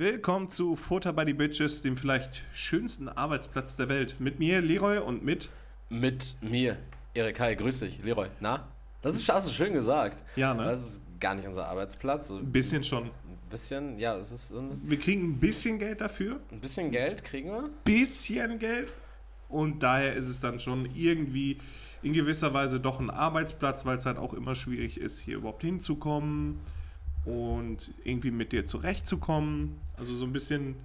Willkommen 0.00 0.48
zu 0.48 0.76
Futter 0.76 1.12
by 1.12 1.24
the 1.26 1.34
Bitches, 1.34 1.82
dem 1.82 1.94
vielleicht 1.94 2.42
schönsten 2.54 3.06
Arbeitsplatz 3.06 3.76
der 3.76 3.90
Welt. 3.90 4.16
Mit 4.18 4.38
mir, 4.38 4.62
Leroy, 4.62 4.96
und 4.96 5.22
mit. 5.26 5.50
Mit 5.90 6.36
mir, 6.40 6.78
Erik. 7.12 7.38
Hi, 7.38 7.54
grüß 7.54 7.80
dich, 7.80 8.02
Leroy. 8.02 8.28
Na? 8.40 8.66
Das 9.02 9.16
ist, 9.16 9.28
hast 9.28 9.48
du 9.48 9.52
schön 9.52 9.74
gesagt. 9.74 10.22
Ja, 10.36 10.54
ne? 10.54 10.64
Das 10.64 10.80
ist 10.82 11.02
gar 11.20 11.34
nicht 11.34 11.46
unser 11.46 11.68
Arbeitsplatz. 11.68 12.30
Ein 12.30 12.50
bisschen 12.50 12.82
schon. 12.82 13.08
Ein 13.08 13.38
bisschen, 13.50 13.98
ja, 13.98 14.16
es 14.16 14.32
ist. 14.32 14.54
wir 14.84 14.98
kriegen 14.98 15.32
ein 15.32 15.38
bisschen 15.38 15.78
Geld 15.78 16.00
dafür. 16.00 16.40
Ein 16.50 16.60
bisschen 16.60 16.90
Geld 16.90 17.22
kriegen 17.22 17.50
wir. 17.50 17.68
Bisschen 17.84 18.58
Geld. 18.58 18.90
Und 19.50 19.82
daher 19.82 20.14
ist 20.14 20.28
es 20.28 20.40
dann 20.40 20.60
schon 20.60 20.88
irgendwie 20.94 21.58
in 22.00 22.14
gewisser 22.14 22.54
Weise 22.54 22.80
doch 22.80 23.00
ein 23.00 23.10
Arbeitsplatz, 23.10 23.84
weil 23.84 23.98
es 23.98 24.06
halt 24.06 24.16
auch 24.16 24.32
immer 24.32 24.54
schwierig 24.54 24.98
ist, 24.98 25.18
hier 25.20 25.36
überhaupt 25.36 25.60
hinzukommen 25.60 26.58
und 27.24 27.92
irgendwie 28.04 28.30
mit 28.30 28.52
dir 28.52 28.64
zurechtzukommen. 28.64 29.80
Also 29.98 30.16
so 30.16 30.24
ein 30.24 30.32
bisschen 30.32 30.76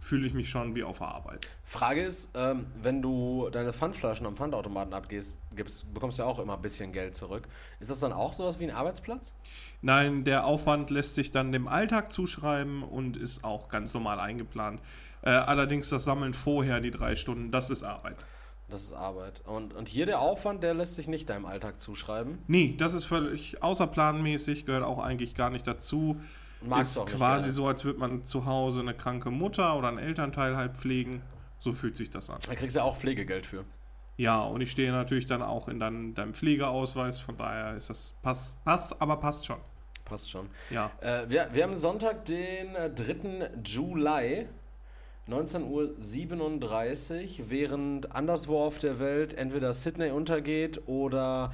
fühle 0.00 0.26
ich 0.26 0.34
mich 0.34 0.50
schon 0.50 0.74
wie 0.74 0.82
auf 0.84 0.98
der 0.98 1.08
Arbeit. 1.08 1.46
Frage 1.62 2.02
ist, 2.02 2.30
ähm, 2.34 2.66
wenn 2.82 3.00
du 3.00 3.48
deine 3.50 3.72
Pfandflaschen 3.72 4.26
am 4.26 4.36
Pfandautomaten 4.36 4.92
abgibst, 4.92 5.34
bekommst 5.94 6.18
du 6.18 6.24
ja 6.24 6.28
auch 6.28 6.38
immer 6.38 6.54
ein 6.56 6.60
bisschen 6.62 6.92
Geld 6.92 7.14
zurück. 7.14 7.48
Ist 7.80 7.90
das 7.90 8.00
dann 8.00 8.12
auch 8.12 8.34
sowas 8.34 8.60
wie 8.60 8.64
ein 8.68 8.74
Arbeitsplatz? 8.76 9.34
Nein, 9.80 10.24
der 10.24 10.44
Aufwand 10.44 10.90
lässt 10.90 11.14
sich 11.14 11.30
dann 11.30 11.52
dem 11.52 11.68
Alltag 11.68 12.12
zuschreiben 12.12 12.82
und 12.82 13.16
ist 13.16 13.44
auch 13.44 13.68
ganz 13.70 13.94
normal 13.94 14.20
eingeplant. 14.20 14.80
Äh, 15.22 15.30
allerdings 15.30 15.88
das 15.88 16.04
Sammeln 16.04 16.34
vorher, 16.34 16.80
die 16.80 16.90
drei 16.90 17.16
Stunden, 17.16 17.50
das 17.50 17.70
ist 17.70 17.82
Arbeit. 17.82 18.16
Das 18.74 18.86
ist 18.86 18.92
Arbeit. 18.92 19.40
Und, 19.46 19.72
und 19.72 19.86
hier 19.86 20.04
der 20.04 20.18
Aufwand, 20.18 20.64
der 20.64 20.74
lässt 20.74 20.96
sich 20.96 21.06
nicht 21.06 21.30
deinem 21.30 21.46
Alltag 21.46 21.80
zuschreiben. 21.80 22.40
Nee, 22.48 22.74
das 22.76 22.92
ist 22.92 23.04
völlig 23.04 23.62
außerplanmäßig, 23.62 24.66
gehört 24.66 24.82
auch 24.82 24.98
eigentlich 24.98 25.36
gar 25.36 25.48
nicht 25.48 25.64
dazu. 25.64 26.16
Magst 26.60 26.96
ist 26.98 27.06
quasi 27.06 27.52
so, 27.52 27.68
als 27.68 27.84
würde 27.84 28.00
man 28.00 28.24
zu 28.24 28.46
Hause 28.46 28.80
eine 28.80 28.92
kranke 28.92 29.30
Mutter 29.30 29.76
oder 29.78 29.86
einen 29.86 29.98
Elternteil 29.98 30.56
halt 30.56 30.76
pflegen. 30.76 31.22
So 31.60 31.72
fühlt 31.72 31.96
sich 31.96 32.10
das 32.10 32.28
an. 32.28 32.38
Da 32.48 32.56
kriegst 32.56 32.74
du 32.74 32.80
ja 32.80 32.84
auch 32.84 32.96
Pflegegeld 32.96 33.46
für. 33.46 33.64
Ja, 34.16 34.40
und 34.42 34.60
ich 34.60 34.72
stehe 34.72 34.90
natürlich 34.90 35.26
dann 35.26 35.40
auch 35.42 35.68
in 35.68 35.78
dein, 35.78 36.16
deinem 36.16 36.34
Pflegeausweis, 36.34 37.20
von 37.20 37.36
daher 37.36 37.76
ist 37.76 37.90
das 37.90 38.16
passt, 38.22 38.56
passt 38.64 39.00
aber 39.00 39.18
passt 39.18 39.46
schon. 39.46 39.60
Passt 40.04 40.32
schon. 40.32 40.48
Ja. 40.70 40.90
Äh, 41.00 41.28
wir, 41.30 41.46
wir 41.52 41.62
haben 41.62 41.76
Sonntag, 41.76 42.24
den 42.24 42.72
3. 42.72 42.80
Äh, 42.80 43.50
Juli. 43.64 44.46
19.37 45.28 47.40
Uhr, 47.40 47.48
während 47.50 48.14
anderswo 48.14 48.62
auf 48.64 48.78
der 48.78 48.98
Welt 49.00 49.32
entweder 49.34 49.72
Sydney 49.74 50.10
untergeht 50.10 50.82
oder 50.86 51.50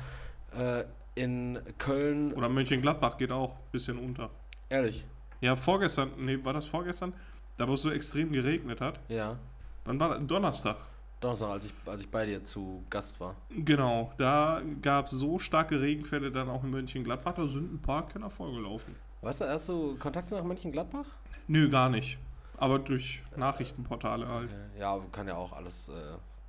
äh, 0.56 0.84
in 1.14 1.58
Köln. 1.78 2.32
Oder 2.32 2.48
Mönchengladbach 2.48 3.16
geht 3.16 3.30
auch 3.30 3.50
ein 3.52 3.58
bisschen 3.70 3.98
unter. 3.98 4.30
Ehrlich? 4.68 5.06
Ja, 5.40 5.54
vorgestern, 5.54 6.08
nee, 6.18 6.38
war 6.44 6.52
das 6.52 6.64
vorgestern? 6.66 7.12
Da, 7.56 7.68
wo 7.68 7.74
es 7.74 7.82
so 7.82 7.90
extrem 7.92 8.32
geregnet 8.32 8.80
hat. 8.80 8.98
Ja. 9.08 9.36
Wann 9.84 10.00
war 10.00 10.08
das? 10.10 10.18
Donnerstag. 10.26 10.76
Donnerstag, 11.20 11.50
als 11.50 11.66
ich, 11.66 11.74
als 11.86 12.00
ich 12.02 12.08
bei 12.10 12.26
dir 12.26 12.42
zu 12.42 12.82
Gast 12.90 13.20
war. 13.20 13.36
Genau, 13.50 14.12
da 14.18 14.62
gab 14.82 15.06
es 15.06 15.12
so 15.12 15.38
starke 15.38 15.80
Regenfälle 15.80 16.32
dann 16.32 16.48
auch 16.48 16.64
in 16.64 16.70
Mönchengladbach, 16.70 17.34
da 17.34 17.46
sind 17.46 17.74
ein 17.74 17.82
paar 17.82 18.08
Kenner 18.08 18.30
vorgelaufen. 18.30 18.96
Weißt 19.20 19.42
du, 19.42 19.48
hast 19.48 19.68
du 19.68 19.94
Kontakte 19.98 20.34
nach 20.34 20.42
Mönchengladbach? 20.44 21.06
Nö, 21.46 21.68
gar 21.68 21.88
nicht. 21.90 22.18
Aber 22.60 22.78
durch 22.78 23.22
Nachrichtenportale 23.36 24.28
halt. 24.28 24.50
Ja, 24.78 24.98
kann 25.10 25.26
ja 25.26 25.34
auch 25.34 25.54
alles 25.54 25.88
äh, 25.88 25.92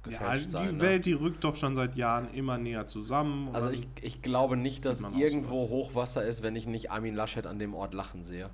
gefälscht 0.03 0.21
ja, 0.21 0.27
also 0.31 0.41
die 0.45 0.49
sein. 0.51 0.67
Die 0.67 0.75
ne? 0.75 0.81
Welt, 0.81 0.93
ne? 0.97 0.99
die 0.99 1.13
rückt 1.13 1.43
doch 1.45 1.55
schon 1.55 1.73
seit 1.73 1.95
Jahren 1.95 2.33
immer 2.33 2.57
näher 2.57 2.85
zusammen. 2.85 3.49
Also 3.55 3.69
ich, 3.69 3.87
ich 4.01 4.21
glaube 4.21 4.57
nicht, 4.57 4.83
dass 4.83 5.01
irgendwo 5.03 5.69
Hochwasser 5.69 6.23
ist, 6.25 6.43
wenn 6.43 6.57
ich 6.57 6.67
nicht 6.67 6.91
Armin 6.91 7.15
Laschet 7.15 7.47
an 7.47 7.59
dem 7.59 7.73
Ort 7.73 7.93
lachen 7.93 8.23
sehe. 8.25 8.49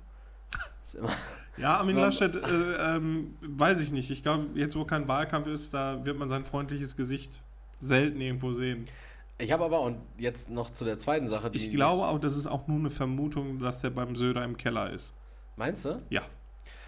ja, 1.58 1.78
Armin 1.78 1.96
Laschet, 1.96 2.36
äh, 2.36 2.96
ähm, 2.96 3.36
weiß 3.42 3.80
ich 3.80 3.90
nicht. 3.90 4.08
Ich 4.10 4.22
glaube, 4.22 4.46
jetzt 4.54 4.76
wo 4.76 4.84
kein 4.84 5.08
Wahlkampf 5.08 5.48
ist, 5.48 5.74
da 5.74 6.04
wird 6.04 6.16
man 6.16 6.28
sein 6.28 6.44
freundliches 6.44 6.96
Gesicht 6.96 7.42
selten 7.80 8.20
irgendwo 8.20 8.52
sehen. 8.52 8.84
Ich 9.40 9.50
habe 9.52 9.64
aber, 9.64 9.80
und 9.80 9.98
jetzt 10.16 10.48
noch 10.48 10.70
zu 10.70 10.84
der 10.84 10.98
zweiten 10.98 11.26
Sache, 11.26 11.50
die. 11.50 11.58
Ich 11.58 11.70
glaube 11.72 12.04
auch, 12.06 12.18
das 12.18 12.36
ist 12.36 12.46
auch 12.46 12.68
nur 12.68 12.78
eine 12.78 12.90
Vermutung, 12.90 13.58
dass 13.58 13.80
der 13.82 13.90
beim 13.90 14.14
Söder 14.14 14.44
im 14.44 14.56
Keller 14.56 14.90
ist. 14.90 15.12
Meinst 15.56 15.84
du? 15.84 16.00
Ja. 16.08 16.22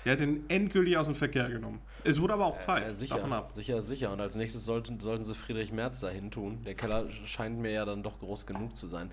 Der 0.04 0.12
hat 0.12 0.20
den 0.20 0.44
endgültig 0.48 0.96
aus 0.96 1.06
dem 1.06 1.14
Verkehr 1.14 1.48
genommen. 1.50 1.80
Es 2.04 2.20
wurde 2.20 2.32
aber 2.34 2.46
auch 2.46 2.58
Zeit. 2.58 2.86
Äh, 2.86 2.94
sicher, 2.94 3.16
davon 3.16 3.32
ab. 3.34 3.50
sicher, 3.52 3.82
sicher. 3.82 4.10
Und 4.12 4.20
als 4.20 4.34
nächstes 4.34 4.64
sollten, 4.64 4.98
sollten 5.00 5.24
sie 5.24 5.34
Friedrich 5.34 5.72
Merz 5.72 6.00
dahin 6.00 6.30
tun. 6.30 6.62
Der 6.64 6.74
Keller 6.74 7.10
scheint 7.10 7.58
mir 7.58 7.70
ja 7.70 7.84
dann 7.84 8.02
doch 8.02 8.18
groß 8.18 8.46
genug 8.46 8.76
zu 8.76 8.86
sein. 8.86 9.10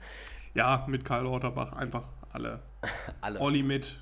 Ja, 0.54 0.86
mit 0.88 1.04
Karl 1.04 1.26
Lauterbach 1.26 1.74
einfach 1.74 2.08
alle. 2.32 2.62
alle. 3.22 3.40
Olli 3.42 3.64
mit. 3.64 4.00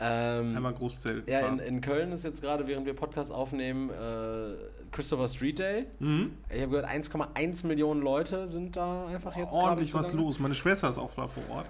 Ähm, 0.00 0.54
Einmal 0.54 0.74
Großzelt. 0.74 1.28
Ja, 1.28 1.40
in, 1.48 1.58
in, 1.58 1.80
Köln 1.80 2.12
ist 2.12 2.24
jetzt 2.24 2.40
gerade, 2.40 2.68
während 2.68 2.86
wir 2.86 2.94
Podcast 2.94 3.32
aufnehmen, 3.32 3.90
äh, 3.90 4.54
Christopher 4.92 5.26
Street 5.26 5.58
Day. 5.58 5.86
Mhm. 5.98 6.36
Ich 6.48 6.60
habe 6.62 6.70
gehört, 6.70 6.88
1,1 6.88 7.66
Millionen 7.66 8.00
Leute 8.00 8.46
sind 8.46 8.76
da 8.76 9.06
einfach 9.08 9.34
jetzt. 9.36 9.52
Ordentlich 9.54 9.92
was 9.94 10.12
los. 10.12 10.38
Meine 10.38 10.54
Schwester 10.54 10.88
ist 10.88 10.98
auch 10.98 11.12
da 11.16 11.26
vor 11.26 11.42
Ort 11.50 11.66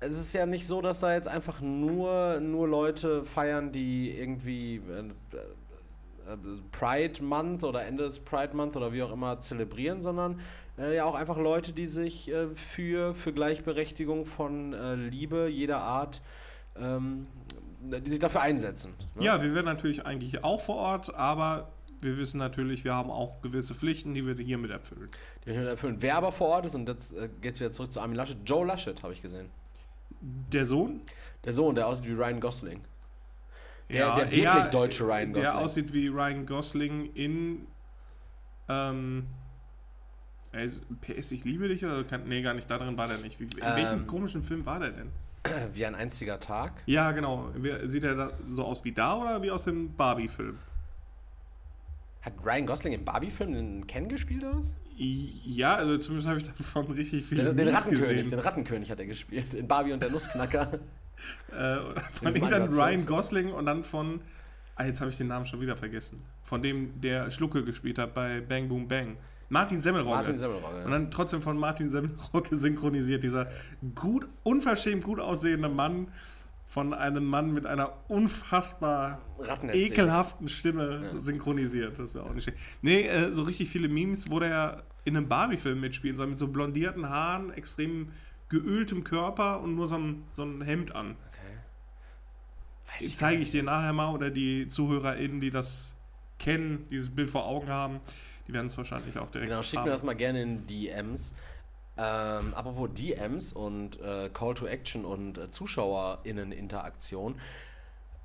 es 0.00 0.18
ist 0.20 0.32
ja 0.32 0.46
nicht 0.46 0.66
so, 0.66 0.80
dass 0.82 1.00
da 1.00 1.14
jetzt 1.14 1.28
einfach 1.28 1.60
nur, 1.60 2.40
nur 2.40 2.66
Leute 2.68 3.22
feiern, 3.22 3.70
die 3.70 4.10
irgendwie 4.18 4.76
äh, 4.90 4.98
äh, 6.32 6.36
Pride 6.72 7.22
Month 7.22 7.62
oder 7.62 7.84
Ende 7.84 8.02
des 8.04 8.18
Pride 8.18 8.56
Month 8.56 8.76
oder 8.76 8.92
wie 8.92 9.02
auch 9.02 9.12
immer 9.12 9.38
zelebrieren, 9.38 10.00
sondern 10.00 10.40
äh, 10.76 10.96
ja 10.96 11.04
auch 11.04 11.14
einfach 11.14 11.38
Leute, 11.38 11.72
die 11.72 11.86
sich 11.86 12.30
für, 12.54 13.14
für 13.14 13.32
Gleichberechtigung 13.32 14.24
von 14.24 14.74
Liebe 15.10 15.48
jeder 15.48 15.78
Art 15.80 16.20
ähm, 16.78 17.26
die 17.80 18.10
sich 18.10 18.18
dafür 18.18 18.42
einsetzen. 18.42 18.92
Ne? 19.14 19.24
Ja, 19.26 19.40
wir 19.40 19.54
wären 19.54 19.64
natürlich 19.64 20.04
eigentlich 20.04 20.42
auch 20.42 20.60
vor 20.60 20.74
Ort, 20.74 21.14
aber 21.14 21.68
wir 22.00 22.16
wissen 22.16 22.38
natürlich, 22.38 22.84
wir 22.84 22.94
haben 22.94 23.10
auch 23.10 23.40
gewisse 23.42 23.74
Pflichten, 23.74 24.14
die 24.14 24.24
wir 24.26 24.34
hiermit 24.42 24.70
erfüllen. 24.70 25.08
Die 25.44 25.50
wir 25.50 25.68
erfüllen. 25.68 25.96
Wer 26.00 26.16
aber 26.16 26.32
vor 26.32 26.48
Ort 26.48 26.66
ist, 26.66 26.74
und 26.74 26.88
jetzt 26.88 27.12
äh, 27.12 27.28
geht 27.40 27.54
es 27.54 27.60
wieder 27.60 27.72
zurück 27.72 27.92
zu 27.92 28.00
Armin 28.00 28.16
Laschet, 28.16 28.36
Joe 28.44 28.64
Laschet 28.66 29.02
habe 29.02 29.12
ich 29.12 29.22
gesehen. 29.22 29.50
Der 30.20 30.66
Sohn? 30.66 31.00
Der 31.44 31.52
Sohn, 31.52 31.74
der 31.74 31.86
aussieht 31.86 32.06
wie 32.08 32.12
Ryan 32.14 32.40
Gosling. 32.40 32.80
Der, 33.90 33.96
ja, 34.00 34.14
der 34.14 34.24
wirklich 34.26 34.44
eher, 34.44 34.68
deutsche 34.68 35.04
Ryan 35.04 35.32
Gosling. 35.32 35.44
Der 35.54 35.58
aussieht 35.58 35.92
wie 35.92 36.08
Ryan 36.08 36.46
Gosling 36.46 37.12
in 37.14 37.66
ähm, 38.68 39.26
PS, 41.00 41.32
ich 41.32 41.44
liebe 41.44 41.68
dich 41.68 41.84
oder 41.84 42.04
kann, 42.04 42.28
nee, 42.28 42.42
gar 42.42 42.54
nicht, 42.54 42.70
Darin 42.70 42.98
war 42.98 43.08
der 43.08 43.18
nicht. 43.18 43.40
Wie, 43.40 43.44
in 43.44 43.50
ähm, 43.62 43.76
welchem 43.76 44.06
komischen 44.06 44.42
Film 44.42 44.64
war 44.66 44.78
der 44.80 44.90
denn? 44.90 45.10
Wie 45.72 45.86
ein 45.86 45.94
einziger 45.94 46.38
Tag? 46.38 46.82
Ja, 46.86 47.12
genau. 47.12 47.50
Sieht 47.84 48.04
er 48.04 48.32
so 48.50 48.64
aus 48.64 48.84
wie 48.84 48.92
da 48.92 49.16
oder 49.18 49.42
wie 49.42 49.50
aus 49.50 49.64
dem 49.64 49.94
Barbie-Film? 49.94 50.56
Hat 52.22 52.32
Ryan 52.44 52.66
Gosling 52.66 52.92
im 52.94 53.04
Barbie-Film 53.04 53.52
einen 53.54 53.86
Ken 53.86 54.08
gespielt 54.08 54.44
was? 54.44 54.74
Ja, 54.96 55.76
also 55.76 55.96
zumindest 55.98 56.28
habe 56.28 56.40
ich 56.40 56.46
davon 56.52 56.86
richtig 56.90 57.24
viel 57.24 57.38
Den, 57.38 57.56
den 57.56 57.68
Rattenkönig, 57.68 58.28
den 58.28 58.38
Rattenkönig 58.40 58.90
hat 58.90 58.98
er 58.98 59.06
gespielt. 59.06 59.54
In 59.54 59.68
Barbie 59.68 59.92
und 59.92 60.02
der 60.02 60.10
Nussknacker. 60.10 60.70
Äh, 61.50 61.78
von 62.12 62.32
ihm 62.32 62.48
dann 62.48 62.72
Ryan 62.72 63.04
Gosling 63.04 63.50
und 63.50 63.66
dann 63.66 63.82
von. 63.82 64.20
Ah, 64.76 64.84
jetzt 64.84 65.00
habe 65.00 65.10
ich 65.10 65.16
den 65.16 65.26
Namen 65.26 65.46
schon 65.46 65.60
wieder 65.60 65.76
vergessen. 65.76 66.22
Von 66.44 66.62
dem, 66.62 67.00
der 67.00 67.32
Schlucke 67.32 67.64
gespielt 67.64 67.98
hat 67.98 68.14
bei 68.14 68.40
Bang 68.40 68.68
Boom 68.68 68.86
Bang. 68.86 69.16
Martin 69.48 69.80
Semmelrogge. 69.80 70.14
Martin 70.14 70.38
Semmelrogge. 70.38 70.84
Und 70.84 70.92
dann 70.92 71.10
trotzdem 71.10 71.42
von 71.42 71.58
Martin 71.58 71.88
Semmelrogge 71.88 72.54
synchronisiert. 72.56 73.24
Dieser 73.24 73.48
gut, 73.96 74.28
unverschämt 74.44 75.02
gut 75.02 75.18
aussehende 75.18 75.68
Mann, 75.68 76.06
von 76.68 76.92
einem 76.92 77.24
Mann 77.24 77.52
mit 77.52 77.64
einer 77.64 77.94
unfassbar 78.08 79.20
ekelhaften 79.72 80.48
Stimme 80.48 81.00
ja. 81.14 81.18
synchronisiert. 81.18 81.98
Das 81.98 82.14
wäre 82.14 82.26
auch 82.26 82.34
nicht 82.34 82.44
schlecht. 82.44 82.58
Nee, 82.82 83.06
äh, 83.08 83.32
so 83.32 83.42
richtig 83.44 83.70
viele 83.70 83.88
Memes, 83.88 84.30
wo 84.30 84.38
der 84.38 84.82
in 85.04 85.16
einem 85.16 85.28
Barbie-Film 85.28 85.80
mitspielen 85.80 86.18
soll, 86.18 86.26
mit 86.26 86.38
so 86.38 86.48
blondierten 86.48 87.08
Haaren, 87.08 87.50
extrem 87.54 88.12
geöltem 88.50 89.02
Körper 89.02 89.60
und 89.60 89.76
nur 89.76 89.86
so 89.86 89.96
ein, 89.96 90.24
so 90.30 90.44
ein 90.44 90.60
Hemd 90.60 90.94
an. 90.94 91.12
Okay. 91.30 93.04
Ich 93.04 93.16
zeige 93.16 93.42
ich 93.42 93.50
dir 93.50 93.62
nachher 93.62 93.94
mal 93.94 94.12
oder 94.12 94.28
die 94.30 94.68
ZuhörerInnen, 94.68 95.40
die 95.40 95.50
das 95.50 95.94
kennen, 96.38 96.86
dieses 96.90 97.08
Bild 97.08 97.30
vor 97.30 97.46
Augen 97.46 97.68
haben, 97.68 98.00
die 98.46 98.52
werden 98.52 98.66
es 98.66 98.76
wahrscheinlich 98.76 99.16
auch 99.18 99.30
direkt 99.30 99.50
Genau, 99.50 99.62
schick 99.62 99.82
mir 99.82 99.90
das 99.90 100.04
mal 100.04 100.14
gerne 100.14 100.42
in 100.42 100.66
DMs. 100.66 101.32
Ähm, 102.00 102.54
apropos 102.54 102.88
DMs 102.92 103.52
und 103.52 104.00
äh, 104.00 104.30
Call 104.32 104.54
to 104.54 104.66
Action 104.66 105.04
und 105.04 105.36
äh, 105.36 105.48
ZuschauerInnen-Interaktion. 105.48 107.34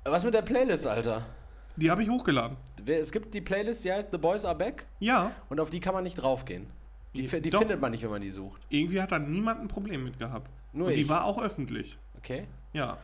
Was 0.04 0.22
mit 0.24 0.32
der 0.32 0.42
Playlist, 0.42 0.86
Alter? 0.86 1.26
Die 1.76 1.90
habe 1.90 2.04
ich 2.04 2.08
hochgeladen. 2.08 2.56
Es 2.86 3.10
gibt 3.10 3.34
die 3.34 3.40
Playlist, 3.40 3.84
die 3.84 3.90
heißt 3.92 4.08
The 4.12 4.18
Boys 4.18 4.44
Are 4.44 4.54
Back. 4.54 4.86
Ja. 5.00 5.32
Und 5.48 5.58
auf 5.58 5.70
die 5.70 5.80
kann 5.80 5.92
man 5.92 6.04
nicht 6.04 6.14
draufgehen. 6.14 6.66
Die, 7.14 7.22
die 7.22 7.28
findet 7.28 7.80
man 7.80 7.90
nicht, 7.90 8.04
wenn 8.04 8.10
man 8.10 8.22
die 8.22 8.28
sucht. 8.30 8.62
Irgendwie 8.68 9.00
hat 9.00 9.10
da 9.10 9.18
niemand 9.18 9.60
ein 9.60 9.68
Problem 9.68 10.04
mit 10.04 10.18
gehabt. 10.20 10.50
Nur 10.72 10.86
und 10.88 10.92
ich. 10.92 10.98
Die 11.02 11.08
war 11.08 11.24
auch 11.24 11.40
öffentlich. 11.42 11.98
Okay. 12.18 12.46
Ja. 12.72 12.98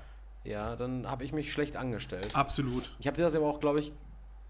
Ja, 0.44 0.76
dann 0.76 1.10
habe 1.10 1.24
ich 1.24 1.32
mich 1.32 1.52
schlecht 1.52 1.76
angestellt. 1.76 2.30
Absolut. 2.34 2.94
Ich 3.00 3.06
habe 3.08 3.16
dir 3.16 3.24
das 3.24 3.34
aber 3.34 3.46
auch, 3.46 3.58
glaube 3.60 3.80
ich, 3.80 3.92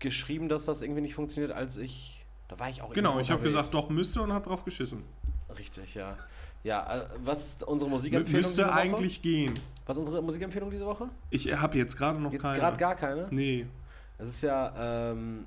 geschrieben, 0.00 0.48
dass 0.50 0.66
das 0.66 0.82
irgendwie 0.82 1.00
nicht 1.00 1.14
funktioniert, 1.14 1.54
als 1.56 1.78
ich. 1.78 2.26
Da 2.48 2.58
war 2.58 2.68
ich 2.68 2.82
auch 2.82 2.92
Genau, 2.92 3.20
ich 3.20 3.30
habe 3.30 3.42
gesagt, 3.42 3.72
doch 3.74 3.90
müsste 3.90 4.20
und 4.22 4.32
habe 4.32 4.46
drauf 4.48 4.64
geschissen. 4.64 5.04
Richtig, 5.58 5.94
ja. 5.94 6.16
Ja, 6.62 6.82
äh, 6.94 7.04
was 7.24 7.38
ist 7.46 7.62
unsere 7.64 7.90
Musikempfehlung 7.90 8.40
Müsste 8.40 8.56
diese 8.58 8.68
Woche? 8.68 8.74
eigentlich 8.76 9.22
gehen. 9.22 9.58
Was 9.86 9.96
ist 9.96 10.00
unsere 10.00 10.22
Musikempfehlung 10.22 10.70
diese 10.70 10.86
Woche? 10.86 11.08
Ich 11.30 11.48
äh, 11.48 11.56
habe 11.56 11.78
jetzt 11.78 11.96
gerade 11.96 12.18
noch 12.20 12.32
jetzt 12.32 12.42
keine. 12.42 12.54
Jetzt 12.54 12.62
gerade 12.62 12.76
gar 12.76 12.94
keine? 12.94 13.28
Nee. 13.30 13.66
Es 14.18 14.28
ist 14.28 14.42
ja 14.42 15.10
ähm, 15.12 15.46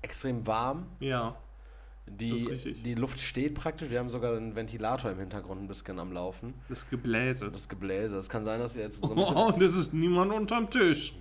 extrem 0.00 0.46
warm. 0.46 0.86
Ja. 1.00 1.30
Die, 2.06 2.32
die 2.82 2.94
Luft 2.94 3.20
steht 3.20 3.54
praktisch. 3.54 3.90
Wir 3.90 4.00
haben 4.00 4.08
sogar 4.08 4.34
einen 4.36 4.56
Ventilator 4.56 5.12
im 5.12 5.18
Hintergrund 5.18 5.62
ein 5.62 5.68
bisschen 5.68 5.98
am 6.00 6.12
Laufen. 6.12 6.54
Das 6.68 6.88
Gebläse. 6.88 7.50
Das 7.52 7.68
Gebläse. 7.68 8.16
Es 8.16 8.28
kann 8.28 8.44
sein, 8.44 8.58
dass 8.58 8.74
ihr 8.74 8.82
jetzt 8.84 9.00
so 9.02 9.10
ein 9.10 9.14
bisschen. 9.16 9.36
Oh, 9.36 9.52
das 9.52 9.74
ist 9.74 9.92
niemand 9.94 10.32
unterm 10.32 10.68
Tisch. 10.70 11.14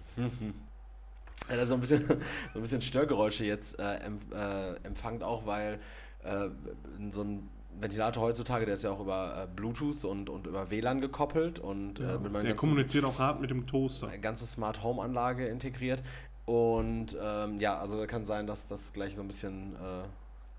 Also 1.47 1.65
so 1.65 1.73
ein 1.75 1.79
bisschen, 1.81 2.07
so 2.07 2.13
ein 2.55 2.61
bisschen 2.61 2.81
Störgeräusche 2.81 3.43
jetzt 3.43 3.77
äh, 3.79 3.97
äh 4.33 4.75
empfangt 4.83 5.21
auch, 5.21 5.45
weil 5.45 5.79
äh, 6.23 6.49
so 7.11 7.21
ein 7.21 7.49
Ventilator 7.81 8.21
heutzutage, 8.23 8.65
der 8.65 8.73
ist 8.73 8.83
ja 8.83 8.91
auch 8.91 8.99
über 8.99 9.43
äh, 9.43 9.47
Bluetooth 9.55 10.03
und, 10.03 10.29
und 10.29 10.45
über 10.47 10.69
WLAN 10.69 11.01
gekoppelt 11.01 11.59
und 11.59 11.99
äh, 11.99 12.03
ja, 12.03 12.15
äh, 12.15 12.19
mit 12.19 12.31
meinem 12.31 12.45
Der 12.45 12.55
kommuniziert 12.55 13.05
auch 13.05 13.19
hart 13.19 13.39
mit 13.41 13.49
dem 13.49 13.65
Toaster. 13.67 14.09
Ganze 14.17 14.45
Smart 14.45 14.83
Home 14.83 15.01
Anlage 15.01 15.47
integriert. 15.47 16.03
Und 16.45 17.15
ähm, 17.21 17.57
ja, 17.59 17.77
also 17.77 17.97
da 17.97 18.05
kann 18.07 18.25
sein, 18.25 18.47
dass 18.47 18.67
das 18.67 18.91
gleich 18.91 19.15
so 19.15 19.21
ein 19.21 19.27
bisschen 19.27 19.75
äh, 19.75 20.03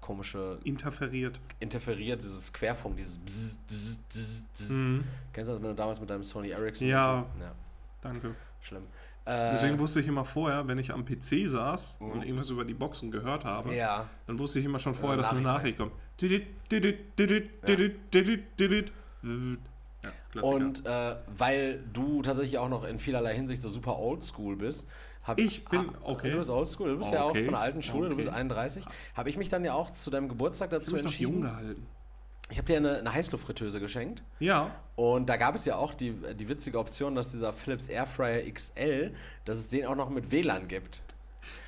komische. 0.01 0.59
Interferiert. 0.65 1.41
Interferiert, 1.59 2.23
dieses 2.23 2.53
Querfunk, 2.53 2.97
dieses 2.97 3.19
Bzz, 3.19 3.59
Bzz, 3.67 3.99
Bzz, 4.09 4.45
Bzz. 4.53 4.71
Mhm. 4.71 5.05
Kennst 5.33 5.49
du 5.51 5.55
das, 5.55 5.63
wenn 5.63 5.71
du 5.71 5.75
damals 5.75 6.01
mit 6.01 6.09
deinem 6.09 6.23
Sony 6.23 6.51
Ericsson. 6.51 6.89
Ja. 6.89 7.27
ja. 7.41 7.53
Danke. 8.01 8.35
Schlimm. 8.61 8.85
Deswegen 9.27 9.75
äh, 9.75 9.79
wusste 9.79 10.01
ich 10.01 10.07
immer 10.07 10.25
vorher, 10.25 10.67
wenn 10.67 10.79
ich 10.79 10.93
am 10.93 11.05
PC 11.05 11.47
saß 11.47 11.83
mhm. 12.01 12.11
und 12.11 12.23
irgendwas 12.23 12.49
über 12.51 12.65
die 12.65 12.73
Boxen 12.73 13.11
gehört 13.11 13.45
habe, 13.45 13.75
ja. 13.77 14.07
dann 14.27 14.39
wusste 14.39 14.59
ich 14.61 14.65
immer 14.65 14.79
schon 14.79 14.95
vorher, 14.95 15.19
dass 15.19 15.31
eine 15.31 15.43
Nachricht 15.43 15.77
kommt 15.77 15.93
und 20.43 20.87
äh, 20.87 21.17
weil 21.37 21.83
du 21.93 22.23
tatsächlich 22.23 22.59
auch 22.59 22.69
noch 22.69 22.85
in 22.85 22.99
vielerlei 22.99 23.35
Hinsicht 23.35 23.63
so 23.63 23.69
super 23.69 23.99
oldschool 23.99 24.57
bist, 24.57 24.87
habe 25.25 25.41
ich. 25.43 25.65
bin, 25.67 25.87
okay. 26.03 26.31
Du 26.31 26.39
bist 26.39 26.51
oldschool, 26.51 26.91
du 26.91 26.99
bist 26.99 27.15
ah, 27.15 27.27
okay. 27.27 27.39
ja 27.39 27.43
auch 27.43 27.45
von 27.45 27.53
der 27.55 27.61
alten 27.63 27.83
Schule, 27.83 28.03
okay. 28.03 28.11
du 28.11 28.17
bist 28.17 28.29
31. 28.29 28.85
Habe 29.15 29.31
ich 29.31 29.37
mich 29.39 29.49
dann 29.49 29.65
ja 29.65 29.73
auch 29.75 29.91
zu 29.91 30.11
deinem 30.11 30.29
Geburtstag 30.29 30.71
dazu 30.71 30.97
ich 30.97 31.03
entschieden. 31.03 31.33
Jung 31.33 31.43
gehalten. 31.43 31.87
Ich 32.51 32.59
habe 32.59 32.67
dir 32.67 32.79
eine, 32.79 32.99
eine 32.99 33.13
Heißluftfritteuse 33.15 33.79
geschenkt. 33.79 34.23
Ja. 34.41 34.75
Und 34.97 35.29
da 35.29 35.37
gab 35.37 35.55
es 35.55 35.67
ja 35.67 35.77
auch 35.77 35.95
die, 35.95 36.13
die 36.35 36.49
witzige 36.49 36.81
Option, 36.81 37.15
dass 37.15 37.31
dieser 37.31 37.53
Philips 37.53 37.87
Airfryer 37.87 38.43
XL, 38.51 39.15
dass 39.45 39.59
es 39.59 39.69
den 39.69 39.87
auch 39.87 39.95
noch 39.95 40.11
mit 40.11 40.33
WLAN 40.33 40.67
gibt. 40.67 41.01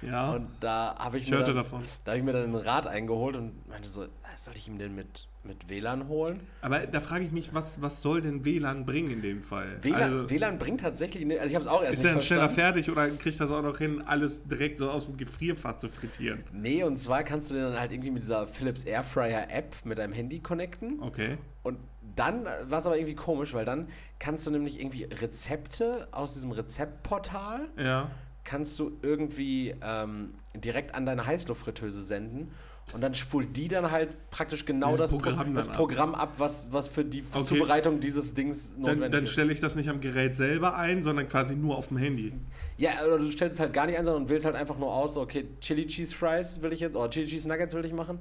Ja. 0.02 0.32
Und 0.32 0.48
da 0.60 0.94
habe 0.98 1.18
ich, 1.18 1.24
ich, 1.24 1.30
mir 1.30 1.38
dann, 1.42 1.54
da 1.56 2.10
hab 2.12 2.16
ich 2.18 2.22
mir 2.22 2.32
dann 2.32 2.44
einen 2.44 2.54
Rat 2.56 2.86
eingeholt 2.86 3.36
und 3.36 3.66
meinte 3.68 3.88
so, 3.88 4.02
ah, 4.02 4.36
soll 4.36 4.54
ich 4.56 4.68
ihm 4.68 4.78
denn 4.78 4.94
mit, 4.94 5.26
mit 5.44 5.68
WLAN 5.68 6.08
holen? 6.08 6.40
Aber 6.60 6.80
da 6.86 7.00
frage 7.00 7.24
ich 7.24 7.30
mich, 7.32 7.54
was, 7.54 7.80
was 7.80 8.02
soll 8.02 8.20
denn 8.20 8.44
WLAN 8.44 8.84
bringen 8.86 9.10
in 9.10 9.22
dem 9.22 9.42
Fall? 9.42 9.78
WLAN, 9.82 10.02
also, 10.02 10.30
WLAN 10.30 10.58
bringt 10.58 10.80
tatsächlich, 10.80 11.24
also 11.38 11.46
ich 11.48 11.54
habe 11.54 11.64
es 11.64 11.70
auch 11.70 11.82
erst 11.82 11.98
Ist 11.98 12.04
er 12.04 12.12
dann 12.12 12.22
schneller 12.22 12.48
fertig 12.50 12.90
oder 12.90 13.08
kriegt 13.10 13.38
das 13.40 13.50
auch 13.50 13.62
noch 13.62 13.78
hin, 13.78 14.02
alles 14.04 14.44
direkt 14.44 14.78
so 14.78 14.90
aus 14.90 15.06
dem 15.06 15.16
Gefrierfach 15.16 15.78
zu 15.78 15.88
frittieren? 15.88 16.44
Nee, 16.52 16.84
und 16.84 16.96
zwar 16.96 17.22
kannst 17.22 17.50
du 17.50 17.54
den 17.54 17.64
dann 17.64 17.78
halt 17.80 17.92
irgendwie 17.92 18.10
mit 18.10 18.22
dieser 18.22 18.46
Philips 18.46 18.84
Airfryer 18.84 19.48
App 19.50 19.74
mit 19.84 19.98
deinem 19.98 20.12
Handy 20.12 20.40
connecten. 20.40 21.00
Okay. 21.00 21.38
Und 21.62 21.78
dann 22.16 22.44
war 22.44 22.78
es 22.80 22.86
aber 22.86 22.96
irgendwie 22.98 23.14
komisch, 23.14 23.54
weil 23.54 23.64
dann 23.64 23.88
kannst 24.18 24.46
du 24.46 24.50
nämlich 24.50 24.78
irgendwie 24.80 25.04
Rezepte 25.04 26.08
aus 26.10 26.34
diesem 26.34 26.50
Rezeptportal 26.50 27.68
ja 27.78 28.10
kannst 28.44 28.78
du 28.78 28.92
irgendwie 29.02 29.74
ähm, 29.84 30.30
direkt 30.54 30.94
an 30.94 31.06
deine 31.06 31.26
Heißluftfritteuse 31.26 32.02
senden 32.02 32.48
und 32.92 33.00
dann 33.00 33.14
spult 33.14 33.56
die 33.56 33.68
dann 33.68 33.90
halt 33.90 34.10
praktisch 34.30 34.64
genau 34.64 34.96
das, 34.96 35.10
Programm, 35.12 35.54
das 35.54 35.68
Programm 35.68 36.14
ab, 36.14 36.34
was, 36.38 36.72
was 36.72 36.88
für 36.88 37.04
die 37.04 37.22
okay. 37.32 37.42
Zubereitung 37.44 38.00
dieses 38.00 38.34
Dings 38.34 38.72
notwendig 38.76 38.84
dann, 38.84 38.98
dann 38.98 39.12
ist. 39.22 39.28
Dann 39.28 39.32
stelle 39.32 39.52
ich 39.52 39.60
das 39.60 39.76
nicht 39.76 39.88
am 39.88 40.00
Gerät 40.00 40.34
selber 40.34 40.76
ein, 40.76 41.02
sondern 41.02 41.28
quasi 41.28 41.54
nur 41.54 41.78
auf 41.78 41.88
dem 41.88 41.96
Handy. 41.96 42.32
Ja, 42.78 42.90
oder 43.06 43.18
du 43.18 43.30
stellst 43.30 43.54
es 43.54 43.60
halt 43.60 43.72
gar 43.72 43.86
nicht 43.86 43.96
ein, 43.96 44.04
sondern 44.04 44.28
wählst 44.28 44.44
halt 44.44 44.56
einfach 44.56 44.78
nur 44.78 44.92
aus, 44.92 45.16
okay, 45.16 45.46
Chili 45.60 45.86
Cheese 45.86 46.14
Fries 46.14 46.60
will 46.60 46.72
ich 46.72 46.80
jetzt, 46.80 46.96
oder 46.96 47.08
Chili 47.08 47.26
Cheese 47.26 47.48
Nuggets 47.48 47.74
will 47.74 47.84
ich 47.84 47.92
machen. 47.92 48.18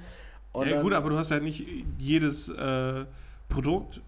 Und 0.54 0.68
ja, 0.68 0.82
gut, 0.82 0.94
aber 0.94 1.10
du 1.10 1.18
hast 1.18 1.32
ja 1.32 1.40
nicht 1.40 1.68
jedes 1.98 2.50
äh, 2.50 3.06
Produkt 3.50 4.02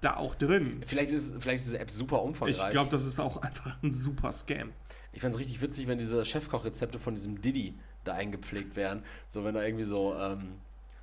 da 0.00 0.16
auch 0.16 0.34
drin. 0.34 0.80
Vielleicht 0.84 1.12
ist, 1.12 1.34
vielleicht 1.38 1.62
ist 1.62 1.66
diese 1.70 1.78
App 1.78 1.90
super 1.90 2.22
umfangreich. 2.22 2.58
Ich 2.62 2.70
glaube, 2.70 2.90
das 2.90 3.04
ist 3.06 3.20
auch 3.20 3.36
einfach 3.42 3.76
ein 3.82 3.92
super 3.92 4.32
Scam 4.32 4.70
ich 5.12 5.20
fände 5.20 5.36
es 5.36 5.40
richtig 5.40 5.60
witzig, 5.60 5.88
wenn 5.88 5.98
diese 5.98 6.24
Chefkochrezepte 6.24 6.98
von 6.98 7.14
diesem 7.14 7.40
Diddy 7.40 7.74
da 8.04 8.14
eingepflegt 8.14 8.76
werden. 8.76 9.02
So, 9.28 9.44
wenn 9.44 9.54
da 9.54 9.62
irgendwie 9.62 9.84
so 9.84 10.14
ähm, 10.18 10.54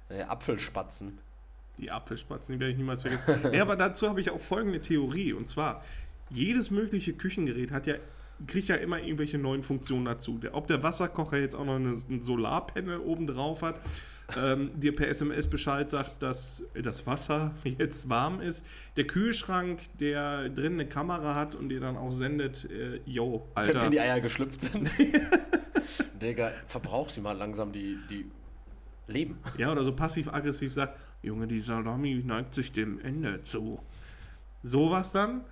äh, 0.09 0.21
Apfelspatzen. 0.21 1.19
Die 1.77 1.91
Apfelspatzen, 1.91 2.53
die 2.55 2.59
werde 2.59 2.71
ich 2.71 2.77
niemals 2.77 3.01
vergessen. 3.01 3.53
ja, 3.53 3.61
aber 3.61 3.75
dazu 3.75 4.07
habe 4.07 4.21
ich 4.21 4.29
auch 4.29 4.39
folgende 4.39 4.81
Theorie. 4.81 5.33
Und 5.33 5.47
zwar, 5.47 5.83
jedes 6.29 6.71
mögliche 6.71 7.13
Küchengerät 7.13 7.71
hat 7.71 7.85
ja 7.85 7.95
kriegt 8.45 8.67
ja 8.67 8.75
immer 8.75 8.99
irgendwelche 8.99 9.37
neuen 9.37 9.63
Funktionen 9.63 10.05
dazu. 10.05 10.39
Ob 10.51 10.67
der 10.67 10.83
Wasserkocher 10.83 11.37
jetzt 11.39 11.55
auch 11.55 11.65
noch 11.65 11.75
eine, 11.75 11.99
ein 12.09 12.21
Solarpanel 12.21 12.99
oben 12.99 13.25
drauf 13.25 13.63
hat, 13.63 13.79
ähm, 14.37 14.77
dir 14.79 14.93
per 14.93 15.07
SMS 15.07 15.47
Bescheid 15.47 15.89
sagt, 15.89 16.21
dass 16.21 16.63
das 16.75 17.07
Wasser 17.07 17.55
jetzt 17.63 18.09
warm 18.09 18.41
ist, 18.41 18.65
der 18.97 19.07
Kühlschrank, 19.07 19.79
der 19.99 20.49
drin 20.49 20.73
eine 20.73 20.85
Kamera 20.85 21.33
hat 21.33 21.55
und 21.55 21.69
dir 21.69 21.79
dann 21.79 21.97
auch 21.97 22.11
sendet, 22.11 22.69
äh, 22.69 22.99
yo, 23.05 23.47
Alter. 23.55 23.73
Wenn, 23.75 23.81
wenn 23.85 23.91
die 23.91 24.01
Eier 24.01 24.19
geschlüpft 24.21 24.61
sind. 24.61 24.91
Digga, 26.21 26.51
verbrauch 26.65 27.09
sie 27.09 27.21
mal 27.21 27.37
langsam 27.37 27.71
die, 27.71 27.97
die 28.09 28.25
Leben. 29.07 29.37
Ja, 29.57 29.71
oder 29.71 29.83
so 29.83 29.93
passiv-aggressiv 29.95 30.73
sagt, 30.73 30.99
Junge, 31.23 31.47
die 31.47 31.61
Salami 31.61 32.21
neigt 32.25 32.53
sich 32.53 32.71
dem 32.71 32.99
Ende 32.99 33.41
zu. 33.41 33.79
Sowas 34.61 35.11
dann 35.13 35.45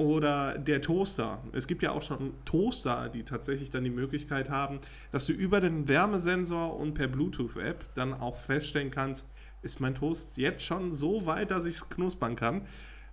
oder 0.00 0.56
der 0.56 0.80
Toaster. 0.80 1.40
Es 1.52 1.66
gibt 1.66 1.82
ja 1.82 1.90
auch 1.92 2.00
schon 2.00 2.32
Toaster, 2.46 3.10
die 3.10 3.22
tatsächlich 3.22 3.68
dann 3.68 3.84
die 3.84 3.90
Möglichkeit 3.90 4.48
haben, 4.48 4.80
dass 5.12 5.26
du 5.26 5.34
über 5.34 5.60
den 5.60 5.88
Wärmesensor 5.88 6.74
und 6.78 6.94
per 6.94 7.06
Bluetooth-App 7.06 7.84
dann 7.94 8.14
auch 8.14 8.34
feststellen 8.36 8.90
kannst, 8.90 9.26
ist 9.60 9.78
mein 9.78 9.94
Toast 9.94 10.38
jetzt 10.38 10.64
schon 10.64 10.92
so 10.92 11.26
weit, 11.26 11.50
dass 11.50 11.66
ich 11.66 11.76
es 11.76 11.88
knuspern 11.90 12.34
kann. 12.34 12.62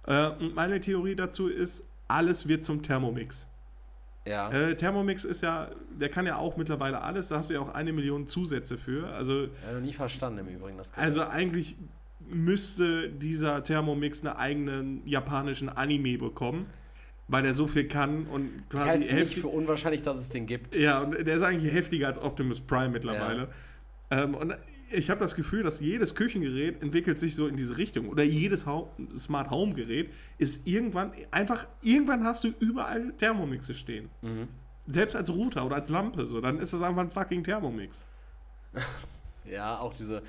Äh, 0.07 0.29
und 0.29 0.55
meine 0.55 0.79
Theorie 0.79 1.15
dazu 1.15 1.49
ist, 1.49 1.83
alles 2.07 2.47
wird 2.47 2.63
zum 2.63 2.81
Thermomix. 2.81 3.49
Ja. 4.25 4.49
Äh, 4.49 4.73
Thermomix 4.77 5.25
ist 5.25 5.41
ja, 5.41 5.69
der 5.99 6.07
kann 6.07 6.25
ja 6.25 6.37
auch 6.37 6.55
mittlerweile 6.55 7.01
alles, 7.01 7.27
da 7.27 7.37
hast 7.39 7.49
du 7.49 7.55
ja 7.55 7.59
auch 7.59 7.69
eine 7.73 7.91
Million 7.91 8.27
Zusätze 8.27 8.77
für. 8.77 9.07
Also, 9.09 9.43
ja, 9.43 9.73
noch 9.73 9.81
nie 9.81 9.91
verstanden 9.91 10.47
im 10.47 10.55
Übrigen. 10.55 10.77
Das 10.77 10.93
also 10.97 11.27
eigentlich 11.27 11.75
müsste 12.29 13.09
dieser 13.09 13.63
Thermomix 13.63 14.23
einen 14.25 14.35
eigenen 14.35 15.07
japanischen 15.07 15.69
Anime 15.69 16.17
bekommen 16.17 16.65
weil 17.29 17.43
er 17.43 17.53
so 17.53 17.67
viel 17.67 17.89
kann 17.89 18.23
und 18.25 18.69
quasi. 18.69 18.83
Ich 18.85 18.89
halte 18.89 19.05
es 19.07 19.11
nicht 19.11 19.39
für 19.39 19.49
unwahrscheinlich, 19.49 20.01
dass 20.01 20.15
es 20.15 20.29
den 20.29 20.45
gibt. 20.45 20.77
Ja, 20.77 21.01
und 21.01 21.11
der 21.11 21.35
ist 21.35 21.41
eigentlich 21.41 21.73
heftiger 21.73 22.07
als 22.07 22.19
Optimus 22.21 22.61
Prime 22.61 22.87
mittlerweile. 22.87 23.49
Ja. 24.09 24.23
Ähm, 24.23 24.33
und 24.33 24.55
ich 24.91 25.09
habe 25.09 25.19
das 25.19 25.35
Gefühl, 25.35 25.61
dass 25.61 25.81
jedes 25.81 26.15
Küchengerät 26.15 26.81
entwickelt 26.81 27.19
sich 27.19 27.35
so 27.35 27.47
in 27.47 27.57
diese 27.57 27.75
Richtung. 27.77 28.07
Oder 28.07 28.23
jedes 28.23 28.65
ha 28.65 28.85
Smart 29.13 29.49
Home 29.51 29.73
Gerät 29.73 30.09
ist 30.37 30.65
irgendwann 30.65 31.11
einfach, 31.29 31.67
irgendwann 31.81 32.23
hast 32.23 32.45
du 32.45 32.53
überall 32.59 33.11
Thermomixe 33.17 33.73
stehen. 33.73 34.07
Mhm. 34.21 34.47
Selbst 34.87 35.13
als 35.17 35.29
Router 35.29 35.65
oder 35.65 35.75
als 35.75 35.89
Lampe, 35.89 36.27
so, 36.27 36.39
dann 36.39 36.57
ist 36.59 36.71
das 36.71 36.81
einfach 36.81 37.01
ein 37.01 37.11
fucking 37.11 37.43
Thermomix. 37.43 38.05
ja, 39.43 39.79
auch 39.79 39.93
diese, 39.93 40.21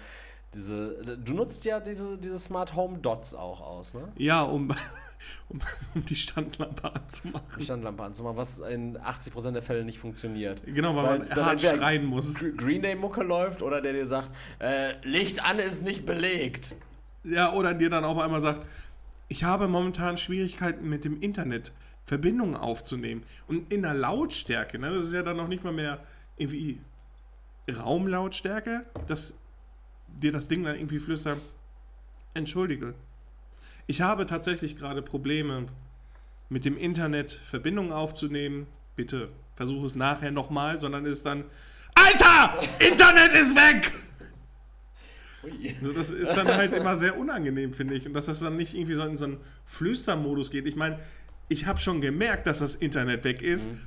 diese, 0.55 1.17
du 1.19 1.35
nutzt 1.35 1.65
ja 1.67 1.79
diese, 1.79 2.17
diese 2.17 2.39
Smart 2.39 2.75
Home 2.75 2.99
Dots 2.99 3.35
auch 3.35 3.61
aus, 3.61 3.93
ne? 3.93 4.09
Ja, 4.17 4.43
um, 4.45 4.71
um, 5.51 5.61
um 5.95 6.05
die 6.07 6.17
Standlampe 6.17 6.91
anzumachen. 6.93 7.45
Die 7.59 7.65
Standlampe 7.65 8.03
anzumachen, 8.03 8.37
was 8.39 8.59
in 8.61 8.97
80% 8.97 9.53
der 9.53 9.61
Fälle 9.63 9.85
nicht 9.85 9.99
funktioniert. 9.99 10.63
Genau, 10.65 10.97
weil, 10.97 11.05
weil 11.05 11.19
man 11.21 11.31
hart 11.45 11.61
schreien 11.61 12.07
muss. 12.07 12.35
Green 12.57 12.81
Day 12.81 12.95
Mucke 12.95 13.23
läuft 13.23 13.61
oder 13.61 13.83
der 13.83 13.93
dir 13.93 14.07
sagt, 14.07 14.31
äh, 14.59 14.95
Licht 15.03 15.45
an 15.45 15.59
ist 15.59 15.85
nicht 15.85 16.07
belegt. 16.07 16.75
Ja, 17.25 17.53
oder 17.53 17.75
dir 17.75 17.91
dann 17.91 18.05
auf 18.05 18.17
einmal 18.17 18.41
sagt, 18.41 18.65
ich 19.29 19.45
habe 19.45 19.69
momentan 19.69 20.17
Schwierigkeiten 20.17 20.89
mit 20.89 21.05
dem 21.05 21.21
Internet, 21.21 21.73
Verbindungen 22.07 22.57
aufzunehmen. 22.57 23.23
Und 23.49 23.71
in 23.71 23.83
der 23.83 23.93
Lautstärke, 23.93 24.79
ne, 24.79 24.95
das 24.95 25.05
ist 25.05 25.13
ja 25.13 25.23
dann 25.23 25.37
noch 25.37 25.49
nicht 25.49 25.63
mal 25.63 25.75
mehr 25.75 26.01
irgendwie 26.39 26.81
Raumlautstärke, 27.71 28.87
das 29.09 29.35
dir 30.23 30.33
das 30.33 30.49
Ding 30.49 30.65
dann 30.65 30.77
irgendwie 30.77 30.99
flüstern, 30.99 31.41
entschuldige, 32.35 32.95
ich 33.87 34.01
habe 34.03 34.27
tatsächlich 34.27 34.77
gerade 34.77 35.01
Probleme 35.01 35.67
mit 36.51 36.65
dem 36.67 36.77
Internet 36.77 37.33
Verbindungen 37.33 37.91
aufzunehmen. 37.93 38.67
Bitte 38.97 39.31
versuche 39.55 39.87
es 39.87 39.95
nachher 39.95 40.31
nochmal, 40.31 40.77
sondern 40.79 41.07
ist 41.07 41.25
dann, 41.25 41.45
Alter, 41.95 42.55
Internet 42.81 43.33
ist 43.33 43.55
weg! 43.57 43.93
Also 45.81 45.93
das 45.93 46.11
ist 46.11 46.35
dann 46.37 46.49
halt 46.49 46.73
immer 46.75 46.97
sehr 46.99 47.17
unangenehm, 47.17 47.73
finde 47.73 47.95
ich. 47.95 48.07
Und 48.07 48.13
dass 48.13 48.27
das 48.27 48.41
dann 48.41 48.57
nicht 48.57 48.75
irgendwie 48.75 48.95
so 48.95 49.05
in 49.05 49.17
so 49.17 49.25
einen 49.25 49.39
Flüstermodus 49.65 50.51
geht. 50.51 50.67
Ich 50.67 50.77
meine, 50.77 50.99
ich 51.49 51.65
habe 51.65 51.79
schon 51.81 52.01
gemerkt, 52.03 52.47
dass 52.47 52.59
das 52.59 52.75
Internet 52.75 53.25
weg 53.25 53.41
ist, 53.41 53.71
mhm. 53.71 53.79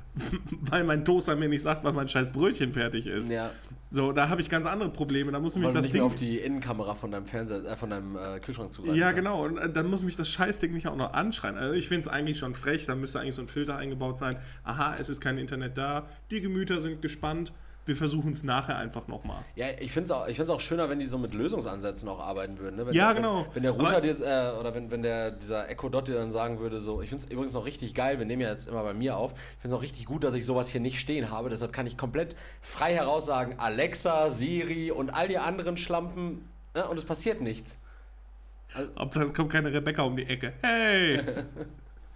weil 0.62 0.82
mein 0.82 1.04
Toaster 1.04 1.36
mir 1.36 1.48
nicht 1.48 1.62
sagt, 1.62 1.84
wann 1.84 1.94
mein 1.94 2.08
scheiß 2.08 2.32
Brötchen 2.32 2.72
fertig 2.72 3.06
ist. 3.06 3.30
Ja. 3.30 3.50
So, 3.94 4.10
da 4.10 4.30
habe 4.30 4.40
ich 4.40 4.48
ganz 4.48 4.64
andere 4.66 4.88
Probleme. 4.88 5.32
Da 5.32 5.38
muss 5.38 5.54
mich 5.54 5.64
das 5.70 5.82
nicht 5.82 5.92
Ding 5.94 6.00
mehr 6.00 6.06
auf 6.06 6.14
die 6.14 6.38
Innenkamera 6.38 6.94
von 6.94 7.10
deinem 7.10 7.26
Fernseher, 7.26 7.62
äh, 7.64 7.76
von 7.76 7.90
deinem 7.90 8.16
äh, 8.16 8.40
Kühlschrank 8.40 8.72
zugreifen. 8.72 8.96
Ja, 8.98 9.12
genau. 9.12 9.44
Und 9.44 9.58
äh, 9.58 9.70
dann 9.70 9.88
muss 9.90 10.02
mich 10.02 10.16
das 10.16 10.30
Scheißding 10.30 10.72
nicht 10.72 10.86
auch 10.88 10.96
noch 10.96 11.12
anschreien. 11.12 11.58
Also 11.58 11.74
ich 11.74 11.88
finde 11.88 12.00
es 12.00 12.08
eigentlich 12.08 12.38
schon 12.38 12.54
frech. 12.54 12.86
Da 12.86 12.94
müsste 12.94 13.20
eigentlich 13.20 13.34
so 13.34 13.42
ein 13.42 13.48
Filter 13.48 13.76
eingebaut 13.76 14.16
sein. 14.18 14.38
Aha, 14.64 14.96
es 14.98 15.10
ist 15.10 15.20
kein 15.20 15.36
Internet 15.36 15.76
da. 15.76 16.08
Die 16.30 16.40
Gemüter 16.40 16.80
sind 16.80 17.02
gespannt 17.02 17.52
wir 17.86 17.96
versuchen 17.96 18.30
es 18.32 18.44
nachher 18.44 18.76
einfach 18.76 19.08
nochmal. 19.08 19.42
Ja, 19.56 19.66
ich 19.80 19.90
finde 19.90 20.04
es 20.32 20.40
auch, 20.50 20.54
auch 20.54 20.60
schöner, 20.60 20.88
wenn 20.88 21.00
die 21.00 21.06
so 21.06 21.18
mit 21.18 21.34
Lösungsansätzen 21.34 22.08
auch 22.08 22.20
arbeiten 22.20 22.58
würden. 22.58 22.76
Ne? 22.76 22.86
Wenn 22.86 22.94
ja, 22.94 23.08
der, 23.12 23.22
genau. 23.22 23.44
Wenn, 23.46 23.54
wenn 23.56 23.62
der 23.62 23.70
Router 23.72 24.00
dir, 24.00 24.10
äh, 24.20 24.60
oder 24.60 24.74
wenn, 24.74 24.90
wenn 24.90 25.02
der, 25.02 25.30
dieser 25.32 25.68
Echo 25.68 25.88
Dot 25.88 26.08
dir 26.08 26.14
dann 26.14 26.30
sagen 26.30 26.60
würde, 26.60 26.78
so, 26.78 27.02
ich 27.02 27.08
finde 27.08 27.24
es 27.24 27.30
übrigens 27.30 27.54
noch 27.54 27.64
richtig 27.66 27.94
geil, 27.94 28.18
wir 28.18 28.26
nehmen 28.26 28.42
ja 28.42 28.50
jetzt 28.50 28.68
immer 28.68 28.82
bei 28.82 28.94
mir 28.94 29.16
auf, 29.16 29.32
ich 29.34 29.62
finde 29.62 29.68
es 29.74 29.74
auch 29.74 29.82
richtig 29.82 30.04
gut, 30.06 30.22
dass 30.22 30.34
ich 30.34 30.46
sowas 30.46 30.68
hier 30.68 30.80
nicht 30.80 31.00
stehen 31.00 31.30
habe, 31.30 31.50
deshalb 31.50 31.72
kann 31.72 31.86
ich 31.86 31.96
komplett 31.98 32.36
frei 32.60 32.94
heraus 32.94 33.26
sagen, 33.26 33.56
Alexa, 33.58 34.30
Siri 34.30 34.90
und 34.92 35.10
all 35.10 35.26
die 35.28 35.38
anderen 35.38 35.76
Schlampen 35.76 36.46
ne? 36.74 36.86
und 36.86 36.96
es 36.96 37.04
passiert 37.04 37.40
nichts. 37.40 37.78
Also, 38.96 39.20
es 39.20 39.34
kommt 39.34 39.52
keine 39.52 39.72
Rebecca 39.72 40.00
um 40.02 40.16
die 40.16 40.24
Ecke. 40.24 40.54
Hey! 40.62 41.20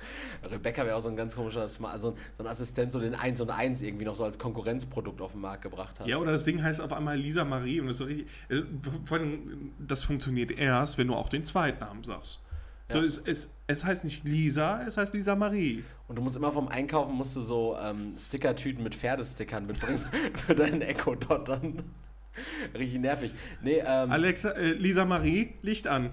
Rebecca 0.50 0.84
wäre 0.84 0.96
auch 0.96 1.00
so 1.00 1.08
ein 1.08 1.16
ganz 1.16 1.36
komischer, 1.36 1.66
Smart 1.68 2.00
so, 2.00 2.08
also 2.10 2.18
so 2.36 2.42
ein 2.42 2.46
Assistent, 2.48 2.92
so 2.92 3.00
den 3.00 3.14
1 3.14 3.40
und 3.40 3.50
1 3.50 3.82
irgendwie 3.82 4.04
noch 4.04 4.16
so 4.16 4.24
als 4.24 4.38
Konkurrenzprodukt 4.38 5.20
auf 5.20 5.32
den 5.32 5.40
Markt 5.40 5.62
gebracht 5.62 5.98
hat. 6.00 6.06
Ja, 6.06 6.16
oder 6.18 6.32
das 6.32 6.44
Ding 6.44 6.62
heißt 6.62 6.80
auf 6.80 6.92
einmal 6.92 7.16
Lisa 7.18 7.44
Marie 7.44 7.80
und 7.80 7.88
das 7.88 8.00
ist 8.00 8.06
richtig, 8.06 8.26
äh, 8.48 8.62
vor 9.04 9.18
allem, 9.18 9.72
das 9.78 10.04
funktioniert 10.04 10.50
erst, 10.52 10.98
wenn 10.98 11.08
du 11.08 11.14
auch 11.14 11.28
den 11.28 11.44
Zweitnamen 11.44 12.04
sagst. 12.04 12.40
Ja. 12.88 12.96
So, 12.96 13.02
es, 13.04 13.18
es, 13.24 13.48
es 13.66 13.84
heißt 13.84 14.04
nicht 14.04 14.22
Lisa, 14.24 14.82
es 14.86 14.96
heißt 14.96 15.12
Lisa 15.14 15.34
Marie. 15.34 15.82
Und 16.06 16.16
du 16.16 16.22
musst 16.22 16.36
immer 16.36 16.52
vom 16.52 16.68
Einkaufen 16.68 17.14
musst 17.16 17.34
du 17.34 17.40
so 17.40 17.76
ähm, 17.82 18.14
Stickertüten 18.16 18.82
mit 18.84 18.94
Pferdestickern 18.94 19.66
mitbringen 19.66 19.98
für 20.34 20.54
deinen 20.54 20.82
Echo 20.82 21.16
dort 21.16 21.48
dann. 21.48 21.82
Richtig 22.74 23.00
nervig. 23.00 23.32
Nee, 23.62 23.78
ähm, 23.84 24.12
Alexa, 24.12 24.50
äh, 24.52 24.72
Lisa 24.72 25.04
Marie, 25.04 25.54
Licht 25.62 25.86
an. 25.88 26.10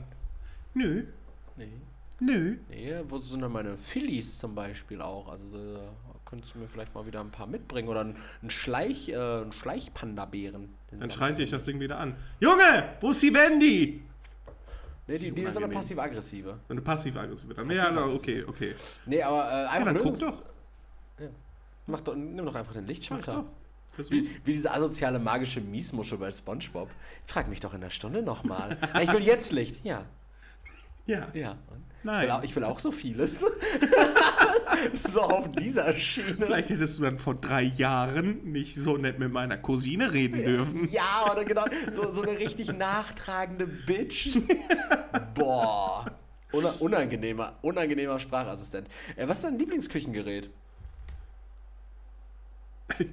Nö. 0.73 1.03
Nee. 1.57 1.67
Nö. 2.25 2.55
Nee, 2.69 2.93
wo 3.07 3.17
sind 3.17 3.41
denn 3.43 3.51
meine 3.51 3.75
Phillies 3.77 4.37
zum 4.37 4.55
Beispiel 4.55 5.01
auch? 5.01 5.27
Also 5.27 5.45
da 5.51 5.79
äh, 5.79 5.85
könntest 6.25 6.55
du 6.55 6.59
mir 6.59 6.67
vielleicht 6.67 6.93
mal 6.95 7.05
wieder 7.05 7.19
ein 7.19 7.31
paar 7.31 7.47
mitbringen 7.47 7.89
oder 7.89 8.01
ein 8.05 8.49
Schleich, 8.49 9.09
äh, 9.09 9.51
Schleichpanda-Bären. 9.51 10.73
Dann 10.91 11.11
schreien 11.11 11.35
sich 11.35 11.49
das 11.49 11.65
Ding 11.65 11.79
wieder 11.79 11.97
an. 11.97 12.15
Junge, 12.39 12.95
wo 13.01 13.09
ist 13.11 13.21
die 13.21 13.33
Wendy? 13.33 14.03
Nee, 15.05 15.17
die, 15.17 15.31
die 15.31 15.41
ist 15.41 15.57
eine 15.57 15.67
passiv-aggressive. 15.67 16.59
Eine 16.69 16.81
passiv-aggressive. 16.81 17.53
Passiv 17.55 17.73
ja, 17.75 18.05
okay, 18.05 18.43
okay. 18.47 18.75
Nee, 19.05 19.21
aber 19.21 19.39
äh, 19.49 19.65
einfach 19.65 19.87
ja, 19.87 19.93
dann 19.93 20.03
guck 20.03 20.19
doch. 20.19 20.43
Ja. 21.19 21.27
Mach 21.87 21.99
doch. 21.99 22.15
Nimm 22.15 22.45
doch 22.45 22.55
einfach 22.55 22.71
den 22.73 22.85
Lichtschalter. 22.87 23.43
Wie, 23.97 24.11
wie, 24.23 24.29
diese 24.45 24.71
asoziale 24.71 25.19
magische 25.19 25.59
Miesmuschel 25.59 26.17
bei 26.17 26.31
SpongeBob. 26.31 26.89
Frag 27.25 27.49
mich 27.49 27.59
doch 27.59 27.73
in 27.73 27.81
der 27.81 27.89
Stunde 27.89 28.21
nochmal. 28.21 28.77
ich 29.03 29.11
will 29.11 29.21
jetzt 29.23 29.51
Licht. 29.51 29.83
Ja. 29.83 30.05
Ja. 31.05 31.27
Ja. 31.33 31.51
Und? 31.69 31.83
Nein. 32.03 32.25
Ich 32.25 32.29
will 32.29 32.31
auch, 32.31 32.43
ich 32.43 32.55
will 32.55 32.63
auch 32.65 32.79
so 32.79 32.91
vieles. 32.91 33.39
so 34.93 35.21
auf 35.21 35.49
dieser 35.51 35.93
Schiene. 35.97 36.37
Vielleicht 36.45 36.69
hättest 36.69 36.99
du 36.99 37.03
dann 37.03 37.17
vor 37.17 37.35
drei 37.35 37.63
Jahren 37.63 38.43
nicht 38.51 38.75
so 38.77 38.97
nett 38.97 39.19
mit 39.19 39.31
meiner 39.31 39.57
Cousine 39.57 40.11
reden 40.11 40.43
dürfen. 40.43 40.91
Ja, 40.91 41.31
oder 41.31 41.45
genau. 41.45 41.65
So, 41.91 42.11
so 42.11 42.21
eine 42.21 42.37
richtig 42.37 42.73
nachtragende 42.73 43.67
Bitch. 43.67 44.37
Boah. 45.33 46.05
Unangenehmer, 46.79 47.53
unangenehmer 47.63 48.19
Sprachassistent. 48.19 48.87
Äh, 49.15 49.27
was 49.27 49.37
ist 49.39 49.45
dein 49.45 49.57
Lieblingsküchengerät? 49.57 50.49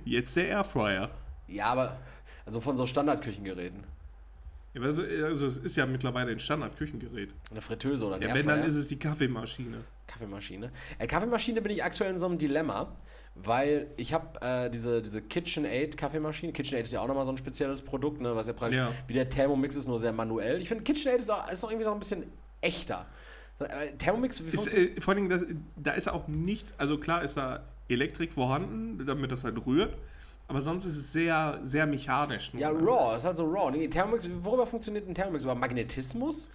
Jetzt 0.05 0.37
der 0.37 0.49
Airfryer. 0.49 1.11
Ja, 1.49 1.67
aber 1.67 1.97
also 2.45 2.61
von 2.61 2.77
so 2.77 2.85
Standardküchengeräten. 2.85 3.85
Ja, 4.73 4.83
also, 4.83 5.03
also, 5.03 5.47
es 5.47 5.57
ist 5.59 5.77
ja 5.77 5.85
mittlerweile 5.85 6.31
ein 6.31 6.39
Standard-Küchengerät. 6.39 7.31
Eine 7.51 7.61
Fritteuse 7.61 8.05
oder 8.07 8.17
ein 8.17 8.23
Ja, 8.23 8.33
wenn, 8.35 8.47
dann 8.47 8.63
ist 8.63 8.77
es 8.77 8.87
die 8.87 8.99
Kaffeemaschine. 8.99 9.79
Kaffeemaschine. 10.07 10.71
Äh, 10.99 11.07
Kaffeemaschine 11.09 11.61
bin 11.61 11.73
ich 11.73 11.83
aktuell 11.83 12.11
in 12.13 12.21
so 12.21 12.27
einem 12.27 12.39
Dilemma, 12.39 12.93
weil 13.35 13.89
ich 13.97 14.13
habe 14.13 14.41
äh, 14.43 14.71
diese, 14.71 15.03
diese 15.03 15.23
KitchenAid 15.23 15.97
Kaffeemaschine. 15.97 16.53
KitchenAid 16.53 16.85
ist 16.85 16.93
ja 16.93 17.01
auch 17.01 17.09
nochmal 17.09 17.25
so 17.25 17.33
ein 17.33 17.39
spezielles 17.39 17.83
Produkt, 17.83 18.21
ne, 18.21 18.37
was 18.37 18.47
ja 18.47 18.53
praktisch 18.53 18.77
ja. 18.79 18.93
wie 19.09 19.15
der 19.15 19.29
Thermomix 19.29 19.75
ist, 19.75 19.89
nur 19.89 19.99
sehr 19.99 20.13
manuell. 20.13 20.61
Ich 20.61 20.69
finde, 20.69 20.85
KitchenAid 20.85 21.19
ist 21.19 21.31
auch, 21.31 21.51
ist 21.51 21.65
auch 21.65 21.71
irgendwie 21.71 21.87
so 21.87 21.93
ein 21.93 21.99
bisschen 21.99 22.27
echter. 22.61 23.07
Äh, 23.59 23.97
Thermomix, 23.99 24.43
wie 24.45 24.51
ist, 24.51 24.73
äh, 24.73 25.01
Vor 25.01 25.15
allem, 25.15 25.29
das, 25.29 25.47
da 25.77 25.93
ist 25.95 26.09
auch 26.09 26.29
nichts, 26.29 26.75
also 26.79 26.97
klar 26.97 27.25
ist 27.25 27.37
da 27.37 27.65
Elektrik 27.89 28.33
vorhanden, 28.33 29.05
damit 29.05 29.33
das 29.33 29.43
halt 29.43 29.67
rührt. 29.67 29.97
Aber 30.51 30.63
sonst 30.63 30.85
ist 30.85 30.97
es 30.97 31.13
sehr, 31.13 31.61
sehr 31.63 31.87
mechanisch. 31.87 32.51
Ja, 32.59 32.71
Raw, 32.71 33.15
ist 33.15 33.25
halt 33.25 33.37
so 33.37 33.45
Raw. 33.49 33.71
Nee, 33.71 33.87
Thermomix, 33.87 34.29
worüber 34.43 34.67
funktioniert 34.67 35.09
ein 35.09 35.15
Thermomix? 35.15 35.45
Über 35.45 35.55
Magnetismus? 35.55 36.51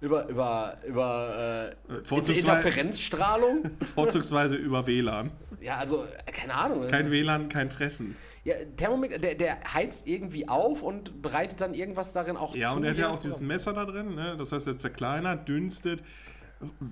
Über, 0.00 0.28
über, 0.28 0.74
über 0.84 1.70
äh, 1.88 2.02
Vorzugsweise, 2.04 2.40
Interferenzstrahlung? 2.40 3.70
Vorzugsweise 3.94 4.56
über 4.56 4.84
WLAN. 4.88 5.30
Ja, 5.60 5.76
also, 5.76 6.02
äh, 6.26 6.32
keine 6.32 6.54
Ahnung. 6.56 6.88
Kein 6.88 7.12
WLAN, 7.12 7.48
kein 7.48 7.70
Fressen. 7.70 8.16
Ja, 8.42 8.56
Thermomix, 8.76 9.20
der, 9.20 9.36
der 9.36 9.58
heizt 9.72 10.08
irgendwie 10.08 10.48
auf 10.48 10.82
und 10.82 11.22
bereitet 11.22 11.60
dann 11.60 11.72
irgendwas 11.72 12.12
darin 12.12 12.36
auch 12.36 12.52
ja, 12.56 12.70
zu. 12.70 12.70
Ja, 12.70 12.70
und 12.72 12.82
er 12.84 12.90
hat 12.90 12.98
ja 12.98 13.08
auch 13.10 13.20
dieses 13.20 13.40
Messer 13.40 13.72
da 13.74 13.84
drin, 13.84 14.16
ne? 14.16 14.34
das 14.36 14.50
heißt, 14.50 14.66
er 14.66 14.76
zerkleinert, 14.80 15.48
dünstet. 15.48 16.02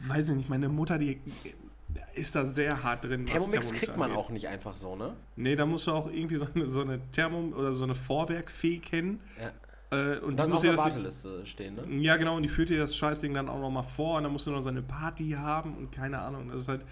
Weiß 0.09 0.29
ich 0.29 0.37
nicht, 0.37 0.49
meine 0.49 0.69
Mutter, 0.69 0.99
die 0.99 1.19
ist 2.15 2.35
da 2.35 2.45
sehr 2.45 2.83
hart 2.83 3.05
drin. 3.05 3.27
Thermomix, 3.27 3.33
Thermomix 3.69 3.73
kriegt 3.73 3.97
man 3.97 4.11
angeht. 4.11 4.25
auch 4.25 4.31
nicht 4.31 4.49
einfach 4.49 4.77
so, 4.77 4.97
ne? 4.97 5.15
Nee, 5.37 5.57
da 5.57 5.67
musst 5.67 5.87
du 5.87 5.93
auch 5.93 6.11
irgendwie 6.11 6.37
so 6.37 6.47
eine, 6.55 6.67
so 6.67 6.83
eine 6.83 7.01
Thermom- 7.15 7.53
oder 7.55 7.73
so 7.73 7.85
eine 7.85 7.95
Vorwerkfee 7.95 8.79
kennen. 8.79 9.21
Ja. 9.41 9.53
Äh, 10.15 10.19
und, 10.19 10.31
und 10.31 10.37
dann 10.37 10.49
muss 10.51 10.59
auf 10.59 10.65
der 10.65 10.77
Warteliste 10.79 11.47
stehen, 11.47 11.75
ne? 11.75 11.85
Ja, 12.03 12.17
genau, 12.17 12.37
und 12.37 12.43
die 12.43 12.49
führt 12.49 12.69
dir 12.69 12.79
das 12.79 12.97
Scheißding 12.97 13.35
dann 13.35 13.49
auch 13.49 13.61
nochmal 13.61 13.83
vor 13.83 14.19
und 14.19 14.25
dann 14.25 14.33
musst 14.33 14.47
du 14.47 14.51
noch 14.51 14.61
so 14.61 14.69
eine 14.71 14.83
Party 14.83 15.31
haben 15.31 15.77
und 15.77 15.93
keine 15.93 16.19
Ahnung. 16.21 16.49
Das 16.51 16.63
ist 16.63 16.69
halt 16.69 16.85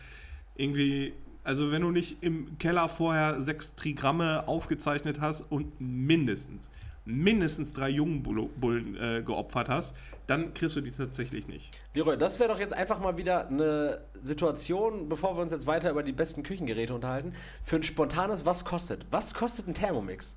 irgendwie, 0.57 1.15
also 1.45 1.73
wenn 1.73 1.83
du 1.83 1.91
nicht 1.91 2.19
im 2.23 2.59
Keller 2.59 2.89
vorher 2.89 3.41
sechs 3.41 3.75
Trigramme 3.75 4.47
aufgezeichnet 4.47 5.21
hast 5.21 5.43
und 5.49 5.81
mindestens 5.81 6.69
mindestens 7.05 7.73
drei 7.73 7.89
jungen 7.89 8.23
Bullen 8.23 8.97
äh, 8.97 9.23
geopfert 9.23 9.69
hast, 9.69 9.95
dann 10.27 10.55
kriegst 10.55 10.77
du 10.77 10.81
die 10.81 10.93
tatsächlich 10.93 11.49
nicht. 11.49 11.71
Leroy, 11.95 12.17
das 12.17 12.39
wäre 12.39 12.51
doch 12.53 12.61
jetzt 12.61 12.75
einfach 12.75 13.01
mal 13.01 13.19
wieder 13.19 13.49
eine 13.49 14.01
Situation, 14.23 15.09
bevor 15.09 15.37
wir 15.37 15.43
uns 15.43 15.53
jetzt 15.53 15.67
weiter 15.67 15.91
über 15.91 16.03
die 16.05 16.13
besten 16.13 16.43
Küchengeräte 16.45 16.95
unterhalten, 16.95 17.33
für 17.63 17.77
ein 17.77 17.83
spontanes 17.83 18.47
Was 18.47 18.65
kostet? 18.65 19.05
Was 19.11 19.35
kostet 19.35 19.67
ein 19.69 19.75
Thermomix? 19.75 20.37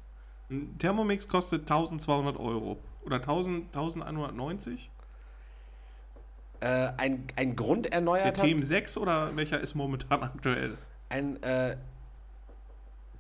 Ein 0.50 0.76
Thermomix 0.80 1.28
kostet 1.28 1.62
1200 1.62 2.38
Euro 2.38 2.78
oder 3.04 3.18
1000, 3.18 3.68
1190? 3.76 4.90
Äh, 6.62 6.68
ein, 6.98 7.28
ein 7.36 7.56
grunderneuerter. 7.56 8.42
Der 8.44 8.58
TM6 8.58 8.98
oder 8.98 9.36
welcher 9.36 9.60
ist 9.62 9.76
momentan 9.76 10.24
aktuell? 10.24 10.78
Ein 11.10 11.42
äh, 11.44 11.78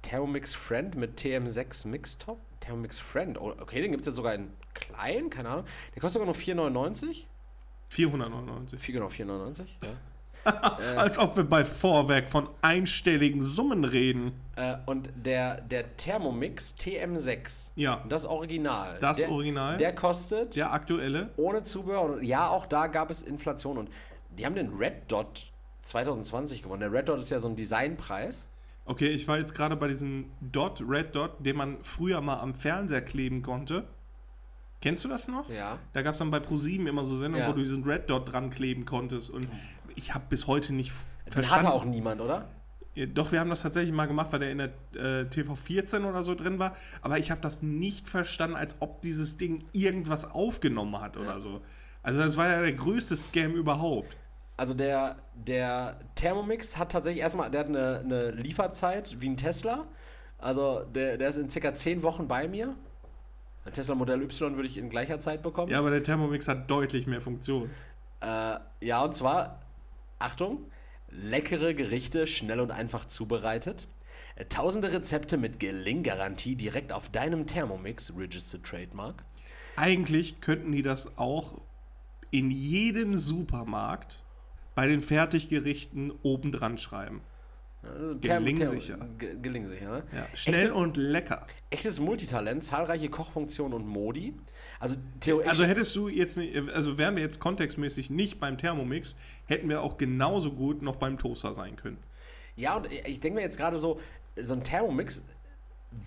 Thermomix 0.02 0.56
Friend 0.56 0.96
mit 0.96 1.20
TM6 1.22 1.88
Mixtop? 1.88 2.40
Thermomix 2.66 3.00
Friend. 3.00 3.40
Oh, 3.40 3.54
okay, 3.62 3.82
den 3.82 3.92
gibt 3.92 4.02
es 4.02 4.08
jetzt 4.08 4.16
sogar 4.16 4.34
in 4.34 4.52
klein, 4.74 5.30
keine 5.30 5.50
Ahnung. 5.50 5.66
Der 5.96 6.02
kostet 6.02 6.22
sogar 6.26 6.26
nur 6.26 6.36
4,99. 6.82 7.26
499. 7.90 8.94
genau, 8.94 9.08
4,99. 9.08 9.66
Ja. 9.84 9.94
äh, 10.96 10.98
Als 10.98 11.18
ob 11.18 11.38
wir 11.38 11.44
bei 11.44 11.66
Vorwerk 11.66 12.30
von 12.30 12.50
einstelligen 12.62 13.42
Summen 13.42 13.84
reden. 13.84 14.34
Äh, 14.56 14.76
und 14.86 15.10
der, 15.16 15.62
der 15.62 15.96
Thermomix 15.98 16.76
TM6. 16.80 17.72
Ja. 17.76 18.04
Das 18.10 18.26
Original. 18.26 18.98
Das 19.00 19.20
der, 19.20 19.32
Original. 19.32 19.78
Der 19.78 19.94
kostet. 19.96 20.56
Der 20.56 20.72
aktuelle. 20.72 21.30
Ohne 21.38 21.64
Zubehör. 21.64 22.02
Und 22.02 22.24
ja, 22.24 22.48
auch 22.48 22.66
da 22.66 22.88
gab 22.88 23.10
es 23.10 23.24
Inflation. 23.24 23.78
Und 23.78 23.90
die 24.38 24.46
haben 24.46 24.56
den 24.56 24.70
Red 24.76 25.12
Dot 25.12 25.52
2020 25.84 26.62
gewonnen. 26.64 26.82
Der 26.82 26.92
Red 26.92 27.10
Dot 27.10 27.20
ist 27.20 27.32
ja 27.32 27.40
so 27.40 27.48
ein 27.50 27.56
Designpreis. 27.56 28.48
Okay, 28.88 29.08
ich 29.10 29.28
war 29.28 29.40
jetzt 29.40 29.56
gerade 29.56 29.76
bei 29.76 29.88
diesem 29.88 30.30
Dot, 30.42 30.84
Red 30.88 31.16
Dot, 31.16 31.44
den 31.44 31.58
man 31.58 31.84
früher 31.84 32.22
mal 32.22 32.40
am 32.40 32.54
Fernseher 32.54 33.02
kleben 33.02 33.42
konnte. 33.42 33.88
Kennst 34.80 35.04
du 35.04 35.10
das 35.10 35.28
noch? 35.28 35.50
Ja. 35.50 35.80
Da 35.94 36.04
gab 36.04 36.14
es 36.14 36.20
dann 36.20 36.30
bei 36.30 36.40
ProSieben 36.40 36.86
immer 36.86 37.04
so 37.04 37.18
Sendungen, 37.18 37.48
ja. 37.48 37.52
wo 37.52 37.56
du 37.56 37.64
diesen 37.64 37.84
Red 37.84 38.10
Dot 38.12 38.32
dran 38.32 38.52
kleben 38.52 38.86
konntest. 38.86 39.32
Und 39.32 39.48
ich 39.96 40.14
habe 40.14 40.26
bis 40.30 40.46
heute 40.46 40.74
nicht 40.74 40.92
Den 41.26 41.34
verstanden. 41.34 41.66
hatte 41.66 41.76
auch 41.76 41.86
niemand, 41.86 42.22
oder? 42.22 42.48
Doch, 43.14 43.32
wir 43.32 43.40
haben 43.40 43.50
das 43.50 43.64
tatsächlich 43.64 43.92
mal 43.94 44.06
gemacht, 44.06 44.32
weil 44.32 44.40
der 44.40 44.52
in 44.52 44.58
der 44.60 44.72
äh, 45.22 45.26
TV 45.26 45.56
14 45.56 46.06
oder 46.06 46.22
so 46.22 46.36
drin 46.36 46.60
war. 46.60 46.76
Aber 47.02 47.18
ich 47.18 47.32
habe 47.32 47.42
das 47.42 47.64
nicht 47.64 48.08
verstanden, 48.08 48.56
als 48.56 48.76
ob 48.80 49.02
dieses 49.02 49.36
Ding 49.38 49.66
irgendwas 49.74 50.30
aufgenommen 50.30 51.02
hat 51.02 51.16
ja. 51.16 51.24
oder 51.24 51.42
so. 51.42 51.62
Also 52.04 52.22
das 52.22 52.38
war 52.38 52.48
ja 52.50 52.62
der 52.62 52.74
größte 52.74 53.16
Scam 53.16 53.54
überhaupt 53.56 54.16
also 54.58 54.74
der, 54.74 55.18
der 55.36 55.98
Thermomix 56.16 56.78
hat 56.78 56.92
tatsächlich 56.92 57.22
erstmal, 57.22 57.52
der 57.52 57.62
hat 57.62 57.68
eine, 57.68 58.00
eine 58.00 58.32
Lieferzeit 58.32 59.18
wie 59.22 59.30
ein 59.30 59.38
Tesla. 59.38 59.86
Also 60.38 60.84
der, 60.94 61.18
der 61.18 61.30
ist 61.30 61.38
in 61.38 61.50
circa 61.50 61.74
10 61.74 62.04
Wochen 62.04 62.28
bei 62.28 62.48
mir. 62.48 62.76
Ein 63.66 63.74
Tesla 63.74 63.96
Modell 63.96 64.22
Y 64.22 64.56
würde 64.56 64.68
ich 64.68 64.78
in 64.78 64.90
gleicher 64.90 65.20
Zeit 65.20 65.42
bekommen. 65.42 65.72
Ja, 65.72 65.80
aber 65.80 65.90
der 65.92 66.04
Thermomix 66.04 66.48
hat 66.48 66.70
deutlich 66.70 67.08
mehr 67.08 67.22
Funktion. 67.22 67.70
Äh, 68.22 68.56
ja, 68.82 69.02
und 69.04 69.14
zwar, 69.14 69.60
Achtung, 70.20 70.66
leckere 71.10 71.74
Gerichte 71.74 72.28
schnell 72.28 72.60
und 72.60 72.72
einfach 72.72 73.06
zubereitet. 73.06 73.88
Äh, 74.36 74.46
tausende 74.46 74.92
Rezepte 74.94 75.38
mit 75.38 75.60
Gelinggarantie 75.60 76.56
direkt 76.56 76.94
auf 76.94 77.10
deinem 77.10 77.48
Thermomix, 77.48 78.14
Registered 78.16 78.64
Trademark. 78.64 79.24
Eigentlich 79.78 80.40
könnten 80.42 80.72
die 80.72 80.82
das 80.84 81.18
auch 81.18 81.60
in 82.32 82.52
jedem 82.52 83.18
Supermarkt 83.18 84.22
bei 84.76 84.88
den 84.88 85.02
Fertiggerichten 85.02 86.14
oben 86.22 86.52
dran 86.52 86.78
schreiben. 86.78 87.22
Äh, 87.84 88.16
Gelingsicher. 88.16 88.98
Gelingsicher, 89.42 89.90
ne? 89.90 90.04
Ja. 90.14 90.26
Schnell 90.34 90.64
echtes, 90.66 90.72
und 90.76 90.98
lecker. 90.98 91.44
Echtes 91.70 92.00
Multitalent, 92.00 92.64
zahlreiche 92.64 93.10
Kochfunktionen 93.10 93.74
und 93.74 93.88
Modi. 93.88 94.34
Also, 94.80 94.98
Theo, 95.22 95.40
also 95.42 95.64
hättest 95.66 95.96
du 95.96 96.10
jetzt, 96.10 96.40
also 96.74 96.98
wären 96.98 97.16
wir 97.16 97.24
jetzt 97.24 97.40
kontextmäßig 97.40 98.10
nicht 98.10 98.40
beim 98.40 98.58
Thermomix, 98.58 99.16
hätten 99.46 99.70
wir 99.70 99.82
auch 99.82 99.98
genauso 99.98 100.52
gut 100.52 100.82
noch 100.82 100.98
beim 100.98 101.18
Toaster 101.18 101.54
sein 101.54 101.78
können. 101.78 101.98
Ja, 102.58 102.76
und 102.76 102.90
ich 103.08 103.20
denke 103.20 103.36
mir 103.38 103.42
jetzt 103.44 103.58
gerade 103.58 103.78
so, 103.80 104.00
so 104.42 104.54
ein 104.54 104.64
Thermomix 104.64 105.24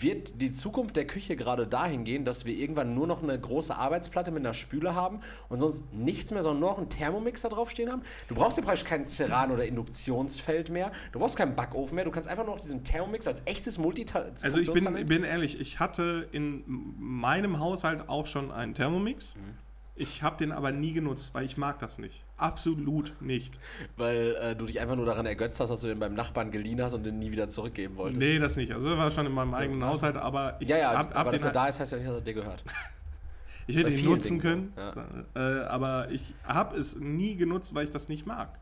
wird 0.00 0.40
die 0.42 0.52
Zukunft 0.52 0.96
der 0.96 1.06
Küche 1.06 1.34
gerade 1.36 1.66
dahin 1.66 2.04
gehen, 2.04 2.24
dass 2.24 2.44
wir 2.44 2.54
irgendwann 2.54 2.94
nur 2.94 3.06
noch 3.06 3.22
eine 3.22 3.38
große 3.38 3.74
Arbeitsplatte 3.76 4.30
mit 4.30 4.44
einer 4.44 4.54
Spüle 4.54 4.94
haben 4.94 5.20
und 5.48 5.60
sonst 5.60 5.82
nichts 5.92 6.30
mehr, 6.30 6.42
sondern 6.42 6.60
nur 6.60 6.70
noch 6.72 6.78
einen 6.78 6.90
Thermomix 6.90 7.42
da 7.42 7.48
draufstehen 7.48 7.90
haben? 7.90 8.02
Du 8.28 8.34
brauchst 8.34 8.58
ja 8.58 8.64
praktisch 8.64 8.84
kein 8.84 9.06
Ceran 9.06 9.50
oder 9.50 9.64
Induktionsfeld 9.64 10.70
mehr, 10.70 10.92
du 11.12 11.18
brauchst 11.18 11.36
keinen 11.36 11.56
Backofen 11.56 11.96
mehr, 11.96 12.04
du 12.04 12.10
kannst 12.10 12.28
einfach 12.28 12.44
nur 12.44 12.54
noch 12.54 12.62
diesen 12.62 12.84
Thermomix 12.84 13.26
als 13.26 13.42
echtes 13.46 13.78
Multitasking. 13.78 14.42
Also 14.44 14.58
ich 14.60 14.70
bin, 14.72 15.06
bin, 15.06 15.24
ehrlich, 15.24 15.58
ich 15.60 15.80
hatte 15.80 16.28
in 16.32 16.64
meinem 16.66 17.58
Haushalt 17.58 18.08
auch 18.08 18.26
schon 18.26 18.52
einen 18.52 18.74
Thermomix. 18.74 19.36
Mhm 19.36 19.54
ich 19.98 20.22
habe 20.22 20.36
den 20.38 20.52
aber 20.52 20.70
nie 20.70 20.92
genutzt, 20.92 21.34
weil 21.34 21.44
ich 21.44 21.56
mag 21.56 21.80
das 21.80 21.98
nicht. 21.98 22.24
Absolut 22.36 23.20
nicht. 23.20 23.58
Weil 23.96 24.36
äh, 24.40 24.54
du 24.56 24.66
dich 24.66 24.78
einfach 24.78 24.94
nur 24.94 25.06
daran 25.06 25.26
ergötzt 25.26 25.58
hast, 25.58 25.70
dass 25.70 25.80
du 25.80 25.88
den 25.88 25.98
beim 25.98 26.14
Nachbarn 26.14 26.52
geliehen 26.52 26.80
hast 26.80 26.94
und 26.94 27.02
den 27.04 27.18
nie 27.18 27.32
wieder 27.32 27.48
zurückgeben 27.48 27.96
wolltest. 27.96 28.18
Nee, 28.20 28.38
das 28.38 28.54
nicht. 28.54 28.72
Also 28.72 28.96
war 28.96 29.10
schon 29.10 29.26
in 29.26 29.32
meinem 29.32 29.54
eigenen 29.54 29.80
ja. 29.80 29.88
Haushalt, 29.88 30.16
aber 30.16 30.56
ich 30.60 30.70
habe 30.70 30.80
ja, 30.80 30.92
ja, 30.92 30.98
hab, 30.98 31.10
hab 31.10 31.16
aber 31.18 31.32
dass 31.32 31.42
er 31.42 31.46
halt 31.46 31.56
da 31.56 31.66
ist, 31.66 31.80
heißt 31.80 31.92
ja 31.92 31.98
nicht, 31.98 32.08
dass 32.08 32.16
er 32.16 32.22
dir 32.22 32.34
gehört. 32.34 32.64
ich 33.66 33.76
hätte 33.76 33.90
ihn 33.90 34.04
nutzen 34.04 34.38
Dingen, 34.38 34.40
können, 34.40 34.72
ja. 34.76 34.92
Äh, 35.36 35.58
äh, 35.62 35.64
aber 35.64 36.10
ich 36.12 36.32
habe 36.44 36.76
es 36.76 36.94
nie 36.96 37.34
genutzt, 37.34 37.74
weil 37.74 37.84
ich 37.84 37.90
das 37.90 38.08
nicht 38.08 38.24
mag. 38.24 38.56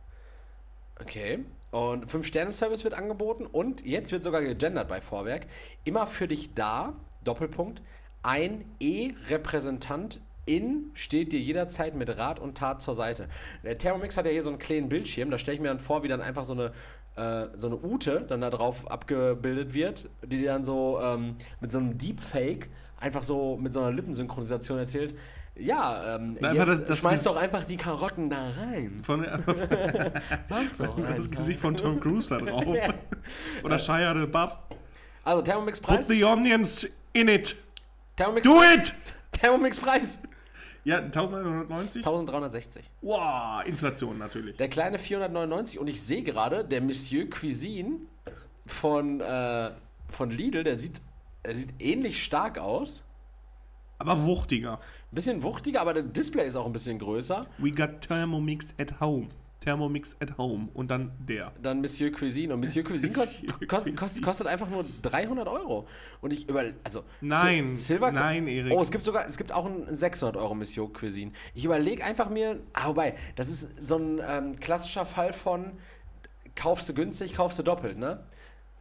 Okay. 1.03 1.45
Und 1.71 2.11
fünf 2.11 2.25
sterne 2.25 2.55
service 2.55 2.83
wird 2.85 2.95
angeboten 2.95 3.45
und 3.45 3.85
jetzt 3.85 4.11
wird 4.11 4.25
sogar 4.25 4.41
gegendert 4.41 4.89
bei 4.89 5.03
Vorwerk. 5.03 5.47
Immer 5.85 6.07
für 6.07 6.29
dich 6.29 6.55
da, 6.55 6.95
Doppelpunkt, 7.25 7.83
ein 8.23 8.65
E-Repräsentant 8.81 10.21
in 10.47 10.91
steht 10.95 11.33
dir 11.33 11.41
jederzeit 11.41 11.95
mit 11.95 12.17
Rat 12.19 12.39
und 12.41 12.57
Tat 12.57 12.81
zur 12.81 12.95
Seite. 12.95 13.29
Der 13.63 13.77
Thermomix 13.77 14.17
hat 14.17 14.27
ja 14.27 14.33
hier 14.33 14.43
so 14.43 14.51
einen 14.51 14.59
kleinen 14.59 14.89
Bildschirm, 14.89 15.31
da 15.31 15.39
stelle 15.39 15.57
ich 15.57 15.61
mir 15.61 15.69
dann 15.69 15.81
vor, 15.81 16.03
wie 16.03 16.09
dann 16.09 16.23
einfach 16.23 16.45
so 16.45 16.53
eine, 16.55 16.73
äh, 17.17 17.49
so 17.57 17.67
eine 17.67 17.77
Ute 17.77 18.23
dann 18.27 18.41
da 18.41 18.51
drauf 18.51 18.91
abgebildet 18.91 19.75
wird, 19.75 20.09
die 20.25 20.39
dir 20.39 20.53
dann 20.53 20.65
so 20.65 21.01
ähm, 21.03 21.37
mit 21.61 21.71
so 21.73 21.79
einem 21.79 21.99
Deepfake 21.99 22.69
einfach 22.99 23.25
so 23.25 23.59
mit 23.61 23.73
so 23.73 23.81
einer 23.81 23.93
Lippensynchronisation 23.93 24.79
erzählt. 24.79 25.15
Ja, 25.59 26.17
ähm, 26.17 26.37
Nein, 26.39 26.55
jetzt 26.55 26.69
das, 26.69 26.85
das 26.85 26.99
schmeiß 26.99 27.23
doch 27.25 27.37
einfach 27.37 27.65
die 27.65 27.77
Karotten 27.79 28.29
da 28.31 28.51
rein. 28.51 29.01
Von, 29.03 29.21
Mach 29.21 29.39
doch 30.79 30.97
einfach. 30.99 31.17
Das 31.17 31.31
Gesicht 31.31 31.61
von 31.61 31.75
Tom 31.77 31.99
Cruise 31.99 32.29
da 32.29 32.39
drauf. 32.39 32.65
Oder 33.65 33.79
Shia 33.79 34.15
the 34.21 34.27
Buff. 34.27 34.59
Also 35.25 35.43
Thermomix-Preis. 35.43 36.07
Put 36.07 36.07
the 36.15 36.23
onions 36.25 36.87
in 37.15 37.29
it. 37.29 37.57
Thermomix 38.17 38.47
Do 38.47 38.61
it! 38.63 38.95
Thermomix-Preis. 39.33 40.21
Ja, 40.87 40.99
1190? 40.99 41.97
1360. 42.03 42.85
Wow, 43.03 43.65
Inflation 43.67 44.19
natürlich. 44.19 44.57
Der 44.57 44.69
kleine 44.69 44.99
499 44.99 45.81
und 45.81 45.89
ich 45.89 46.01
sehe 46.01 46.23
gerade, 46.23 46.65
der 46.65 46.81
Monsieur 46.81 47.29
Cuisine 47.29 47.97
von, 48.67 49.21
äh, 49.21 49.73
von 50.09 50.31
Lidl, 50.31 50.63
der 50.63 50.79
sieht, 50.79 51.01
der 51.45 51.57
sieht 51.57 51.71
ähnlich 51.81 52.23
stark 52.23 52.59
aus. 52.61 53.03
Aber 53.99 54.23
wuchtiger. 54.27 54.79
Ein 55.11 55.15
bisschen 55.17 55.43
wuchtiger, 55.43 55.81
aber 55.81 55.93
der 55.93 56.05
Display 56.05 56.47
ist 56.47 56.55
auch 56.55 56.67
ein 56.67 56.73
bisschen 56.73 57.01
größer. 57.01 57.47
We 57.59 57.73
got 57.73 58.03
Thermomix 58.03 58.73
at 58.79 59.01
home. 59.01 59.31
Thermomix 59.67 60.17
at 60.21 60.39
Home 60.39 60.69
und 60.75 60.91
dann 60.93 61.11
der. 61.19 61.53
Dann 61.61 61.79
Monsieur 61.81 62.11
Cuisine. 62.13 62.55
Und 62.55 62.61
Monsieur 62.61 62.85
Cuisine, 62.87 63.13
kost, 63.13 63.43
kost, 63.69 63.97
kost, 63.97 64.23
kostet 64.23 64.47
einfach 64.47 64.71
nur 64.71 64.87
300 65.03 65.49
Euro. 65.49 65.87
Und 66.23 66.33
ich 66.33 66.49
über. 66.49 66.65
Also, 66.85 67.03
nein, 67.21 67.75
Sil 67.77 67.99
Silver. 67.99 68.13
Nein, 68.13 68.47
Erik. 68.47 68.73
Oh, 68.73 68.81
es 68.81 68.91
gibt 68.93 69.03
sogar. 69.05 69.27
Es 69.27 69.37
gibt 69.37 69.51
auch 69.53 69.67
ein 69.67 69.95
600 69.97 70.37
Euro 70.41 70.55
Monsieur 70.55 70.89
Cuisine. 70.93 71.33
Ich 71.55 71.65
überlege 71.65 72.05
einfach 72.05 72.31
mir. 72.31 72.61
Ah, 72.75 72.89
wobei, 72.89 73.17
das 73.35 73.49
ist 73.49 73.69
so 73.85 73.97
ein 73.97 74.21
ähm, 74.29 74.59
klassischer 74.61 75.05
Fall 75.05 75.33
von. 75.33 75.73
Kaufst 76.55 76.89
du 76.89 76.95
günstig, 76.95 77.35
kaufst 77.35 77.59
du 77.59 77.63
doppelt, 77.65 77.99
ne? 77.99 78.23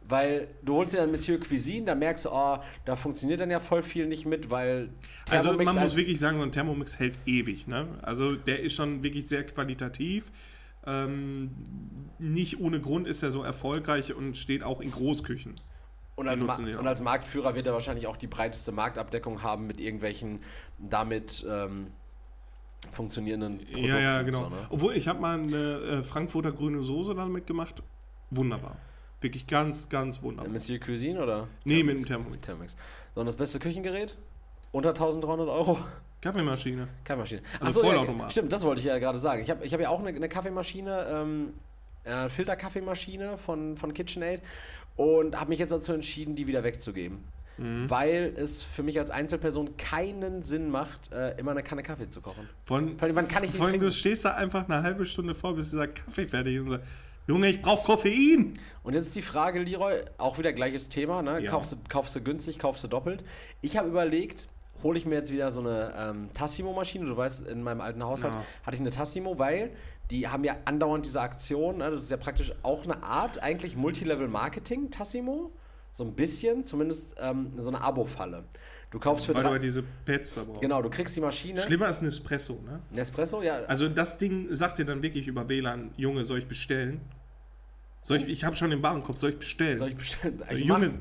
Weil 0.08 0.46
du 0.62 0.76
holst 0.76 0.94
dir 0.94 0.98
dann 0.98 1.10
Monsieur 1.10 1.38
Cuisine, 1.40 1.84
da 1.84 1.94
merkst 1.96 2.24
du, 2.26 2.28
oh, 2.32 2.56
da 2.86 2.94
funktioniert 2.96 3.40
dann 3.40 3.50
ja 3.50 3.58
voll 3.60 3.82
viel 3.82 4.06
nicht 4.06 4.24
mit, 4.24 4.50
weil. 4.52 4.88
Also, 5.28 5.48
Thermomix 5.48 5.48
also 5.48 5.62
man 5.64 5.68
als 5.82 5.92
muss 5.92 5.96
wirklich 6.00 6.18
sagen, 6.20 6.36
so 6.38 6.44
ein 6.44 6.52
Thermomix 6.52 6.98
hält 7.00 7.18
ewig. 7.26 7.66
Ne? 7.66 7.86
Also 8.02 8.34
der 8.36 8.60
ist 8.60 8.74
schon 8.74 9.02
wirklich 9.02 9.26
sehr 9.26 9.44
qualitativ. 9.44 10.30
Ähm, 10.86 11.50
nicht 12.18 12.60
ohne 12.60 12.80
Grund 12.80 13.06
ist 13.06 13.22
er 13.22 13.32
so 13.32 13.42
erfolgreich 13.42 14.14
und 14.14 14.36
steht 14.36 14.62
auch 14.62 14.80
in 14.80 14.90
Großküchen. 14.92 15.54
Und 16.14 16.28
als, 16.28 16.42
und 16.42 16.86
als, 16.86 17.02
Marktführer 17.02 17.54
wird 17.54 17.66
er 17.66 17.74
wahrscheinlich 17.74 18.06
auch 18.06 18.16
die 18.16 18.26
breiteste 18.28 18.72
Marktabdeckung 18.72 19.42
haben 19.42 19.66
mit 19.66 19.80
irgendwelchen 19.80 20.40
damit 20.78 21.44
ähm, 21.46 21.88
funktionierenden 22.90 23.58
Produkten. 23.58 23.84
Ja, 23.84 23.98
ja, 23.98 24.22
genau. 24.22 24.44
So, 24.44 24.48
ne? 24.50 24.56
Obwohl, 24.70 24.94
ich 24.96 25.08
habe 25.08 25.20
mal 25.20 25.38
eine 25.38 25.56
äh, 25.56 26.02
Frankfurter 26.02 26.52
grüne 26.52 26.82
Soße 26.82 27.14
damit 27.14 27.46
gemacht. 27.46 27.82
Wunderbar. 28.30 28.78
Wirklich 29.20 29.46
ganz, 29.46 29.90
ganz 29.90 30.22
wunderbar. 30.22 30.48
Monsieur 30.50 30.78
Cuisine 30.80 31.22
oder? 31.22 31.48
Nee, 31.64 31.76
Thermix. 31.76 32.00
mit 32.02 32.08
dem 32.08 32.12
Thermomix. 32.16 32.46
Thermomix. 32.46 32.76
Sondern 33.14 33.26
das 33.26 33.36
beste 33.36 33.58
Küchengerät? 33.58 34.16
Unter 34.72 34.90
1300 34.90 35.48
Euro? 35.48 35.78
Kaffeemaschine. 36.20 36.88
Kaffeemaschine. 37.04 37.42
Also 37.60 37.82
Achso, 37.84 37.92
ja, 38.12 38.30
stimmt, 38.30 38.52
das 38.52 38.62
wollte 38.64 38.80
ich 38.80 38.86
ja 38.86 38.98
gerade 38.98 39.18
sagen. 39.18 39.42
Ich 39.42 39.50
habe 39.50 39.64
ich 39.64 39.72
hab 39.72 39.80
ja 39.80 39.90
auch 39.90 40.00
eine, 40.00 40.08
eine 40.16 40.28
Kaffeemaschine, 40.28 41.06
ähm, 41.10 41.52
äh, 42.04 42.28
Filterkaffeemaschine 42.28 43.36
von, 43.36 43.76
von 43.76 43.92
KitchenAid 43.92 44.40
und 44.96 45.38
habe 45.38 45.50
mich 45.50 45.58
jetzt 45.58 45.70
dazu 45.72 45.92
entschieden, 45.92 46.34
die 46.34 46.46
wieder 46.46 46.64
wegzugeben. 46.64 47.24
Mhm. 47.58 47.88
Weil 47.88 48.32
es 48.36 48.62
für 48.62 48.82
mich 48.82 48.98
als 48.98 49.10
Einzelperson 49.10 49.76
keinen 49.76 50.42
Sinn 50.42 50.70
macht, 50.70 51.12
äh, 51.12 51.36
immer 51.38 51.50
eine 51.52 51.62
Kanne 51.62 51.82
Kaffee 51.82 52.08
zu 52.08 52.20
kochen. 52.20 52.48
Von, 52.64 53.00
allem, 53.00 53.16
wann 53.16 53.28
kann 53.28 53.44
ich 53.44 53.50
von, 53.50 53.78
du 53.78 53.90
stehst 53.90 54.24
da 54.24 54.32
einfach 54.34 54.68
eine 54.68 54.82
halbe 54.82 55.04
Stunde 55.04 55.34
vor, 55.34 55.54
bis 55.54 55.70
dieser 55.70 55.88
Kaffee 55.88 56.26
fertig 56.26 56.56
ist. 56.56 56.60
und 56.62 56.68
sagst, 56.68 56.86
Junge, 57.28 57.48
ich 57.48 57.60
brauche 57.60 57.84
Koffein. 57.84 58.54
Und 58.84 58.94
jetzt 58.94 59.06
ist 59.08 59.16
die 59.16 59.22
Frage, 59.22 59.58
Leroy, 59.58 59.94
auch 60.16 60.38
wieder 60.38 60.52
gleiches 60.52 60.88
Thema, 60.88 61.22
ne? 61.22 61.40
Ja. 61.40 61.50
Kaufst, 61.50 61.72
du, 61.72 61.76
kaufst 61.88 62.14
du 62.14 62.20
günstig, 62.22 62.58
kaufst 62.60 62.84
du 62.84 62.88
doppelt. 62.88 63.24
Ich 63.62 63.76
habe 63.76 63.88
überlegt, 63.88 64.48
hole 64.82 64.98
ich 64.98 65.06
mir 65.06 65.14
jetzt 65.14 65.30
wieder 65.30 65.50
so 65.52 65.60
eine 65.60 65.92
ähm, 65.96 66.28
Tassimo-Maschine. 66.32 67.06
Du 67.06 67.16
weißt, 67.16 67.46
in 67.48 67.62
meinem 67.62 67.80
alten 67.80 68.02
Haushalt 68.02 68.34
ja. 68.34 68.44
hatte 68.64 68.74
ich 68.74 68.80
eine 68.80 68.90
Tassimo, 68.90 69.38
weil 69.38 69.70
die 70.10 70.28
haben 70.28 70.44
ja 70.44 70.54
andauernd 70.64 71.04
diese 71.04 71.20
Aktion. 71.20 71.78
Ne? 71.78 71.90
Das 71.90 72.02
ist 72.04 72.10
ja 72.10 72.16
praktisch 72.16 72.52
auch 72.62 72.84
eine 72.84 73.02
Art, 73.02 73.42
eigentlich 73.42 73.76
Multilevel-Marketing, 73.76 74.90
Tassimo. 74.90 75.52
So 75.92 76.04
ein 76.04 76.12
bisschen, 76.14 76.62
zumindest 76.62 77.14
ähm, 77.20 77.48
so 77.56 77.70
eine 77.70 77.80
Abo-Falle. 77.80 78.44
Du 78.90 78.98
kaufst 78.98 79.26
für 79.26 79.34
Weil 79.34 79.44
du 79.44 79.50
ja 79.50 79.58
diese 79.58 79.82
Pads 79.82 80.34
da 80.34 80.44
brauchst. 80.44 80.60
Genau, 80.60 80.82
du 80.82 80.90
kriegst 80.90 81.16
die 81.16 81.22
Maschine. 81.22 81.62
Schlimmer 81.62 81.88
ist 81.88 82.02
ein 82.02 82.06
Espresso, 82.08 82.60
ne? 82.66 82.80
Nespresso, 82.90 83.42
ja. 83.42 83.60
Also 83.66 83.88
das 83.88 84.18
Ding 84.18 84.46
sagt 84.54 84.78
dir 84.78 84.84
dann 84.84 85.02
wirklich 85.02 85.26
über 85.26 85.48
WLAN, 85.48 85.92
Junge, 85.96 86.24
soll 86.26 86.38
ich 86.38 86.46
bestellen? 86.46 87.00
Soll 88.02 88.18
ich, 88.18 88.24
oh. 88.24 88.28
ich 88.28 88.44
habe 88.44 88.54
schon 88.56 88.70
den 88.70 88.82
Warenkorb, 88.82 89.18
soll 89.18 89.30
ich 89.30 89.38
bestellen? 89.38 89.78
Soll 89.78 89.88
ich 89.88 89.96
bestellen? 89.96 90.42
Also, 90.46 90.62
Junge, 90.62 90.98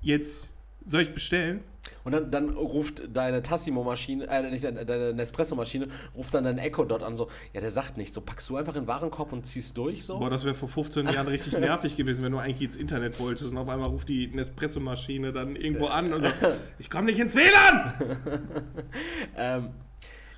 jetzt, 0.00 0.50
soll 0.86 1.02
ich 1.02 1.12
bestellen? 1.12 1.62
Und 2.06 2.12
dann, 2.12 2.30
dann 2.30 2.50
ruft 2.50 3.02
deine 3.14 3.42
Tassimo-Maschine, 3.42 4.28
äh, 4.28 4.48
nicht 4.48 4.62
deine, 4.62 5.12
Nespresso-Maschine, 5.12 5.88
ruft 6.14 6.34
dann 6.34 6.44
dein 6.44 6.56
Echo 6.58 6.84
dort 6.84 7.02
an, 7.02 7.16
so, 7.16 7.28
ja, 7.52 7.60
der 7.60 7.72
sagt 7.72 7.96
nichts. 7.96 8.14
So 8.14 8.20
packst 8.20 8.48
du 8.48 8.56
einfach 8.56 8.76
in 8.76 8.82
den 8.82 8.88
Warenkorb 8.88 9.32
und 9.32 9.44
ziehst 9.44 9.76
durch, 9.76 10.04
so. 10.06 10.20
Boah, 10.20 10.30
das 10.30 10.44
wäre 10.44 10.54
vor 10.54 10.68
15 10.68 11.08
Jahren 11.08 11.26
richtig 11.26 11.58
nervig 11.58 11.96
gewesen, 11.96 12.22
wenn 12.22 12.30
du 12.30 12.38
eigentlich 12.38 12.60
ins 12.62 12.76
Internet 12.76 13.18
wolltest 13.18 13.50
und 13.50 13.58
auf 13.58 13.68
einmal 13.68 13.88
ruft 13.88 14.08
die 14.08 14.28
Nespresso-Maschine 14.28 15.32
dann 15.32 15.56
irgendwo 15.56 15.86
an 15.86 16.12
und 16.12 16.22
sagt, 16.22 16.40
so, 16.40 16.46
ich 16.78 16.88
komme 16.88 17.06
nicht 17.06 17.18
ins 17.18 17.34
WLAN! 17.34 17.94
ähm, 19.36 19.70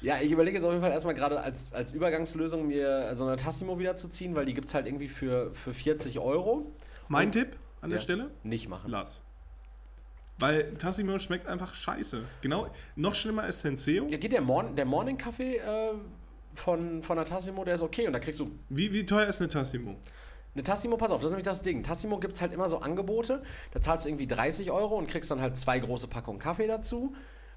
ja, 0.01 0.15
ich 0.23 0.33
überlege 0.33 0.57
es 0.57 0.65
auf 0.65 0.71
jeden 0.71 0.81
Fall 0.83 0.93
erstmal 0.93 1.13
gerade 1.15 1.39
als, 1.43 1.75
als 1.75 1.93
Übergangslösung, 1.93 2.67
mir 2.69 3.15
so 3.15 3.27
eine 3.27 3.37
Tassimo 3.37 3.79
wiederzuziehen, 3.79 4.35
weil 4.37 4.47
die 4.47 4.55
gibt 4.55 4.69
es 4.69 4.75
halt 4.75 4.87
irgendwie 4.87 5.09
für, 5.09 5.53
für 5.53 5.75
40 5.75 6.19
Euro. 6.19 6.73
Mein 7.09 7.27
und, 7.29 7.33
Tipp 7.33 7.59
an 7.83 7.91
der 7.91 8.01
Stelle? 8.01 8.31
Nicht 8.43 8.71
machen. 8.71 8.91
Lass. 8.91 9.21
Weil 10.39 10.73
Tassimo 10.75 11.19
schmeckt 11.19 11.49
einfach 11.49 11.75
scheiße. 11.75 12.23
Genau, 12.43 12.69
noch 12.95 13.15
schlimmer 13.15 13.47
ist 13.47 13.61
Senseo. 13.61 14.07
Ja, 14.09 14.19
geht 14.19 14.31
der, 14.33 14.41
Morn 14.41 14.77
der 14.77 14.85
Morning 14.85 15.17
Kaffee 15.17 15.57
äh, 15.57 15.93
von, 16.55 17.03
von 17.03 17.17
der 17.17 17.27
Tassimo, 17.27 17.65
der 17.65 17.75
ist 17.75 17.83
okay 17.83 18.07
und 18.07 18.13
da 18.13 18.21
kriegst 18.21 18.39
du. 18.41 18.51
Wie, 18.69 18.93
wie 18.93 19.05
teuer 19.05 19.27
ist 19.27 19.41
eine 19.41 19.49
Tassimo? 19.49 19.97
Eine 20.55 20.63
Tassimo, 20.63 20.97
pass 20.97 21.11
auf, 21.11 21.19
das 21.19 21.27
ist 21.27 21.31
nämlich 21.33 21.45
das 21.47 21.61
Ding. 21.63 21.83
Tassimo 21.83 22.19
gibt 22.21 22.35
es 22.35 22.41
halt 22.41 22.53
immer 22.53 22.69
so 22.69 22.79
Angebote, 22.79 23.43
da 23.73 23.81
zahlst 23.81 24.05
du 24.05 24.09
irgendwie 24.11 24.29
30 24.29 24.71
Euro 24.71 24.97
und 24.97 25.09
kriegst 25.09 25.31
dann 25.31 25.41
halt 25.41 25.57
zwei 25.57 25.79
große 25.81 26.07
Packungen 26.07 26.39
Kaffee 26.39 26.67
dazu. 26.69 27.15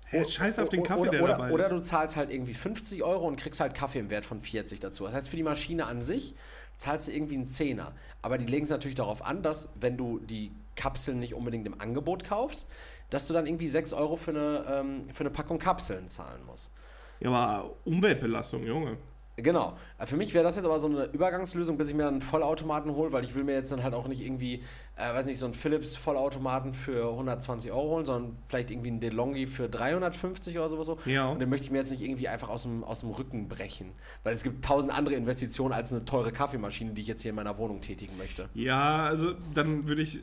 Hey, 0.07 0.25
scheiß 0.27 0.59
auf 0.59 0.67
den 0.69 0.83
Kaffee, 0.83 1.01
oder, 1.03 1.11
der 1.11 1.21
oder, 1.23 1.31
dabei 1.33 1.47
ist. 1.49 1.53
Oder 1.53 1.69
du 1.69 1.81
zahlst 1.81 2.15
halt 2.17 2.31
irgendwie 2.31 2.53
50 2.53 3.01
Euro 3.03 3.27
und 3.27 3.37
kriegst 3.37 3.61
halt 3.61 3.73
Kaffee 3.75 3.99
im 3.99 4.09
Wert 4.09 4.25
von 4.25 4.39
40 4.41 4.79
dazu. 4.81 5.05
Das 5.05 5.13
heißt, 5.13 5.29
für 5.29 5.37
die 5.37 5.43
Maschine 5.43 5.85
an 5.85 6.01
sich 6.01 6.35
zahlst 6.75 7.07
du 7.07 7.13
irgendwie 7.13 7.35
einen 7.35 7.45
Zehner. 7.47 7.93
Aber 8.21 8.37
die 8.37 8.45
legen 8.45 8.63
es 8.65 8.69
natürlich 8.71 8.95
darauf 8.95 9.23
an, 9.25 9.41
dass 9.43 9.69
wenn 9.79 9.95
du 9.97 10.19
die 10.19 10.51
Kapseln 10.81 11.19
nicht 11.19 11.35
unbedingt 11.35 11.67
im 11.67 11.79
Angebot 11.79 12.23
kaufst, 12.23 12.67
dass 13.11 13.27
du 13.27 13.33
dann 13.35 13.45
irgendwie 13.45 13.67
6 13.67 13.93
Euro 13.93 14.15
für 14.15 14.31
eine, 14.31 14.65
ähm, 14.67 15.09
für 15.13 15.21
eine 15.21 15.29
Packung 15.29 15.59
Kapseln 15.59 16.07
zahlen 16.07 16.43
musst. 16.47 16.71
Ja, 17.19 17.29
aber 17.29 17.75
Umweltbelastung, 17.85 18.63
Junge. 18.63 18.97
Genau. 19.41 19.73
Äh, 19.97 20.05
für 20.05 20.17
mich 20.17 20.33
wäre 20.33 20.43
das 20.43 20.55
jetzt 20.55 20.65
aber 20.65 20.79
so 20.79 20.87
eine 20.87 21.05
Übergangslösung, 21.05 21.77
bis 21.77 21.89
ich 21.89 21.95
mir 21.95 22.07
einen 22.07 22.21
Vollautomaten 22.21 22.93
hole, 22.93 23.11
weil 23.11 23.23
ich 23.23 23.35
will 23.35 23.43
mir 23.43 23.53
jetzt 23.55 23.71
dann 23.71 23.83
halt 23.83 23.93
auch 23.93 24.07
nicht 24.07 24.21
irgendwie, 24.21 24.63
äh, 24.95 25.13
weiß 25.13 25.25
nicht, 25.25 25.39
so 25.39 25.45
einen 25.45 25.53
Philips 25.53 25.95
Vollautomaten 25.95 26.73
für 26.73 27.09
120 27.09 27.71
Euro 27.71 27.89
holen, 27.89 28.05
sondern 28.05 28.37
vielleicht 28.45 28.71
irgendwie 28.71 28.89
einen 28.89 28.99
DeLonghi 28.99 29.47
für 29.47 29.69
350 29.69 30.57
oder 30.57 30.69
sowas 30.69 30.87
so. 30.87 30.97
Ja. 31.05 31.27
Und 31.29 31.39
den 31.39 31.49
möchte 31.49 31.65
ich 31.65 31.71
mir 31.71 31.79
jetzt 31.79 31.91
nicht 31.91 32.01
irgendwie 32.01 32.27
einfach 32.27 32.49
aus 32.49 32.63
dem, 32.63 32.83
aus 32.83 33.01
dem 33.01 33.09
Rücken 33.11 33.47
brechen. 33.47 33.91
Weil 34.23 34.35
es 34.35 34.43
gibt 34.43 34.63
tausend 34.65 34.95
andere 34.97 35.15
Investitionen 35.15 35.73
als 35.73 35.91
eine 35.91 36.05
teure 36.05 36.31
Kaffeemaschine, 36.31 36.91
die 36.91 37.01
ich 37.01 37.07
jetzt 37.07 37.21
hier 37.21 37.29
in 37.29 37.35
meiner 37.35 37.57
Wohnung 37.57 37.81
tätigen 37.81 38.17
möchte. 38.17 38.49
Ja, 38.53 39.05
also 39.05 39.33
dann 39.53 39.87
würde 39.87 40.01
ich, 40.01 40.21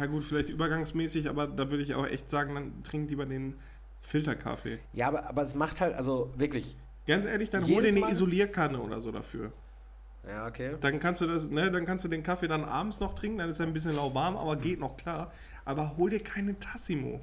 ja 0.00 0.06
gut, 0.06 0.24
vielleicht 0.24 0.48
übergangsmäßig, 0.48 1.28
aber 1.28 1.46
da 1.46 1.70
würde 1.70 1.82
ich 1.82 1.94
auch 1.94 2.06
echt 2.06 2.28
sagen, 2.30 2.54
dann 2.54 2.72
trink 2.82 3.10
lieber 3.10 3.26
den 3.26 3.56
Filterkaffee. 4.00 4.78
Ja, 4.92 5.08
aber, 5.08 5.28
aber 5.28 5.42
es 5.42 5.54
macht 5.54 5.80
halt, 5.80 5.94
also 5.94 6.30
wirklich, 6.36 6.76
Ganz 7.06 7.24
ehrlich, 7.24 7.50
dann 7.50 7.62
hol 7.68 7.82
dir 7.82 7.88
eine 7.88 8.00
Mal? 8.00 8.12
Isolierkanne 8.12 8.80
oder 8.80 9.00
so 9.00 9.12
dafür. 9.12 9.52
Ja, 10.28 10.46
okay. 10.48 10.76
Dann 10.80 10.98
kannst 10.98 11.20
du 11.20 11.26
das, 11.26 11.48
ne, 11.50 11.70
dann 11.70 11.84
kannst 11.84 12.04
du 12.04 12.08
den 12.08 12.22
Kaffee 12.24 12.48
dann 12.48 12.64
abends 12.64 12.98
noch 12.98 13.14
trinken, 13.14 13.38
dann 13.38 13.48
ist 13.48 13.60
er 13.60 13.66
ein 13.66 13.72
bisschen 13.72 13.94
lauwarm, 13.94 14.36
aber 14.36 14.56
geht 14.56 14.80
noch 14.80 14.96
klar. 14.96 15.32
Aber 15.64 15.96
hol 15.96 16.10
dir 16.10 16.20
keine 16.22 16.58
Tassimo. 16.58 17.20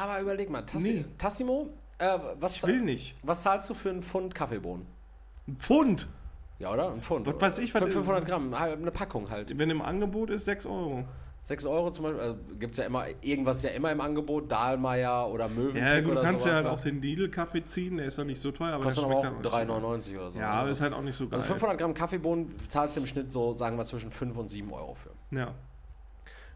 Aber 0.00 0.20
überleg 0.20 0.48
mal, 0.48 0.62
Tassi 0.62 0.92
nee. 0.94 1.04
Tassimo, 1.18 1.68
äh, 1.98 2.18
was, 2.40 2.56
ich 2.56 2.62
will 2.66 2.80
nicht. 2.80 3.14
Was 3.22 3.42
zahlst 3.42 3.68
du 3.68 3.74
für 3.74 3.90
einen 3.90 4.02
Pfund 4.02 4.34
Kaffeebohnen? 4.34 4.86
Ein 5.46 5.56
Pfund? 5.56 6.08
Ja, 6.58 6.72
oder? 6.72 6.90
Ein 6.92 7.02
Pfund. 7.02 7.26
Was 7.26 7.38
weiß 7.38 7.58
ich, 7.58 7.74
was 7.74 7.92
500 7.92 8.24
Gramm, 8.24 8.58
halt, 8.58 8.78
eine 8.80 8.90
Packung 8.90 9.28
halt. 9.28 9.58
Wenn 9.58 9.68
im 9.68 9.82
Angebot 9.82 10.30
ist, 10.30 10.46
6 10.46 10.64
Euro. 10.64 11.04
6 11.48 11.64
Euro 11.66 11.92
zum 11.92 12.02
Beispiel, 12.06 12.20
also 12.22 12.38
gibt 12.58 12.72
es 12.72 12.78
ja 12.78 12.86
immer, 12.86 13.04
irgendwas 13.20 13.62
ja 13.62 13.70
immer 13.70 13.92
im 13.92 14.00
Angebot, 14.00 14.50
Dahlmeier 14.50 15.28
oder 15.30 15.46
Möwenpick 15.46 15.80
Ja 15.80 16.00
gut, 16.00 16.16
du 16.16 16.20
kannst 16.20 16.42
sowas, 16.42 16.50
ja 16.50 16.54
halt 16.56 16.64
ne? 16.64 16.70
auch 16.72 16.80
den 16.80 17.00
Lidl-Kaffee 17.00 17.62
ziehen, 17.64 17.98
der 17.98 18.06
ist 18.06 18.18
ja 18.18 18.24
nicht 18.24 18.40
so 18.40 18.50
teuer, 18.50 18.72
aber 18.72 18.82
Kostet 18.82 19.04
der 19.04 19.10
schmeckt 19.10 19.22
dann 19.44 19.46
auch, 19.46 19.52
dann 19.52 19.70
auch 19.70 19.80
3,99 19.92 20.16
oder 20.18 20.30
so. 20.32 20.38
Ja, 20.40 20.50
aber 20.50 20.64
ne? 20.66 20.70
ist 20.72 20.80
halt 20.80 20.92
auch 20.92 21.02
nicht 21.02 21.14
so 21.14 21.22
also 21.24 21.30
geil. 21.30 21.40
Also 21.42 21.52
500 21.52 21.78
Gramm 21.78 21.94
Kaffeebohnen 21.94 22.52
zahlst 22.68 22.96
du 22.96 23.00
im 23.02 23.06
Schnitt 23.06 23.30
so, 23.30 23.54
sagen 23.54 23.78
wir, 23.78 23.84
zwischen 23.84 24.10
5 24.10 24.36
und 24.36 24.48
7 24.48 24.72
Euro 24.72 24.94
für. 24.94 25.10
Ja. 25.30 25.54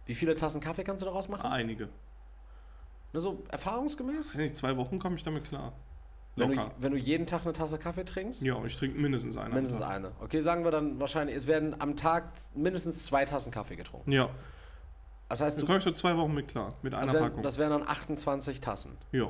Wie 0.06 0.14
viele 0.14 0.34
Tassen 0.34 0.60
Kaffee 0.60 0.82
kannst 0.82 1.02
du 1.04 1.06
daraus 1.06 1.28
machen? 1.28 1.48
Einige. 1.52 1.88
Nur 3.12 3.20
so 3.22 3.44
erfahrungsgemäß? 3.52 4.34
In 4.34 4.52
zwei 4.54 4.76
Wochen 4.76 4.98
komme 4.98 5.14
ich 5.14 5.22
damit 5.22 5.44
klar. 5.44 5.72
Wenn 6.34 6.50
du, 6.50 6.60
wenn 6.80 6.90
du, 6.90 6.98
jeden 6.98 7.28
Tag 7.28 7.42
eine 7.44 7.52
Tasse 7.52 7.78
Kaffee 7.78 8.04
trinkst? 8.04 8.42
Ja, 8.42 8.56
ich 8.64 8.74
trinke 8.76 8.98
mindestens 8.98 9.36
eine. 9.36 9.54
Mindestens 9.54 9.82
eine. 9.82 10.10
Okay, 10.20 10.40
sagen 10.40 10.64
wir 10.64 10.72
dann 10.72 10.98
wahrscheinlich, 11.00 11.36
es 11.36 11.46
werden 11.46 11.76
am 11.78 11.94
Tag 11.94 12.32
mindestens 12.56 13.06
zwei 13.06 13.24
Tassen 13.24 13.52
Kaffee 13.52 13.76
getrunken. 13.76 14.10
Ja. 14.10 14.30
Das 15.30 15.40
also 15.40 15.44
heißt, 15.44 15.62
da 15.62 15.74
komme 15.78 15.78
ich 15.90 15.94
zwei 15.94 16.16
Wochen 16.16 16.34
mit 16.34 16.48
klar, 16.48 16.74
mit 16.82 16.92
einer 16.92 17.02
das 17.02 17.10
also 17.10 17.20
wären, 17.20 17.30
Packung. 17.30 17.42
Das 17.44 17.58
wären 17.58 17.70
dann 17.70 17.82
28 17.84 18.60
Tassen. 18.60 18.98
Ja. 19.12 19.28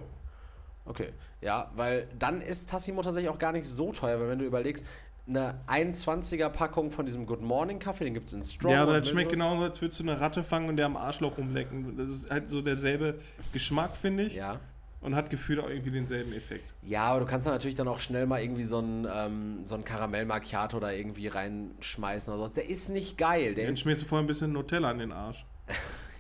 Okay, 0.87 1.11
ja, 1.43 1.71
weil 1.77 2.09
dann 2.19 2.41
ist 2.41 2.71
Tassimo 2.71 3.03
tatsächlich 3.03 3.31
auch 3.31 3.39
gar 3.39 3.53
nicht 3.53 3.67
so 3.69 3.93
teuer, 3.93 4.19
weil 4.19 4.31
wenn 4.31 4.39
du 4.39 4.47
überlegst, 4.47 4.85
eine 5.29 5.61
21er 5.69 6.49
Packung 6.49 6.91
von 6.91 7.05
diesem 7.05 7.27
Good 7.27 7.43
Morning 7.43 7.79
Kaffee, 7.79 8.05
den 8.05 8.15
gibt 8.15 8.29
es 8.29 8.33
in 8.33 8.43
Strong. 8.43 8.73
Ja, 8.73 8.83
aber 8.83 8.99
das 8.99 9.11
schmeckt 9.11 9.31
genauso, 9.31 9.63
als 9.63 9.81
würdest 9.83 10.01
du 10.01 10.05
eine 10.05 10.19
Ratte 10.19 10.43
fangen 10.43 10.71
und 10.71 10.77
der 10.79 10.87
am 10.87 10.97
Arschloch 10.97 11.37
rumlecken. 11.37 11.95
Das 11.99 12.09
ist 12.09 12.31
halt 12.31 12.49
so 12.49 12.63
derselbe 12.63 13.21
Geschmack, 13.53 13.95
finde 13.95 14.23
ich. 14.25 14.33
Ja. 14.35 14.59
Und 15.03 15.15
hat 15.15 15.29
gefühlt 15.31 15.61
auch 15.61 15.69
irgendwie 15.69 15.91
denselben 15.91 16.33
Effekt. 16.33 16.65
Ja, 16.83 17.03
aber 17.05 17.21
du 17.21 17.27
kannst 17.27 17.47
da 17.47 17.53
natürlich 17.53 17.75
dann 17.77 17.89
auch 17.89 18.01
schnell 18.01 18.27
mal 18.27 18.43
irgendwie 18.43 18.65
so 18.65 18.79
einen, 18.79 19.07
ähm, 19.15 19.61
so 19.67 19.75
einen 19.75 19.85
Karamell 19.85 20.27
Macchiato 20.27 20.81
da 20.81 20.91
irgendwie 20.91 21.29
reinschmeißen 21.29 22.33
oder 22.33 22.39
sowas. 22.39 22.53
Der 22.55 22.69
ist 22.69 22.89
nicht 22.89 23.17
geil. 23.17 23.55
Der 23.55 23.67
dann 23.67 23.77
schmierst 23.77 24.03
du 24.03 24.07
vorher 24.07 24.25
ein 24.25 24.27
bisschen 24.27 24.53
Nutella 24.53 24.91
an 24.91 24.99
den 24.99 25.13
Arsch 25.13 25.45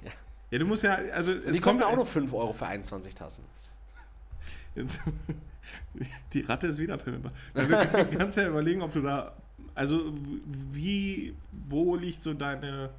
ja. 0.04 0.10
ja, 0.50 0.58
du 0.58 0.66
musst 0.66 0.82
ja, 0.82 0.94
also 1.12 1.32
es 1.32 1.52
Die 1.52 1.60
kommt 1.60 1.80
kosten 1.80 1.82
auch 1.84 1.92
äh, 1.92 1.96
nur 1.96 2.06
5 2.06 2.32
Euro 2.32 2.52
für 2.52 2.66
21 2.66 3.14
Tassen. 3.14 3.44
die 6.32 6.40
Ratte 6.42 6.68
ist 6.68 6.78
wieder 6.78 6.96
du 6.96 7.20
kannst 8.16 8.36
ja 8.36 8.46
überlegen, 8.48 8.82
ob 8.82 8.92
du 8.92 9.02
da, 9.02 9.32
also 9.74 10.14
wie, 10.72 11.34
wo 11.68 11.96
liegt 11.96 12.22
so 12.22 12.34
deine, 12.34 12.90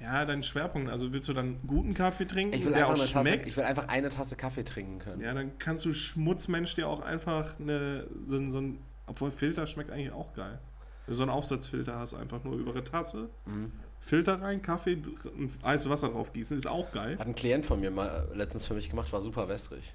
ja, 0.00 0.24
dein 0.24 0.42
Schwerpunkt? 0.42 0.90
Also 0.90 1.12
willst 1.12 1.28
du 1.28 1.32
dann 1.32 1.58
guten 1.66 1.94
Kaffee 1.94 2.26
trinken, 2.26 2.54
ich 2.54 2.64
will 2.64 2.72
der 2.72 2.86
auch 2.88 2.94
eine 2.94 3.06
schmeckt? 3.06 3.14
Tasse, 3.28 3.48
ich 3.48 3.56
will 3.56 3.64
einfach 3.64 3.86
eine 3.88 4.08
Tasse 4.08 4.34
Kaffee 4.36 4.64
trinken 4.64 4.98
können. 4.98 5.20
Ja, 5.22 5.32
dann 5.32 5.56
kannst 5.58 5.84
du 5.84 5.92
Schmutzmensch 5.94 6.74
dir 6.74 6.88
auch 6.88 7.00
einfach 7.00 7.58
eine, 7.60 8.06
so, 8.26 8.50
so 8.50 8.58
ein, 8.58 8.78
obwohl 9.06 9.30
Filter 9.30 9.66
schmeckt 9.68 9.90
eigentlich 9.90 10.12
auch 10.12 10.34
geil. 10.34 10.58
So 11.06 11.22
einen 11.22 11.30
Aufsatzfilter 11.30 11.98
hast 11.98 12.14
einfach 12.14 12.42
nur 12.44 12.56
über 12.56 12.72
eine 12.72 12.82
Tasse. 12.82 13.28
Mhm. 13.46 13.72
Filter 14.04 14.40
rein, 14.42 14.60
Kaffee 14.60 14.96
und 15.38 15.50
heißes 15.64 15.88
Wasser 15.88 16.10
draufgießen, 16.10 16.54
ist 16.56 16.66
auch 16.68 16.92
geil. 16.92 17.18
Hat 17.18 17.26
ein 17.26 17.34
Klient 17.34 17.64
von 17.64 17.80
mir 17.80 17.90
mal 17.90 18.28
äh, 18.32 18.36
letztens 18.36 18.66
für 18.66 18.74
mich 18.74 18.90
gemacht, 18.90 19.10
war 19.14 19.22
super 19.22 19.48
wässrig. 19.48 19.94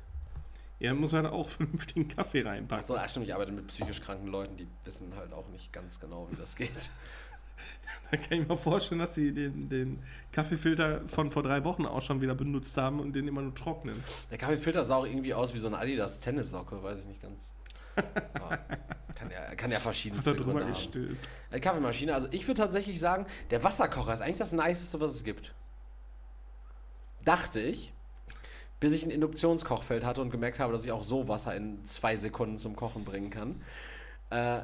Er 0.80 0.96
muss 0.96 1.14
halt 1.14 1.28
auch 1.28 1.48
vernünftigen 1.50 2.08
Kaffee 2.08 2.42
reinpacken. 2.42 2.82
Achso, 2.84 2.96
ach 2.98 3.08
stimmt, 3.08 3.28
ich 3.28 3.36
arbeite 3.36 3.52
mit 3.52 3.68
psychisch 3.68 4.02
kranken 4.02 4.28
Leuten, 4.28 4.58
die 4.58 4.68
wissen 4.84 5.16
halt 5.16 5.32
auch 5.32 5.48
nicht 5.50 5.72
ganz 5.72 6.00
genau, 6.00 6.28
wie 6.32 6.36
das 6.36 6.56
geht. 6.56 6.90
da 8.12 8.18
kann 8.18 8.42
ich 8.42 8.48
mir 8.48 8.58
vorstellen, 8.58 8.98
dass 8.98 9.14
sie 9.14 9.32
den, 9.32 9.70
den 9.70 10.00
Kaffeefilter 10.32 11.08
von 11.08 11.30
vor 11.30 11.44
drei 11.44 11.64
Wochen 11.64 11.86
auch 11.86 12.02
schon 12.02 12.20
wieder 12.20 12.34
benutzt 12.34 12.78
haben 12.78 13.00
und 13.00 13.14
den 13.16 13.28
immer 13.28 13.44
nur 13.44 13.54
trocknen. 13.54 13.96
Der 14.32 14.40
Kaffeefilter 14.40 14.84
sah 14.84 14.96
auch 14.96 15.06
irgendwie 15.06 15.36
aus 15.36 15.54
wie 15.54 15.60
so 15.60 15.68
eine 15.68 15.78
Adidas-Tennissocke, 15.78 16.82
weiß 16.82 16.98
ich 17.02 17.06
nicht 17.06 17.22
ganz. 17.22 17.54
Oh, 18.42 18.50
kann, 19.16 19.32
ja, 19.32 19.56
kann 19.56 19.72
ja 19.72 19.80
verschiedenste 19.80 20.36
Gründe 20.36 20.66
haben. 20.74 21.18
Äh, 21.52 21.60
Kaffeemaschine. 21.60 22.14
Also 22.14 22.28
ich 22.32 22.48
würde 22.48 22.60
tatsächlich 22.62 23.00
sagen, 23.00 23.26
der 23.52 23.64
Wasserkocher 23.64 24.14
ist 24.14 24.22
eigentlich 24.22 24.38
das 24.38 24.52
Niceste, 24.54 25.00
was 25.00 25.16
es 25.16 25.24
gibt. 25.24 25.54
Dachte 27.26 27.60
ich, 27.60 27.94
bis 28.80 28.94
ich 28.94 29.04
ein 29.06 29.12
Induktionskochfeld 29.12 30.06
hatte 30.06 30.22
und 30.22 30.30
gemerkt 30.30 30.60
habe, 30.60 30.72
dass 30.72 30.86
ich 30.86 30.92
auch 30.92 31.04
so 31.04 31.28
Wasser 31.28 31.56
in 31.56 31.84
zwei 31.84 32.16
Sekunden 32.16 32.58
zum 32.58 32.76
Kochen 32.76 33.04
bringen 33.04 33.30
kann. 33.30 33.62
Äh, 34.30 34.62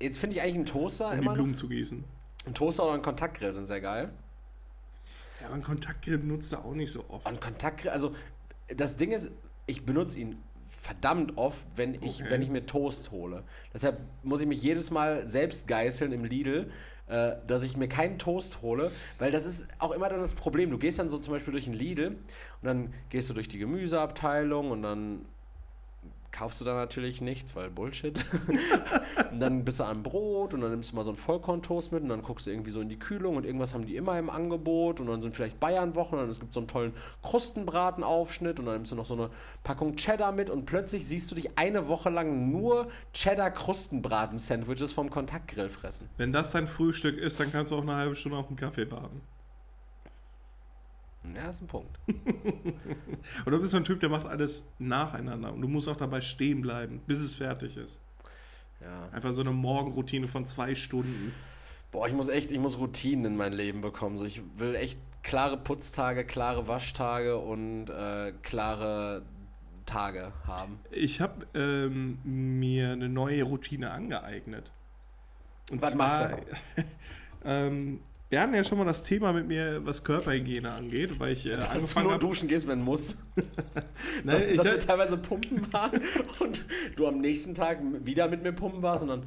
jetzt 0.00 0.18
finde 0.18 0.36
ich 0.36 0.42
eigentlich 0.42 0.54
einen 0.56 0.66
Toaster 0.66 1.12
um 1.12 1.18
immer. 1.18 1.30
Die 1.32 1.36
Blumen 1.36 1.52
noch, 1.52 1.58
zu 1.58 1.68
gießen. 1.68 2.02
Ein 2.46 2.54
Toaster 2.54 2.84
oder 2.84 2.94
ein 2.94 3.02
Kontaktgrill 3.02 3.52
sind 3.52 3.66
sehr 3.66 3.80
geil. 3.82 4.10
Ja, 5.40 5.46
aber 5.48 5.56
ein 5.56 5.62
Kontaktgrill 5.62 6.18
benutzt 6.18 6.52
er 6.52 6.64
auch 6.64 6.72
nicht 6.74 6.92
so 6.92 7.04
oft. 7.08 7.26
Ein 7.26 7.38
Kontaktgrill, 7.38 7.90
also 7.90 8.14
das 8.74 8.96
Ding 8.96 9.12
ist, 9.12 9.30
ich 9.66 9.84
benutze 9.84 10.18
ihn 10.20 10.38
verdammt 10.80 11.36
oft, 11.36 11.66
wenn 11.76 11.94
ich, 12.00 12.22
okay. 12.22 12.30
wenn 12.30 12.42
ich 12.42 12.48
mir 12.48 12.64
Toast 12.66 13.10
hole. 13.10 13.42
Deshalb 13.74 14.00
muss 14.22 14.40
ich 14.40 14.46
mich 14.46 14.62
jedes 14.62 14.90
Mal 14.90 15.26
selbst 15.28 15.68
geißeln 15.68 16.10
im 16.12 16.24
Lidl, 16.24 16.70
äh, 17.06 17.32
dass 17.46 17.62
ich 17.64 17.76
mir 17.76 17.86
keinen 17.88 18.18
Toast 18.18 18.62
hole, 18.62 18.90
weil 19.18 19.30
das 19.30 19.44
ist 19.44 19.64
auch 19.78 19.90
immer 19.90 20.08
dann 20.08 20.20
das 20.20 20.34
Problem. 20.34 20.70
Du 20.70 20.78
gehst 20.78 20.98
dann 20.98 21.08
so 21.10 21.18
zum 21.18 21.34
Beispiel 21.34 21.52
durch 21.52 21.64
den 21.66 21.74
Lidl 21.74 22.06
und 22.08 22.16
dann 22.62 22.94
gehst 23.10 23.28
du 23.28 23.34
durch 23.34 23.46
die 23.48 23.58
Gemüseabteilung 23.58 24.70
und 24.70 24.80
dann 24.82 25.26
kaufst 26.32 26.60
du 26.60 26.64
da 26.64 26.74
natürlich 26.74 27.20
nichts, 27.20 27.56
weil 27.56 27.70
Bullshit. 27.70 28.18
und 29.32 29.40
dann 29.40 29.64
bist 29.64 29.80
du 29.80 29.84
am 29.84 30.02
Brot 30.02 30.54
und 30.54 30.60
dann 30.60 30.70
nimmst 30.70 30.92
du 30.92 30.96
mal 30.96 31.04
so 31.04 31.10
einen 31.10 31.16
Vollkorntoast 31.16 31.92
mit 31.92 32.02
und 32.02 32.08
dann 32.08 32.22
guckst 32.22 32.46
du 32.46 32.50
irgendwie 32.50 32.70
so 32.70 32.80
in 32.80 32.88
die 32.88 32.98
Kühlung 32.98 33.36
und 33.36 33.44
irgendwas 33.44 33.74
haben 33.74 33.84
die 33.86 33.96
immer 33.96 34.18
im 34.18 34.30
Angebot 34.30 35.00
und 35.00 35.06
dann 35.06 35.22
sind 35.22 35.34
vielleicht 35.34 35.60
Bayernwochen 35.60 36.18
und 36.18 36.26
dann 36.28 36.34
gibt 36.34 36.50
es 36.50 36.54
so 36.54 36.60
einen 36.60 36.68
tollen 36.68 36.92
Krustenbratenaufschnitt 37.22 38.58
und 38.60 38.66
dann 38.66 38.76
nimmst 38.76 38.92
du 38.92 38.96
noch 38.96 39.06
so 39.06 39.14
eine 39.14 39.30
Packung 39.64 39.96
Cheddar 39.96 40.32
mit 40.32 40.50
und 40.50 40.66
plötzlich 40.66 41.06
siehst 41.06 41.30
du 41.30 41.34
dich 41.34 41.58
eine 41.58 41.88
Woche 41.88 42.10
lang 42.10 42.50
nur 42.50 42.88
Cheddar-Krustenbraten-Sandwiches 43.14 44.92
vom 44.92 45.10
Kontaktgrill 45.10 45.68
fressen. 45.68 46.08
Wenn 46.16 46.32
das 46.32 46.52
dein 46.52 46.66
Frühstück 46.66 47.18
ist, 47.18 47.40
dann 47.40 47.50
kannst 47.50 47.72
du 47.72 47.76
auch 47.76 47.82
eine 47.82 47.96
halbe 47.96 48.16
Stunde 48.16 48.38
auf 48.38 48.46
einen 48.48 48.56
Kaffee 48.56 48.90
warten. 48.90 49.20
Ja, 51.34 51.48
ist 51.50 51.60
ein 51.60 51.66
Punkt. 51.66 51.98
und 52.06 53.52
du 53.52 53.58
bist 53.58 53.72
so 53.72 53.76
ein 53.76 53.84
Typ, 53.84 54.00
der 54.00 54.08
macht 54.08 54.26
alles 54.26 54.64
nacheinander 54.78 55.52
und 55.52 55.60
du 55.60 55.68
musst 55.68 55.88
auch 55.88 55.96
dabei 55.96 56.20
stehen 56.20 56.62
bleiben, 56.62 57.00
bis 57.06 57.20
es 57.20 57.36
fertig 57.36 57.76
ist. 57.76 57.98
Ja. 58.80 59.08
Einfach 59.12 59.32
so 59.32 59.42
eine 59.42 59.50
Morgenroutine 59.50 60.26
von 60.26 60.46
zwei 60.46 60.74
Stunden. 60.74 61.32
Boah, 61.92 62.08
ich 62.08 62.14
muss 62.14 62.28
echt, 62.28 62.52
ich 62.52 62.58
muss 62.58 62.78
Routinen 62.78 63.26
in 63.26 63.36
mein 63.36 63.52
Leben 63.52 63.82
bekommen. 63.82 64.16
So, 64.16 64.24
ich 64.24 64.40
will 64.54 64.74
echt 64.74 64.98
klare 65.22 65.58
Putztage, 65.58 66.24
klare 66.24 66.68
Waschtage 66.68 67.36
und 67.36 67.90
äh, 67.90 68.32
klare 68.42 69.22
Tage 69.84 70.32
haben. 70.46 70.78
Ich 70.90 71.20
habe 71.20 71.44
ähm, 71.54 72.18
mir 72.24 72.92
eine 72.92 73.10
neue 73.10 73.42
Routine 73.42 73.90
angeeignet. 73.90 74.72
Und 75.70 75.82
Was 75.82 75.90
zwar, 75.92 75.98
machst 76.06 76.20
du? 76.76 76.82
ähm, 77.44 78.00
wir 78.30 78.40
hatten 78.40 78.54
ja 78.54 78.62
schon 78.62 78.78
mal 78.78 78.84
das 78.84 79.02
Thema 79.02 79.32
mit 79.32 79.48
mir, 79.48 79.84
was 79.84 80.04
Körperhygiene 80.04 80.70
angeht, 80.70 81.18
weil 81.18 81.32
ich 81.32 81.46
äh, 81.46 81.56
Dass 81.56 81.94
du 81.94 82.00
nur 82.00 82.16
duschen 82.16 82.46
gehst, 82.46 82.68
wenn 82.68 82.80
muss. 82.80 83.18
Nein, 84.24 84.42
dass, 84.54 84.56
dass 84.56 84.64
wir 84.66 84.78
teilweise 84.78 85.16
pumpen 85.16 85.70
waren 85.72 86.00
und 86.38 86.64
du 86.94 87.08
am 87.08 87.18
nächsten 87.20 87.56
Tag 87.56 87.80
wieder 88.04 88.28
mit 88.28 88.44
mir 88.44 88.52
pumpen 88.52 88.82
warst 88.82 89.02
und 89.02 89.08
dann 89.08 89.22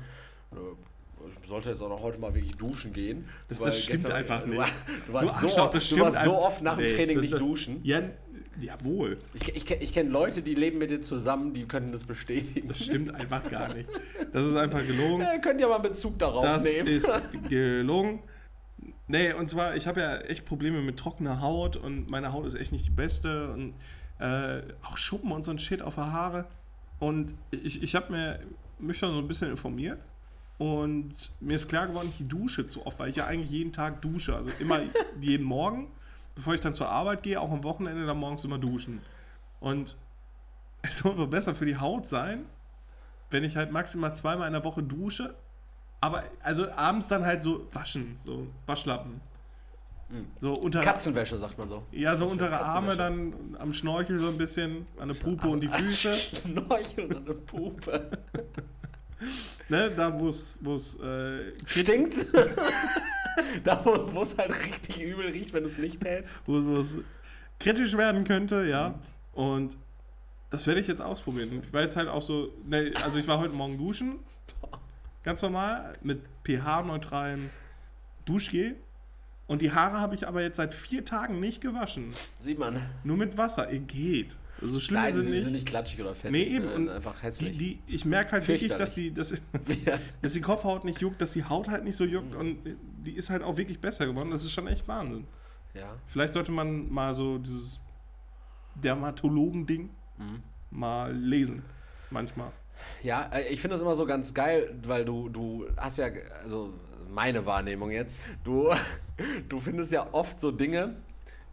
ich 0.53 0.57
äh, 0.57 1.47
sollte 1.49 1.69
jetzt 1.69 1.81
auch 1.81 1.89
noch 1.89 2.01
heute 2.01 2.17
mal 2.19 2.33
wirklich 2.33 2.55
duschen 2.55 2.93
gehen. 2.93 3.25
Das, 3.49 3.59
das 3.59 3.77
stimmt 3.77 4.03
gestern, 4.05 4.11
äh, 4.13 4.19
einfach 4.19 4.45
nicht. 4.45 4.57
Du, 5.05 5.13
warst, 5.13 5.25
du 5.25 5.27
warst, 5.47 5.51
so, 5.55 5.61
oft, 5.63 5.91
du 5.91 5.99
warst 5.99 6.23
so, 6.23 6.33
oft 6.37 6.63
nach 6.63 6.77
dem 6.77 6.85
nee, 6.85 6.93
Training 6.93 7.19
nicht 7.19 7.37
duschen. 7.37 7.81
Ja, 7.83 8.03
jawohl. 8.61 9.17
Ich, 9.33 9.49
ich, 9.53 9.69
ich 9.69 9.91
kenne 9.93 10.11
Leute, 10.11 10.41
die 10.43 10.55
leben 10.55 10.77
mit 10.77 10.91
dir 10.91 11.01
zusammen, 11.01 11.51
die 11.51 11.65
können 11.65 11.91
das 11.91 12.05
bestätigen. 12.05 12.69
Das 12.69 12.81
stimmt 12.81 13.13
einfach 13.13 13.43
gar 13.51 13.73
nicht. 13.73 13.89
Das 14.31 14.45
ist 14.45 14.55
einfach 14.55 14.85
gelogen. 14.87 15.23
Ja, 15.23 15.39
könnt 15.39 15.59
ihr 15.59 15.67
mal 15.67 15.79
Bezug 15.79 16.17
darauf 16.19 16.45
das 16.45 16.63
nehmen. 16.63 16.85
Das 17.03 17.11
ist 17.21 17.49
gelogen. 17.49 18.23
Nee, 19.13 19.31
und 19.33 19.47
zwar, 19.47 19.75
ich 19.75 19.85
habe 19.85 20.01
ja 20.01 20.17
echt 20.21 20.43
Probleme 20.43 20.81
mit 20.81 20.97
trockener 20.97 21.39
Haut 21.39 21.75
und 21.75 22.09
meine 22.09 22.33
Haut 22.33 22.47
ist 22.47 22.55
echt 22.55 22.71
nicht 22.71 22.87
die 22.87 22.93
beste 22.93 23.51
und 23.51 23.75
äh, 24.17 24.63
auch 24.83 24.97
Schuppen 24.97 25.31
und 25.31 25.43
so 25.43 25.51
ein 25.51 25.59
Shit 25.59 25.83
auf 25.83 25.93
der 25.93 26.11
Haare. 26.11 26.45
Und 26.97 27.35
ich, 27.51 27.83
ich 27.83 27.93
habe 27.93 28.39
mich 28.79 28.97
schon 28.97 29.11
so 29.13 29.19
ein 29.19 29.27
bisschen 29.27 29.51
informiert 29.51 29.99
und 30.57 31.13
mir 31.41 31.55
ist 31.57 31.67
klar 31.69 31.85
geworden, 31.85 32.11
ich 32.11 32.27
dusche 32.27 32.65
zu 32.65 32.87
oft, 32.87 32.97
weil 32.97 33.11
ich 33.11 33.17
ja 33.17 33.27
eigentlich 33.27 33.51
jeden 33.51 33.71
Tag 33.71 34.01
dusche. 34.01 34.35
Also 34.35 34.49
immer 34.59 34.79
jeden 35.21 35.45
Morgen, 35.45 35.91
bevor 36.33 36.55
ich 36.55 36.61
dann 36.61 36.73
zur 36.73 36.89
Arbeit 36.89 37.21
gehe, 37.21 37.39
auch 37.39 37.51
am 37.51 37.63
Wochenende 37.63 38.07
dann 38.07 38.17
morgens 38.17 38.43
immer 38.45 38.57
duschen. 38.57 38.99
Und 39.59 39.95
es 40.81 40.97
soll 40.97 41.15
wohl 41.19 41.27
besser 41.27 41.53
für 41.53 41.67
die 41.67 41.77
Haut 41.77 42.07
sein, 42.07 42.45
wenn 43.29 43.43
ich 43.43 43.57
halt 43.57 43.71
maximal 43.71 44.15
zweimal 44.15 44.47
in 44.47 44.53
der 44.53 44.63
Woche 44.63 44.81
dusche 44.81 45.35
aber 46.03 46.21
also 46.41 46.69
abends 46.71 47.07
dann 47.07 47.25
halt 47.25 47.43
so 47.43 47.65
waschen, 47.71 48.13
so 48.25 48.45
Waschlappen. 48.65 49.21
Mhm. 50.09 50.27
So 50.37 50.51
unter 50.53 50.81
Katzenwäsche 50.81 51.37
sagt 51.37 51.57
man 51.57 51.69
so. 51.69 51.83
Ja, 51.91 52.17
so 52.17 52.25
untere 52.25 52.59
Arme 52.59 52.97
dann 52.97 53.55
am 53.57 53.71
Schnorchel 53.71 54.19
so 54.19 54.27
ein 54.27 54.37
bisschen, 54.37 54.83
an 54.99 55.07
der 55.07 55.15
Pupe 55.15 55.43
also, 55.43 55.53
und 55.53 55.61
die 55.61 55.69
also 55.69 55.85
Füße. 55.85 56.13
Schnorchel 56.13 57.05
und 57.05 57.15
an 57.15 57.25
der 57.25 57.33
Pupe. 57.35 58.09
ne, 59.69 59.91
da 59.95 60.19
wo 60.19 60.27
es 60.27 60.57
äh, 60.99 61.53
stinkt. 61.65 62.15
da 63.63 63.79
wo 63.85 64.23
es 64.23 64.37
halt 64.37 64.51
richtig 64.53 65.01
übel 65.01 65.27
riecht, 65.27 65.53
wenn 65.53 65.63
es 65.63 65.77
nicht 65.77 66.03
hält. 66.03 66.25
Wo 66.43 66.79
es 66.79 66.97
kritisch 67.61 67.95
werden 67.95 68.25
könnte, 68.25 68.65
ja. 68.67 68.89
Mhm. 69.37 69.41
Und 69.41 69.77
das 70.49 70.67
werde 70.67 70.81
ich 70.81 70.87
jetzt 70.87 71.01
ausprobieren. 71.01 71.61
Ich 71.65 71.71
war 71.71 71.81
jetzt 71.81 71.95
halt 71.95 72.09
auch 72.09 72.21
so, 72.21 72.49
ne, 72.67 72.91
also 73.05 73.19
ich 73.19 73.27
war 73.27 73.39
heute 73.39 73.53
Morgen 73.53 73.77
duschen 73.77 74.19
Ganz 75.23 75.41
normal 75.41 75.93
mit 76.01 76.21
ph 76.43 76.81
neutralen 76.85 77.49
Duschgel. 78.25 78.75
Und 79.47 79.61
die 79.61 79.71
Haare 79.71 79.99
habe 79.99 80.15
ich 80.15 80.27
aber 80.27 80.41
jetzt 80.41 80.57
seit 80.57 80.73
vier 80.73 81.03
Tagen 81.03 81.39
nicht 81.39 81.61
gewaschen. 81.61 82.09
Sieht 82.39 82.59
man. 82.59 82.79
Nur 83.03 83.17
mit 83.17 83.37
Wasser. 83.37 83.69
Ihr 83.71 83.79
geht. 83.79 84.35
Also 84.61 84.79
schlimm 84.79 85.01
Nein, 85.01 85.13
sind 85.15 85.25
sie 85.25 85.31
nicht. 85.33 85.43
sind 85.43 85.51
nicht 85.53 85.65
klatschig 85.67 86.01
oder 86.01 86.15
fettig. 86.15 86.31
Nee, 86.31 86.43
eben. 86.55 86.65
Äh, 86.65 86.69
und 86.73 86.89
einfach 86.89 87.21
hässlich. 87.23 87.57
Die, 87.57 87.75
die, 87.87 87.93
ich 87.95 88.05
merke 88.05 88.33
halt 88.33 88.47
wirklich, 88.47 88.71
dass 88.71 88.93
die, 88.95 89.13
dass, 89.13 89.31
ja. 89.85 89.97
dass 90.21 90.33
die 90.33 90.41
Kopfhaut 90.41 90.85
nicht 90.85 90.99
juckt, 91.01 91.19
dass 91.21 91.33
die 91.33 91.43
Haut 91.43 91.69
halt 91.69 91.83
nicht 91.83 91.97
so 91.97 92.05
juckt. 92.05 92.33
Mhm. 92.33 92.39
Und 92.39 92.59
die 93.05 93.13
ist 93.13 93.29
halt 93.29 93.43
auch 93.43 93.57
wirklich 93.57 93.79
besser 93.79 94.05
geworden. 94.05 94.31
Das 94.31 94.43
ist 94.43 94.51
schon 94.53 94.67
echt 94.67 94.87
Wahnsinn. 94.87 95.25
Ja. 95.73 95.95
Vielleicht 96.05 96.33
sollte 96.33 96.51
man 96.51 96.89
mal 96.91 97.13
so 97.13 97.37
dieses 97.37 97.79
Dermatologen-Ding 98.75 99.89
mhm. 100.17 100.41
mal 100.71 101.13
lesen. 101.15 101.63
Manchmal. 102.09 102.51
Ja, 103.01 103.29
äh, 103.33 103.47
ich 103.51 103.61
finde 103.61 103.75
das 103.75 103.81
immer 103.81 103.95
so 103.95 104.05
ganz 104.05 104.33
geil, 104.33 104.73
weil 104.85 105.05
du, 105.05 105.29
du 105.29 105.65
hast 105.77 105.97
ja, 105.97 106.07
also 106.43 106.73
meine 107.09 107.45
Wahrnehmung 107.45 107.91
jetzt, 107.91 108.19
du, 108.43 108.69
du 109.49 109.59
findest 109.59 109.91
ja 109.91 110.05
oft 110.13 110.39
so 110.39 110.51
Dinge, 110.51 110.95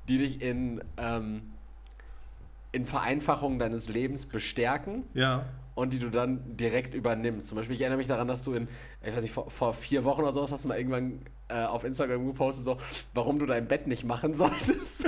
die 0.08 0.18
dich 0.18 0.42
in, 0.42 0.82
ähm, 0.96 1.52
in 2.72 2.84
Vereinfachung 2.84 3.58
deines 3.58 3.88
Lebens 3.88 4.26
bestärken. 4.26 5.04
Ja 5.14 5.44
und 5.80 5.92
die 5.94 5.98
du 5.98 6.10
dann 6.10 6.40
direkt 6.56 6.94
übernimmst. 6.94 7.48
Zum 7.48 7.56
Beispiel, 7.56 7.74
ich 7.74 7.80
erinnere 7.80 7.96
mich 7.98 8.06
daran, 8.06 8.28
dass 8.28 8.44
du 8.44 8.52
in, 8.52 8.68
ich 9.02 9.14
weiß 9.14 9.22
nicht, 9.22 9.32
vor, 9.32 9.50
vor 9.50 9.72
vier 9.74 10.04
Wochen 10.04 10.22
oder 10.22 10.32
sowas 10.34 10.52
hast 10.52 10.64
du 10.64 10.68
mal 10.68 10.76
irgendwann 10.78 11.20
äh, 11.48 11.64
auf 11.64 11.84
Instagram 11.84 12.26
gepostet, 12.26 12.64
so, 12.66 12.76
warum 13.14 13.38
du 13.38 13.46
dein 13.46 13.66
Bett 13.66 13.86
nicht 13.86 14.04
machen 14.04 14.34
solltest. 14.34 15.06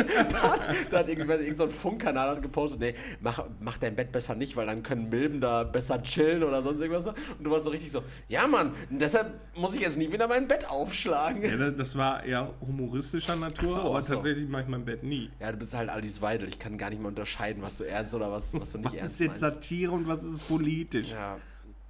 da, 0.90 0.98
hat 0.98 1.08
irgendwie, 1.08 1.30
irgend 1.30 1.58
so 1.58 1.64
ein 1.64 1.70
Funkkanal 1.70 2.30
hat 2.30 2.42
gepostet, 2.42 2.80
nee, 2.80 2.94
mach, 3.20 3.44
mach 3.60 3.76
dein 3.78 3.94
Bett 3.94 4.10
besser 4.12 4.34
nicht, 4.34 4.56
weil 4.56 4.66
dann 4.66 4.82
können 4.82 5.10
Milben 5.10 5.40
da 5.42 5.64
besser 5.64 6.02
chillen 6.02 6.42
oder 6.42 6.62
sonst 6.62 6.80
irgendwas. 6.80 7.04
Ne? 7.04 7.14
Und 7.36 7.44
du 7.44 7.50
warst 7.50 7.66
so 7.66 7.70
richtig 7.70 7.92
so, 7.92 8.02
ja 8.28 8.46
Mann, 8.48 8.72
deshalb 8.90 9.34
muss 9.54 9.74
ich 9.74 9.80
jetzt 9.82 9.98
nie 9.98 10.10
wieder 10.10 10.26
mein 10.26 10.48
Bett 10.48 10.70
aufschlagen. 10.70 11.42
Ja, 11.42 11.70
das 11.70 11.96
war 11.98 12.24
eher 12.24 12.50
humoristischer 12.62 13.36
Natur, 13.36 13.74
so, 13.74 13.80
aber 13.82 14.02
so. 14.02 14.14
tatsächlich 14.14 14.48
mache 14.48 14.62
ich 14.62 14.68
mein 14.68 14.86
Bett 14.86 15.02
nie. 15.04 15.30
Ja, 15.38 15.52
du 15.52 15.58
bist 15.58 15.76
halt 15.76 15.90
Alice 15.90 16.22
Weidel, 16.22 16.48
ich 16.48 16.58
kann 16.58 16.78
gar 16.78 16.88
nicht 16.88 16.98
mehr 17.00 17.08
unterscheiden, 17.08 17.62
was 17.62 17.76
du 17.76 17.84
ernst 17.84 18.14
oder 18.14 18.32
was, 18.32 18.54
was 18.54 18.72
du 18.72 18.78
nicht 18.78 18.86
was 18.92 18.94
ernst 18.94 19.20
meinst. 19.20 19.34
Was 19.34 19.36
ist 19.36 19.52
jetzt 19.52 19.54
Satire 19.58 19.92
und 19.92 20.08
was 20.08 20.22
ist 20.24 20.38
Politik? 20.48 20.61
politisch. 20.62 21.08
Ja. 21.10 21.38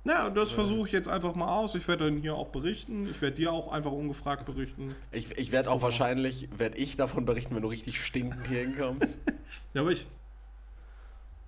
Ja, 0.04 0.30
das 0.30 0.50
versuche 0.50 0.88
ich 0.88 0.92
jetzt 0.92 1.08
einfach 1.08 1.36
mal 1.36 1.46
aus. 1.46 1.76
Ich 1.76 1.86
werde 1.86 2.06
dann 2.06 2.16
hier 2.18 2.34
auch 2.34 2.48
berichten. 2.48 3.04
Ich 3.08 3.20
werde 3.22 3.36
dir 3.36 3.52
auch 3.52 3.70
einfach 3.72 3.92
ungefragt 3.92 4.46
berichten. 4.46 4.92
Ich, 5.12 5.30
ich 5.38 5.52
werde 5.52 5.70
auch 5.70 5.80
wahrscheinlich, 5.80 6.48
werde 6.56 6.76
ich 6.76 6.96
davon 6.96 7.24
berichten, 7.24 7.54
wenn 7.54 7.62
du 7.62 7.68
richtig 7.68 8.02
stinkend 8.04 8.48
hier 8.48 8.62
hinkommst. 8.62 9.16
ja, 9.74 9.80
aber 9.82 9.92
ich. 9.92 10.06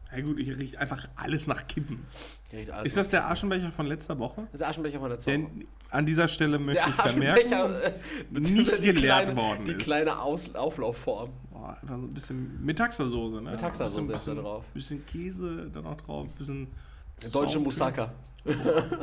Hey 0.08 0.22
gut, 0.22 0.38
ich 0.38 0.56
rieche 0.56 0.78
einfach 0.78 1.08
alles 1.16 1.48
nach 1.48 1.66
Kippen. 1.66 2.06
Alles 2.52 2.70
ist 2.86 2.96
das 2.96 3.10
der 3.10 3.28
Aschenbecher 3.28 3.72
von 3.72 3.86
letzter 3.88 4.16
Woche? 4.20 4.42
Das 4.42 4.52
ist 4.52 4.60
der 4.60 4.68
Aschenbecher 4.68 5.00
von 5.00 5.10
letzter 5.10 5.32
Woche. 5.32 5.40
Denn 5.52 5.66
an 5.90 6.06
dieser 6.06 6.28
Stelle 6.28 6.60
möchte 6.60 6.80
der 6.82 6.88
ich 6.90 6.94
vermerken, 6.94 7.74
äh, 8.34 8.38
nicht 8.38 8.78
geleert 8.82 8.96
kleine, 8.98 9.36
worden 9.36 9.64
die 9.64 9.72
ist. 9.72 9.80
kleine 9.80 10.20
Aus 10.20 10.54
Auflaufform. 10.54 11.30
Boah, 11.50 11.76
einfach 11.82 11.96
so 11.96 12.02
ein 12.04 12.14
bisschen 12.14 12.64
Metaxersoße, 12.64 13.40
ne? 13.42 13.50
Metaxersoße 13.50 14.12
ist 14.12 14.28
da 14.28 14.34
drauf. 14.34 14.64
Bisschen 14.72 15.04
Käse 15.04 15.68
dann 15.74 15.84
auch 15.86 16.00
drauf, 16.00 16.28
bisschen 16.38 16.68
deutsche 17.32 17.52
Sound 17.54 17.64
Musaka. 17.64 18.14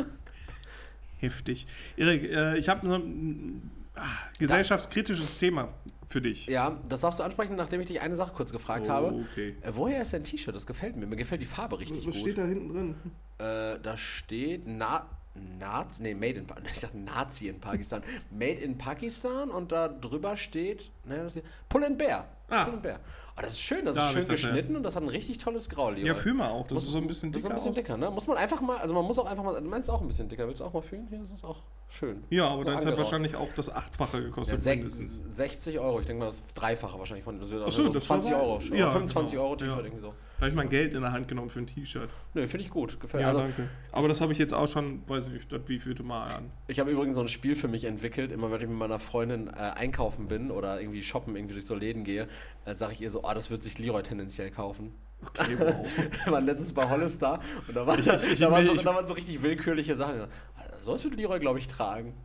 Heftig. 1.17 1.65
Erik, 1.97 2.23
äh, 2.23 2.57
ich 2.57 2.67
habe 2.67 2.87
ein 2.91 3.71
ah, 3.95 4.01
gesellschaftskritisches 4.39 5.37
Thema 5.37 5.67
für 6.07 6.21
dich. 6.21 6.47
Ja, 6.47 6.81
das 6.89 7.01
darfst 7.01 7.19
du 7.19 7.23
ansprechen, 7.23 7.55
nachdem 7.55 7.79
ich 7.81 7.87
dich 7.87 8.01
eine 8.01 8.15
Sache 8.15 8.33
kurz 8.33 8.51
gefragt 8.51 8.87
oh, 8.87 8.91
habe. 8.91 9.25
Okay. 9.31 9.55
Äh, 9.61 9.71
woher 9.73 10.01
ist 10.01 10.13
dein 10.13 10.23
T-Shirt? 10.23 10.55
Das 10.55 10.65
gefällt 10.65 10.95
mir. 10.95 11.05
Mir 11.05 11.15
gefällt 11.15 11.41
die 11.41 11.45
Farbe 11.45 11.79
richtig 11.79 11.99
was 11.99 12.05
gut. 12.05 12.15
Was 12.15 12.21
steht 12.21 12.37
da 12.37 12.45
hinten 12.45 12.69
drin? 12.69 12.95
Äh, 13.37 13.79
da 13.81 13.97
steht 13.97 14.63
Na 14.65 15.05
Nazi, 15.33 16.03
nee, 16.03 16.13
Made 16.15 16.33
in, 16.39 16.45
ich 16.73 16.79
dachte 16.81 16.97
Nazi 16.97 17.47
in 17.47 17.59
Pakistan. 17.59 18.03
Made 18.31 18.53
in 18.61 18.77
Pakistan 18.77 19.49
und 19.49 19.71
da 19.71 19.87
drüber 19.87 20.35
steht, 20.35 20.91
ne, 21.05 21.23
das 21.23 21.33
hier, 21.35 21.43
Pull 21.69 21.83
and 21.85 21.97
Bear. 21.97 22.25
Ah. 22.49 22.65
Pull 22.65 22.73
and 22.73 22.81
Bear. 22.83 22.99
Oh, 23.37 23.41
das 23.41 23.53
ist 23.53 23.61
schön, 23.61 23.85
das 23.85 23.95
da 23.95 24.07
ist 24.09 24.13
schön 24.13 24.27
geschnitten 24.27 24.71
ja. 24.71 24.77
und 24.77 24.83
das 24.83 24.97
hat 24.97 25.03
ein 25.03 25.09
richtig 25.09 25.37
tolles 25.37 25.69
Grau, 25.69 25.89
Leroy. 25.91 26.05
Ja, 26.07 26.15
fühl 26.15 26.33
mal 26.33 26.49
auch, 26.49 26.63
das 26.65 26.73
muss, 26.73 26.83
ist 26.83 26.91
so 26.91 26.97
ein 26.97 27.07
bisschen 27.07 27.31
dicker. 27.31 27.47
Das 27.49 27.61
ist 27.61 27.67
ein 27.67 27.73
bisschen 27.73 27.97
dicker, 27.97 27.97
ne? 27.97 28.11
Muss 28.11 28.27
man 28.27 28.35
einfach 28.37 28.59
mal, 28.59 28.77
also 28.77 28.93
man 28.93 29.05
muss 29.05 29.17
auch 29.19 29.25
einfach 29.25 29.43
mal, 29.43 29.55
du 29.61 29.67
meinst 29.69 29.89
auch 29.89 30.01
ein 30.01 30.07
bisschen 30.07 30.27
dicker, 30.27 30.45
willst 30.47 30.59
du 30.59 30.65
auch 30.65 30.73
mal 30.73 30.81
fühlen? 30.81 31.07
Hier, 31.09 31.19
das 31.19 31.31
ist 31.31 31.45
auch 31.45 31.63
schön. 31.87 32.25
Ja, 32.29 32.49
aber 32.49 32.65
deins 32.65 32.85
hat 32.85 32.97
wahrscheinlich 32.97 33.35
auch 33.37 33.47
das 33.55 33.69
Achtfache 33.69 34.23
gekostet. 34.23 34.65
Ja, 34.65 34.75
mindestens. 34.75 35.23
60 35.37 35.79
Euro, 35.79 36.01
ich 36.01 36.07
denke 36.07 36.19
mal 36.19 36.25
das 36.25 36.43
Dreifache 36.53 36.99
wahrscheinlich 36.99 37.23
von, 37.23 37.39
das 37.39 37.49
wird 37.51 37.63
also 37.63 37.79
Achso, 37.81 37.87
so 37.87 37.93
das 37.93 38.03
20 38.03 38.35
Euro, 38.35 38.59
ja, 38.75 38.89
25 38.89 39.31
genau. 39.35 39.43
Euro 39.45 39.55
T-Shirt 39.55 39.77
ja. 39.77 39.83
irgendwie 39.85 40.01
so 40.01 40.13
habe 40.41 40.49
ich 40.49 40.55
mein 40.55 40.69
Geld 40.69 40.93
in 40.93 41.01
der 41.01 41.11
Hand 41.11 41.27
genommen 41.27 41.49
für 41.49 41.59
ein 41.59 41.67
T-Shirt. 41.67 42.09
Nö, 42.33 42.47
finde 42.47 42.63
ich 42.63 42.71
gut. 42.71 42.99
Gefällt 42.99 43.21
mir. 43.21 43.31
Ja, 43.31 43.37
also, 43.37 43.41
danke. 43.41 43.69
Aber 43.91 44.07
das 44.07 44.21
habe 44.21 44.33
ich 44.33 44.39
jetzt 44.39 44.53
auch 44.55 44.71
schon, 44.71 45.07
weiß 45.07 45.25
ich 45.27 45.33
nicht, 45.33 45.51
wie 45.51 45.69
wievielte 45.75 46.01
Mal 46.03 46.25
an. 46.25 46.49
Ich 46.67 46.79
habe 46.79 46.89
übrigens 46.89 47.15
so 47.15 47.21
ein 47.21 47.27
Spiel 47.27 47.55
für 47.55 47.67
mich 47.67 47.85
entwickelt. 47.85 48.31
Immer 48.31 48.49
wenn 48.51 48.59
ich 48.59 48.67
mit 48.67 48.75
meiner 48.77 48.97
Freundin 48.97 49.49
äh, 49.49 49.51
einkaufen 49.51 50.27
bin 50.27 50.49
oder 50.49 50.81
irgendwie 50.81 51.03
shoppen, 51.03 51.35
irgendwie 51.35 51.53
durch 51.53 51.67
so 51.67 51.75
Läden 51.75 52.03
gehe, 52.03 52.27
äh, 52.65 52.73
sage 52.73 52.93
ich 52.93 53.01
ihr 53.01 53.11
so, 53.11 53.21
oh, 53.23 53.31
das 53.35 53.51
wird 53.51 53.61
sich 53.61 53.77
Leroy 53.77 54.01
tendenziell 54.01 54.49
kaufen. 54.49 54.93
Okay, 55.23 55.55
wow. 55.59 55.85
Wir 56.25 56.33
waren 56.33 56.45
letztens 56.45 56.73
bei 56.73 56.89
Hollister 56.89 57.39
und 57.67 57.75
da, 57.77 57.85
war, 57.85 57.99
ich, 57.99 58.07
ich, 58.07 58.39
da, 58.39 58.49
waren 58.51 58.65
so, 58.65 58.73
da, 58.75 58.95
waren 58.95 59.05
so, 59.05 59.13
richtig 59.13 59.43
willkürliche 59.43 59.95
Sachen. 59.95 60.17
So, 60.17 60.23
also, 60.23 60.33
Sowas 60.81 61.03
wird 61.05 61.15
Leroy, 61.17 61.37
glaube 61.39 61.59
ich, 61.59 61.67
tragen. 61.67 62.15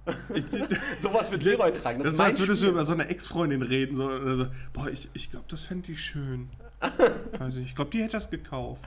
Sowas 1.01 1.31
wird 1.31 1.43
Leroy 1.43 1.71
tragen. 1.75 1.99
Das, 1.99 2.07
das 2.07 2.15
ist, 2.15 2.21
als 2.21 2.41
würdest 2.41 2.63
du 2.63 2.69
über 2.69 2.85
so 2.85 2.95
eine 2.95 3.07
Ex-Freundin 3.09 3.61
reden. 3.61 3.95
So, 3.99 4.05
so, 4.09 4.25
also, 4.27 4.47
boah, 4.73 4.89
ich, 4.89 5.11
ich 5.13 5.31
glaube, 5.31 5.45
das 5.51 5.65
fände 5.65 5.93
ich 5.93 6.01
schön. 6.01 6.49
Also 7.41 7.61
ich 7.61 7.75
glaube, 7.75 7.91
die 7.91 8.03
hätte 8.03 8.13
das 8.13 8.31
gekauft. 8.31 8.85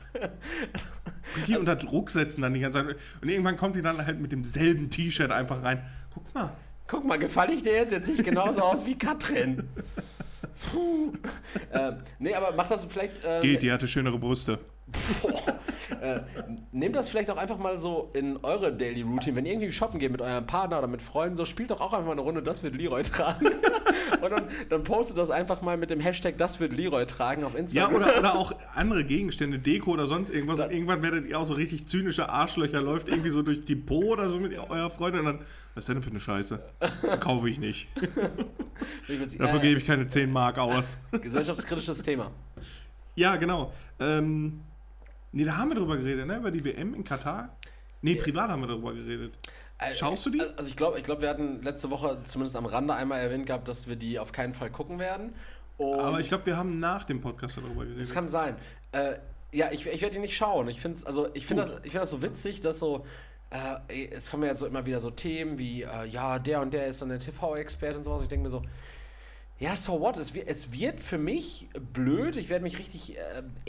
Und 1.38 1.48
die 1.48 1.58
unter 1.58 1.76
Druck 1.76 2.10
setzen 2.10 2.42
dann 2.42 2.54
die 2.54 2.60
ganze 2.60 2.86
Zeit. 2.86 2.96
Und 3.22 3.30
irgendwann 3.30 3.58
kommt 3.58 3.76
die 3.76 3.82
dann 3.82 4.04
halt 4.06 4.20
mit 4.20 4.32
demselben 4.32 4.90
T-Shirt 4.90 5.32
einfach 5.32 5.64
rein. 5.64 5.84
Guck 6.14 6.34
mal. 6.34 6.52
Guck 6.88 7.06
mal, 7.06 7.18
gefalle 7.20 7.54
ich 7.54 7.62
dir 7.64 7.74
jetzt? 7.74 7.92
Jetzt 7.92 8.08
sehe 8.08 8.16
ich 8.16 8.24
genauso 8.24 8.62
aus 8.64 8.88
wie 8.88 8.98
Katrin. 8.98 9.64
Puh. 10.72 11.14
Äh, 11.72 11.94
nee, 12.18 12.34
aber 12.34 12.52
mach 12.56 12.68
das 12.68 12.84
vielleicht. 12.86 13.24
Äh, 13.24 13.42
Geht, 13.42 13.62
die 13.62 13.72
hatte 13.72 13.88
schönere 13.88 14.18
Brüste. 14.18 14.58
äh, 16.02 16.22
nehmt 16.72 16.96
das 16.96 17.10
vielleicht 17.10 17.30
auch 17.30 17.38
einfach 17.38 17.60
mal 17.60 17.78
so 17.78 18.10
in 18.16 18.38
eure 18.38 18.74
Daily 18.74 19.04
Routine. 19.04 19.36
Wenn 19.36 19.46
ihr 19.46 19.52
irgendwie 19.54 19.72
shoppen 19.72 20.00
geht 20.00 20.12
mit 20.12 20.22
eurem 20.22 20.48
Partner 20.48 20.80
oder 20.80 20.88
mit 20.88 21.04
Freunden, 21.04 21.36
so 21.36 21.46
spielt 21.46 21.70
doch 21.70 21.80
auch 21.80 21.94
einfach 21.94 22.08
mal 22.08 22.14
eine 22.14 22.22
Runde, 22.22 22.42
das 22.42 22.64
wird 22.64 22.74
Leroy 22.76 23.04
tragen. 23.04 23.46
Und 24.22 24.32
dann, 24.32 24.48
dann 24.70 24.84
postet 24.84 25.18
das 25.18 25.30
einfach 25.30 25.62
mal 25.62 25.78
mit 25.78 25.90
dem 25.90 26.00
Hashtag, 26.00 26.38
das 26.38 26.60
wird 26.60 26.76
Leroy 26.76 27.06
tragen 27.06 27.44
auf 27.44 27.56
Instagram. 27.56 27.92
Ja, 27.92 27.98
oder, 27.98 28.20
oder 28.20 28.36
auch 28.40 28.54
andere 28.76 29.04
Gegenstände, 29.04 29.60
Deko 29.60 29.92
oder 29.92 30.06
sonst 30.08 30.30
irgendwas. 30.30 30.60
und 30.62 30.72
irgendwann 30.72 31.02
werdet 31.02 31.28
ihr 31.28 31.40
auch 31.40 31.46
so 31.46 31.54
richtig 31.54 31.88
zynische 31.88 32.30
Arschlöcher, 32.30 32.82
läuft 32.82 33.08
irgendwie 33.08 33.30
so 33.30 33.42
durch 33.42 33.64
die 33.66 33.76
Po 33.76 34.00
oder 34.14 34.28
so 34.30 34.40
mit 34.40 34.58
eurer 34.58 34.90
Freundin 34.90 35.22
und 35.22 35.26
dann, 35.28 35.40
was 35.76 35.84
ist 35.88 35.90
denn 35.90 36.02
für 36.04 36.10
eine 36.10 36.20
Scheiße? 36.20 36.64
Kaufe 37.20 37.50
ich 37.50 37.60
nicht. 37.60 37.88
Dafür 39.38 39.60
gebe 39.60 39.80
ich 39.80 39.86
keine 39.86 40.08
10 40.08 40.32
Mark 40.32 40.58
aus. 40.58 40.98
Gesellschaftskritisches 41.12 42.02
Thema. 42.04 42.32
Ja, 43.16 43.36
genau. 43.36 43.74
Ähm, 44.00 44.62
nee, 45.32 45.44
da 45.44 45.58
haben 45.58 45.70
wir 45.70 45.76
drüber 45.76 45.98
geredet, 45.98 46.28
ne? 46.28 46.38
Über 46.38 46.52
die 46.52 46.64
WM 46.64 46.94
in 46.94 47.04
Katar. 47.04 47.56
Nee, 48.02 48.16
privat 48.16 48.50
haben 48.50 48.62
wir 48.62 48.68
darüber 48.68 48.94
geredet. 48.94 49.34
Äh, 49.80 49.94
Schaust 49.96 50.26
du 50.26 50.30
die? 50.30 50.42
Also 50.58 50.68
ich 50.70 50.76
glaube, 50.76 50.98
ich 50.98 51.04
glaub, 51.04 51.22
wir 51.22 51.30
hatten 51.30 51.62
letzte 51.64 51.90
Woche 51.90 52.18
zumindest 52.24 52.56
am 52.56 52.66
Rande 52.66 52.94
einmal 52.94 53.20
erwähnt 53.22 53.46
gehabt, 53.46 53.68
dass 53.68 53.88
wir 53.88 53.96
die 53.96 54.20
auf 54.20 54.32
keinen 54.32 54.54
Fall 54.54 54.70
gucken 54.70 55.00
werden. 55.00 55.34
Und 55.78 56.00
Aber 56.02 56.20
ich 56.20 56.28
glaube, 56.28 56.46
wir 56.46 56.58
haben 56.58 56.80
nach 56.80 57.06
dem 57.06 57.22
Podcast 57.22 57.58
darüber 57.58 57.86
geredet. 57.86 58.04
Das 58.04 58.14
kann 58.14 58.28
sein. 58.28 58.56
Äh, 58.92 59.14
ja, 59.54 59.72
ich, 59.72 59.88
ich 59.88 60.02
werde 60.02 60.16
die 60.16 60.22
nicht 60.22 60.36
schauen. 60.36 60.68
Ich 60.68 60.82
finde 60.82 61.00
also, 61.08 61.30
ich 61.34 61.46
find 61.46 61.60
das, 61.62 61.72
find 61.72 61.96
das 61.96 62.10
so 62.10 62.22
witzig, 62.22 62.60
dass 62.60 62.80
so 62.80 63.06
äh, 63.88 64.08
es 64.12 64.30
kommen 64.30 64.44
ja 64.44 64.54
so 64.56 64.68
immer 64.68 64.86
wieder 64.86 65.00
so 65.00 65.10
Themen 65.10 65.58
wie, 65.58 65.84
äh, 65.84 66.06
ja, 66.06 66.38
der 66.38 66.62
und 66.62 66.74
der 66.74 66.86
ist 66.86 67.02
dann 67.02 67.10
der 67.10 67.20
TV-Experte 67.20 67.98
und 67.98 68.04
sowas. 68.04 68.22
Ich 68.22 68.28
denke 68.28 68.44
mir 68.44 68.50
so, 68.50 68.62
ja, 69.60 69.76
so 69.76 70.00
what? 70.00 70.16
Es, 70.18 70.36
es 70.38 70.72
wird 70.80 71.00
für 71.02 71.18
mich 71.18 71.68
blöd. 71.94 72.38
Ich 72.38 72.48
werde 72.50 72.64
mich 72.64 72.80
richtig 72.80 73.18
äh, 73.18 73.22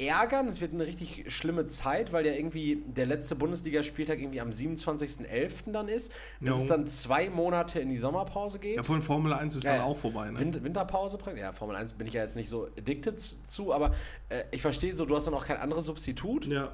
ärgern. 0.08 0.46
Es 0.46 0.60
wird 0.60 0.72
eine 0.72 0.86
richtig 0.86 1.24
schlimme 1.34 1.66
Zeit, 1.66 2.12
weil 2.12 2.24
ja 2.24 2.32
irgendwie 2.32 2.76
der 2.94 3.06
letzte 3.06 3.34
Bundesligaspieltag 3.34 4.18
irgendwie 4.18 4.40
am 4.40 4.50
27.11. 4.50 5.72
dann 5.72 5.88
ist. 5.88 6.12
Bis 6.40 6.50
no. 6.50 6.56
es 6.58 6.66
dann 6.68 6.86
zwei 6.86 7.28
Monate 7.28 7.80
in 7.80 7.88
die 7.88 7.96
Sommerpause 7.96 8.60
geht. 8.60 8.76
Ja, 8.76 8.84
von 8.84 9.02
Formel 9.02 9.32
1 9.32 9.56
ist 9.56 9.64
ja, 9.64 9.76
dann 9.78 9.82
auch 9.84 9.96
vorbei, 9.96 10.30
ne? 10.30 10.38
Win 10.38 10.62
Winterpause 10.64 11.18
praktisch. 11.18 11.42
Ja, 11.42 11.50
Formel 11.52 11.74
1 11.76 11.94
bin 11.94 12.06
ich 12.06 12.12
ja 12.14 12.22
jetzt 12.22 12.36
nicht 12.36 12.48
so 12.48 12.68
addicted 12.78 13.18
zu, 13.18 13.74
aber 13.74 13.90
äh, 14.28 14.44
ich 14.52 14.62
verstehe 14.62 14.94
so, 14.94 15.06
du 15.06 15.16
hast 15.16 15.26
dann 15.26 15.34
auch 15.34 15.44
kein 15.46 15.56
anderes 15.56 15.86
Substitut. 15.86 16.46
Ja. 16.46 16.72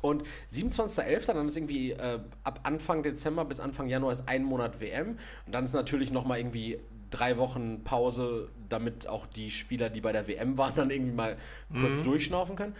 Und 0.00 0.22
27.11., 0.52 1.26
dann 1.26 1.46
ist 1.46 1.56
irgendwie 1.56 1.90
äh, 1.90 2.20
ab 2.44 2.60
Anfang 2.62 3.02
Dezember 3.02 3.44
bis 3.44 3.58
Anfang 3.58 3.88
Januar 3.88 4.12
ist 4.12 4.28
ein 4.28 4.44
Monat 4.44 4.80
WM. 4.80 5.18
Und 5.46 5.52
dann 5.52 5.64
ist 5.64 5.72
natürlich 5.72 6.12
nochmal 6.12 6.38
irgendwie 6.38 6.78
drei 7.10 7.38
Wochen 7.38 7.82
Pause, 7.84 8.50
damit 8.68 9.06
auch 9.08 9.26
die 9.26 9.50
Spieler, 9.50 9.90
die 9.90 10.00
bei 10.00 10.12
der 10.12 10.26
WM 10.28 10.58
waren, 10.58 10.74
dann 10.76 10.90
irgendwie 10.90 11.12
mal 11.12 11.36
kurz 11.72 12.00
mhm. 12.00 12.04
durchschnaufen 12.04 12.56
können. 12.56 12.74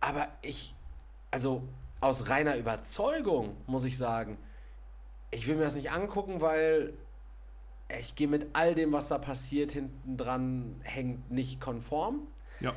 Aber 0.00 0.28
ich, 0.42 0.74
also 1.30 1.62
aus 2.00 2.28
reiner 2.30 2.56
Überzeugung 2.56 3.56
muss 3.66 3.84
ich 3.84 3.96
sagen, 3.98 4.38
ich 5.30 5.46
will 5.46 5.56
mir 5.56 5.64
das 5.64 5.74
nicht 5.76 5.90
angucken, 5.90 6.40
weil 6.40 6.92
ich 8.00 8.14
gehe 8.14 8.28
mit 8.28 8.46
all 8.52 8.74
dem, 8.74 8.92
was 8.92 9.08
da 9.08 9.18
passiert, 9.18 9.72
hinten 9.72 10.16
dran 10.16 10.76
hängt, 10.82 11.30
nicht 11.30 11.60
konform. 11.60 12.26
Ja. 12.60 12.74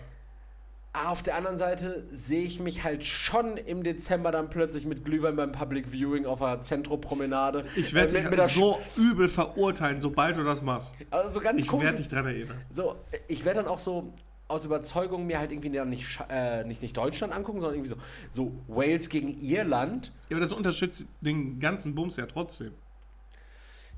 Ah, 0.94 1.10
auf 1.12 1.24
der 1.24 1.36
anderen 1.38 1.56
Seite 1.56 2.04
sehe 2.12 2.44
ich 2.44 2.60
mich 2.60 2.84
halt 2.84 3.06
schon 3.06 3.56
im 3.56 3.82
Dezember 3.82 4.30
dann 4.32 4.50
plötzlich 4.50 4.86
mit 4.86 5.06
Glühwein 5.06 5.38
beim 5.38 5.54
Public 5.54 5.88
Viewing 5.90 6.26
auf 6.26 6.42
einer 6.42 6.60
Zentropromenade. 6.60 7.66
Ich 7.78 7.94
werde 7.94 8.18
äh, 8.18 8.30
dich 8.30 8.42
so 8.54 8.78
übel 8.98 9.30
verurteilen, 9.30 10.02
sobald 10.02 10.36
du 10.36 10.44
das 10.44 10.62
machst. 10.62 10.94
Also 11.10 11.40
ganz 11.40 11.64
ich 11.64 11.72
werde 11.72 11.96
dich 11.98 12.10
dran 12.10 12.26
erinnern. 12.26 12.58
So, 12.72 12.98
ich 13.30 13.46
werde 13.46 13.62
dann 13.62 13.70
auch 13.72 13.80
so 13.80 14.12
aus 14.50 14.66
Überzeugung 14.66 15.26
mir 15.28 15.40
halt 15.40 15.54
irgendwie 15.54 15.70
nicht, 15.70 16.20
äh, 16.30 16.66
nicht, 16.66 16.82
nicht 16.82 16.98
Deutschland 16.98 17.32
angucken, 17.32 17.62
sondern 17.62 17.76
irgendwie 17.80 17.96
so, 18.32 18.50
so 18.50 18.52
Wales 18.68 19.08
gegen 19.08 19.40
Irland. 19.42 20.12
Ja, 20.28 20.32
aber 20.36 20.42
das 20.42 20.52
unterstützt 20.52 21.06
den 21.22 21.62
ganzen 21.62 21.96
Bums 21.96 22.18
ja 22.18 22.26
trotzdem. 22.26 22.74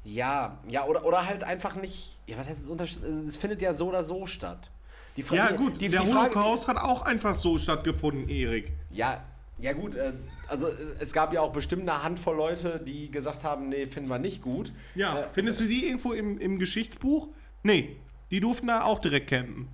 Ja, 0.03 0.59
ja, 0.69 0.85
oder, 0.85 1.03
oder 1.05 1.25
halt 1.25 1.43
einfach 1.43 1.75
nicht. 1.75 2.19
Ja, 2.27 2.37
was 2.37 2.47
heißt 2.47 2.61
das 2.61 2.67
Unterschied? 2.69 3.01
Es 3.27 3.35
findet 3.35 3.63
ja 3.63 3.73
so 3.73 3.89
oder 3.89 4.03
so 4.03 4.27
statt. 4.27 4.69
Die 5.17 5.21
Frage, 5.23 5.41
ja, 5.41 5.51
gut, 5.51 5.79
die, 5.79 5.89
der 5.89 6.01
die 6.01 6.07
Frage, 6.07 6.33
Holocaust 6.33 6.67
hat 6.67 6.77
auch 6.77 7.03
einfach 7.03 7.35
so 7.35 7.57
stattgefunden, 7.57 8.29
Erik. 8.29 8.71
Ja, 8.91 9.23
ja 9.59 9.73
gut, 9.73 9.95
äh, 9.95 10.13
also 10.47 10.67
es 10.99 11.13
gab 11.13 11.33
ja 11.33 11.41
auch 11.41 11.51
bestimmt 11.51 11.83
eine 11.87 12.03
Handvoll 12.03 12.35
Leute, 12.35 12.79
die 12.83 13.11
gesagt 13.11 13.43
haben, 13.43 13.69
nee, 13.69 13.85
finden 13.85 14.09
wir 14.09 14.17
nicht 14.17 14.41
gut. 14.41 14.73
Ja, 14.95 15.19
äh, 15.19 15.23
findest 15.33 15.59
also 15.59 15.63
du 15.63 15.69
die 15.69 15.85
irgendwo 15.85 16.13
im, 16.13 16.39
im 16.39 16.57
Geschichtsbuch? 16.57 17.27
Nee, 17.61 17.97
die 18.31 18.39
durften 18.39 18.67
da 18.67 18.83
auch 18.83 18.99
direkt 18.99 19.29
campen. 19.29 19.67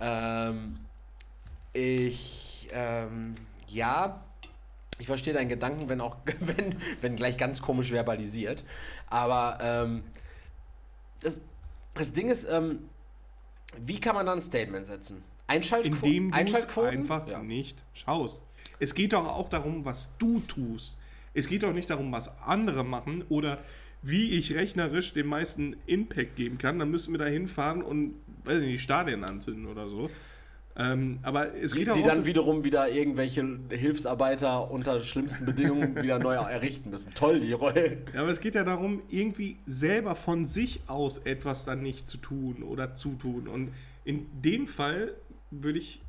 Ähm, 0.00 0.80
ich, 1.72 2.68
ähm, 2.74 3.34
ja, 3.68 4.22
ich 4.98 5.06
verstehe 5.06 5.32
deinen 5.32 5.48
Gedanken, 5.48 5.88
wenn 5.88 6.02
auch, 6.02 6.18
wenn, 6.40 6.74
wenn 7.00 7.16
gleich 7.16 7.38
ganz 7.38 7.62
komisch 7.62 7.90
verbalisiert. 7.90 8.64
Aber 9.08 9.56
ähm, 9.62 10.04
das, 11.22 11.40
das 11.94 12.12
Ding 12.12 12.28
ist, 12.28 12.44
ähm, 12.44 12.86
wie 13.84 13.98
kann 14.00 14.14
man 14.14 14.26
da 14.26 14.32
ein 14.32 14.40
Statement 14.40 14.86
setzen? 14.86 15.22
Einschaltquoten? 15.46 16.08
Indem 16.08 16.30
du 16.30 16.38
Einschaltquoten? 16.38 16.88
einfach 16.90 17.28
ja. 17.28 17.42
nicht 17.42 17.82
schaust. 17.92 18.42
Es 18.78 18.94
geht 18.94 19.12
doch 19.12 19.26
auch 19.26 19.48
darum, 19.48 19.84
was 19.84 20.16
du 20.18 20.40
tust. 20.40 20.96
Es 21.34 21.48
geht 21.48 21.62
doch 21.62 21.72
nicht 21.72 21.90
darum, 21.90 22.12
was 22.12 22.30
andere 22.42 22.84
machen 22.84 23.24
oder 23.28 23.58
wie 24.02 24.30
ich 24.30 24.54
rechnerisch 24.54 25.12
den 25.12 25.26
meisten 25.26 25.76
Impact 25.86 26.36
geben 26.36 26.58
kann. 26.58 26.78
Dann 26.78 26.90
müssen 26.90 27.12
wir 27.12 27.18
da 27.18 27.26
hinfahren 27.26 27.82
und, 27.82 28.14
weiß 28.44 28.60
nicht, 28.60 28.82
Stadien 28.82 29.24
anzünden 29.24 29.66
oder 29.66 29.88
so. 29.88 30.10
Ähm, 30.78 31.20
aber 31.22 31.54
es 31.54 31.72
die, 31.72 31.78
geht 31.80 31.90
auch 31.90 31.94
die 31.94 32.02
dann 32.02 32.26
wiederum 32.26 32.62
wieder 32.64 32.90
irgendwelche 32.90 33.58
Hilfsarbeiter 33.70 34.70
unter 34.70 35.00
schlimmsten 35.00 35.46
Bedingungen 35.46 35.96
wieder 36.02 36.18
neu 36.18 36.34
errichten 36.34 36.90
müssen. 36.90 37.14
Toll, 37.14 37.40
die 37.40 37.52
Rolle. 37.52 37.98
Ja, 38.12 38.20
aber 38.20 38.28
es 38.30 38.40
geht 38.40 38.54
ja 38.54 38.62
darum, 38.62 39.00
irgendwie 39.08 39.56
selber 39.64 40.14
von 40.14 40.44
sich 40.44 40.80
aus 40.86 41.18
etwas 41.18 41.64
dann 41.64 41.80
nicht 41.82 42.06
zu 42.06 42.18
tun 42.18 42.62
oder 42.62 42.92
zu 42.92 43.14
tun. 43.14 43.48
Und 43.48 43.72
in 44.04 44.26
dem 44.42 44.66
Fall 44.66 45.14
würde 45.50 45.78
ich, 45.78 46.02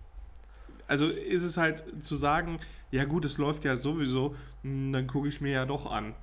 also 0.87 1.05
ist 1.07 1.43
es 1.43 1.55
halt 1.55 1.83
zu 2.03 2.15
sagen, 2.17 2.59
ja 2.91 3.05
gut, 3.05 3.23
es 3.23 3.37
läuft 3.37 3.63
ja 3.63 3.77
sowieso, 3.77 4.35
hm, 4.63 4.91
dann 4.91 5.07
gucke 5.07 5.29
ich 5.29 5.39
mir 5.39 5.51
ja 5.51 5.65
doch 5.65 5.89
an. 5.89 6.13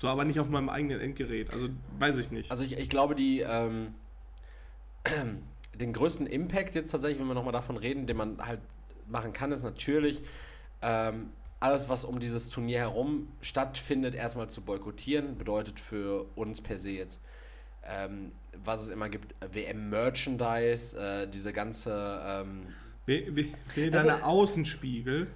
So, 0.00 0.08
aber 0.08 0.24
nicht 0.24 0.38
auf 0.38 0.50
meinem 0.50 0.68
eigenen 0.68 1.00
Endgerät. 1.00 1.50
Also 1.54 1.68
weiß 1.98 2.18
ich 2.18 2.30
nicht. 2.30 2.50
Also 2.50 2.62
ich, 2.62 2.76
ich 2.78 2.90
glaube, 2.90 3.14
die 3.14 3.40
ähm, 3.40 3.94
den 5.80 5.92
größten 5.92 6.26
Impact 6.26 6.74
jetzt 6.74 6.90
tatsächlich, 6.90 7.20
wenn 7.20 7.26
wir 7.28 7.34
nochmal 7.34 7.52
davon 7.52 7.76
reden, 7.76 8.06
den 8.06 8.16
man 8.16 8.38
halt 8.44 8.60
machen 9.06 9.32
kann, 9.32 9.52
ist 9.52 9.62
natürlich 9.62 10.22
ähm, 10.82 11.30
alles, 11.60 11.88
was 11.88 12.04
um 12.04 12.18
dieses 12.18 12.48
Turnier 12.50 12.78
herum 12.78 13.28
stattfindet, 13.40 14.14
erstmal 14.14 14.50
zu 14.50 14.62
boykottieren, 14.62 15.36
bedeutet 15.38 15.80
für 15.80 16.24
uns 16.36 16.60
per 16.60 16.78
se 16.78 16.90
jetzt, 16.90 17.20
ähm, 17.84 18.32
was 18.64 18.82
es 18.82 18.88
immer 18.88 19.08
gibt, 19.08 19.34
WM-Merchandise, 19.54 20.98
äh, 20.98 21.26
diese 21.28 21.52
ganze... 21.52 22.20
Ähm, 22.44 22.68
w 23.06 23.48
also, 23.76 23.90
deine 24.08 24.24
Außenspiegel 24.24 25.28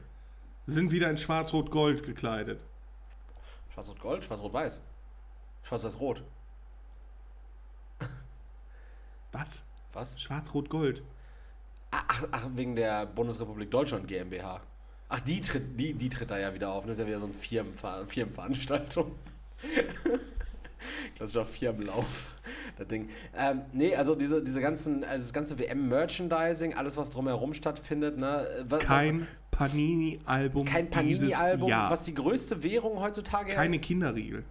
sind 0.66 0.90
wieder 0.90 1.08
in 1.08 1.16
schwarz-rot-gold 1.18 2.02
gekleidet. 2.02 2.66
Schwarz-rot-gold, 3.72 4.24
schwarz-rot-weiß. 4.24 4.80
Schwarz-weiß-rot. 5.62 6.24
Was? 9.32 9.62
Was? 9.92 10.20
Schwarz-Rot-Gold. 10.20 11.02
Ach, 11.90 12.24
ach, 12.30 12.48
wegen 12.54 12.76
der 12.76 13.06
Bundesrepublik 13.06 13.70
Deutschland 13.70 14.06
GmbH. 14.06 14.60
Ach, 15.08 15.20
die 15.20 15.40
tritt, 15.40 15.78
die, 15.78 15.94
die 15.94 16.08
tritt 16.08 16.30
da 16.30 16.38
ja 16.38 16.54
wieder 16.54 16.72
auf. 16.72 16.82
Das 16.82 16.86
ne? 16.88 16.92
ist 16.92 16.98
ja 17.00 17.06
wieder 17.06 17.18
so 17.20 17.26
eine 17.26 17.34
Firmenver 17.34 18.06
Firmenveranstaltung. 18.06 19.12
Klassischer 21.16 21.44
Firmenlauf. 21.44 22.40
Das 22.78 22.86
Ding. 22.86 23.10
Ähm, 23.36 23.62
nee, 23.72 23.94
also 23.96 24.14
diese, 24.14 24.42
diese 24.42 24.60
ganzen, 24.60 25.02
also 25.02 25.24
das 25.26 25.32
ganze 25.32 25.58
WM-Merchandising, 25.58 26.74
alles, 26.74 26.96
was 26.96 27.10
drumherum 27.10 27.52
stattfindet, 27.54 28.16
ne? 28.16 28.46
Was, 28.68 28.80
Kein 28.80 29.26
Panini-Album. 29.50 30.64
Kein 30.64 30.88
Panini-Album, 30.88 31.68
was 31.68 32.04
die 32.04 32.14
größte 32.14 32.62
Währung 32.62 33.00
heutzutage 33.00 33.52
Keine 33.52 33.52
ist. 33.52 33.58
Keine 33.58 33.78
Kinderriegel 33.80 34.44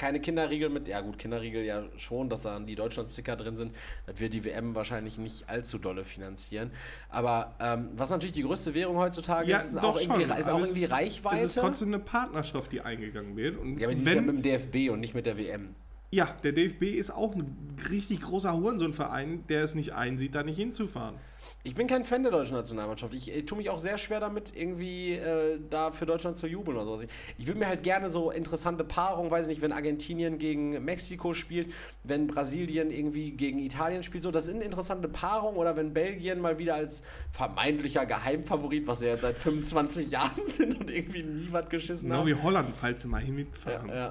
keine 0.00 0.18
Kinderriegel 0.18 0.70
mit, 0.70 0.88
ja 0.88 1.02
gut, 1.02 1.18
Kinderriegel 1.18 1.62
ja 1.62 1.82
schon, 1.98 2.30
dass 2.30 2.42
da 2.42 2.58
die 2.58 2.74
Deutschlandsticker 2.74 3.36
drin 3.36 3.56
sind, 3.58 3.74
Das 4.06 4.18
wird 4.18 4.32
die 4.32 4.44
WM 4.44 4.74
wahrscheinlich 4.74 5.18
nicht 5.18 5.48
allzu 5.50 5.76
dolle 5.78 6.04
finanzieren. 6.04 6.70
Aber 7.10 7.54
ähm, 7.60 7.90
was 7.96 8.08
natürlich 8.08 8.32
die 8.32 8.42
größte 8.42 8.72
Währung 8.74 8.96
heutzutage 8.96 9.50
ja, 9.50 9.58
ist, 9.58 9.74
ist, 9.74 9.84
auch 9.84 10.00
irgendwie, 10.00 10.22
ist 10.22 10.48
auch, 10.48 10.58
irgendwie, 10.58 10.86
Reichweite. 10.86 11.36
Es 11.36 11.44
ist 11.56 11.58
trotzdem 11.58 11.88
eine 11.88 11.98
Partnerschaft, 11.98 12.72
die 12.72 12.80
eingegangen 12.80 13.36
wird. 13.36 13.58
Und 13.58 13.78
ja, 13.78 13.88
aber 13.88 13.94
die 13.94 14.00
wenn, 14.06 14.12
ist 14.24 14.26
ja 14.26 14.32
mit 14.32 14.44
dem 14.46 14.70
DFB 14.72 14.90
und 14.92 15.00
nicht 15.00 15.14
mit 15.14 15.26
der 15.26 15.36
WM. 15.36 15.74
Ja, 16.12 16.26
der 16.42 16.52
DFB 16.52 16.82
ist 16.84 17.10
auch 17.10 17.34
ein 17.34 17.54
richtig 17.90 18.22
großer 18.22 18.54
Hurensohnverein, 18.56 19.46
der 19.48 19.62
es 19.64 19.74
nicht 19.74 19.92
einsieht, 19.92 20.34
da 20.34 20.42
nicht 20.42 20.56
hinzufahren. 20.56 21.14
Ich 21.62 21.74
bin 21.74 21.86
kein 21.86 22.04
Fan 22.04 22.22
der 22.22 22.32
deutschen 22.32 22.56
Nationalmannschaft. 22.56 23.12
Ich, 23.12 23.28
ich 23.30 23.36
äh, 23.36 23.42
tue 23.42 23.58
mich 23.58 23.68
auch 23.68 23.78
sehr 23.78 23.98
schwer 23.98 24.18
damit, 24.18 24.52
irgendwie 24.54 25.12
äh, 25.12 25.58
da 25.68 25.90
für 25.90 26.06
Deutschland 26.06 26.38
zu 26.38 26.46
jubeln 26.46 26.78
oder 26.78 26.86
sowas. 26.86 27.06
Ich 27.36 27.46
würde 27.46 27.58
mir 27.58 27.66
halt 27.68 27.82
gerne 27.82 28.08
so 28.08 28.30
interessante 28.30 28.82
Paarungen, 28.82 29.30
weiß 29.30 29.46
nicht, 29.46 29.60
wenn 29.60 29.72
Argentinien 29.72 30.38
gegen 30.38 30.82
Mexiko 30.82 31.34
spielt, 31.34 31.70
wenn 32.02 32.26
Brasilien 32.26 32.90
irgendwie 32.90 33.32
gegen 33.32 33.58
Italien 33.58 34.02
spielt, 34.02 34.22
so, 34.22 34.30
das 34.30 34.46
sind 34.46 34.62
interessante 34.62 35.06
Paarungen 35.08 35.58
oder 35.58 35.76
wenn 35.76 35.92
Belgien 35.92 36.40
mal 36.40 36.58
wieder 36.58 36.76
als 36.76 37.02
vermeintlicher 37.30 38.06
Geheimfavorit, 38.06 38.86
was 38.86 39.00
sie 39.00 39.06
jetzt 39.06 39.20
seit 39.20 39.36
25 39.36 40.10
Jahren 40.10 40.46
sind 40.46 40.80
und 40.80 40.90
irgendwie 40.90 41.22
nie 41.22 41.48
was 41.52 41.68
geschissen 41.68 42.08
genau 42.08 42.20
haben. 42.20 42.26
Genau 42.26 42.40
wie 42.40 42.42
Holland, 42.42 42.70
falls 42.74 43.02
sie 43.02 43.08
mal 43.08 43.20
hinfahren. 43.20 43.88
Ja, 43.90 44.10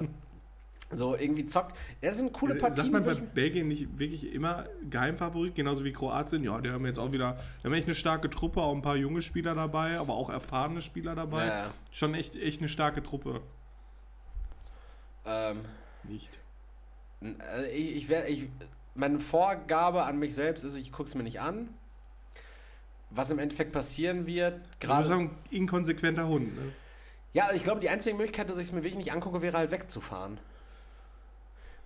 so 0.90 1.16
irgendwie 1.16 1.46
zockt. 1.46 1.76
Das 2.00 2.16
sind 2.18 2.32
coole 2.32 2.54
äh, 2.54 2.58
Partien. 2.58 2.92
Sagt 2.92 3.04
man 3.04 3.04
bei 3.04 3.14
Belgien 3.14 3.68
nicht 3.68 3.98
wirklich 3.98 4.32
immer 4.32 4.68
Geheimfavorit, 4.90 5.54
genauso 5.54 5.84
wie 5.84 5.92
Kroatien? 5.92 6.42
Ja, 6.44 6.60
die 6.60 6.70
haben 6.70 6.84
jetzt 6.86 6.98
auch 6.98 7.12
wieder, 7.12 7.38
die 7.60 7.64
haben 7.66 7.74
echt 7.74 7.86
eine 7.86 7.94
starke 7.94 8.28
Truppe, 8.28 8.60
auch 8.60 8.74
ein 8.74 8.82
paar 8.82 8.96
junge 8.96 9.22
Spieler 9.22 9.54
dabei, 9.54 9.98
aber 9.98 10.14
auch 10.14 10.30
erfahrene 10.30 10.80
Spieler 10.80 11.14
dabei. 11.14 11.46
Naja. 11.46 11.70
Schon 11.92 12.14
echt, 12.14 12.36
echt 12.36 12.60
eine 12.60 12.68
starke 12.68 13.02
Truppe. 13.02 13.40
Ähm, 15.24 15.60
nicht. 16.04 16.38
Also 17.20 17.68
ich, 17.72 17.96
ich, 17.96 18.08
wär, 18.08 18.28
ich, 18.28 18.48
meine 18.94 19.20
Vorgabe 19.20 20.04
an 20.04 20.18
mich 20.18 20.34
selbst 20.34 20.64
ist, 20.64 20.76
ich 20.76 20.90
gucke 20.90 21.08
es 21.08 21.14
mir 21.14 21.22
nicht 21.22 21.40
an. 21.40 21.68
Was 23.12 23.30
im 23.32 23.40
Endeffekt 23.40 23.72
passieren 23.72 24.26
wird, 24.26 24.60
gerade. 24.78 25.06
Du 25.08 25.18
bist 25.18 25.30
ein 25.30 25.38
inkonsequenter 25.50 26.28
Hund, 26.28 26.54
ne? 26.56 26.72
Ja, 27.32 27.44
also 27.44 27.56
ich 27.56 27.64
glaube, 27.64 27.80
die 27.80 27.88
einzige 27.88 28.14
Möglichkeit, 28.16 28.48
dass 28.50 28.56
ich 28.58 28.64
es 28.64 28.72
mir 28.72 28.78
wirklich 28.84 28.96
nicht 29.04 29.12
angucke, 29.12 29.40
wäre 29.42 29.56
halt 29.56 29.70
wegzufahren. 29.72 30.38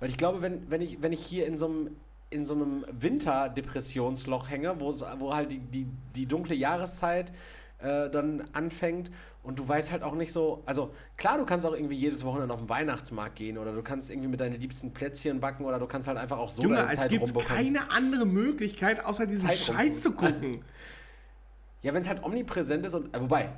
Weil 0.05 0.11
ich 0.11 0.19
glaube, 0.19 0.43
wenn, 0.43 0.71
wenn, 0.71 0.83
ich, 0.83 1.01
wenn 1.01 1.15
ich 1.15 1.21
hier 1.25 1.47
in 1.47 1.57
so 1.57 1.65
einem 1.65 1.91
in 2.29 2.45
so 2.45 2.53
einem 2.55 2.85
Winterdepressionsloch 2.91 4.51
hänge, 4.51 4.79
wo, 4.79 4.93
halt 5.35 5.51
die, 5.51 5.61
die, 5.61 5.87
die 6.15 6.27
dunkle 6.27 6.55
Jahreszeit 6.55 7.33
äh, 7.79 8.11
dann 8.11 8.43
anfängt 8.53 9.11
und 9.43 9.59
du 9.59 9.67
weißt 9.67 9.93
halt 9.93 10.03
auch 10.03 10.15
nicht 10.15 10.31
so, 10.31 10.63
also 10.67 10.91
klar, 11.17 11.39
du 11.39 11.47
kannst 11.47 11.65
auch 11.65 11.73
irgendwie 11.73 11.95
jedes 11.95 12.23
Wochenende 12.23 12.53
auf 12.53 12.61
den 12.61 12.69
Weihnachtsmarkt 12.69 13.37
gehen 13.37 13.57
oder 13.57 13.73
du 13.73 13.83
kannst 13.83 14.11
irgendwie 14.11 14.29
mit 14.29 14.41
deinen 14.41 14.61
liebsten 14.61 14.91
Plätzchen 14.93 15.41
backen 15.41 15.65
oder 15.65 15.79
du 15.79 15.87
kannst 15.87 16.07
halt 16.09 16.19
einfach 16.19 16.37
auch 16.37 16.51
so 16.51 16.63
Junge, 16.65 16.75
deine 16.77 16.95
Zeit 16.97 17.11
es 17.13 17.33
gibt 17.33 17.47
keine 17.47 17.91
andere 17.91 18.27
Möglichkeit, 18.27 19.03
außer 19.07 19.27
diesen 19.27 19.49
Zeit 19.49 19.57
Scheiß 19.59 20.03
zu 20.03 20.13
gucken. 20.13 20.63
Ja, 21.83 21.95
wenn 21.95 22.03
es 22.03 22.09
halt 22.11 22.23
omnipräsent 22.25 22.85
ist 22.85 22.95
und, 22.95 23.17
äh, 23.17 23.23
wobei, 23.23 23.49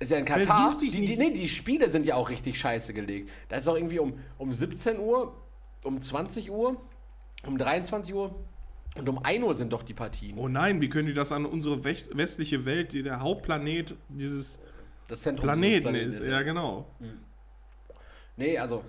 ist 0.00 0.10
ja 0.10 0.18
in 0.18 0.24
Katar. 0.26 0.76
Die, 0.78 0.90
die, 0.90 1.16
nee, 1.16 1.30
die 1.30 1.48
Spiele 1.48 1.88
sind 1.88 2.04
ja 2.04 2.16
auch 2.16 2.28
richtig 2.28 2.58
scheiße 2.58 2.92
gelegt. 2.92 3.30
Da 3.48 3.56
ist 3.56 3.68
auch 3.68 3.76
irgendwie 3.76 4.00
um, 4.00 4.14
um 4.36 4.52
17 4.52 4.98
Uhr 4.98 5.32
um 5.84 6.00
20 6.00 6.50
Uhr, 6.50 6.76
um 7.46 7.58
23 7.58 8.14
Uhr 8.14 8.34
und 8.96 9.08
um 9.08 9.18
1 9.24 9.44
Uhr 9.44 9.54
sind 9.54 9.72
doch 9.72 9.82
die 9.82 9.94
Partien. 9.94 10.38
Oh 10.38 10.48
nein, 10.48 10.80
wie 10.80 10.88
können 10.88 11.08
die 11.08 11.14
das 11.14 11.32
an 11.32 11.46
unsere 11.46 11.84
westliche 11.84 12.64
Welt, 12.64 12.92
die 12.92 13.02
der 13.02 13.20
Hauptplanet 13.20 13.96
dieses 14.08 14.58
das 15.08 15.22
Zentrum 15.22 15.46
Planeten, 15.48 15.82
Planeten 15.82 16.08
ist. 16.08 16.20
ist? 16.20 16.26
Ja, 16.28 16.42
genau. 16.42 16.86
Hm. 17.00 17.18
Nee, 18.36 18.58
also 18.58 18.84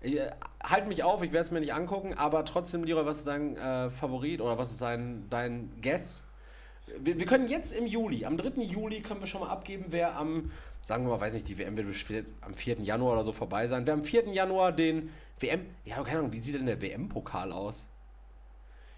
ich, 0.00 0.18
äh, 0.18 0.30
halt 0.62 0.88
mich 0.88 1.02
auf, 1.02 1.22
ich 1.22 1.32
werde 1.32 1.44
es 1.44 1.50
mir 1.50 1.60
nicht 1.60 1.74
angucken, 1.74 2.14
aber 2.14 2.44
trotzdem, 2.44 2.84
Leroy, 2.84 3.04
was 3.06 3.18
ist 3.18 3.26
dein 3.26 3.56
äh, 3.56 3.90
Favorit 3.90 4.40
oder 4.40 4.58
was 4.58 4.70
ist 4.72 4.80
dein, 4.82 5.26
dein 5.28 5.70
Guess? 5.82 6.24
Wir, 7.00 7.18
wir, 7.18 7.26
können 7.26 7.48
jetzt 7.48 7.72
im 7.72 7.86
Juli, 7.86 8.24
am 8.24 8.36
3. 8.36 8.62
Juli 8.62 9.00
können 9.00 9.20
wir 9.20 9.26
schon 9.26 9.40
mal 9.40 9.48
abgeben, 9.48 9.86
wer 9.88 10.16
am, 10.16 10.52
sagen 10.80 11.04
wir 11.04 11.10
mal, 11.14 11.20
weiß 11.20 11.32
nicht, 11.32 11.48
die 11.48 11.58
WM 11.58 11.76
wird 11.76 11.88
am 12.42 12.54
4. 12.54 12.80
Januar 12.82 13.14
oder 13.14 13.24
so 13.24 13.32
vorbei 13.32 13.66
sein, 13.66 13.86
wer 13.86 13.94
am 13.94 14.02
4. 14.02 14.28
Januar 14.32 14.70
den 14.72 15.10
WM? 15.38 15.66
Ja, 15.84 16.02
keine 16.02 16.20
Ahnung, 16.20 16.32
wie 16.32 16.40
sieht 16.40 16.54
denn 16.54 16.66
der 16.66 16.80
WM-Pokal 16.80 17.52
aus? 17.52 17.86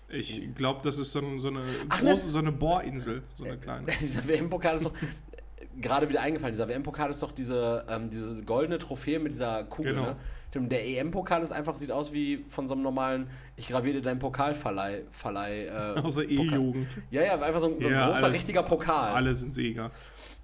Ich 0.09 0.41
glaube, 0.55 0.81
das 0.85 0.97
ist 0.99 1.13
so, 1.13 1.21
so 1.39 1.49
eine 1.49 1.63
Ach, 1.89 2.01
ne? 2.03 2.11
große, 2.11 2.27
ne? 2.27 2.31
so 2.33 2.39
eine 2.39 2.53
Bohrinsel, 2.53 3.23
so 3.37 3.45
eine 3.45 3.55
äh, 3.55 3.59
kleine. 3.59 3.87
dieser 4.01 4.27
WM-Pokal 4.27 4.77
ist 4.77 4.87
doch 4.87 4.95
äh, 5.03 5.67
gerade 5.81 6.09
wieder 6.09 6.23
eingefallen. 6.23 6.53
Dieser 6.53 6.69
WM-Pokal 6.69 7.11
ist 7.11 7.23
doch 7.23 7.33
diese, 7.33 7.85
ähm, 7.91 8.09
diese 8.09 8.43
goldene 8.45 8.79
Trophäe 8.79 9.19
mit 9.19 9.33
dieser 9.33 9.65
Kugel. 9.65 9.95
Genau. 9.95 10.17
Ne? 10.65 10.69
Der 10.69 10.87
EM-Pokal 10.87 11.43
ist 11.43 11.53
einfach 11.53 11.75
sieht 11.75 11.91
aus 11.93 12.13
wie 12.15 12.45
von 12.49 12.67
so 12.67 12.73
einem 12.75 12.85
normalen. 12.85 13.29
Ich 13.57 13.69
graviere 13.69 14.01
deinen 14.01 14.19
Pokalverleih. 14.21 15.03
Verleih, 15.11 15.67
äh, 15.67 15.71
Aus 16.03 16.15
der 16.15 16.29
E-Jugend. 16.31 16.89
Ja, 17.11 17.23
ja, 17.23 17.33
einfach 17.39 17.61
so, 17.61 17.77
so 17.79 17.89
ja, 17.91 18.05
ein 18.05 18.09
großer 18.13 18.25
alle, 18.25 18.33
richtiger 18.35 18.63
Pokal. 18.63 19.11
Alle 19.13 19.35
sind 19.35 19.53
Sieger. 19.53 19.91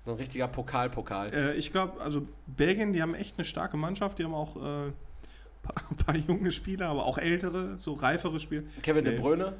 So 0.04 0.12
ein 0.12 0.18
richtiger 0.18 0.48
Pokal-Pokal. 0.48 1.32
Äh, 1.32 1.54
ich 1.54 1.72
glaube, 1.72 1.98
also 2.02 2.26
Belgien, 2.46 2.92
die 2.92 3.00
haben 3.00 3.14
echt 3.14 3.38
eine 3.38 3.46
starke 3.46 3.78
Mannschaft. 3.78 4.18
Die 4.18 4.24
haben 4.24 4.34
auch 4.34 4.56
äh, 4.56 4.92
paar, 5.64 5.82
paar 6.06 6.16
junge 6.16 6.52
Spieler, 6.52 6.88
aber 6.88 7.04
auch 7.06 7.18
ältere, 7.18 7.78
so 7.78 7.94
reifere 7.94 8.38
Spieler. 8.40 8.62
Kevin 8.82 9.04
De 9.04 9.16
Bruyne? 9.16 9.54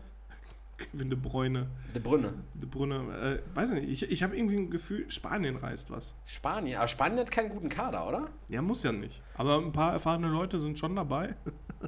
Kevin 0.92 1.10
De 1.10 1.18
Bruyne. 1.18 1.66
De 1.94 2.00
Bruyne. 2.00 2.34
De 2.54 2.66
Bruyne. 2.68 3.38
Äh, 3.52 3.56
weiß 3.56 3.70
nicht, 3.72 3.88
ich, 3.88 4.10
ich 4.10 4.22
habe 4.22 4.36
irgendwie 4.36 4.56
ein 4.56 4.70
Gefühl, 4.70 5.06
Spanien 5.10 5.56
reißt 5.56 5.90
was. 5.90 6.14
Spanien? 6.26 6.78
Aber 6.78 6.88
Spanien 6.88 7.20
hat 7.20 7.30
keinen 7.30 7.48
guten 7.48 7.68
Kader, 7.68 8.06
oder? 8.08 8.28
Ja, 8.48 8.60
muss 8.60 8.82
ja 8.82 8.90
nicht. 8.92 9.22
Aber 9.36 9.58
ein 9.58 9.72
paar 9.72 9.92
erfahrene 9.92 10.28
Leute 10.28 10.58
sind 10.58 10.76
schon 10.78 10.96
dabei. 10.96 11.36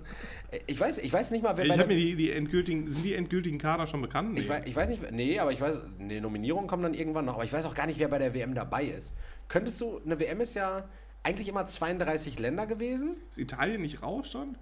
ich, 0.68 0.78
weiß, 0.78 0.98
ich 0.98 1.12
weiß 1.12 1.32
nicht 1.32 1.42
mal, 1.42 1.56
wer. 1.56 1.64
Ich 1.64 1.72
habe 1.72 1.86
mir 1.88 1.96
die, 1.96 2.14
die 2.14 2.30
endgültigen, 2.30 2.90
sind 2.92 3.04
die 3.04 3.14
endgültigen 3.14 3.58
Kader 3.58 3.88
schon 3.88 4.02
bekannt? 4.02 4.34
Nee. 4.34 4.40
Ich, 4.40 4.48
weiß, 4.48 4.64
ich 4.66 4.76
weiß 4.76 4.88
nicht, 4.90 5.10
nee, 5.10 5.38
aber 5.40 5.50
ich 5.50 5.60
weiß, 5.60 5.80
eine 5.98 6.20
Nominierung 6.20 6.68
kommt 6.68 6.84
dann 6.84 6.94
irgendwann 6.94 7.24
noch. 7.24 7.34
Aber 7.34 7.44
ich 7.44 7.52
weiß 7.52 7.66
auch 7.66 7.74
gar 7.74 7.86
nicht, 7.86 7.98
wer 7.98 8.08
bei 8.08 8.18
der 8.18 8.34
WM 8.34 8.54
dabei 8.54 8.84
ist. 8.84 9.16
Könntest 9.48 9.80
du, 9.80 10.00
eine 10.04 10.18
WM 10.20 10.40
ist 10.40 10.54
ja 10.54 10.84
eigentlich 11.26 11.48
immer 11.48 11.66
32 11.66 12.38
Länder 12.38 12.66
gewesen. 12.68 13.16
Ist 13.28 13.38
Italien 13.38 13.82
nicht 13.82 14.00
raus 14.02 14.30
schon? 14.30 14.56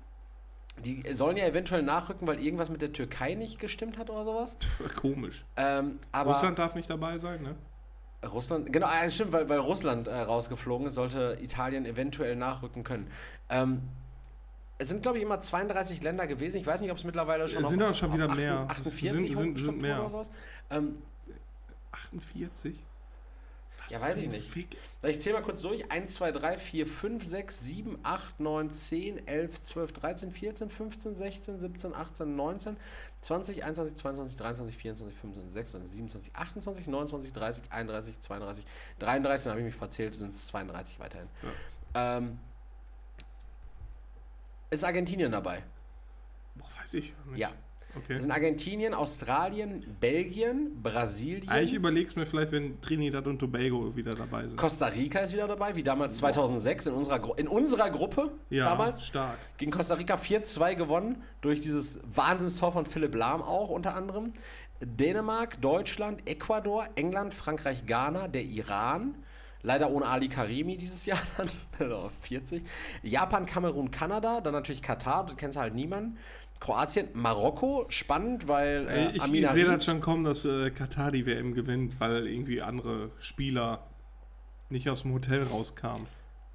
Die 0.84 1.02
sollen 1.12 1.36
ja 1.36 1.44
eventuell 1.46 1.82
nachrücken, 1.82 2.26
weil 2.26 2.40
irgendwas 2.42 2.70
mit 2.70 2.80
der 2.82 2.92
Türkei 2.92 3.34
nicht 3.34 3.60
gestimmt 3.60 3.98
hat 3.98 4.08
oder 4.10 4.24
sowas. 4.24 4.56
komisch. 4.96 5.44
Ähm, 5.58 5.98
Russland 6.24 6.58
darf 6.58 6.74
nicht 6.74 6.88
dabei 6.88 7.18
sein, 7.18 7.42
ne? 7.42 7.54
Russland, 8.26 8.72
genau, 8.72 8.88
äh, 9.02 9.10
stimmt, 9.10 9.32
weil, 9.34 9.46
weil 9.50 9.58
Russland 9.58 10.08
äh, 10.08 10.14
rausgeflogen 10.20 10.86
ist, 10.86 10.94
sollte 10.94 11.38
Italien 11.42 11.84
eventuell 11.84 12.34
nachrücken 12.34 12.82
können. 12.82 13.08
Ähm, 13.50 13.82
es 14.78 14.88
sind, 14.88 15.02
glaube 15.02 15.18
ich, 15.18 15.22
immer 15.24 15.38
32 15.38 16.02
Länder 16.02 16.26
gewesen. 16.26 16.56
Ich 16.56 16.66
weiß 16.66 16.80
nicht, 16.80 16.90
ob 16.90 16.96
es 16.96 17.04
mittlerweile 17.04 17.46
schon. 17.46 17.62
Es 17.62 17.68
sind 17.68 17.82
auch 17.82 17.94
schon 17.94 18.12
wieder 18.14 18.28
8, 18.30 18.36
mehr. 18.38 18.66
48 18.70 19.10
sind, 19.12 19.36
sind, 19.36 19.58
sind 19.60 19.82
mehr. 19.82 20.00
oder 20.00 20.10
sowas. 20.10 20.30
Ähm, 20.70 20.94
48? 21.92 22.78
ja, 23.91 24.01
weiß 24.01 24.16
ich 24.16 24.28
nicht. 24.28 24.51
Ich 25.03 25.20
zähle 25.20 25.37
mal 25.37 25.43
kurz 25.43 25.61
durch. 25.62 25.91
1, 25.91 26.14
2, 26.14 26.32
3, 26.32 26.59
4, 26.59 26.87
5, 26.87 27.24
6, 27.24 27.61
7, 27.66 27.99
8, 28.03 28.41
9, 28.41 28.70
10, 28.70 29.26
11, 29.26 29.62
12, 29.62 29.93
13, 29.93 30.30
14, 30.30 30.70
15, 30.70 31.14
16, 31.14 31.61
17, 31.61 31.95
18, 31.95 32.37
19, 32.37 32.76
20, 33.20 33.62
21, 33.64 33.97
22, 33.99 34.37
23, 34.37 34.76
24, 34.80 35.12
25, 35.20 35.53
26, 35.55 35.91
27, 35.93 36.32
28, 36.37 36.87
29, 36.87 37.32
30, 37.32 37.68
31, 37.72 38.20
32, 38.20 38.64
33. 38.99 39.45
Dann 39.45 39.51
habe 39.53 39.61
ich 39.61 39.64
mich 39.66 39.74
verzählt, 39.74 40.14
sind 40.14 40.30
es 40.30 40.47
32 40.49 40.99
weiterhin. 41.01 41.28
Ja. 41.95 42.16
Ähm, 42.18 42.39
ist 44.70 44.85
Argentinien 44.85 45.30
dabei? 45.30 45.62
Boah, 46.55 46.66
weiß 46.80 46.95
ich. 46.95 47.14
Nicht. 47.26 47.39
Ja. 47.39 47.51
Okay. 47.97 48.14
Das 48.14 48.22
sind 48.22 48.32
Argentinien, 48.32 48.92
Australien, 48.95 49.84
Belgien, 50.01 50.80
Brasilien. 50.82 51.49
Eigentlich 51.49 51.72
ah, 51.74 51.76
überlegst 51.76 52.11
es 52.12 52.16
mir 52.16 52.26
vielleicht, 52.26 52.53
wenn 52.53 52.80
Trinidad 52.80 53.26
und 53.28 53.38
Tobago 53.38 53.95
wieder 53.95 54.12
dabei 54.12 54.49
sind. 54.49 54.57
Costa 54.57 54.86
Rica 54.86 55.20
ist 55.20 55.32
wieder 55.32 55.47
dabei, 55.47 55.76
wie 55.76 55.82
damals 55.82 56.16
2006 56.18 56.86
in 56.86 56.95
unserer, 56.95 57.38
in 57.38 57.49
unserer 57.49 57.90
Gruppe. 57.90 58.32
Ja, 58.51 58.64
damals. 58.64 59.05
stark. 59.07 59.38
Gegen 59.59 59.70
Costa 59.70 59.95
Rica 59.95 60.16
4-2 60.16 60.74
gewonnen, 60.74 61.22
durch 61.40 61.61
dieses 61.61 62.01
Wahnsinnstor 62.12 62.72
von 62.72 62.86
Philipp 62.86 63.14
Lahm 63.14 63.42
auch 63.42 63.70
unter 63.70 63.95
anderem. 63.95 64.32
Dänemark, 64.80 65.61
Deutschland, 65.61 66.26
Ecuador, 66.28 66.86
England, 66.97 67.32
Frankreich, 67.32 67.86
Ghana, 67.86 68.28
der 68.28 68.45
Iran. 68.45 69.14
Leider 69.62 69.90
ohne 69.90 70.05
Ali 70.05 70.28
Karimi 70.28 70.76
dieses 70.76 71.07
Jahr, 71.07 71.18
dann 71.38 71.49
40. 72.20 72.61
Also 72.61 72.66
Japan, 73.03 73.47
Kamerun, 73.47 73.90
Kanada, 73.90 74.42
dann 74.42 74.53
natürlich 74.53 74.82
Katar, 74.82 75.24
du 75.24 75.34
kennst 75.36 75.57
halt 75.57 75.74
niemanden. 75.74 76.18
Kroatien, 76.61 77.09
Marokko, 77.14 77.86
spannend, 77.90 78.48
weil 78.48 78.86
äh, 78.88 79.05
äh 79.07 79.16
ich, 79.16 79.22
Amina 79.22 79.48
ich 79.48 79.55
sehe 79.55 79.64
das 79.64 79.84
schon 79.84 80.00
kommen, 80.00 80.24
dass 80.24 80.44
äh, 80.44 80.70
Katar 80.70 81.11
die 81.11 81.26
WM 81.26 81.55
gewinnt, 81.55 81.98
weil 82.00 82.26
irgendwie 82.26 82.62
andere 82.62 83.11
Spieler 83.18 83.80
nicht 84.70 84.88
aus 84.88 85.02
dem 85.02 85.12
Hotel 85.12 85.42
rauskamen. 85.42 86.07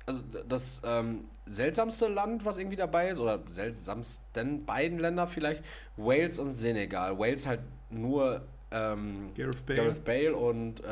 Also 0.06 0.24
das 0.48 0.82
ähm, 0.86 1.20
seltsamste 1.46 2.08
Land, 2.08 2.44
was 2.46 2.58
irgendwie 2.58 2.78
dabei 2.78 3.10
ist, 3.10 3.20
oder 3.20 3.44
seltsamsten 3.48 4.66
beiden 4.66 4.98
Länder 4.98 5.28
vielleicht, 5.28 5.64
Wales 5.98 6.40
und 6.40 6.52
Senegal. 6.52 7.20
Wales 7.20 7.46
halt 7.46 7.60
nur 7.92 8.44
ähm, 8.72 9.30
Gareth, 9.36 9.66
Bale. 9.66 9.80
Gareth, 9.82 10.04
Bale. 10.04 10.36
und 10.36 10.80
äh, 10.84 10.88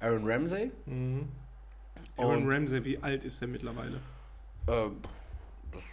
Aaron 0.00 0.22
Ramsey. 0.26 0.72
Mhm. 0.84 1.28
Aaron 2.18 2.44
und, 2.46 2.52
Ramsey, 2.52 2.84
wie 2.84 2.98
alt 2.98 3.24
ist 3.24 3.40
der 3.40 3.48
mittlerweile? 3.48 3.96
Äh, 4.66 4.90
das 5.72 5.84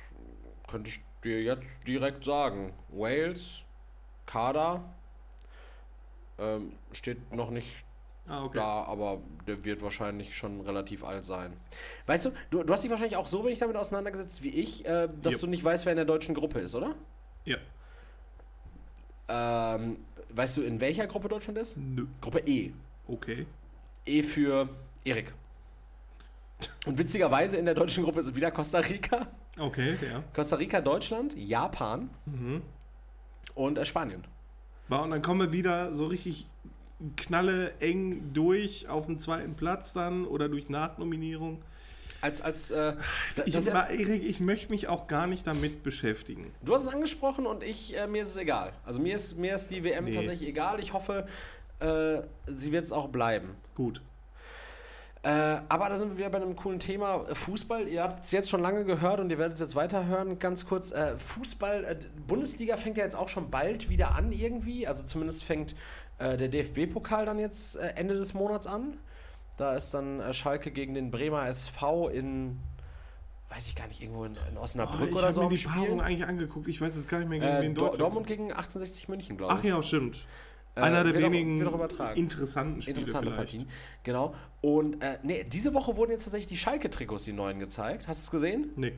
könnte 0.68 0.90
ich 0.90 1.00
dir 1.24 1.44
jetzt 1.44 1.86
direkt 1.88 2.24
sagen. 2.24 2.74
Wales, 2.90 3.64
Kader, 4.26 4.84
ähm, 6.40 6.74
steht 6.94 7.32
noch 7.34 7.52
nicht 7.52 7.84
ah, 8.28 8.46
okay. 8.46 8.58
da, 8.58 8.84
aber 8.84 9.22
der 9.48 9.64
wird 9.64 9.82
wahrscheinlich 9.82 10.36
schon 10.36 10.62
relativ 10.62 11.04
alt 11.04 11.24
sein. 11.24 11.54
Weißt 12.06 12.26
du, 12.26 12.32
du, 12.50 12.64
du 12.64 12.74
hast 12.74 12.84
dich 12.84 12.92
wahrscheinlich 12.92 13.18
auch 13.18 13.28
so 13.28 13.44
wenig 13.46 13.60
damit 13.60 13.76
auseinandergesetzt 13.76 14.44
wie 14.44 14.50
ich, 14.50 14.86
äh, 14.86 15.10
dass 15.22 15.34
yep. 15.34 15.42
du 15.42 15.48
nicht 15.48 15.64
weißt, 15.64 15.86
wer 15.86 15.92
in 15.94 15.98
der 15.98 16.06
deutschen 16.06 16.34
Gruppe 16.36 16.60
ist, 16.60 16.76
oder? 16.76 16.96
Ja. 17.46 17.58
Ähm, 19.28 20.04
weißt 20.34 20.58
du, 20.58 20.62
in 20.62 20.82
welcher 20.82 21.08
Gruppe 21.08 21.30
Deutschland 21.30 21.58
ist? 21.58 21.78
Nö. 21.78 22.08
Gruppe 22.22 22.40
E. 22.46 22.74
Okay. 23.08 23.46
E 24.06 24.24
für 24.24 24.68
Erik. 25.06 25.34
Und 26.86 26.98
witzigerweise 26.98 27.58
in 27.58 27.66
der 27.66 27.74
deutschen 27.74 28.04
Gruppe 28.04 28.20
ist 28.20 28.36
wieder 28.36 28.52
Costa 28.52 28.80
Rica. 28.80 29.28
Okay, 29.58 29.98
ja. 30.06 30.24
Costa 30.36 30.56
Rica, 30.56 30.82
Deutschland, 30.82 31.34
Japan 31.38 32.10
mhm. 32.26 32.62
und 33.56 33.78
äh, 33.78 33.86
Spanien. 33.86 34.24
und 34.90 35.10
dann 35.12 35.22
kommen 35.22 35.42
wir 35.42 35.52
wieder 35.52 35.94
so 35.94 36.08
richtig 36.08 36.48
knalle 37.18 37.72
eng 37.80 38.32
durch 38.34 38.88
auf 38.88 39.08
den 39.08 39.20
zweiten 39.20 39.56
Platz 39.56 39.94
dann 39.94 40.26
oder 40.26 40.50
durch 40.50 40.70
Nachnominierung. 40.70 41.62
Als, 42.22 42.40
als, 42.42 42.70
äh, 42.70 42.94
ich, 43.48 43.56
ja, 43.56 43.88
Erik, 43.88 44.24
ich 44.24 44.40
möchte 44.40 44.70
mich 44.70 44.88
auch 44.88 45.08
gar 45.08 45.26
nicht 45.26 45.48
damit 45.48 45.82
beschäftigen. 45.82 46.52
Du 46.62 46.76
hast 46.76 46.84
es 46.84 46.88
angesprochen 46.94 47.48
und 47.48 47.64
ich, 47.64 47.98
äh, 47.98 48.06
mir 48.06 48.22
ist 48.22 48.30
es 48.30 48.38
egal. 48.38 48.74
Also 48.86 49.02
mir 49.02 49.16
ist, 49.16 49.38
mir 49.40 49.56
ist 49.56 49.70
die 49.70 49.84
WM 49.84 50.06
nee. 50.06 50.12
tatsächlich 50.14 50.48
egal. 50.48 50.80
Ich 50.80 50.94
hoffe, 50.94 51.26
äh, 51.80 52.22
sie 52.46 52.72
wird 52.72 52.84
es 52.84 52.92
auch 52.92 53.08
bleiben. 53.08 53.50
Gut. 53.74 54.04
Äh, 55.24 55.60
aber 55.70 55.90
da 55.90 55.98
sind 55.98 56.10
wir 56.10 56.18
wieder 56.18 56.30
bei 56.32 56.42
einem 56.42 56.56
coolen 56.56 56.80
Thema. 56.80 57.26
Äh, 57.30 57.36
Fußball, 57.36 57.88
ihr 57.88 58.02
habt 58.02 58.26
es 58.26 58.32
jetzt 58.32 58.50
schon 58.50 58.62
lange 58.62 58.86
gehört 58.86 59.20
und 59.20 59.30
ihr 59.30 59.38
werdet 59.38 59.54
es 59.56 59.60
jetzt 59.60 59.76
weiterhören. 59.76 60.40
Ganz 60.40 60.66
kurz, 60.66 60.92
äh, 60.92 61.16
Fußball, 61.16 61.84
äh, 61.86 61.98
Bundesliga 62.26 62.76
fängt 62.78 62.98
ja 62.98 63.04
jetzt 63.04 63.16
auch 63.16 63.30
schon 63.30 63.52
bald 63.52 63.90
wieder 63.90 64.16
an 64.16 64.32
irgendwie. 64.32 64.88
Also 64.88 65.04
zumindest 65.06 65.44
fängt 65.44 65.76
äh, 66.18 66.38
der 66.38 66.48
DFB-Pokal 66.48 67.26
dann 67.28 67.38
jetzt 67.38 67.76
äh, 67.76 67.90
Ende 67.98 68.16
des 68.16 68.34
Monats 68.34 68.66
an. 68.66 68.98
Da 69.58 69.76
ist 69.76 69.94
dann 69.94 70.24
Schalke 70.34 70.72
gegen 70.72 70.96
den 70.96 71.12
Bremer 71.12 71.48
SV 71.48 72.10
in 72.10 72.58
weiß 73.50 73.68
ich 73.68 73.76
gar 73.76 73.86
nicht, 73.88 74.02
irgendwo 74.02 74.24
in, 74.24 74.38
in 74.50 74.58
Osnabrück 74.58 75.10
oh, 75.14 75.18
oder 75.18 75.34
so. 75.34 75.42
Ich 75.42 75.44
habe 75.44 75.46
mir 75.46 75.50
die 75.50 75.58
Spiel. 75.58 75.74
Paarung 75.84 76.02
eigentlich 76.02 76.24
angeguckt. 76.26 76.70
Ich 76.70 76.80
weiß 76.80 76.96
jetzt 76.96 77.10
gar 77.10 77.20
nicht 77.20 77.28
mehr, 77.28 77.40
gegen 77.40 77.52
äh, 77.54 77.62
wen 77.62 77.76
Dortmund. 77.76 78.02
Dortmund 78.02 78.28
gegen 78.28 78.44
1860 78.44 79.10
München, 79.10 79.36
glaube 79.38 79.54
ich. 79.54 79.60
Ach 79.60 79.64
ja, 79.66 79.84
stimmt. 79.84 80.26
Äh, 80.76 80.82
Einer 80.82 81.04
der 81.04 81.14
wenigen 81.22 81.58
noch, 81.60 81.90
interessanten 82.16 82.82
Spiele 82.82 83.00
Interessante 83.00 83.32
Partien, 83.32 83.66
genau. 84.04 84.34
Und 84.62 85.02
äh, 85.04 85.18
nee, 85.22 85.44
diese 85.44 85.74
Woche 85.74 85.98
wurden 85.98 86.12
jetzt 86.12 86.24
tatsächlich 86.24 86.48
die 86.48 86.58
Schalke-Trikots, 86.58 87.26
die 87.26 87.34
neuen, 87.34 87.60
gezeigt. 87.60 88.08
Hast 88.08 88.22
du 88.22 88.28
es 88.28 88.32
gesehen? 88.32 88.70
Nee. 88.78 88.94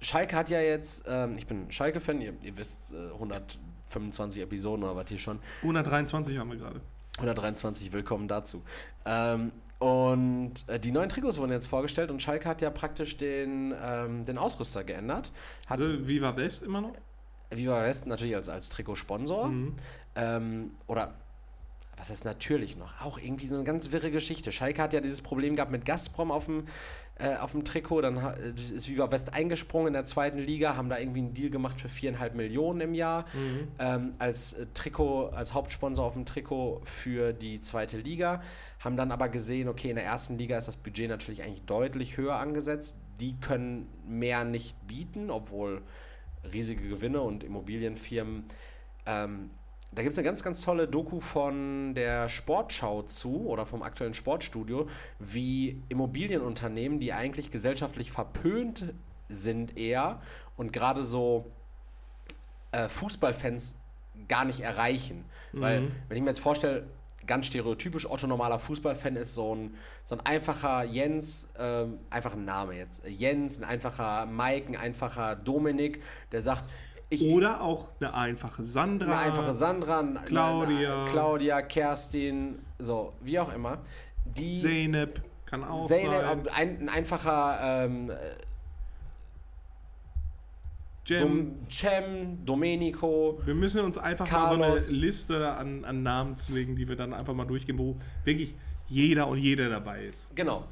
Schalke 0.00 0.34
hat 0.36 0.48
ja 0.50 0.60
jetzt, 0.60 1.04
ähm, 1.08 1.36
ich 1.38 1.46
bin 1.46 1.70
Schalke-Fan, 1.70 2.20
ihr, 2.20 2.32
ihr, 2.42 2.56
wisst, 2.56 2.94
äh, 2.94 3.10
125 3.14 4.42
Episoden 4.42 4.84
oder 4.84 4.96
was 4.96 5.08
hier 5.08 5.18
schon. 5.18 5.38
123 5.62 6.36
haben 6.38 6.50
wir 6.50 6.58
gerade. 6.58 6.80
123, 7.18 7.92
willkommen 7.92 8.28
dazu. 8.28 8.62
Ähm, 9.04 9.52
und 9.78 10.52
äh, 10.68 10.78
die 10.80 10.90
neuen 10.92 11.08
Trikots 11.08 11.38
wurden 11.38 11.50
jetzt 11.52 11.66
vorgestellt 11.66 12.10
und 12.10 12.22
Schalke 12.22 12.48
hat 12.48 12.60
ja 12.60 12.70
praktisch 12.70 13.16
den, 13.16 13.72
ähm, 13.80 14.24
den 14.24 14.36
Ausrüster 14.38 14.82
geändert. 14.84 15.30
Hat 15.68 15.80
also 15.80 16.06
Viva 16.08 16.36
West 16.36 16.62
immer 16.64 16.80
noch? 16.80 16.92
Viva 17.50 17.80
West 17.82 18.06
natürlich 18.06 18.36
als, 18.36 18.48
als 18.48 18.68
Trikotsponsor. 18.68 19.48
Mhm. 19.48 19.74
Ähm, 20.18 20.72
oder 20.88 21.14
was 21.96 22.10
heißt 22.10 22.24
natürlich 22.24 22.76
noch? 22.76 23.00
Auch 23.04 23.18
irgendwie 23.18 23.48
so 23.48 23.54
eine 23.56 23.64
ganz 23.64 23.90
wirre 23.90 24.10
Geschichte. 24.12 24.52
Schalke 24.52 24.82
hat 24.82 24.92
ja 24.92 25.00
dieses 25.00 25.20
Problem 25.20 25.56
gehabt 25.56 25.72
mit 25.72 25.84
Gazprom 25.84 26.30
auf 26.30 26.46
dem, 26.46 26.64
äh, 27.18 27.36
auf 27.36 27.52
dem 27.52 27.64
Trikot. 27.64 28.00
Dann 28.02 28.16
äh, 28.16 28.50
ist 28.52 28.88
Viva 28.88 29.10
West 29.10 29.34
eingesprungen 29.34 29.88
in 29.88 29.92
der 29.94 30.04
zweiten 30.04 30.38
Liga, 30.38 30.76
haben 30.76 30.88
da 30.90 30.98
irgendwie 30.98 31.20
einen 31.20 31.34
Deal 31.34 31.50
gemacht 31.50 31.80
für 31.80 31.88
viereinhalb 31.88 32.34
Millionen 32.36 32.80
im 32.80 32.94
Jahr 32.94 33.24
mhm. 33.32 33.68
ähm, 33.80 34.12
als 34.18 34.52
äh, 34.54 34.66
Trikot, 34.74 35.28
als 35.28 35.54
Hauptsponsor 35.54 36.04
auf 36.04 36.12
dem 36.14 36.24
Trikot 36.24 36.80
für 36.84 37.32
die 37.32 37.58
zweite 37.60 37.98
Liga. 37.98 38.42
Haben 38.80 38.96
dann 38.96 39.10
aber 39.10 39.28
gesehen, 39.28 39.68
okay, 39.68 39.90
in 39.90 39.96
der 39.96 40.04
ersten 40.04 40.36
Liga 40.38 40.56
ist 40.58 40.68
das 40.68 40.76
Budget 40.76 41.08
natürlich 41.10 41.42
eigentlich 41.42 41.62
deutlich 41.64 42.16
höher 42.16 42.36
angesetzt. 42.36 42.96
Die 43.20 43.36
können 43.40 43.88
mehr 44.06 44.44
nicht 44.44 44.76
bieten, 44.86 45.30
obwohl 45.32 45.82
riesige 46.52 46.88
Gewinne 46.88 47.20
und 47.22 47.42
Immobilienfirmen 47.42 48.44
ähm, 49.06 49.50
da 49.92 50.02
gibt 50.02 50.12
es 50.12 50.18
eine 50.18 50.24
ganz, 50.26 50.42
ganz 50.42 50.60
tolle 50.62 50.86
Doku 50.86 51.20
von 51.20 51.94
der 51.94 52.28
Sportschau 52.28 53.02
zu 53.02 53.46
oder 53.46 53.64
vom 53.64 53.82
aktuellen 53.82 54.14
Sportstudio, 54.14 54.88
wie 55.18 55.82
Immobilienunternehmen, 55.88 56.98
die 57.00 57.12
eigentlich 57.12 57.50
gesellschaftlich 57.50 58.10
verpönt 58.12 58.92
sind 59.28 59.76
eher 59.76 60.20
und 60.56 60.72
gerade 60.72 61.04
so 61.04 61.46
äh, 62.72 62.88
Fußballfans 62.88 63.76
gar 64.26 64.44
nicht 64.44 64.60
erreichen. 64.60 65.24
Mhm. 65.52 65.60
Weil, 65.60 65.90
wenn 66.08 66.16
ich 66.16 66.22
mir 66.22 66.30
jetzt 66.30 66.40
vorstelle, 66.40 66.86
ganz 67.26 67.46
stereotypisch, 67.46 68.08
Otto 68.08 68.26
normaler 68.26 68.58
Fußballfan 68.58 69.16
ist 69.16 69.34
so 69.34 69.54
ein, 69.54 69.74
so 70.04 70.16
ein 70.16 70.24
einfacher 70.24 70.84
Jens, 70.84 71.48
äh, 71.58 71.86
einfach 72.10 72.34
ein 72.34 72.44
Name 72.44 72.74
jetzt, 72.74 73.06
Jens, 73.06 73.58
ein 73.58 73.64
einfacher 73.64 74.26
Mike, 74.26 74.68
ein 74.68 74.76
einfacher 74.76 75.36
Dominik, 75.36 76.02
der 76.32 76.42
sagt, 76.42 76.64
ich, 77.10 77.24
Oder 77.26 77.62
auch 77.62 77.88
eine 78.00 78.12
einfache 78.12 78.64
Sandra. 78.64 79.06
Eine 79.06 79.18
einfache 79.32 79.54
Sandra, 79.54 80.02
Claudia, 80.26 81.02
eine, 81.02 81.10
Claudia 81.10 81.62
Kerstin, 81.62 82.58
so, 82.78 83.14
wie 83.22 83.38
auch 83.38 83.50
immer. 83.54 83.78
Die 84.26 84.60
Zeynep 84.60 85.22
kann 85.46 85.64
auch 85.64 85.86
Zeynep, 85.86 86.20
sein. 86.22 86.42
Ein, 86.54 86.78
ein 86.80 86.88
einfacher 86.90 87.84
ähm, 87.86 88.10
äh, 88.10 88.14
Cem, 91.06 91.20
Dom, 91.20 91.54
Cem, 91.70 92.44
Domenico. 92.44 93.38
Wir 93.46 93.54
müssen 93.54 93.80
uns 93.86 93.96
einfach 93.96 94.28
Carlos. 94.28 94.58
mal 94.58 94.78
so 94.78 94.92
eine 94.92 95.02
Liste 95.06 95.52
an, 95.56 95.86
an 95.86 96.02
Namen 96.02 96.36
zulegen, 96.36 96.76
die 96.76 96.86
wir 96.88 96.96
dann 96.96 97.14
einfach 97.14 97.32
mal 97.32 97.46
durchgehen, 97.46 97.78
wo 97.78 97.96
wirklich 98.24 98.52
jeder 98.86 99.28
und 99.28 99.38
jede 99.38 99.70
dabei 99.70 100.04
ist. 100.04 100.36
Genau. 100.36 100.64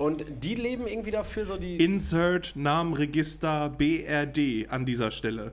Und 0.00 0.24
die 0.42 0.54
leben 0.54 0.86
irgendwie 0.86 1.10
dafür 1.10 1.44
so 1.44 1.58
die. 1.58 1.76
Insert 1.76 2.56
Namenregister 2.56 3.68
BRD 3.68 4.66
an 4.70 4.86
dieser 4.86 5.10
Stelle. 5.10 5.52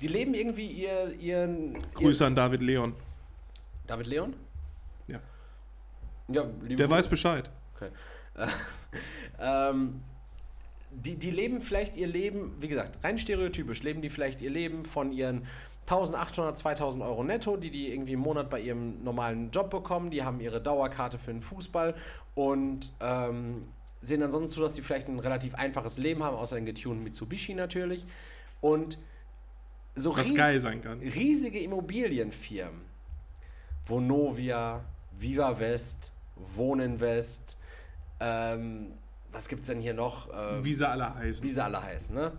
Die 0.00 0.06
leben 0.06 0.32
irgendwie 0.32 0.68
ihr, 0.70 1.12
ihren. 1.20 1.74
Grüße 1.92 2.24
ihr 2.24 2.28
an 2.28 2.34
David 2.34 2.62
Leon. 2.62 2.94
David 3.86 4.06
Leon? 4.06 4.34
Ja. 5.06 5.20
ja 6.28 6.44
Der 6.44 6.66
Grüße. 6.76 6.90
weiß 6.90 7.06
Bescheid. 7.08 7.50
Okay. 7.76 7.90
ähm, 9.38 10.00
die, 10.92 11.16
die 11.16 11.30
leben 11.30 11.60
vielleicht 11.60 11.94
ihr 11.94 12.06
Leben, 12.06 12.56
wie 12.60 12.68
gesagt, 12.68 13.04
rein 13.04 13.18
stereotypisch, 13.18 13.82
leben 13.82 14.00
die 14.00 14.08
vielleicht 14.08 14.40
ihr 14.40 14.50
Leben 14.50 14.86
von 14.86 15.12
ihren 15.12 15.46
1800, 15.90 16.56
2000 16.56 17.02
Euro 17.02 17.24
netto, 17.24 17.56
die 17.56 17.70
die 17.70 17.92
irgendwie 17.92 18.12
im 18.12 18.20
Monat 18.20 18.48
bei 18.48 18.60
ihrem 18.60 19.02
normalen 19.02 19.50
Job 19.50 19.68
bekommen. 19.70 20.10
Die 20.10 20.22
haben 20.22 20.40
ihre 20.40 20.60
Dauerkarte 20.60 21.18
für 21.18 21.32
den 21.32 21.42
Fußball 21.42 21.94
und 22.34 22.92
ähm, 23.00 23.66
sehen 24.00 24.20
dann 24.20 24.30
sonst 24.30 24.52
so, 24.52 24.62
dass 24.62 24.74
die 24.74 24.82
vielleicht 24.82 25.08
ein 25.08 25.18
relativ 25.18 25.54
einfaches 25.56 25.98
Leben 25.98 26.22
haben, 26.22 26.36
außer 26.36 26.54
den 26.54 26.66
getunten 26.66 27.02
Mitsubishi 27.02 27.54
natürlich. 27.54 28.06
Und 28.60 28.96
so 29.96 30.16
Was 30.16 30.32
geil 30.34 30.60
sein 30.60 30.82
kann. 30.82 31.00
riesige 31.00 31.58
Immobilienfirmen. 31.60 32.80
Vonovia, 33.84 34.84
Viva 35.10 35.58
West, 35.58 36.12
Wohninvest, 36.36 37.58
ähm, 38.20 38.92
was 39.32 39.50
es 39.50 39.60
denn 39.66 39.80
hier 39.80 39.94
noch? 39.94 40.28
Ähm, 40.32 40.62
sie 40.62 40.88
alle 40.88 41.14
heißen. 41.16 41.42
Wie 41.44 41.50
sie 41.50 41.62
alle 41.62 41.82
heißen, 41.82 42.14
ne? 42.14 42.32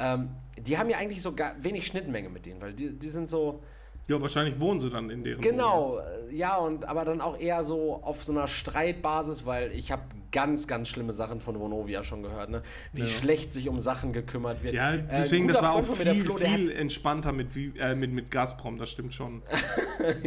Ähm, 0.00 0.30
die 0.58 0.78
haben 0.78 0.88
ja 0.90 0.96
eigentlich 0.98 1.22
so 1.22 1.34
wenig 1.58 1.86
Schnittmenge 1.86 2.30
mit 2.30 2.46
denen, 2.46 2.60
weil 2.60 2.72
die, 2.72 2.98
die 2.98 3.08
sind 3.08 3.28
so, 3.28 3.60
ja, 4.10 4.20
wahrscheinlich 4.20 4.58
wohnen 4.58 4.80
sie 4.80 4.90
dann 4.90 5.08
in 5.08 5.22
deren 5.22 5.40
Genau, 5.40 5.92
Wohnung. 5.92 6.30
Äh, 6.30 6.34
ja, 6.36 6.56
und 6.56 6.84
aber 6.88 7.04
dann 7.04 7.20
auch 7.20 7.38
eher 7.38 7.62
so 7.62 8.02
auf 8.02 8.24
so 8.24 8.32
einer 8.32 8.48
Streitbasis, 8.48 9.46
weil 9.46 9.70
ich 9.70 9.92
habe 9.92 10.02
ganz, 10.32 10.66
ganz 10.66 10.88
schlimme 10.88 11.12
Sachen 11.12 11.38
von 11.40 11.60
Vonovia 11.60 12.02
schon 12.02 12.24
gehört, 12.24 12.50
ne? 12.50 12.62
Wie 12.92 13.02
ja. 13.02 13.06
schlecht 13.06 13.52
sich 13.52 13.68
um 13.68 13.78
Sachen 13.78 14.12
gekümmert 14.12 14.64
wird. 14.64 14.74
Ja, 14.74 14.94
äh, 14.94 15.04
deswegen, 15.12 15.48
äh, 15.48 15.52
das 15.52 15.62
war 15.62 15.74
Freund 15.74 15.90
auch 15.90 15.96
viel, 15.96 16.24
Flo, 16.24 16.34
viel 16.36 16.70
entspannter 16.72 17.30
mit, 17.30 17.50
äh, 17.56 17.94
mit, 17.94 18.10
mit 18.12 18.32
Gazprom, 18.32 18.78
das 18.78 18.90
stimmt 18.90 19.14
schon. 19.14 19.42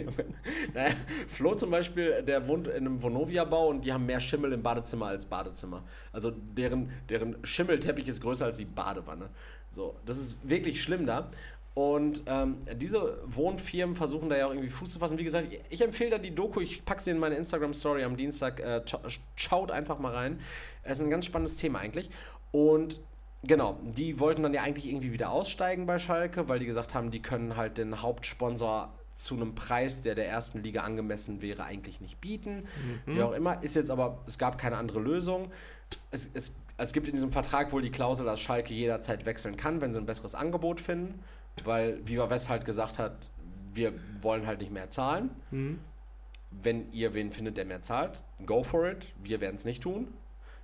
naja, 0.74 0.94
Flo 1.28 1.54
zum 1.56 1.70
Beispiel, 1.70 2.24
der 2.24 2.48
wohnt 2.48 2.70
in 2.70 2.88
einem 2.88 3.04
Vonovia-Bau 3.04 3.68
und 3.68 3.84
die 3.84 3.92
haben 3.92 4.06
mehr 4.06 4.22
Schimmel 4.22 4.54
im 4.54 4.64
Badezimmer 4.64 5.08
als 5.08 5.26
Badezimmer. 5.26 5.84
Also 6.14 6.32
deren, 6.32 6.90
deren 7.10 7.36
Schimmelteppich 7.46 8.08
ist 8.08 8.22
größer 8.22 8.46
als 8.46 8.56
die 8.58 8.66
Badewanne. 8.66 9.28
So, 9.72 9.96
das 10.06 10.20
ist 10.20 10.38
wirklich 10.48 10.80
schlimm 10.84 11.06
da. 11.08 11.30
Und 11.76 12.24
ähm, 12.28 12.58
diese 12.76 13.20
Wohnfirmen 13.26 13.96
versuchen 13.96 14.30
da 14.30 14.38
ja 14.38 14.46
auch 14.46 14.52
irgendwie 14.52 14.70
Fuß 14.70 14.92
zu 14.92 15.00
fassen. 15.00 15.18
Wie 15.18 15.24
gesagt, 15.24 15.48
ich 15.72 15.82
empfehle 15.82 16.12
da 16.12 16.18
die 16.20 16.36
Doku, 16.36 16.60
ich 16.62 16.86
packe 16.86 17.02
sie 17.02 17.10
in 17.12 17.18
meine 17.18 17.36
Instagram-Story 17.36 18.04
am 18.04 18.16
Dienstag. 18.16 18.60
Äh, 18.60 18.84
schaut 19.36 19.72
einfach 19.72 19.98
mal 19.98 20.14
rein. 20.14 20.40
Es 20.84 21.00
ist 21.00 21.04
ein 21.04 21.10
ganz 21.10 21.26
spannendes 21.26 21.56
Thema 21.58 21.80
eigentlich. 21.80 22.12
Und 22.52 23.02
genau, 23.44 23.80
die 23.84 24.20
wollten 24.20 24.44
dann 24.44 24.54
ja 24.54 24.62
eigentlich 24.62 24.88
irgendwie 24.88 25.14
wieder 25.14 25.32
aussteigen 25.32 25.88
bei 25.88 25.98
Schalke, 25.98 26.48
weil 26.48 26.60
die 26.60 26.68
gesagt 26.68 26.94
haben, 26.94 27.10
die 27.10 27.24
können 27.24 27.58
halt 27.58 27.80
den 27.80 28.04
Hauptsponsor 28.04 28.94
zu 29.16 29.34
einem 29.36 29.56
Preis, 29.56 30.02
der 30.02 30.14
der 30.14 30.28
ersten 30.28 30.62
Liga 30.62 30.82
angemessen 30.82 31.42
wäre, 31.42 31.64
eigentlich 31.64 32.02
nicht 32.02 32.22
bieten. 32.22 32.66
Mhm. 33.08 33.16
Wie 33.16 33.22
auch 33.24 33.32
immer. 33.34 33.64
Ist 33.64 33.76
jetzt 33.76 33.90
aber, 33.90 34.20
es 34.28 34.38
gab 34.38 34.60
keine 34.60 34.78
andere 34.78 35.00
Lösung. 35.00 35.50
Es, 36.12 36.30
es, 36.36 36.54
es 36.78 36.94
gibt 36.94 37.08
in 37.08 37.14
diesem 37.14 37.32
Vertrag 37.32 37.72
wohl 37.74 37.82
die 37.82 37.92
Klausel, 37.92 38.28
dass 38.28 38.40
Schalke 38.42 38.76
jederzeit 38.76 39.26
wechseln 39.26 39.58
kann, 39.58 39.82
wenn 39.82 39.92
sie 39.92 39.98
ein 40.00 40.06
besseres 40.06 40.36
Angebot 40.36 40.80
finden 40.80 41.20
weil 41.64 42.00
Viva 42.08 42.30
West 42.30 42.50
halt 42.50 42.66
gesagt 42.66 43.00
hat, 43.00 43.16
wir 43.72 43.94
wollen 44.22 44.46
halt 44.48 44.60
nicht 44.60 44.72
mehr 44.72 44.90
zahlen. 44.90 45.30
Mhm. 45.52 45.80
Wenn 46.52 46.92
ihr 46.92 47.14
wen 47.14 47.32
findet, 47.32 47.58
der 47.58 47.66
mehr 47.66 47.82
zahlt, 47.82 48.24
go 48.46 48.64
for 48.64 48.88
it. 48.88 49.14
Wir 49.24 49.42
werden 49.42 49.56
es 49.56 49.66
nicht 49.66 49.82
tun. 49.82 50.08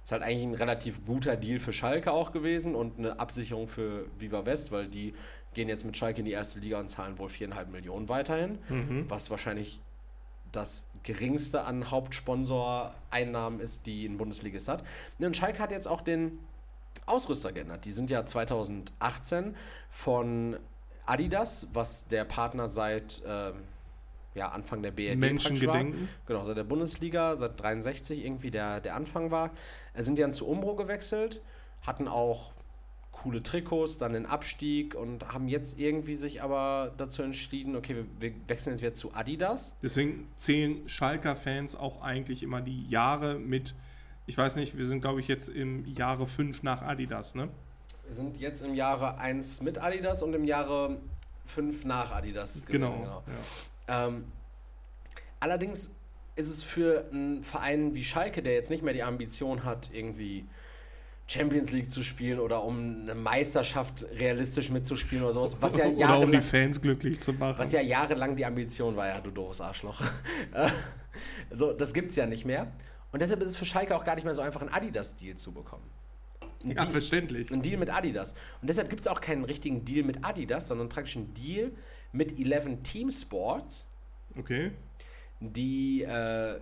Ist 0.03 0.11
halt 0.11 0.23
eigentlich 0.23 0.43
ein 0.43 0.53
relativ 0.53 1.05
guter 1.05 1.35
Deal 1.35 1.59
für 1.59 1.73
Schalke 1.73 2.11
auch 2.11 2.31
gewesen 2.31 2.75
und 2.75 2.97
eine 2.99 3.19
Absicherung 3.19 3.67
für 3.67 4.05
Viva 4.19 4.45
West, 4.45 4.71
weil 4.71 4.87
die 4.87 5.13
gehen 5.53 5.67
jetzt 5.67 5.85
mit 5.85 5.97
Schalke 5.97 6.19
in 6.19 6.25
die 6.25 6.31
erste 6.31 6.59
Liga 6.59 6.79
und 6.79 6.89
zahlen 6.89 7.17
wohl 7.17 7.29
viereinhalb 7.29 7.69
Millionen 7.71 8.07
weiterhin, 8.07 8.59
mhm. 8.69 9.05
was 9.09 9.29
wahrscheinlich 9.31 9.79
das 10.51 10.85
geringste 11.03 11.63
an 11.63 11.91
Hauptsponsor-Einnahmen 11.91 13.59
ist, 13.59 13.85
die 13.85 14.05
ein 14.07 14.17
Bundesligist 14.17 14.67
hat. 14.67 14.83
Und 15.19 15.37
Schalke 15.37 15.59
hat 15.59 15.71
jetzt 15.71 15.87
auch 15.87 16.01
den 16.01 16.39
Ausrüster 17.05 17.51
geändert. 17.51 17.85
Die 17.85 17.91
sind 17.91 18.09
ja 18.09 18.25
2018 18.25 19.55
von 19.89 20.57
Adidas, 21.09 21.67
was 21.73 22.07
der 22.09 22.23
Partner 22.23 22.67
seit 22.67 23.23
äh, 23.25 23.51
ja, 24.35 24.49
Anfang 24.49 24.81
der 24.83 24.91
BRD 24.91 25.15
Menschengedenken. 25.17 26.01
War. 26.01 26.07
Genau, 26.27 26.43
seit 26.43 26.55
der 26.57 26.63
Bundesliga, 26.63 27.35
seit 27.37 27.59
63 27.59 28.23
irgendwie 28.23 28.51
der, 28.51 28.79
der 28.79 28.95
Anfang 28.95 29.31
war. 29.31 29.49
Äh, 29.95 30.03
sind 30.03 30.19
dann 30.19 30.33
zu 30.33 30.47
Umbro 30.47 30.75
gewechselt, 30.75 31.41
hatten 31.81 32.07
auch 32.07 32.53
coole 33.11 33.41
Trikots, 33.43 33.97
dann 33.97 34.13
den 34.13 34.25
Abstieg 34.27 34.93
und 34.95 35.33
haben 35.33 35.47
jetzt 35.49 35.79
irgendwie 35.79 36.13
sich 36.15 36.41
aber 36.43 36.93
dazu 36.95 37.23
entschieden, 37.23 37.75
okay, 37.75 37.95
wir, 37.95 38.05
wir 38.19 38.33
wechseln 38.47 38.73
jetzt 38.73 38.81
wieder 38.83 38.93
zu 38.93 39.13
Adidas. 39.15 39.75
Deswegen 39.81 40.27
zählen 40.37 40.87
Schalker-Fans 40.87 41.75
auch 41.75 42.01
eigentlich 42.03 42.43
immer 42.43 42.61
die 42.61 42.87
Jahre 42.87 43.37
mit, 43.39 43.73
ich 44.27 44.37
weiß 44.37 44.55
nicht, 44.57 44.77
wir 44.77 44.85
sind 44.85 45.01
glaube 45.01 45.19
ich 45.21 45.27
jetzt 45.27 45.49
im 45.49 45.83
Jahre 45.87 46.27
5 46.27 46.61
nach 46.63 46.81
Adidas, 46.83 47.33
ne? 47.35 47.49
sind 48.15 48.39
jetzt 48.39 48.61
im 48.61 48.73
Jahre 48.73 49.17
1 49.19 49.61
mit 49.61 49.81
Adidas 49.81 50.23
und 50.23 50.33
im 50.33 50.43
Jahre 50.43 50.97
5 51.45 51.85
nach 51.85 52.11
Adidas. 52.11 52.61
Gewesen, 52.61 52.67
genau, 52.71 52.95
genau. 52.99 53.23
Ja. 53.87 54.07
Ähm, 54.07 54.25
allerdings 55.39 55.91
ist 56.35 56.49
es 56.49 56.63
für 56.63 57.05
einen 57.11 57.43
Verein 57.43 57.93
wie 57.95 58.03
Schalke, 58.03 58.41
der 58.41 58.53
jetzt 58.53 58.69
nicht 58.69 58.83
mehr 58.83 58.93
die 58.93 59.03
Ambition 59.03 59.63
hat, 59.65 59.89
irgendwie 59.93 60.45
Champions 61.27 61.71
League 61.71 61.91
zu 61.91 62.01
spielen 62.01 62.39
oder 62.39 62.63
um 62.63 63.01
eine 63.03 63.13
Meisterschaft 63.13 64.05
realistisch 64.15 64.69
mitzuspielen 64.71 65.23
oder 65.23 65.33
sowas. 65.33 65.57
Was 65.59 65.77
ja 65.77 65.85
jahrelang, 65.85 66.17
oder 66.17 66.25
um 66.25 66.31
die 66.31 66.41
Fans 66.47 66.81
glücklich 66.81 67.19
zu 67.21 67.33
machen. 67.33 67.59
Was 67.59 67.71
ja 67.71 67.81
jahrelang 67.81 68.35
die 68.35 68.45
Ambition 68.45 68.95
war, 68.95 69.07
ja, 69.07 69.19
du 69.19 69.29
doofes 69.29 69.61
Arschloch. 69.61 70.01
so, 71.51 71.73
das 71.73 71.91
es 71.91 72.15
ja 72.15 72.25
nicht 72.25 72.45
mehr. 72.45 72.71
Und 73.11 73.21
deshalb 73.21 73.41
ist 73.41 73.49
es 73.49 73.57
für 73.57 73.65
Schalke 73.65 73.95
auch 73.95 74.03
gar 74.03 74.15
nicht 74.15 74.23
mehr 74.23 74.35
so 74.35 74.41
einfach, 74.41 74.61
einen 74.61 74.69
Adidas-Deal 74.71 75.35
zu 75.35 75.51
bekommen. 75.51 75.83
Ein 76.63 76.71
ja, 76.71 76.83
Deal, 76.83 76.91
verständlich. 76.91 77.51
Ein 77.51 77.61
Deal 77.61 77.77
mit 77.77 77.89
Adidas. 77.93 78.33
Und 78.61 78.69
deshalb 78.69 78.89
gibt 78.89 79.01
es 79.05 79.11
auch 79.11 79.21
keinen 79.21 79.45
richtigen 79.45 79.85
Deal 79.85 80.03
mit 80.05 80.25
Adidas, 80.25 80.67
sondern 80.67 80.89
praktisch 80.89 81.15
einen 81.15 81.33
Deal 81.35 81.71
mit 82.11 82.37
11 82.39 82.79
Team 82.83 83.09
Sports. 83.09 83.85
Okay. 84.37 84.71
Die 85.39 86.03
äh, 86.03 86.59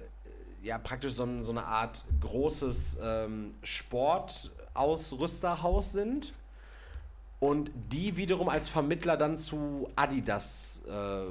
ja 0.61 0.77
praktisch 0.77 1.13
so, 1.13 1.41
so, 1.41 1.51
eine 1.51 1.65
Art 1.65 2.05
großes 2.21 2.99
ähm, 3.01 3.49
Sportausrüsterhaus 3.63 5.91
sind. 5.93 6.33
Und 7.39 7.71
die 7.91 8.17
wiederum 8.17 8.49
als 8.49 8.67
Vermittler 8.67 9.15
dann 9.17 9.37
zu 9.37 9.87
Adidas 9.95 10.81
äh, 10.87 11.25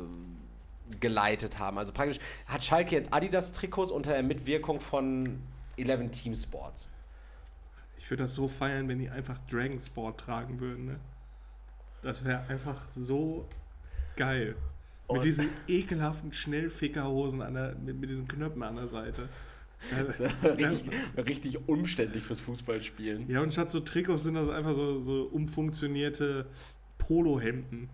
geleitet 1.01 1.59
haben. 1.59 1.79
Also 1.79 1.93
praktisch 1.93 2.19
hat 2.47 2.62
Schalke 2.64 2.95
jetzt 2.95 3.12
Adidas-Trikots 3.12 3.91
unter 3.91 4.11
der 4.12 4.23
Mitwirkung 4.25 4.79
von 4.81 5.41
11 5.77 6.11
Team 6.12 6.35
Sports. 6.35 6.89
Ich 7.99 8.11
würde 8.11 8.24
das 8.24 8.34
so 8.34 8.49
feiern, 8.49 8.88
wenn 8.88 8.99
die 8.99 9.09
einfach 9.11 9.38
Dragon 9.51 9.80
Sport 9.80 10.20
tragen 10.20 10.61
würden. 10.61 10.84
Ne? 10.86 11.01
Das 12.03 12.24
wäre 12.24 12.42
einfach 12.49 12.88
so 12.88 13.49
geil. 14.16 14.57
Und 15.07 15.16
mit 15.18 15.24
diesen 15.26 15.49
ekelhaften 15.68 16.32
Schnellfickerhosen 16.32 17.40
an 17.40 17.55
der, 17.55 17.74
mit, 17.76 17.99
mit 18.01 18.11
diesen 18.11 18.26
Knöpfen 18.28 18.62
an 18.62 18.76
der 18.76 18.88
Seite. 18.88 19.28
Das 19.90 20.18
richtig, 20.59 20.90
richtig, 21.16 21.68
umständlich 21.68 22.24
fürs 22.24 22.40
Fußballspielen. 22.40 23.28
Ja, 23.28 23.40
und 23.40 23.53
statt 23.53 23.70
so 23.70 23.80
Trikots 23.80 24.24
sind 24.24 24.34
das 24.34 24.49
einfach 24.49 24.72
so, 24.74 25.01
so 25.01 25.24
umfunktionierte 25.24 26.47
Polohemden. 26.99 27.90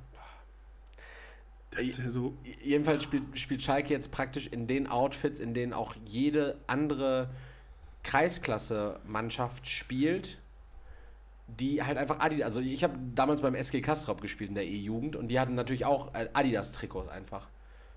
Das 1.71 1.99
wäre 1.99 2.11
so. 2.11 2.37
Jedenfalls 2.63 3.03
spielt, 3.05 3.39
spielt 3.39 3.63
Schalke 3.63 3.93
jetzt 3.95 4.11
praktisch 4.11 4.47
in 4.47 4.67
den 4.67 4.87
Outfits, 4.87 5.39
in 5.41 5.55
denen 5.55 5.73
auch 5.73 5.95
jede 6.05 6.57
andere 6.67 7.31
Kreisklasse-Mannschaft 8.03 9.67
spielt, 9.67 10.39
die 11.47 11.83
halt 11.83 11.99
einfach 11.99 12.21
Adidas, 12.21 12.47
also 12.47 12.61
ich 12.61 12.83
habe 12.83 12.95
damals 13.15 13.43
beim 13.43 13.55
SG 13.55 13.81
Kastrop 13.81 14.21
gespielt 14.21 14.49
in 14.49 14.55
der 14.55 14.67
E-Jugend 14.67 15.17
und 15.17 15.29
die 15.29 15.39
hatten 15.39 15.55
natürlich 15.55 15.85
auch 15.85 16.15
äh, 16.15 16.29
Adidas-Trikots 16.33 17.11
einfach, 17.11 17.49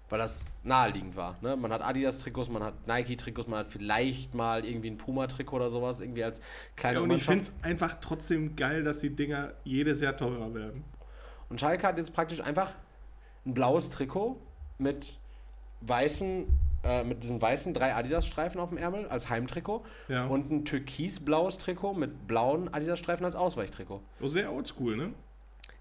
weil 0.10 0.20
das 0.20 0.54
naheliegend 0.64 1.16
war. 1.16 1.38
Ne? 1.42 1.56
Man 1.56 1.72
hat 1.72 1.82
Adidas-Trikots, 1.82 2.50
man 2.50 2.64
hat 2.64 2.88
Nike-Trikots, 2.88 3.48
man 3.48 3.60
hat 3.60 3.68
vielleicht 3.70 4.34
mal 4.36 4.66
irgendwie 4.66 4.90
ein 4.92 4.98
Puma-Trikot 4.98 5.56
oder 5.56 5.70
sowas, 5.70 6.02
irgendwie 6.02 6.24
als 6.24 6.42
kleine 6.76 6.98
ja, 6.98 7.02
Und 7.02 7.08
Mannschaft. 7.10 7.30
ich 7.38 7.44
finde 7.46 7.58
es 7.62 7.64
einfach 7.64 7.98
trotzdem 8.02 8.56
geil, 8.56 8.84
dass 8.84 9.00
die 9.00 9.16
Dinger 9.16 9.54
jedes 9.64 10.02
Jahr 10.02 10.16
teurer 10.18 10.54
werden. 10.54 10.84
Und 11.48 11.62
Schalke 11.62 11.88
hat 11.88 11.98
jetzt 11.98 12.14
praktisch 12.14 12.42
einfach 12.42 12.74
ein 13.46 13.54
blaues 13.54 13.90
Trikot 13.92 14.42
mit 14.80 15.18
weißen 15.82 16.48
äh, 16.86 17.04
mit 17.04 17.24
diesen 17.24 17.42
weißen 17.42 17.74
drei 17.74 17.96
Adidas-Streifen 17.96 18.60
auf 18.62 18.70
dem 18.70 18.78
Ärmel 18.78 19.08
als 19.08 19.28
Heimtrikot 19.30 19.84
ja. 20.08 20.26
und 20.28 20.52
ein 20.52 20.66
türkisblaues 20.66 21.58
Trikot 21.58 21.94
mit 21.94 22.28
blauen 22.28 22.70
Adidas-Streifen 22.72 23.26
als 23.26 23.36
Ausweichtrikot. 23.36 24.02
Oh, 24.22 24.28
sehr 24.28 24.52
oldschool, 24.54 24.96
ne? 24.96 25.12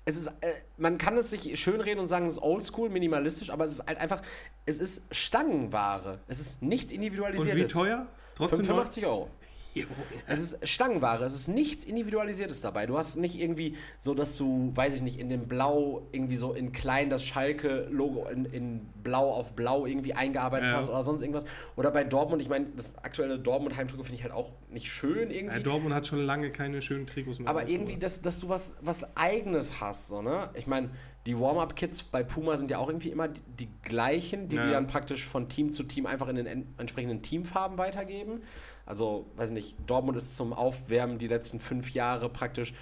Es 0.06 0.16
ist, 0.16 0.28
äh, 0.28 0.32
man 0.78 0.96
kann 0.98 1.16
es 1.18 1.28
sich 1.30 1.58
schönreden 1.60 1.98
und 1.98 2.06
sagen, 2.08 2.26
es 2.26 2.34
ist 2.34 2.42
oldschool, 2.42 2.88
minimalistisch, 2.88 3.50
aber 3.50 3.64
es 3.66 3.72
ist 3.72 3.86
halt 3.86 3.98
einfach, 4.00 4.20
es 4.66 4.78
ist 4.78 5.02
Stangenware. 5.10 6.20
Es 6.26 6.40
ist 6.40 6.62
nichts 6.62 6.90
Individualisiertes. 6.92 7.60
Und 7.64 7.68
wie 7.68 7.72
teuer? 7.72 8.06
Trotzdem 8.34 8.64
85 8.64 9.06
Euro. 9.06 9.30
Es 10.26 10.40
ist 10.40 10.68
Stangenware, 10.68 11.24
es 11.24 11.34
ist 11.34 11.48
nichts 11.48 11.84
Individualisiertes 11.84 12.60
dabei. 12.60 12.86
Du 12.86 12.96
hast 12.96 13.16
nicht 13.16 13.40
irgendwie 13.40 13.76
so, 13.98 14.14
dass 14.14 14.36
du, 14.36 14.70
weiß 14.74 14.96
ich 14.96 15.02
nicht, 15.02 15.18
in 15.18 15.28
dem 15.28 15.46
Blau 15.48 16.02
irgendwie 16.12 16.36
so 16.36 16.52
in 16.52 16.72
klein 16.72 17.10
das 17.10 17.24
Schalke-Logo 17.24 18.26
in, 18.28 18.44
in 18.46 18.80
Blau 19.02 19.32
auf 19.32 19.52
Blau 19.54 19.86
irgendwie 19.86 20.14
eingearbeitet 20.14 20.70
ja. 20.70 20.76
hast 20.76 20.88
oder 20.88 21.02
sonst 21.02 21.22
irgendwas. 21.22 21.44
Oder 21.76 21.90
bei 21.90 22.04
Dortmund, 22.04 22.40
ich 22.40 22.48
meine, 22.48 22.66
das 22.76 22.96
aktuelle 22.98 23.38
Dortmund-Heimtrikot 23.38 24.04
finde 24.04 24.16
ich 24.16 24.22
halt 24.22 24.32
auch 24.32 24.52
nicht 24.70 24.86
schön 24.90 25.30
irgendwie. 25.30 25.56
Ja, 25.56 25.62
Dortmund 25.62 25.94
hat 25.94 26.06
schon 26.06 26.20
lange 26.20 26.50
keine 26.50 26.80
schönen 26.80 27.06
Trikots 27.06 27.38
mehr. 27.38 27.48
Aber 27.48 27.68
irgendwie, 27.68 27.94
ne? 27.94 27.98
dass, 27.98 28.22
dass 28.22 28.40
du 28.40 28.48
was, 28.48 28.74
was 28.80 29.16
Eigenes 29.16 29.80
hast, 29.80 30.08
so, 30.08 30.22
ne? 30.22 30.50
Ich 30.54 30.66
meine, 30.66 30.90
die 31.26 31.38
Warm-Up-Kits 31.38 32.02
bei 32.04 32.22
Puma 32.22 32.56
sind 32.58 32.70
ja 32.70 32.78
auch 32.78 32.88
irgendwie 32.88 33.08
immer 33.08 33.28
die, 33.28 33.40
die 33.58 33.68
gleichen, 33.82 34.46
die 34.46 34.56
ja. 34.56 34.66
die 34.66 34.70
dann 34.72 34.86
praktisch 34.86 35.26
von 35.26 35.48
Team 35.48 35.72
zu 35.72 35.82
Team 35.84 36.04
einfach 36.06 36.28
in 36.28 36.36
den 36.36 36.46
entsprechenden 36.78 37.22
Teamfarben 37.22 37.78
weitergeben. 37.78 38.42
Also, 38.86 39.26
weiß 39.36 39.50
nicht, 39.50 39.76
Dortmund 39.86 40.18
ist 40.18 40.36
zum 40.36 40.52
Aufwärmen 40.52 41.18
die 41.18 41.28
letzten 41.28 41.58
fünf 41.58 41.92
Jahre 41.92 42.28
praktisch 42.28 42.74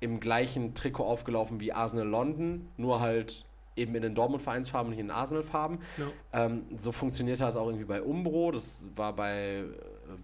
im 0.00 0.18
gleichen 0.20 0.74
Trikot 0.74 1.04
aufgelaufen 1.04 1.60
wie 1.60 1.72
Arsenal 1.72 2.06
London, 2.08 2.66
nur 2.78 3.00
halt 3.00 3.44
eben 3.76 3.94
in 3.94 4.02
den 4.02 4.14
Dortmund-Vereinsfarben 4.14 4.88
und 4.88 4.90
nicht 4.92 5.00
in 5.00 5.08
den 5.08 5.14
Arsenal-Farben. 5.14 5.78
No. 5.98 6.04
Ähm, 6.32 6.62
so 6.74 6.92
funktionierte 6.92 7.44
das 7.44 7.56
auch 7.56 7.66
irgendwie 7.66 7.84
bei 7.84 8.00
Umbro. 8.02 8.50
Das 8.50 8.90
war 8.96 9.14
bei, 9.14 9.34
äh, 9.34 9.64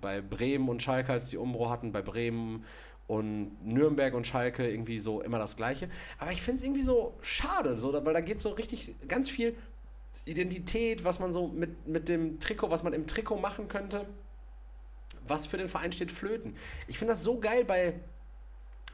bei 0.01 0.23
Bremen 0.23 0.69
und 0.69 0.83
Schalke, 0.83 1.13
als 1.13 1.29
die 1.29 1.37
Umbro 1.37 1.69
hatten, 1.71 1.93
bei 1.93 2.01
Bremen 2.03 2.65
und 3.07 3.55
Nürnberg 3.65 4.15
und 4.15 4.27
Schalke 4.27 4.69
irgendwie 4.69 4.99
so 4.99 5.21
immer 5.21 5.39
das 5.39 5.57
Gleiche. 5.57 5.89
Aber 6.19 6.33
ich 6.33 6.41
finde 6.43 6.57
es 6.59 6.65
irgendwie 6.65 6.83
so 6.83 7.13
schade, 7.21 7.77
so, 7.79 7.93
weil 7.93 8.15
da 8.15 8.21
geht 8.21 8.41
so 8.41 8.49
richtig 8.51 8.95
ganz 9.07 9.29
viel 9.29 9.55
Identität, 10.25 11.05
was 11.05 11.21
man 11.21 11.33
so 11.33 11.47
mit, 11.49 11.87
mit 11.87 12.09
dem 12.09 12.41
Trikot, 12.41 12.71
was 12.71 12.83
man 12.83 12.95
im 12.95 13.07
Trikot 13.07 13.37
machen 13.37 13.69
könnte 13.69 14.07
was 15.29 15.47
für 15.47 15.57
den 15.57 15.69
Verein 15.69 15.93
steht, 15.93 16.11
flöten. 16.13 16.57
Ich 16.89 16.99
finde 16.99 17.15
das 17.15 17.23
so 17.23 17.39
geil 17.39 17.65
bei 17.65 17.95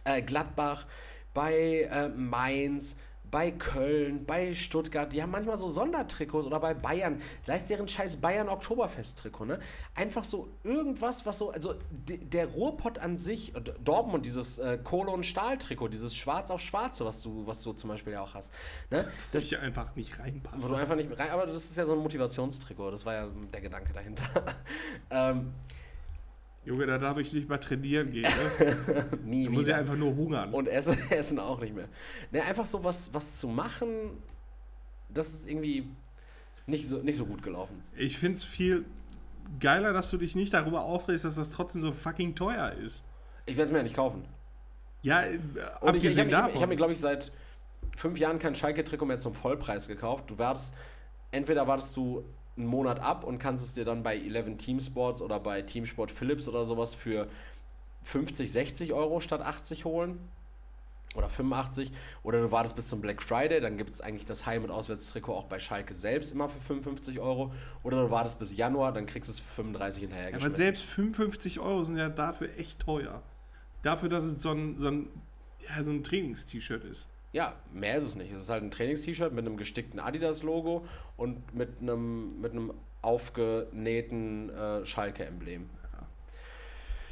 äh, 0.04 0.22
Gladbach, 0.22 0.86
bei 1.34 1.88
äh, 1.90 2.08
Mainz, 2.08 2.96
bei 3.30 3.50
Köln, 3.50 4.26
bei 4.26 4.52
Stuttgart, 4.54 5.10
die 5.10 5.22
haben 5.22 5.30
manchmal 5.30 5.56
so 5.56 5.66
Sondertrikots 5.66 6.44
oder 6.46 6.60
bei 6.60 6.74
Bayern, 6.74 7.22
sei 7.40 7.56
es 7.56 7.64
deren 7.64 7.88
scheiß 7.88 8.18
Bayern 8.18 8.46
Oktoberfest-Trikot, 8.50 9.46
ne? 9.46 9.58
Einfach 9.94 10.24
so 10.24 10.50
irgendwas, 10.64 11.24
was 11.24 11.38
so, 11.38 11.50
also 11.50 11.74
der 11.88 12.44
Ruhrpott 12.48 12.98
an 12.98 13.16
sich, 13.16 13.54
Dortmund, 13.82 14.26
dieses 14.26 14.58
äh, 14.58 14.78
Kohle- 14.84 15.12
und 15.12 15.24
Stahl-Trikot, 15.24 15.88
dieses 15.88 16.14
Schwarz 16.14 16.50
auf 16.50 16.60
Schwarze, 16.60 17.06
was 17.06 17.22
du, 17.22 17.46
was 17.46 17.62
du 17.62 17.72
zum 17.72 17.88
Beispiel 17.88 18.12
ja 18.12 18.20
auch 18.22 18.34
hast, 18.34 18.52
ne? 18.90 19.10
Das 19.32 19.48
ja 19.48 19.60
einfach 19.60 19.96
nicht 19.96 20.18
reinpassen. 20.18 20.68
du 20.70 20.74
einfach 20.76 20.96
nicht 20.96 21.18
rein, 21.18 21.30
aber 21.30 21.46
das 21.46 21.64
ist 21.64 21.78
ja 21.78 21.86
so 21.86 21.94
ein 21.94 22.00
Motivationstrikot, 22.00 22.90
das 22.90 23.06
war 23.06 23.14
ja 23.14 23.26
der 23.50 23.60
Gedanke 23.62 23.94
dahinter. 23.94 24.24
ähm, 25.10 25.54
Junge, 26.64 26.86
da 26.86 26.96
darf 26.98 27.18
ich 27.18 27.32
nicht 27.32 27.48
mal 27.48 27.58
trainieren 27.58 28.10
gehen. 28.10 28.22
Ne? 28.58 29.06
Nie 29.24 29.44
da 29.46 29.50
muss 29.50 29.66
ich 29.66 29.74
einfach 29.74 29.96
nur 29.96 30.14
hungern. 30.14 30.52
Und 30.54 30.68
essen, 30.68 30.96
essen 31.10 31.38
auch 31.40 31.60
nicht 31.60 31.74
mehr. 31.74 31.88
Ne, 32.30 32.42
einfach 32.42 32.66
so 32.66 32.84
was, 32.84 33.12
was 33.12 33.38
zu 33.40 33.48
machen, 33.48 34.12
das 35.08 35.28
ist 35.34 35.50
irgendwie 35.50 35.88
nicht 36.66 36.88
so, 36.88 36.98
nicht 36.98 37.16
so 37.16 37.26
gut 37.26 37.42
gelaufen. 37.42 37.82
Ich 37.96 38.16
finde 38.16 38.36
es 38.38 38.44
viel 38.44 38.84
geiler, 39.58 39.92
dass 39.92 40.10
du 40.10 40.18
dich 40.18 40.36
nicht 40.36 40.54
darüber 40.54 40.82
aufregst, 40.84 41.24
dass 41.24 41.34
das 41.34 41.50
trotzdem 41.50 41.80
so 41.80 41.90
fucking 41.90 42.36
teuer 42.36 42.72
ist. 42.72 43.04
Ich 43.46 43.56
werde 43.56 43.64
es 43.66 43.72
mir 43.72 43.78
ja 43.78 43.82
nicht 43.82 43.96
kaufen. 43.96 44.24
Ja, 45.02 45.24
äh, 45.24 45.40
und 45.80 45.96
ich, 45.96 46.04
ich 46.04 46.18
habe 46.20 46.30
hab, 46.36 46.54
hab 46.54 46.68
mir, 46.68 46.76
glaube 46.76 46.92
ich, 46.92 47.00
seit 47.00 47.32
fünf 47.96 48.16
Jahren 48.18 48.38
kein 48.38 48.54
Schalke-Trikot 48.54 49.04
mehr 49.04 49.18
zum 49.18 49.34
Vollpreis 49.34 49.88
gekauft. 49.88 50.30
Du 50.30 50.38
wärst, 50.38 50.76
entweder 51.32 51.66
wartest 51.66 51.96
du 51.96 52.24
einen 52.56 52.66
Monat 52.66 53.00
ab 53.00 53.24
und 53.24 53.38
kannst 53.38 53.64
es 53.64 53.72
dir 53.74 53.84
dann 53.84 54.02
bei 54.02 54.16
11 54.16 54.58
Team 54.58 54.80
Sports 54.80 55.22
oder 55.22 55.40
bei 55.40 55.62
Teamsport 55.62 56.10
Philips 56.10 56.48
oder 56.48 56.64
sowas 56.64 56.94
für 56.94 57.28
50, 58.02 58.50
60 58.52 58.92
Euro 58.92 59.20
statt 59.20 59.40
80 59.40 59.84
holen 59.84 60.18
oder 61.14 61.28
85 61.28 61.92
oder 62.22 62.40
du 62.40 62.50
wartest 62.52 62.76
bis 62.76 62.88
zum 62.88 63.00
Black 63.00 63.22
Friday, 63.22 63.60
dann 63.60 63.76
gibt 63.78 63.90
es 63.90 64.00
eigentlich 64.00 64.24
das 64.24 64.46
Heim- 64.46 64.64
und 64.64 64.70
Auswärtstrikot 64.70 65.32
auch 65.32 65.44
bei 65.44 65.60
Schalke 65.60 65.94
selbst 65.94 66.32
immer 66.32 66.48
für 66.48 66.58
55 66.60 67.20
Euro 67.20 67.52
oder 67.82 68.02
du 68.04 68.10
wartest 68.10 68.38
bis 68.38 68.54
Januar, 68.56 68.92
dann 68.92 69.06
kriegst 69.06 69.28
du 69.28 69.32
es 69.32 69.40
für 69.40 69.54
35 69.62 70.02
hinterher 70.02 70.30
ja, 70.30 70.36
Aber 70.36 70.50
selbst 70.50 70.82
55 70.84 71.60
Euro 71.60 71.84
sind 71.84 71.96
ja 71.96 72.08
dafür 72.08 72.48
echt 72.58 72.80
teuer. 72.80 73.22
Dafür, 73.82 74.08
dass 74.08 74.24
es 74.24 74.40
so 74.40 74.50
ein, 74.52 74.78
so 74.78 74.88
ein, 74.88 75.08
ja, 75.68 75.82
so 75.82 75.90
ein 75.90 76.04
Trainings-T-Shirt 76.04 76.84
ist. 76.84 77.08
Ja, 77.32 77.54
mehr 77.72 77.96
ist 77.96 78.04
es 78.04 78.16
nicht. 78.16 78.32
Es 78.32 78.40
ist 78.40 78.50
halt 78.50 78.62
ein 78.62 78.70
Trainings-T-Shirt 78.70 79.32
mit 79.32 79.46
einem 79.46 79.56
gestickten 79.56 79.98
Adidas-Logo 80.00 80.84
und 81.16 81.54
mit 81.54 81.80
einem, 81.80 82.38
mit 82.40 82.52
einem 82.52 82.74
aufgenähten 83.00 84.50
äh, 84.50 84.84
Schalke-Emblem. 84.84 85.68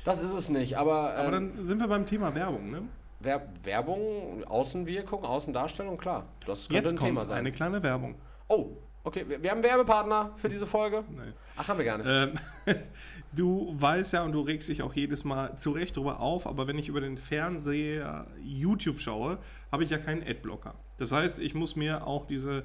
Das 0.05 0.21
ist 0.23 0.33
es 0.33 0.49
nicht, 0.51 0.79
aber. 0.79 1.13
Ähm, 1.15 1.21
aber 1.21 1.31
dann 1.33 1.65
sind 1.65 1.79
wir 1.81 1.89
beim 1.89 2.07
Thema 2.07 2.35
Werbung, 2.35 2.71
ne? 2.71 2.83
Wer 3.21 3.47
Werbung, 3.65 4.45
Außenwirkung, 4.45 5.25
Außendarstellung, 5.25 5.99
klar. 5.99 6.25
Das 6.47 6.69
könnte 6.69 6.75
Jetzt 6.83 6.93
ein 6.93 6.99
kommt 6.99 7.09
Thema 7.09 7.27
sein. 7.27 7.39
Eine 7.39 7.53
kleine 7.53 7.83
Werbung. 7.83 8.15
Oh, 8.49 8.71
okay. 9.05 9.27
Wir, 9.29 9.43
wir 9.43 9.51
haben 9.51 9.63
Werbepartner 9.63 10.33
für 10.37 10.49
diese 10.49 10.67
Folge. 10.67 11.05
Nein. 11.15 11.35
Ach, 11.57 11.69
haben 11.69 11.79
wir 11.79 11.85
gar 11.85 11.99
nicht. 11.99 12.09
Ähm, 12.09 12.77
Du 13.33 13.73
weißt 13.81 14.13
ja 14.15 14.25
und 14.25 14.33
du 14.33 14.41
regst 14.41 14.69
dich 14.69 14.83
auch 14.83 14.93
jedes 14.93 15.23
Mal 15.23 15.57
zu 15.57 15.71
Recht 15.71 15.97
drüber 15.97 16.19
auf, 16.21 16.47
aber 16.49 16.67
wenn 16.67 16.79
ich 16.79 16.89
über 16.89 17.01
den 17.01 17.17
Fernseher 17.17 18.27
YouTube 18.43 19.01
schaue, 19.01 19.39
habe 19.71 19.85
ich 19.85 19.91
ja 19.91 19.99
keinen 19.99 20.23
Adblocker. 20.25 20.75
Das 20.99 21.13
heißt, 21.13 21.39
ich 21.39 21.55
muss 21.55 21.77
mir 21.77 22.07
auch 22.07 22.27
diese 22.27 22.65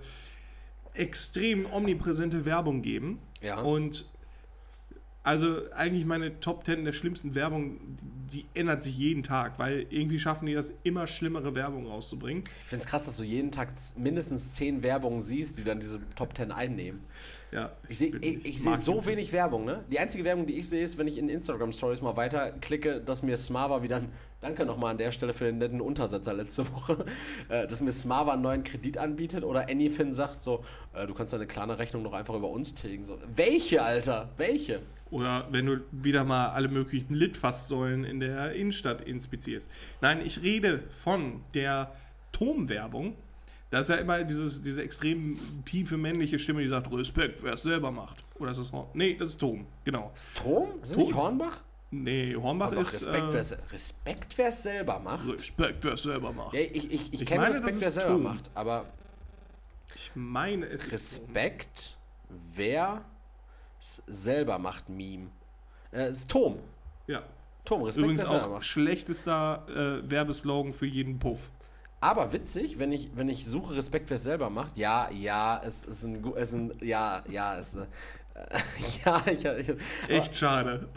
extrem 0.96 1.68
omnipräsente 1.72 2.46
Werbung 2.46 2.82
geben. 2.82 3.20
Ja. 3.42 3.60
Und 3.60 4.10
also 5.22 5.62
eigentlich 5.74 6.06
meine 6.06 6.40
Top 6.40 6.66
10 6.66 6.86
der 6.86 6.94
schlimmsten 6.94 7.34
Werbung, 7.36 7.80
die 8.34 8.46
ändert 8.54 8.82
sich 8.84 8.96
jeden 8.98 9.22
Tag, 9.24 9.58
weil 9.60 9.86
irgendwie 9.90 10.20
schaffen 10.20 10.46
die 10.48 10.54
das, 10.54 10.74
immer 10.84 11.06
schlimmere 11.08 11.54
Werbung 11.56 11.88
rauszubringen. 11.88 12.44
Ich 12.62 12.68
finde 12.70 12.84
es 12.84 12.88
krass, 12.90 13.06
dass 13.06 13.18
du 13.18 13.24
jeden 13.24 13.52
Tag 13.52 13.74
mindestens 13.98 14.54
10 14.54 14.82
Werbungen 14.84 15.22
siehst, 15.22 15.58
die 15.60 15.64
dann 15.64 15.80
diese 15.80 16.00
Top 16.16 16.36
10 16.36 16.52
einnehmen. 16.52 17.02
Ja, 17.56 17.72
ich 17.88 17.98
sehe 17.98 18.12
ich, 18.20 18.46
ich 18.46 18.62
seh 18.62 18.74
so 18.74 19.06
wenig 19.06 19.32
Werbung, 19.32 19.64
ne? 19.64 19.86
Die 19.90 19.98
einzige 19.98 20.26
Werbung, 20.26 20.46
die 20.46 20.58
ich 20.60 20.68
sehe, 20.68 20.84
ist, 20.84 20.98
wenn 20.98 21.08
ich 21.08 21.18
in 21.18 21.30
Instagram 21.30 21.72
Stories 21.72 22.02
mal 22.02 22.18
weiter 22.18 22.52
klicke, 22.52 23.00
dass 23.00 23.24
mir 23.24 23.38
Smava 23.38 23.82
wieder 23.82 23.96
ein 23.98 24.10
Danke 24.42 24.66
nochmal 24.66 24.92
an 24.92 24.98
der 24.98 25.14
Stelle 25.14 25.34
für 25.34 25.46
den 25.46 25.60
netten 25.60 25.80
Untersetzer 25.80 26.34
letzte 26.34 26.70
Woche, 26.74 27.06
äh, 27.48 27.66
dass 27.66 27.80
mir 27.80 27.94
Smava 27.94 28.34
einen 28.34 28.42
neuen 28.42 28.64
Kredit 28.66 28.98
anbietet 28.98 29.46
oder 29.46 29.70
Anyfin 29.70 30.12
sagt 30.12 30.44
so, 30.44 30.66
äh, 30.94 31.08
du 31.08 31.14
kannst 31.14 31.34
deine 31.34 31.48
kleine 31.48 31.80
Rechnung 31.80 32.04
noch 32.04 32.12
einfach 32.12 32.36
über 32.36 32.50
uns 32.50 32.76
tilgen. 32.76 33.06
So, 33.06 33.18
welche, 33.34 33.84
Alter? 33.84 34.32
Welche? 34.36 34.82
Oder 35.10 35.48
wenn 35.50 35.66
du 35.68 35.78
wieder 35.94 36.26
mal 36.26 36.50
alle 36.50 36.68
möglichen 36.68 37.14
Litfaßsäulen 37.14 38.04
in 38.04 38.20
der 38.20 38.52
Innenstadt 38.52 39.00
inspizierst. 39.00 39.72
Nein, 40.02 40.20
ich 40.26 40.42
rede 40.42 40.84
von 40.90 41.42
der 41.54 41.94
Tom-Werbung, 42.34 43.16
da 43.72 43.80
ist 43.80 43.90
ja 43.90 43.96
immer 43.96 44.24
dieses, 44.24 44.62
diese 44.62 44.84
extrem 44.84 45.38
tiefe 45.66 45.98
männliche 45.98 46.38
Stimme, 46.38 46.62
die 46.62 46.68
sagt, 46.68 46.92
Respekt, 46.94 47.42
wer 47.44 47.54
es 47.54 47.64
selber 47.64 47.92
macht. 47.92 48.18
Oder 48.40 48.52
ist 48.52 48.60
das 48.60 48.72
Horn? 48.72 48.88
Nee, 48.94 49.16
das 49.16 49.30
ist 49.30 49.40
Tom, 49.40 49.66
genau. 49.84 50.12
Ist 50.14 50.36
Tom? 50.36 50.70
Ist 50.82 50.94
Tom? 50.94 51.04
nicht 51.04 51.16
Hornbach? 51.16 51.62
Nee, 51.92 52.36
Hornbach 52.36 52.72
ist. 52.74 52.94
Respekt, 53.08 53.34
äh, 53.34 53.72
Respekt, 53.72 54.38
wer 54.38 54.50
es 54.50 54.64
selber 54.64 55.00
macht. 55.00 55.28
Respekt, 55.28 55.84
wer 55.84 55.94
es 55.94 56.04
selber 56.04 56.32
macht. 56.32 56.54
Ja, 56.54 56.60
ich 56.60 56.76
ich, 56.76 56.92
ich, 56.92 57.14
ich 57.22 57.26
kenne 57.26 57.48
Respekt, 57.48 57.80
wer 57.80 57.88
es 57.88 57.94
selber 57.96 58.18
macht, 58.18 58.52
aber. 58.54 58.86
Ich 59.96 60.12
meine, 60.16 60.66
es 60.68 60.92
Respekt, 60.92 61.00
ist. 61.00 61.16
Respekt, 61.30 61.98
wer 62.56 63.02
es 63.80 64.04
selber 64.08 64.60
macht, 64.60 64.90
Meme. 64.90 65.30
Äh, 65.92 66.10
ist 66.10 66.30
Tom. 66.30 66.60
Ja. 67.08 67.24
Tom, 67.64 67.82
Respekt, 67.84 68.04
Übrigens 68.04 68.20
wer 68.22 68.26
es 68.26 68.30
selber 68.30 68.36
macht. 68.36 68.48
Übrigens 68.52 68.58
auch 68.60 68.64
schlechtester 68.64 69.66
äh, 70.06 70.12
Werbeslogan 70.12 70.74
für 70.74 70.86
jeden 70.86 71.18
Puff. 71.18 71.50
Aber 72.08 72.32
witzig, 72.34 72.78
wenn 72.78 72.92
ich, 72.92 73.10
wenn 73.16 73.28
ich 73.30 73.48
suche 73.48 73.76
Respekt, 73.76 74.12
wer 74.12 74.18
es 74.18 74.22
selber 74.24 74.52
macht, 74.52 74.78
ja, 74.78 75.10
ja, 75.10 75.60
es 75.66 75.84
ist 75.84 76.04
ein, 76.04 76.24
es 76.36 76.50
ist 76.50 76.54
ein 76.54 76.72
ja, 76.82 77.24
ja, 77.32 77.58
es 77.58 77.74
ist 77.74 77.78
äh, 78.36 79.10
eine, 79.10 79.32
ja, 79.34 79.34
ich, 79.34 79.44
äh, 79.46 79.62
ich 79.62 79.68
aber, 79.70 79.80
äh, 80.14 80.18
Echt 80.18 80.38
schade. 80.38 80.90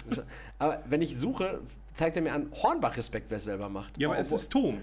Aber 0.59 0.83
wenn 0.85 1.01
ich 1.01 1.17
suche, 1.17 1.61
zeigt 1.95 2.17
er 2.17 2.23
mir 2.23 2.35
an, 2.35 2.53
Hornbach 2.63 2.95
Respekt, 2.99 3.31
wer 3.31 3.39
es 3.39 3.45
selber 3.45 3.71
macht. 3.71 3.97
Ja, 3.97 4.09
aber 4.11 4.21
Obwohl, 4.21 4.37
es 4.37 4.43
ist 4.43 4.51
Tom. 4.53 4.83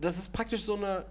Das 0.00 0.16
ist 0.16 0.32
praktisch 0.32 0.62
so 0.64 0.76
eine 0.76 1.04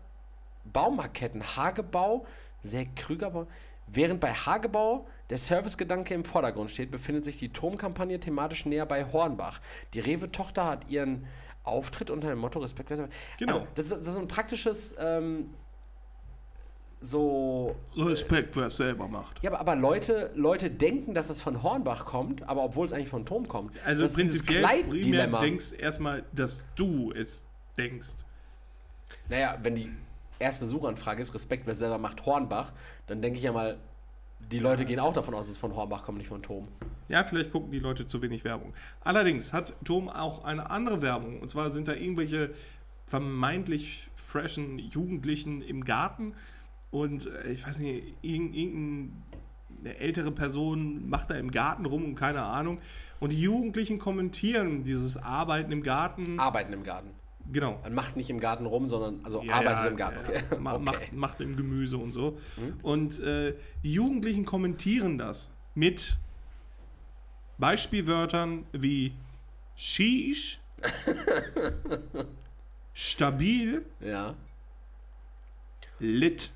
Baumarketten. 0.73 1.43
Hagebau, 1.43 2.25
sehr 2.63 2.87
Krügerbau. 2.87 3.45
Während 3.85 4.19
bei 4.19 4.33
Hagebau 4.33 5.05
der 5.29 5.37
Servicegedanke 5.37 6.15
im 6.15 6.25
Vordergrund 6.25 6.71
steht, 6.71 6.89
befindet 6.89 7.23
sich 7.23 7.37
die 7.37 7.49
Turmkampagne 7.49 8.19
thematisch 8.19 8.65
näher 8.65 8.87
bei 8.87 9.05
Hornbach. 9.11 9.61
Die 9.93 9.99
Rewe-Tochter 9.99 10.65
hat 10.65 10.89
ihren 10.89 11.27
auftritt 11.65 12.09
unter 12.09 12.29
dem 12.29 12.39
Motto 12.39 12.59
Respekt. 12.59 12.89
Genau. 12.89 13.09
Also, 13.39 13.67
das, 13.75 13.85
ist, 13.85 13.97
das 13.97 14.07
ist 14.07 14.17
ein 14.19 14.27
praktisches. 14.27 14.95
Ähm, 14.99 15.49
so. 17.01 17.75
Äh, 17.95 18.01
Respekt, 18.03 18.55
wer 18.55 18.67
es 18.67 18.77
selber 18.77 19.07
macht. 19.07 19.41
Ja, 19.43 19.51
aber, 19.51 19.59
aber, 19.59 19.75
Leute, 19.75 20.31
Leute 20.35 20.71
denken, 20.71 21.13
dass 21.13 21.27
das 21.27 21.41
von 21.41 21.61
Hornbach 21.63 22.05
kommt, 22.05 22.47
aber 22.49 22.63
obwohl 22.63 22.85
es 22.85 22.93
eigentlich 22.93 23.09
von 23.09 23.25
Tom 23.25 23.47
kommt. 23.47 23.73
Also 23.85 24.03
das 24.03 24.13
prinzipiell 24.13 24.63
primär 24.83 25.27
denkst 25.27 25.73
erstmal, 25.73 26.23
dass 26.31 26.65
du 26.75 27.11
es 27.11 27.45
denkst. 27.77 28.09
Naja, 29.29 29.57
wenn 29.61 29.75
die 29.75 29.91
erste 30.39 30.65
Suchanfrage 30.65 31.21
ist, 31.21 31.33
Respekt, 31.33 31.67
wer 31.67 31.75
selber 31.75 31.97
macht 31.97 32.25
Hornbach, 32.25 32.71
dann 33.07 33.21
denke 33.21 33.37
ich 33.37 33.43
ja 33.45 33.51
mal, 33.51 33.77
die 34.39 34.59
Leute 34.59 34.85
gehen 34.85 34.99
auch 34.99 35.13
davon 35.13 35.33
aus, 35.33 35.41
dass 35.45 35.53
es 35.53 35.57
von 35.57 35.75
Hornbach 35.75 36.03
kommt, 36.03 36.17
nicht 36.17 36.27
von 36.27 36.41
Tom. 36.41 36.67
Ja, 37.07 37.23
vielleicht 37.23 37.51
gucken 37.51 37.71
die 37.71 37.79
Leute 37.79 38.07
zu 38.07 38.21
wenig 38.21 38.43
Werbung. 38.43 38.73
Allerdings 39.01 39.53
hat 39.53 39.73
Tom 39.83 40.09
auch 40.09 40.43
eine 40.43 40.69
andere 40.69 41.01
Werbung. 41.01 41.39
Und 41.39 41.47
zwar 41.49 41.69
sind 41.69 41.87
da 41.87 41.93
irgendwelche 41.93 42.53
vermeintlich 43.05 44.09
freshen 44.15 44.79
Jugendlichen 44.79 45.61
im 45.61 45.83
Garten. 45.83 46.33
Und 46.91 47.27
äh, 47.27 47.51
ich 47.51 47.65
weiß 47.65 47.79
nicht, 47.79 48.15
irgendeine 48.21 49.97
ältere 49.97 50.31
Person 50.31 51.09
macht 51.09 51.29
da 51.29 51.35
im 51.35 51.51
Garten 51.51 51.85
rum 51.85 52.03
und 52.05 52.15
keine 52.15 52.41
Ahnung. 52.43 52.77
Und 53.19 53.31
die 53.31 53.41
Jugendlichen 53.41 53.99
kommentieren 53.99 54.83
dieses 54.83 55.17
Arbeiten 55.17 55.71
im 55.71 55.83
Garten. 55.83 56.39
Arbeiten 56.39 56.73
im 56.73 56.83
Garten. 56.83 57.11
Genau. 57.51 57.73
Man 57.83 57.93
macht 57.93 58.15
nicht 58.17 58.29
im 58.29 58.39
Garten 58.39 58.65
rum, 58.65 58.87
sondern 58.87 59.23
also 59.23 59.41
ja, 59.43 59.55
arbeitet 59.55 59.83
ja, 59.83 59.85
im 59.87 59.95
Garten. 59.97 60.19
Okay. 60.19 60.39
Ja, 60.51 60.57
ma 60.59 60.73
okay. 60.75 60.83
Macht, 60.83 61.13
macht, 61.13 61.41
im 61.41 61.55
Gemüse 61.55 61.97
und 61.97 62.11
so. 62.11 62.37
Mhm. 62.57 62.79
Und 62.81 63.19
äh, 63.19 63.55
die 63.83 63.93
Jugendlichen 63.93 64.45
kommentieren 64.45 65.17
das 65.17 65.51
mit 65.75 66.17
Beispielwörtern 67.57 68.65
wie 68.73 69.13
Shish, 69.75 70.59
stabil, 72.93 73.85
ja. 73.99 74.35
lit. 75.99 76.51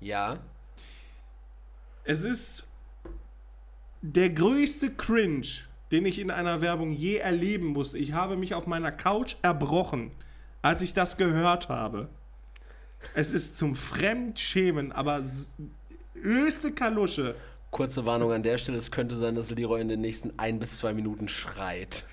Ja. 0.00 0.38
Es 2.04 2.24
ist 2.24 2.66
der 4.02 4.30
größte 4.30 4.90
Cringe, 4.92 5.42
den 5.92 6.06
ich 6.06 6.18
in 6.18 6.30
einer 6.30 6.60
Werbung 6.60 6.92
je 6.92 7.16
erleben 7.16 7.66
musste. 7.66 7.98
Ich 7.98 8.12
habe 8.12 8.36
mich 8.36 8.54
auf 8.54 8.66
meiner 8.66 8.92
Couch 8.92 9.36
erbrochen, 9.42 10.10
als 10.62 10.82
ich 10.82 10.94
das 10.94 11.16
gehört 11.16 11.68
habe. 11.68 12.08
Es 13.14 13.32
ist 13.32 13.58
zum 13.58 13.74
Fremdschämen, 13.76 14.92
aber 14.92 15.22
höchste 16.14 16.72
Kalusche. 16.72 17.34
Kurze 17.70 18.06
Warnung 18.06 18.32
an 18.32 18.42
der 18.42 18.56
Stelle: 18.56 18.78
Es 18.78 18.90
könnte 18.90 19.16
sein, 19.16 19.34
dass 19.34 19.50
Leroy 19.50 19.80
in 19.80 19.88
den 19.88 20.00
nächsten 20.00 20.32
ein 20.38 20.58
bis 20.58 20.78
zwei 20.78 20.94
Minuten 20.94 21.28
schreit. 21.28 22.04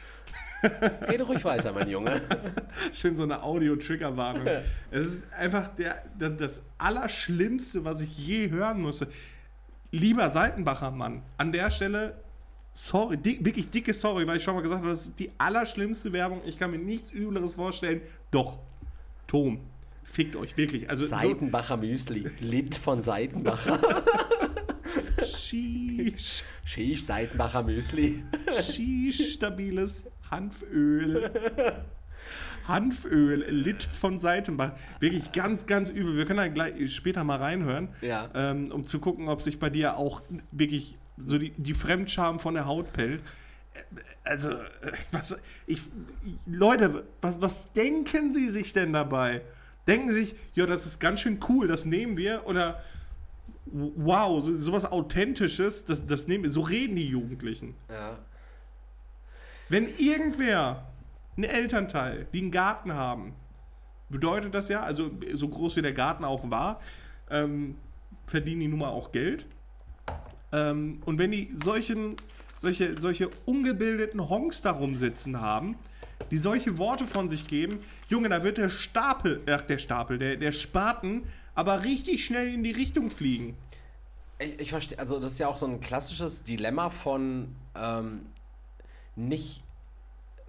Rede 1.09 1.23
ruhig 1.23 1.43
weiter, 1.45 1.71
mein 1.73 1.89
Junge. 1.89 2.21
Schön 2.93 3.17
so 3.17 3.23
eine 3.23 3.41
Audio-Trigger-Warnung. 3.41 4.45
es 4.91 5.01
ist 5.13 5.33
einfach 5.33 5.69
der, 5.75 6.03
das 6.19 6.61
Allerschlimmste, 6.77 7.83
was 7.83 8.01
ich 8.01 8.15
je 8.17 8.49
hören 8.51 8.81
musste. 8.81 9.07
Lieber 9.91 10.29
Seitenbacher 10.29 10.91
Mann, 10.91 11.23
an 11.37 11.51
der 11.51 11.71
Stelle 11.71 12.15
sorry, 12.73 13.17
dick, 13.17 13.43
wirklich 13.45 13.69
dicke 13.69 13.93
Sorry, 13.93 14.25
weil 14.27 14.37
ich 14.37 14.43
schon 14.43 14.55
mal 14.55 14.61
gesagt 14.61 14.81
habe, 14.81 14.91
das 14.91 15.07
ist 15.07 15.19
die 15.19 15.31
allerschlimmste 15.37 16.13
Werbung. 16.13 16.41
Ich 16.45 16.57
kann 16.57 16.71
mir 16.71 16.77
nichts 16.79 17.11
Übleres 17.11 17.53
vorstellen. 17.53 18.01
Doch, 18.31 18.59
Tom, 19.27 19.59
fickt 20.03 20.35
euch 20.35 20.57
wirklich. 20.57 20.89
Also 20.89 21.05
Seitenbacher 21.05 21.75
so 21.81 21.85
Müsli 21.87 22.29
lebt 22.39 22.75
von 22.75 23.01
Seitenbacher. 23.01 23.79
Schisch. 25.35 26.43
Schisch, 26.63 27.03
Seitenbacher 27.03 27.63
Müsli. 27.63 28.23
Schisch, 28.69 29.33
stabiles 29.33 30.05
Hanföl. 30.29 31.31
Hanföl, 32.67 33.43
Lit 33.49 33.83
von 33.83 34.19
Seitenbach. 34.19 34.73
Wirklich 34.99 35.31
ganz, 35.31 35.65
ganz 35.65 35.89
übel. 35.89 36.15
Wir 36.15 36.25
können 36.25 36.37
da 36.37 36.47
gleich 36.47 36.93
später 36.93 37.23
mal 37.23 37.37
reinhören, 37.39 37.89
ja. 38.01 38.29
ähm, 38.35 38.71
um 38.71 38.85
zu 38.85 38.99
gucken, 38.99 39.27
ob 39.29 39.41
sich 39.41 39.57
bei 39.59 39.69
dir 39.71 39.97
auch 39.97 40.21
wirklich 40.51 40.95
so 41.25 41.37
die, 41.37 41.51
die 41.57 41.73
Fremdscham 41.73 42.39
von 42.39 42.53
der 42.53 42.65
Haut 42.65 42.93
pellt. 42.93 43.21
Also, 44.23 44.51
was, 45.11 45.37
ich, 45.65 45.81
Leute, 46.45 47.05
was, 47.21 47.41
was 47.41 47.73
denken 47.73 48.33
Sie 48.33 48.49
sich 48.49 48.73
denn 48.73 48.93
dabei? 48.93 49.41
Denken 49.87 50.09
Sie 50.09 50.15
sich, 50.25 50.35
ja, 50.53 50.65
das 50.65 50.85
ist 50.85 50.99
ganz 50.99 51.21
schön 51.21 51.39
cool, 51.49 51.67
das 51.67 51.85
nehmen 51.85 52.17
wir? 52.17 52.41
Oder, 52.47 52.81
wow, 53.65 54.41
so, 54.41 54.57
sowas 54.57 54.85
Authentisches, 54.85 55.85
das, 55.85 56.05
das 56.05 56.27
nehmen 56.27 56.43
wir. 56.43 56.51
So 56.51 56.61
reden 56.61 56.95
die 56.95 57.07
Jugendlichen. 57.07 57.75
Ja. 57.89 58.17
Wenn 59.69 59.87
irgendwer, 59.97 60.87
ein 61.37 61.45
Elternteil, 61.45 62.27
die 62.33 62.39
einen 62.41 62.51
Garten 62.51 62.93
haben, 62.93 63.33
bedeutet 64.09 64.53
das 64.53 64.67
ja, 64.67 64.83
also 64.83 65.09
so 65.33 65.47
groß 65.47 65.77
wie 65.77 65.81
der 65.81 65.93
Garten 65.93 66.25
auch 66.25 66.47
war, 66.51 66.81
ähm, 67.29 67.77
verdienen 68.27 68.59
die 68.59 68.67
nun 68.67 68.79
mal 68.79 68.89
auch 68.89 69.13
Geld. 69.13 69.47
Ähm, 70.51 71.01
und 71.05 71.17
wenn 71.17 71.31
die 71.31 71.49
solchen, 71.55 72.15
solche, 72.57 72.99
solche 72.99 73.29
ungebildeten 73.45 74.29
Honks 74.29 74.61
da 74.61 74.71
rumsitzen 74.71 75.39
haben, 75.41 75.77
die 76.29 76.37
solche 76.37 76.77
Worte 76.77 77.07
von 77.07 77.27
sich 77.29 77.47
geben, 77.47 77.79
Junge, 78.09 78.29
da 78.29 78.43
wird 78.43 78.57
der 78.57 78.69
Stapel, 78.69 79.41
ach 79.49 79.61
der 79.61 79.77
Stapel, 79.77 80.17
der, 80.17 80.35
der 80.37 80.51
Spaten 80.51 81.23
aber 81.53 81.83
richtig 81.83 82.25
schnell 82.25 82.53
in 82.53 82.63
die 82.63 82.71
Richtung 82.71 83.09
fliegen. 83.09 83.57
Ich, 84.39 84.59
ich 84.59 84.69
verstehe, 84.69 84.99
also 84.99 85.19
das 85.19 85.33
ist 85.33 85.39
ja 85.39 85.47
auch 85.47 85.57
so 85.57 85.65
ein 85.65 85.79
klassisches 85.79 86.43
Dilemma 86.43 86.89
von 86.89 87.55
ähm, 87.75 88.21
nicht 89.15 89.63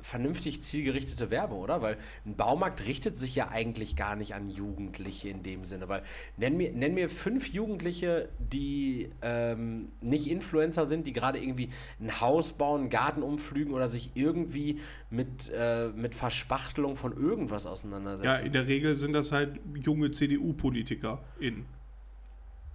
vernünftig 0.02 0.60
zielgerichtete 0.60 1.30
Werbung, 1.30 1.60
oder? 1.60 1.80
Weil 1.80 1.96
ein 2.26 2.36
Baumarkt 2.36 2.84
richtet 2.86 3.16
sich 3.16 3.34
ja 3.34 3.48
eigentlich 3.48 3.96
gar 3.96 4.16
nicht 4.16 4.34
an 4.34 4.50
Jugendliche 4.50 5.28
in 5.28 5.42
dem 5.42 5.64
Sinne. 5.64 5.88
Weil 5.88 6.02
nenn 6.36 6.56
mir, 6.56 6.72
nenn 6.72 6.94
mir 6.94 7.08
fünf 7.08 7.48
Jugendliche, 7.48 8.28
die 8.38 9.08
ähm, 9.22 9.88
nicht 10.00 10.28
Influencer 10.28 10.86
sind, 10.86 11.06
die 11.06 11.12
gerade 11.12 11.38
irgendwie 11.38 11.70
ein 12.00 12.20
Haus 12.20 12.52
bauen, 12.52 12.82
einen 12.82 12.90
Garten 12.90 13.22
umflügen 13.22 13.72
oder 13.72 13.88
sich 13.88 14.10
irgendwie 14.14 14.80
mit, 15.08 15.50
äh, 15.50 15.88
mit 15.90 16.14
Verspachtelung 16.14 16.96
von 16.96 17.16
irgendwas 17.16 17.64
auseinandersetzen. 17.66 18.26
Ja, 18.26 18.34
in 18.36 18.52
der 18.52 18.66
Regel 18.66 18.94
sind 18.94 19.12
das 19.12 19.32
halt 19.32 19.60
junge 19.74 20.10
CDU-PolitikerInnen. 20.10 21.66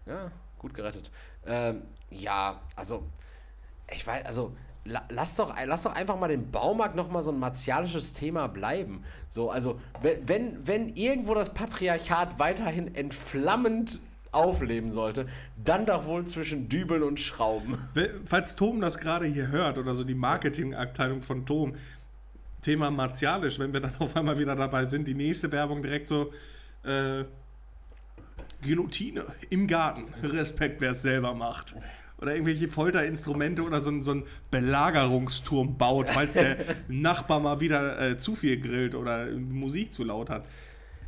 Ja, 0.05 0.31
gut 0.57 0.73
gerettet. 0.73 1.11
Ähm, 1.45 1.81
ja, 2.09 2.61
also 2.77 3.05
ich 3.93 4.05
weiß, 4.07 4.25
also 4.25 4.53
lass 5.09 5.35
doch, 5.35 5.55
lass 5.65 5.83
doch 5.83 5.95
einfach 5.95 6.17
mal 6.19 6.27
den 6.27 6.51
Baumarkt 6.51 6.95
nochmal 6.95 7.23
so 7.23 7.31
ein 7.31 7.39
martialisches 7.39 8.13
Thema 8.13 8.47
bleiben. 8.47 9.03
So, 9.29 9.49
also, 9.51 9.79
wenn, 10.25 10.65
wenn 10.65 10.89
irgendwo 10.95 11.33
das 11.35 11.53
Patriarchat 11.53 12.39
weiterhin 12.39 12.95
entflammend 12.95 13.99
aufleben 14.31 14.91
sollte, 14.91 15.25
dann 15.63 15.85
doch 15.85 16.05
wohl 16.05 16.25
zwischen 16.25 16.69
Dübeln 16.69 17.01
und 17.03 17.19
Schrauben. 17.19 17.77
Falls 18.25 18.55
Tom 18.55 18.81
das 18.81 18.97
gerade 18.97 19.25
hier 19.25 19.47
hört 19.47 19.77
oder 19.77 19.95
so 19.95 20.03
die 20.03 20.15
Marketingabteilung 20.15 21.21
von 21.21 21.45
Tom, 21.45 21.73
Thema 22.61 22.91
martialisch, 22.91 23.59
wenn 23.59 23.71
wir 23.71 23.79
dann 23.79 23.95
auf 23.99 24.15
einmal 24.15 24.37
wieder 24.37 24.55
dabei 24.55 24.85
sind, 24.85 25.07
die 25.07 25.13
nächste 25.13 25.51
Werbung 25.51 25.81
direkt 25.81 26.07
so. 26.07 26.31
Äh, 26.83 27.23
Guillotine 28.61 29.23
im 29.51 29.67
Garten. 29.67 30.05
Respekt, 30.25 30.81
wer 30.81 30.91
es 30.91 31.03
selber 31.03 31.35
macht 31.35 31.75
oder 32.21 32.33
irgendwelche 32.33 32.67
Folterinstrumente 32.67 33.61
oder 33.61 33.79
so, 33.79 34.01
so 34.01 34.11
einen 34.11 34.23
Belagerungsturm 34.49 35.77
baut, 35.77 36.09
falls 36.09 36.33
der 36.33 36.57
Nachbar 36.87 37.39
mal 37.39 37.59
wieder 37.59 37.99
äh, 38.01 38.17
zu 38.17 38.35
viel 38.35 38.59
grillt 38.59 38.95
oder 38.95 39.27
Musik 39.27 39.93
zu 39.93 40.03
laut 40.03 40.29
hat. 40.29 40.43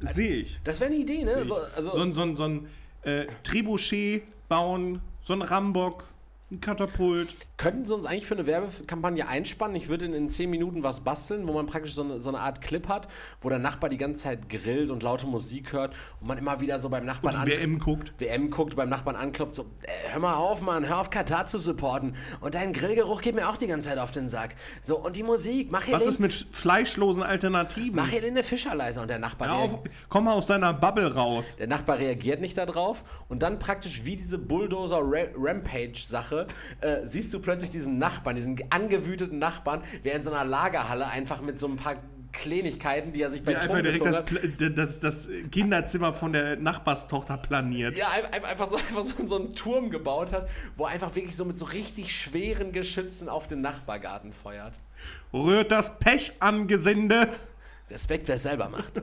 Sehe 0.01 0.37
ich. 0.37 0.59
Das 0.63 0.79
wäre 0.79 0.91
eine 0.91 0.99
Idee, 0.99 1.23
ne? 1.23 1.45
So, 1.45 1.55
also 1.75 1.91
so, 1.91 2.11
so, 2.11 2.35
so 2.35 2.43
ein 2.43 2.67
äh, 3.03 3.25
Trebuchet 3.43 4.23
bauen, 4.47 5.01
so 5.23 5.33
ein 5.33 5.41
Rambock, 5.41 6.05
ein 6.51 6.61
Katapult. 6.61 7.29
Könnten 7.57 7.85
Sie 7.85 7.93
uns 7.93 8.07
eigentlich 8.07 8.25
für 8.25 8.33
eine 8.33 8.47
Werbekampagne 8.47 9.27
einspannen? 9.27 9.75
Ich 9.75 9.87
würde 9.87 10.05
in 10.07 10.29
10 10.29 10.49
Minuten 10.49 10.81
was 10.81 11.01
basteln, 11.01 11.47
wo 11.47 11.53
man 11.53 11.67
praktisch 11.67 11.93
so 11.93 12.01
eine, 12.01 12.19
so 12.21 12.29
eine, 12.29 12.39
Art 12.39 12.59
Clip 12.61 12.87
hat, 12.87 13.07
wo 13.41 13.49
der 13.49 13.59
Nachbar 13.59 13.89
die 13.91 13.97
ganze 13.97 14.21
Zeit 14.23 14.47
grillt 14.49 14.89
und 14.89 15.03
laute 15.03 15.27
Musik 15.27 15.73
hört 15.73 15.93
und 16.19 16.27
man 16.27 16.39
immer 16.39 16.59
wieder 16.59 16.79
so 16.79 16.89
beim 16.89 17.05
Nachbarn 17.05 17.35
und 17.35 17.45
WM 17.45 17.77
guckt. 17.77 18.13
WM 18.17 18.49
guckt, 18.49 18.75
beim 18.75 18.89
Nachbarn 18.89 19.15
anklopft, 19.15 19.53
so, 19.55 19.63
äh, 19.83 19.91
hör 20.11 20.19
mal 20.19 20.33
auf, 20.35 20.61
Mann, 20.61 20.87
hör 20.87 21.01
auf, 21.01 21.11
Katar 21.11 21.45
zu 21.45 21.59
supporten. 21.59 22.15
Und 22.39 22.55
dein 22.55 22.73
Grillgeruch 22.73 23.21
geht 23.21 23.35
mir 23.35 23.47
auch 23.49 23.57
die 23.57 23.67
ganze 23.67 23.89
Zeit 23.89 23.99
auf 23.99 24.09
den 24.11 24.27
Sack. 24.27 24.55
So, 24.81 24.97
und 24.97 25.17
die 25.17 25.23
Musik, 25.23 25.71
mach 25.71 25.83
hier. 25.83 25.93
Was 25.95 26.01
den, 26.03 26.09
ist 26.09 26.19
mit 26.19 26.33
fleischlosen 26.51 27.21
Alternativen? 27.21 27.95
Mach 27.97 28.07
hier 28.07 28.23
eine 28.23 28.41
Fischerleiser 28.41 29.01
und 29.03 29.07
der 29.09 29.19
Nachbar. 29.19 29.49
Ja, 29.49 29.53
auf, 29.55 29.79
komm 30.07 30.23
mal 30.23 30.33
aus 30.33 30.47
deiner 30.47 30.73
Bubble 30.73 31.13
raus. 31.13 31.57
Der 31.59 31.67
Nachbar 31.67 31.99
reagiert 31.99 32.41
nicht 32.41 32.57
darauf 32.57 33.03
und 33.27 33.43
dann 33.43 33.59
praktisch 33.59 34.03
wie 34.05 34.15
diese 34.15 34.39
Bulldozer-Rampage-Sache 34.39 36.38
äh, 36.81 37.05
siehst 37.05 37.33
du 37.33 37.39
plötzlich 37.39 37.69
diesen 37.71 37.97
Nachbarn, 37.97 38.35
diesen 38.35 38.59
angewüteten 38.69 39.39
Nachbarn, 39.39 39.83
der 40.03 40.13
in 40.15 40.23
so 40.23 40.31
einer 40.31 40.45
Lagerhalle 40.45 41.07
einfach 41.07 41.41
mit 41.41 41.59
so 41.59 41.67
ein 41.67 41.75
paar 41.75 41.95
Kleinigkeiten, 42.31 43.11
die 43.11 43.21
er 43.23 43.31
sich 43.31 43.43
bei 43.43 43.53
ja, 43.53 43.59
Tom 43.59 43.81
direkt 43.81 44.59
das, 44.77 44.99
das, 44.99 44.99
das, 45.25 45.29
Kinderzimmer 45.51 46.13
von 46.13 46.31
der 46.31 46.57
Nachbarstochter 46.57 47.37
planiert. 47.37 47.97
Ja, 47.97 48.07
einfach, 48.43 48.69
so, 48.69 48.75
einfach 48.75 49.03
so, 49.03 49.35
einen 49.37 49.55
Turm 49.55 49.89
gebaut 49.89 50.31
hat, 50.31 50.47
wo 50.75 50.83
er 50.85 50.91
einfach 50.91 51.15
wirklich 51.15 51.35
so 51.35 51.43
mit 51.45 51.57
so 51.57 51.65
richtig 51.65 52.13
schweren 52.15 52.71
Geschützen 52.71 53.29
auf 53.29 53.47
den 53.47 53.61
Nachbargarten 53.61 54.31
feuert. 54.31 54.73
Rührt 55.33 55.71
das 55.71 55.97
Pech 55.99 56.33
an, 56.39 56.67
Gesinde! 56.67 57.29
Respekt, 57.89 58.27
wer 58.27 58.35
es 58.35 58.43
selber 58.43 58.69
macht. 58.69 58.93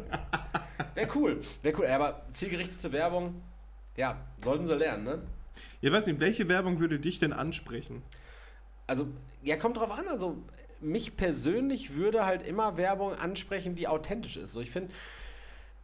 Wäre 0.95 1.09
cool, 1.17 1.39
wäre 1.63 1.77
cool. 1.81 1.87
Aber 1.89 2.23
zielgerichtete 2.33 2.91
Werbung, 2.93 3.35
ja, 3.97 4.17
sollten 4.43 4.65
sie 4.65 4.75
lernen, 4.77 5.05
ne? 5.05 5.23
Ich 5.81 5.91
weiß 5.93 6.07
nicht, 6.07 6.21
welche 6.21 6.49
Werbung 6.49 6.81
würde 6.81 6.99
dich 6.99 7.19
denn 7.19 7.33
ansprechen? 7.33 8.03
Also, 8.87 9.09
ja, 9.43 9.57
kommt 9.57 9.77
drauf 9.77 9.91
an. 9.91 10.09
Also, 10.09 10.37
mich 10.81 11.17
persönlich 11.17 11.95
würde 11.95 12.25
halt 12.25 12.47
immer 12.47 12.77
Werbung 12.77 13.13
ansprechen, 13.15 13.75
die 13.75 13.89
authentisch 13.89 14.37
ist. 14.37 14.53
So, 14.53 14.61
ich 14.61 14.71
finde, 14.71 14.93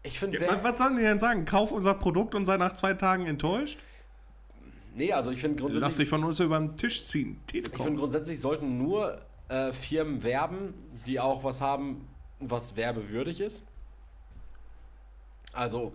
ich 0.02 0.18
finde. 0.18 0.38
Ja, 0.40 0.48
was, 0.50 0.64
was 0.64 0.78
sollen 0.78 0.96
die 0.96 1.02
denn 1.02 1.18
sagen? 1.18 1.44
Kauf 1.44 1.72
unser 1.72 1.94
Produkt 1.94 2.34
und 2.34 2.46
sei 2.46 2.56
nach 2.56 2.72
zwei 2.72 2.94
Tagen 2.94 3.26
enttäuscht? 3.26 3.78
Nee, 4.94 5.12
also 5.14 5.30
ich 5.30 5.40
finde 5.40 5.58
grundsätzlich. 5.58 5.88
Lass 5.88 5.96
dich 5.96 6.08
von 6.08 6.22
uns 6.22 6.38
über 6.38 6.58
den 6.58 6.76
Tisch 6.76 7.06
ziehen. 7.06 7.40
Telekom. 7.46 7.72
Ich 7.76 7.82
finde 7.82 7.98
grundsätzlich 7.98 8.38
sollten 8.38 8.76
nur 8.76 9.18
äh, 9.48 9.72
Firmen 9.72 10.22
werben, 10.22 10.74
die 11.06 11.18
auch 11.18 11.44
was 11.44 11.62
haben, 11.62 12.06
was 12.40 12.76
werbewürdig 12.76 13.40
ist. 13.40 13.64
Also, 15.54 15.94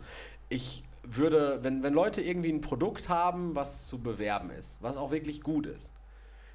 ich 0.50 0.84
würde, 1.10 1.60
wenn, 1.64 1.84
wenn 1.84 1.94
Leute 1.94 2.22
irgendwie 2.22 2.52
ein 2.52 2.62
Produkt 2.62 3.10
haben, 3.10 3.56
was 3.56 3.88
zu 3.88 4.00
bewerben 4.00 4.50
ist, 4.50 4.80
was 4.82 4.98
auch 4.98 5.12
wirklich 5.12 5.42
gut 5.42 5.66
ist, 5.66 5.92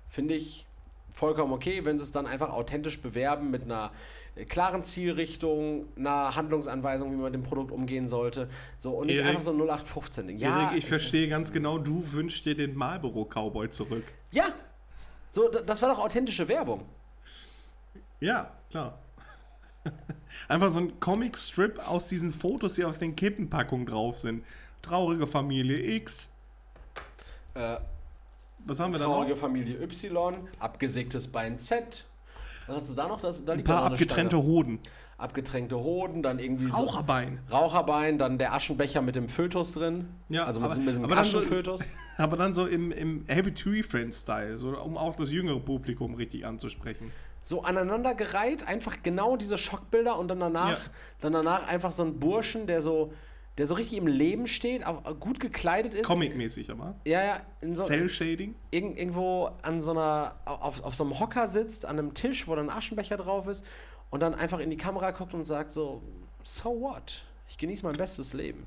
finde 0.07 0.35
ich 0.35 0.67
vollkommen 1.11 1.53
okay, 1.53 1.85
wenn 1.85 1.99
sie 1.99 2.05
es 2.05 2.11
dann 2.11 2.27
einfach 2.27 2.51
authentisch 2.51 3.01
bewerben 3.01 3.51
mit 3.51 3.63
einer 3.65 3.91
äh, 4.35 4.47
klaren 4.47 4.83
Zielrichtung, 4.83 5.87
einer 5.97 6.35
Handlungsanweisung, 6.37 7.11
wie 7.13 7.17
man 7.17 7.25
mit 7.27 7.35
dem 7.35 7.43
Produkt 7.43 7.71
umgehen 7.71 8.09
sollte. 8.09 8.49
So, 8.79 8.93
und 8.93 9.09
Erik, 9.11 9.21
nicht 9.25 9.31
einfach 9.31 9.43
so 9.43 9.51
ein 9.51 9.59
0815 9.61 10.27
Ding. 10.29 10.39
Ja, 10.39 10.63
Erik, 10.67 10.79
ich 10.79 10.85
äh, 10.85 10.89
verstehe 10.89 11.29
ganz 11.29 11.53
genau, 11.53 11.79
du 11.79 12.13
wünschst 12.13 12.47
dir 12.47 12.55
den 12.55 12.75
Marlboro 12.75 13.27
Cowboy 13.27 13.69
zurück. 13.69 14.05
Ja! 14.31 14.47
So, 15.33 15.49
das 15.49 15.83
war 15.83 15.95
doch 15.95 16.03
authentische 16.03 16.49
Werbung. 16.49 16.83
Ja, 18.21 18.51
klar. 18.71 19.02
Einfach 20.49 20.71
so 20.71 20.81
ein 20.81 20.99
Comic-Strip 20.99 21.79
aus 21.89 22.09
diesen 22.09 22.31
Fotos, 22.31 22.75
die 22.75 22.85
auf 22.85 22.99
den 22.99 23.15
Kippenpackungen 23.15 23.87
drauf 23.87 24.19
sind. 24.19 24.45
Traurige 24.81 25.27
Familie 25.27 25.95
X. 25.97 26.29
Äh, 27.55 27.77
Was 28.67 28.81
haben 28.81 28.93
wir 28.93 28.99
da 28.99 29.07
noch? 29.07 29.15
Traurige 29.15 29.37
Familie 29.37 29.81
Y, 29.83 30.37
abgesägtes 30.59 31.29
Bein 31.29 31.59
Z. 31.59 32.07
Was 32.67 32.77
hast 32.77 32.91
du 32.91 32.95
da 32.95 33.09
noch? 33.09 33.21
Das, 33.21 33.45
da 33.45 33.53
liegt 33.55 33.69
ein 33.69 33.75
paar 33.75 33.85
abgetrennte 33.85 34.37
Steine. 34.37 34.49
Hoden. 34.53 34.79
Abgetrennte 35.19 35.77
Hoden, 35.77 36.23
dann 36.23 36.39
irgendwie 36.41 36.69
so 36.71 36.77
Raucherbein. 36.79 37.39
Raucherbein, 37.51 38.19
dann 38.19 38.39
der 38.39 38.55
Aschenbecher 38.55 39.03
mit 39.03 39.15
dem 39.15 39.29
Fötus 39.29 39.73
drin. 39.73 40.09
Ja, 40.31 40.45
also 40.45 40.59
mit 40.61 40.65
aber, 40.67 40.75
so 40.75 40.81
ein 40.81 40.87
bisschen 40.87 41.13
Aschenfötus. 41.13 41.83
So, 41.85 41.89
aber 42.23 42.37
dann 42.39 42.53
so 42.55 42.67
im, 42.67 42.91
im 42.91 43.25
Happy 43.29 43.53
Tree 43.55 43.83
friend 43.83 44.13
Style, 44.15 44.59
so, 44.59 44.77
um 44.81 44.97
auch 44.97 45.15
das 45.15 45.31
jüngere 45.31 45.61
Publikum 45.61 46.15
richtig 46.15 46.45
anzusprechen 46.47 47.13
so 47.43 47.63
aneinandergereiht, 47.63 48.67
einfach 48.69 48.97
genau 49.03 49.37
diese 49.37 49.59
Schockbilder 49.59 50.19
und 50.19 50.29
dann 50.29 50.41
danach, 50.41 50.71
ja. 50.71 50.77
dann 51.21 51.33
danach 51.33 51.67
einfach 51.69 51.93
so 51.93 52.05
ein 52.05 52.19
Burschen, 52.19 52.67
der 52.67 52.83
so, 52.83 53.13
der 53.59 53.67
so 53.67 53.75
richtig 53.75 53.99
im 53.99 54.07
Leben 54.07 54.47
steht, 54.47 54.85
gut 55.21 55.41
gekleidet 55.41 55.93
ist. 55.95 56.07
Comic-mäßig 56.07 56.71
aber. 56.71 56.95
Ja, 57.05 57.23
ja. 57.23 57.39
So, 57.63 57.85
Cell-Shading. 57.87 58.55
Irg 58.71 58.99
irgendwo 58.99 59.51
an 59.63 59.81
so 59.81 59.91
einer, 59.91 60.37
auf, 60.45 60.83
auf 60.85 60.95
so 60.95 61.05
einem 61.05 61.19
Hocker 61.19 61.49
sitzt, 61.49 61.85
an 61.85 61.99
einem 61.99 62.15
Tisch, 62.15 62.47
wo 62.49 62.55
dann 62.55 62.71
ein 62.71 62.77
Aschenbecher 62.77 63.17
drauf 63.17 63.49
ist 63.49 63.65
und 64.11 64.21
dann 64.21 64.35
einfach 64.35 64.61
in 64.61 64.71
die 64.71 64.77
Kamera 64.77 65.11
guckt 65.11 65.35
und 65.35 65.45
sagt 65.45 65.73
so, 65.73 66.01
so 66.43 66.81
what? 66.81 67.23
Ich 67.49 67.59
genieße 67.59 67.85
mein 67.85 67.97
bestes 67.97 68.33
Leben. 68.35 68.67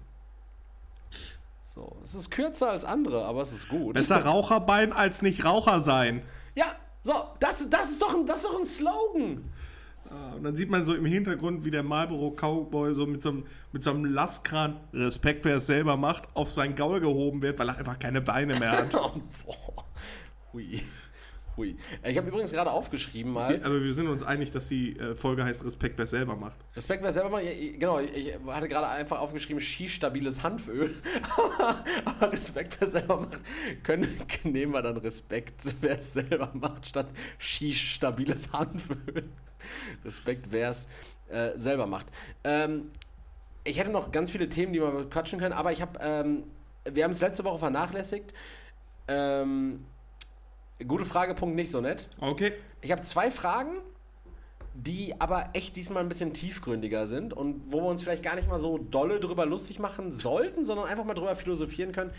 So, 1.64 1.96
es 2.04 2.14
ist 2.14 2.30
kürzer 2.30 2.70
als 2.70 2.86
andere, 2.86 3.26
aber 3.26 3.42
es 3.42 3.52
ist 3.52 3.70
gut. 3.70 3.96
Besser 3.96 4.24
Raucherbein 4.26 4.94
als 4.94 5.22
nicht 5.22 5.46
Raucher 5.46 5.82
sein. 5.82 6.22
Ja, 6.56 6.66
so, 7.06 7.14
das, 7.40 7.70
das, 7.70 7.92
ist, 7.92 8.02
doch 8.02 8.16
ein, 8.16 8.26
das 8.26 8.38
ist 8.38 8.46
doch 8.46 8.58
ein 8.58 8.66
Slogan. 8.66 9.44
Ah, 10.10 10.34
und 10.36 10.44
dann 10.44 10.56
sieht 10.56 10.72
man 10.72 10.84
so 10.84 10.96
im 10.96 11.06
Hintergrund, 11.06 11.64
wie 11.64 11.70
der 11.70 11.84
Marlboro 11.84 12.32
Cowboy 12.32 12.96
so 12.96 13.06
mit 13.06 13.22
so 13.22 13.30
einem, 13.30 13.46
mit 13.72 13.84
so 13.84 13.92
einem 13.92 14.06
Lastkran, 14.06 14.78
Respekt, 14.92 15.46
wer 15.46 15.58
es 15.58 15.68
selber 15.68 15.98
macht, 15.98 16.24
auf 16.36 16.52
sein 16.52 16.76
Gaul 16.76 17.00
gehoben 17.02 17.44
wird, 17.44 17.60
weil 17.60 17.70
er 17.70 17.78
einfach 17.78 18.00
keine 18.00 18.22
Beine 18.22 18.58
mehr 18.58 18.72
hat. 18.72 18.96
oh, 18.96 19.22
boah. 19.46 19.86
Ui. 20.56 20.82
Hui. 21.58 21.76
Äh, 22.04 22.12
ich 22.12 22.18
habe 22.18 22.28
übrigens 22.28 22.52
gerade 22.52 22.72
aufgeschrieben 22.72 23.32
mal. 23.32 23.60
Aber 23.64 23.84
wir 23.84 23.94
sind 23.94 24.08
uns 24.08 24.24
einig, 24.24 24.52
dass 24.52 24.68
die 24.68 24.98
äh, 24.98 25.16
Folge 25.16 25.44
heißt 25.44 25.64
Respekt, 25.66 25.98
wer 25.98 26.08
selber 26.08 26.36
macht. 26.36 26.58
Respekt, 26.76 27.04
wer 27.04 27.12
selber 27.12 27.30
macht. 27.30 27.44
Genau, 27.44 28.00
ich 28.00 28.34
hatte 28.48 28.68
gerade 28.68 28.88
einfach 28.88 29.20
aufgeschrieben, 29.20 29.60
schießstabiles 29.60 30.44
Hanföl. 30.44 30.94
Aber 32.06 32.32
Respekt, 32.32 32.78
wer 32.82 32.88
selber 32.88 33.18
macht, 33.22 33.40
können, 33.84 34.08
nehmen 34.44 34.74
wir 34.74 34.82
dann 34.82 34.98
Respekt, 34.98 35.62
wer 35.82 36.02
selber 36.02 36.52
macht, 36.54 36.88
statt 36.88 37.08
schießstabiles 37.40 38.52
Hanföl. 38.52 39.24
Respekt, 40.04 40.48
wer 40.52 40.72
es 40.72 40.88
äh, 41.30 41.52
selber 41.58 41.88
macht. 41.88 42.08
Ähm, 42.44 42.92
ich 43.64 43.80
hätte 43.80 43.90
noch 43.92 44.12
ganz 44.12 44.30
viele 44.30 44.48
Themen, 44.48 44.74
die 44.74 44.82
wir 44.82 45.10
quatschen 45.10 45.40
können, 45.40 45.54
aber 45.54 45.72
ich 45.72 45.82
habe, 45.82 46.00
ähm, 46.04 46.44
wir 46.92 47.04
haben 47.04 47.12
es 47.12 47.22
letzte 47.22 47.44
Woche 47.46 47.58
vernachlässigt. 47.60 48.32
Ähm, 49.08 49.86
Gute 50.86 51.06
Frage, 51.06 51.34
Punkt 51.36 51.56
nicht 51.56 51.72
so 51.72 51.80
nett. 51.80 52.08
Okay. 52.20 52.54
Ich 52.82 52.92
habe 52.92 53.02
zwei 53.02 53.32
Fragen, 53.32 53.78
die 54.74 55.14
aber 55.22 55.46
echt 55.54 55.78
diesmal 55.78 56.04
ein 56.04 56.10
bisschen 56.10 56.34
tiefgründiger 56.34 57.08
sind 57.08 57.34
und 57.34 57.62
wo 57.72 57.82
wir 57.82 57.88
uns 57.88 58.04
vielleicht 58.04 58.24
gar 58.24 58.36
nicht 58.36 58.50
mal 58.50 58.60
so 58.60 58.78
dolle 58.78 59.22
drüber 59.22 59.46
lustig 59.46 59.80
machen 59.80 60.12
sollten, 60.12 60.66
sondern 60.66 60.86
einfach 60.88 61.06
mal 61.06 61.14
drüber 61.14 61.38
philosophieren 61.38 61.94
können, 61.94 62.12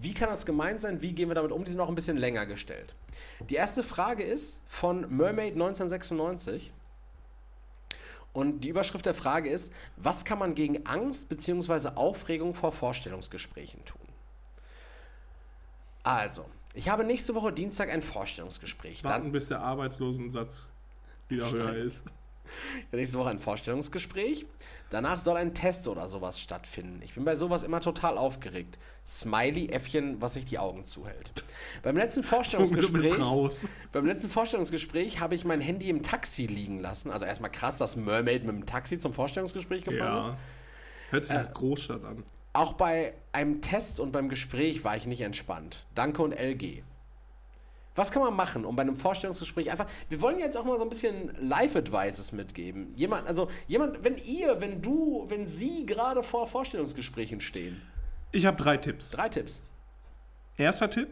wie 0.00 0.14
kann 0.14 0.28
das 0.30 0.46
gemeint 0.46 0.78
sein, 0.78 1.02
wie 1.02 1.12
gehen 1.12 1.28
wir 1.28 1.34
damit 1.34 1.50
um, 1.50 1.64
die 1.64 1.72
sind 1.72 1.80
auch 1.80 1.88
ein 1.88 1.96
bisschen 1.96 2.16
länger 2.16 2.46
gestellt. 2.46 2.94
Die 3.50 3.56
erste 3.56 3.82
Frage 3.82 4.22
ist 4.22 4.60
von 4.66 5.00
Mermaid 5.10 5.54
1996. 5.54 6.72
Und 8.32 8.62
die 8.64 8.68
Überschrift 8.68 9.06
der 9.06 9.14
Frage 9.14 9.48
ist, 9.48 9.72
was 9.96 10.24
kann 10.24 10.38
man 10.40 10.56
gegen 10.56 10.86
Angst 10.86 11.28
bzw. 11.28 11.90
Aufregung 11.94 12.52
vor 12.52 12.72
Vorstellungsgesprächen 12.72 13.84
tun? 13.84 14.00
Also, 16.02 16.44
ich 16.74 16.88
habe 16.88 17.04
nächste 17.04 17.34
Woche 17.36 17.52
Dienstag 17.52 17.90
ein 17.90 18.02
Vorstellungsgespräch. 18.02 19.04
Warten, 19.04 19.24
Dann, 19.26 19.32
bis 19.32 19.46
der 19.48 19.60
Arbeitslosensatz 19.60 20.70
wieder 21.28 21.50
höher 21.50 21.76
ist. 21.76 22.04
Ja, 22.90 22.98
nächste 22.98 23.16
Woche 23.16 23.30
ein 23.30 23.38
Vorstellungsgespräch. 23.38 24.44
Danach 24.90 25.18
soll 25.20 25.36
ein 25.36 25.54
Test 25.54 25.86
oder 25.88 26.08
sowas 26.08 26.40
stattfinden. 26.40 27.00
Ich 27.02 27.14
bin 27.14 27.24
bei 27.24 27.36
sowas 27.36 27.62
immer 27.62 27.80
total 27.80 28.18
aufgeregt. 28.18 28.76
Smiley-Äffchen, 29.06 30.20
was 30.20 30.34
sich 30.34 30.44
die 30.44 30.58
Augen 30.58 30.82
zuhält. 30.84 31.44
Beim 31.82 31.96
letzten 31.96 32.22
Vorstellungsgespräch. 32.24 33.16
Beim 33.92 34.06
letzten 34.06 34.28
Vorstellungsgespräch 34.28 35.20
habe 35.20 35.36
ich 35.36 35.44
mein 35.44 35.60
Handy 35.60 35.88
im 35.88 36.02
Taxi 36.02 36.46
liegen 36.46 36.80
lassen. 36.80 37.10
Also 37.12 37.24
erstmal 37.24 37.52
krass, 37.52 37.78
dass 37.78 37.94
Mermaid 37.96 38.44
mit 38.44 38.54
dem 38.56 38.66
Taxi 38.66 38.98
zum 38.98 39.12
Vorstellungsgespräch 39.12 39.84
gefahren 39.84 40.24
ja. 40.24 40.28
ist. 40.28 40.32
Hört 41.10 41.24
sich 41.24 41.34
nach 41.34 41.48
äh, 41.48 41.52
Großstadt 41.52 42.04
an. 42.04 42.24
Auch 42.56 42.74
bei 42.74 43.14
einem 43.32 43.60
Test 43.60 43.98
und 43.98 44.12
beim 44.12 44.28
Gespräch 44.28 44.84
war 44.84 44.96
ich 44.96 45.06
nicht 45.06 45.22
entspannt. 45.22 45.84
Danke 45.96 46.22
und 46.22 46.32
LG. 46.32 46.82
Was 47.96 48.12
kann 48.12 48.22
man 48.22 48.34
machen, 48.34 48.64
um 48.64 48.76
bei 48.76 48.82
einem 48.82 48.96
Vorstellungsgespräch 48.96 49.72
einfach. 49.72 49.86
Wir 50.08 50.20
wollen 50.20 50.38
jetzt 50.38 50.56
auch 50.56 50.64
mal 50.64 50.78
so 50.78 50.84
ein 50.84 50.88
bisschen 50.88 51.32
Life-Advices 51.40 52.30
mitgeben. 52.32 52.92
Jemand, 52.94 53.26
also 53.26 53.50
jemand, 53.66 54.04
wenn 54.04 54.16
ihr, 54.24 54.60
wenn 54.60 54.80
du, 54.82 55.24
wenn 55.28 55.46
sie 55.46 55.84
gerade 55.84 56.22
vor 56.22 56.46
Vorstellungsgesprächen 56.46 57.40
stehen. 57.40 57.82
Ich 58.30 58.46
habe 58.46 58.56
drei 58.60 58.76
Tipps. 58.76 59.10
Drei 59.10 59.28
Tipps. 59.28 59.60
Erster 60.56 60.90
Tipp: 60.90 61.08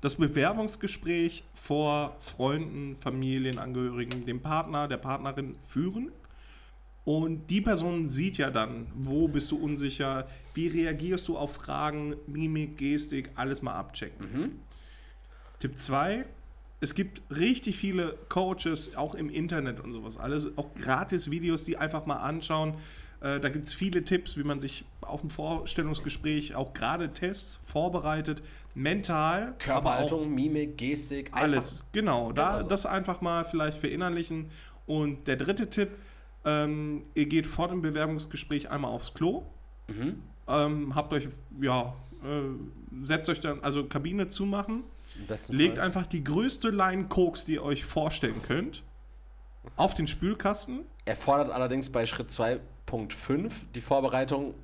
Das 0.00 0.14
Bewerbungsgespräch 0.14 1.44
vor 1.52 2.16
Freunden, 2.20 2.96
Familienangehörigen, 2.96 4.24
dem 4.24 4.40
Partner, 4.40 4.88
der 4.88 4.96
Partnerin 4.98 5.56
führen. 5.66 6.10
Und 7.04 7.50
die 7.50 7.60
Person 7.60 8.08
sieht 8.08 8.38
ja 8.38 8.50
dann, 8.50 8.86
wo 8.94 9.28
bist 9.28 9.50
du 9.50 9.56
unsicher, 9.58 10.26
wie 10.54 10.68
reagierst 10.68 11.28
du 11.28 11.36
auf 11.36 11.54
Fragen, 11.54 12.16
Mimik, 12.26 12.78
Gestik, 12.78 13.30
alles 13.34 13.60
mal 13.60 13.74
abchecken. 13.74 14.26
Mhm. 14.32 14.52
Tipp 15.58 15.76
2, 15.76 16.24
es 16.80 16.94
gibt 16.94 17.20
richtig 17.34 17.76
viele 17.76 18.16
Coaches, 18.30 18.96
auch 18.96 19.14
im 19.14 19.28
Internet 19.28 19.80
und 19.80 19.92
sowas, 19.92 20.16
alles, 20.16 20.56
auch 20.56 20.72
gratis 20.74 21.30
Videos, 21.30 21.64
die 21.64 21.76
einfach 21.76 22.06
mal 22.06 22.16
anschauen. 22.18 22.74
Äh, 23.20 23.38
da 23.38 23.50
gibt 23.50 23.66
es 23.66 23.74
viele 23.74 24.02
Tipps, 24.04 24.38
wie 24.38 24.42
man 24.44 24.58
sich 24.58 24.86
auf 25.02 25.22
ein 25.22 25.28
Vorstellungsgespräch, 25.30 26.54
auch 26.54 26.72
gerade 26.72 27.12
Tests, 27.12 27.60
vorbereitet, 27.64 28.42
mental. 28.74 29.54
Körperhaltung, 29.58 30.34
Mimik, 30.34 30.78
Gestik, 30.78 31.30
alles. 31.34 31.84
Genau, 31.92 32.32
da, 32.32 32.32
genau 32.32 32.34
so. 32.52 32.56
Also. 32.58 32.68
das 32.70 32.86
einfach 32.86 33.20
mal 33.20 33.44
vielleicht 33.44 33.78
verinnerlichen. 33.78 34.50
Und 34.86 35.26
der 35.28 35.36
dritte 35.36 35.68
Tipp, 35.68 35.90
ähm, 36.44 37.02
ihr 37.14 37.26
geht 37.26 37.46
vor 37.46 37.68
dem 37.68 37.80
Bewerbungsgespräch 37.80 38.70
einmal 38.70 38.90
aufs 38.90 39.14
Klo. 39.14 39.42
Mhm. 39.88 40.22
Ähm, 40.46 40.94
habt 40.94 41.12
euch, 41.12 41.28
ja, 41.60 41.94
äh, 42.22 43.06
setzt 43.06 43.28
euch 43.28 43.40
dann, 43.40 43.60
also 43.62 43.84
Kabine 43.86 44.28
zumachen. 44.28 44.84
Legt 45.48 45.76
Fall. 45.78 45.86
einfach 45.86 46.06
die 46.06 46.22
größte 46.22 46.68
Line 46.70 47.04
Koks, 47.06 47.44
die 47.44 47.54
ihr 47.54 47.62
euch 47.62 47.84
vorstellen 47.84 48.40
könnt, 48.46 48.82
auf 49.76 49.94
den 49.94 50.06
Spülkasten. 50.06 50.80
Er 51.06 51.16
fordert 51.16 51.50
allerdings 51.50 51.90
bei 51.90 52.06
Schritt 52.06 52.30
2.5 52.30 53.50
die 53.74 53.80
Vorbereitung 53.80 54.54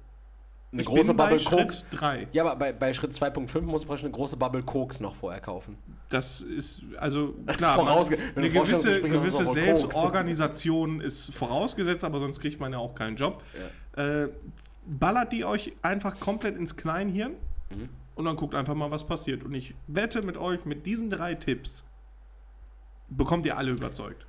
eine 0.73 0.83
ich 0.83 0.89
große 0.89 1.15
Bubble 1.15 1.39
Koks. 1.43 1.81
Schritt 1.89 2.01
3. 2.01 2.29
Ja, 2.33 2.45
aber 2.45 2.57
bei, 2.57 2.73
bei 2.73 2.93
Schritt 2.95 3.13
2.5 3.13 3.63
muss 3.63 3.87
man 3.89 3.99
eine 3.99 4.11
große 4.11 4.37
Bubble 4.37 4.63
Koks 4.63 5.01
noch 5.01 5.17
vorher 5.17 5.41
kaufen. 5.41 5.77
Das 6.11 6.41
ist, 6.43 6.83
also, 6.99 7.35
klar. 7.47 8.01
Ist 8.01 8.13
eine 8.37 8.49
gewisse, 8.49 9.01
gewisse 9.01 9.47
Selbstorganisation 9.47 11.01
ist 11.01 11.35
vorausgesetzt, 11.35 12.05
aber 12.05 12.21
sonst 12.21 12.41
kriegt 12.41 12.61
man 12.61 12.73
ja 12.73 12.79
auch 12.79 12.95
keinen 12.95 13.17
Job. 13.17 13.43
Ja. 13.97 14.25
Äh, 14.25 14.29
ballert 14.87 15.33
die 15.33 15.45
euch 15.45 15.73
einfach 15.83 16.21
komplett 16.21 16.57
ins 16.57 16.77
Kleinhirn 16.77 17.33
mhm. 17.71 17.89
und 18.15 18.25
dann 18.25 18.37
guckt 18.37 18.55
einfach 18.55 18.75
mal, 18.75 18.91
was 18.93 19.05
passiert. 19.05 19.43
Und 19.43 19.55
ich 19.55 19.75
wette 19.89 20.23
mit 20.23 20.37
euch, 20.37 20.65
mit 20.65 20.87
diesen 20.87 21.11
drei 21.11 21.35
Tipps 21.35 21.85
bekommt 23.09 23.45
ihr 23.45 23.57
alle 23.59 23.73
überzeugt. 23.73 24.25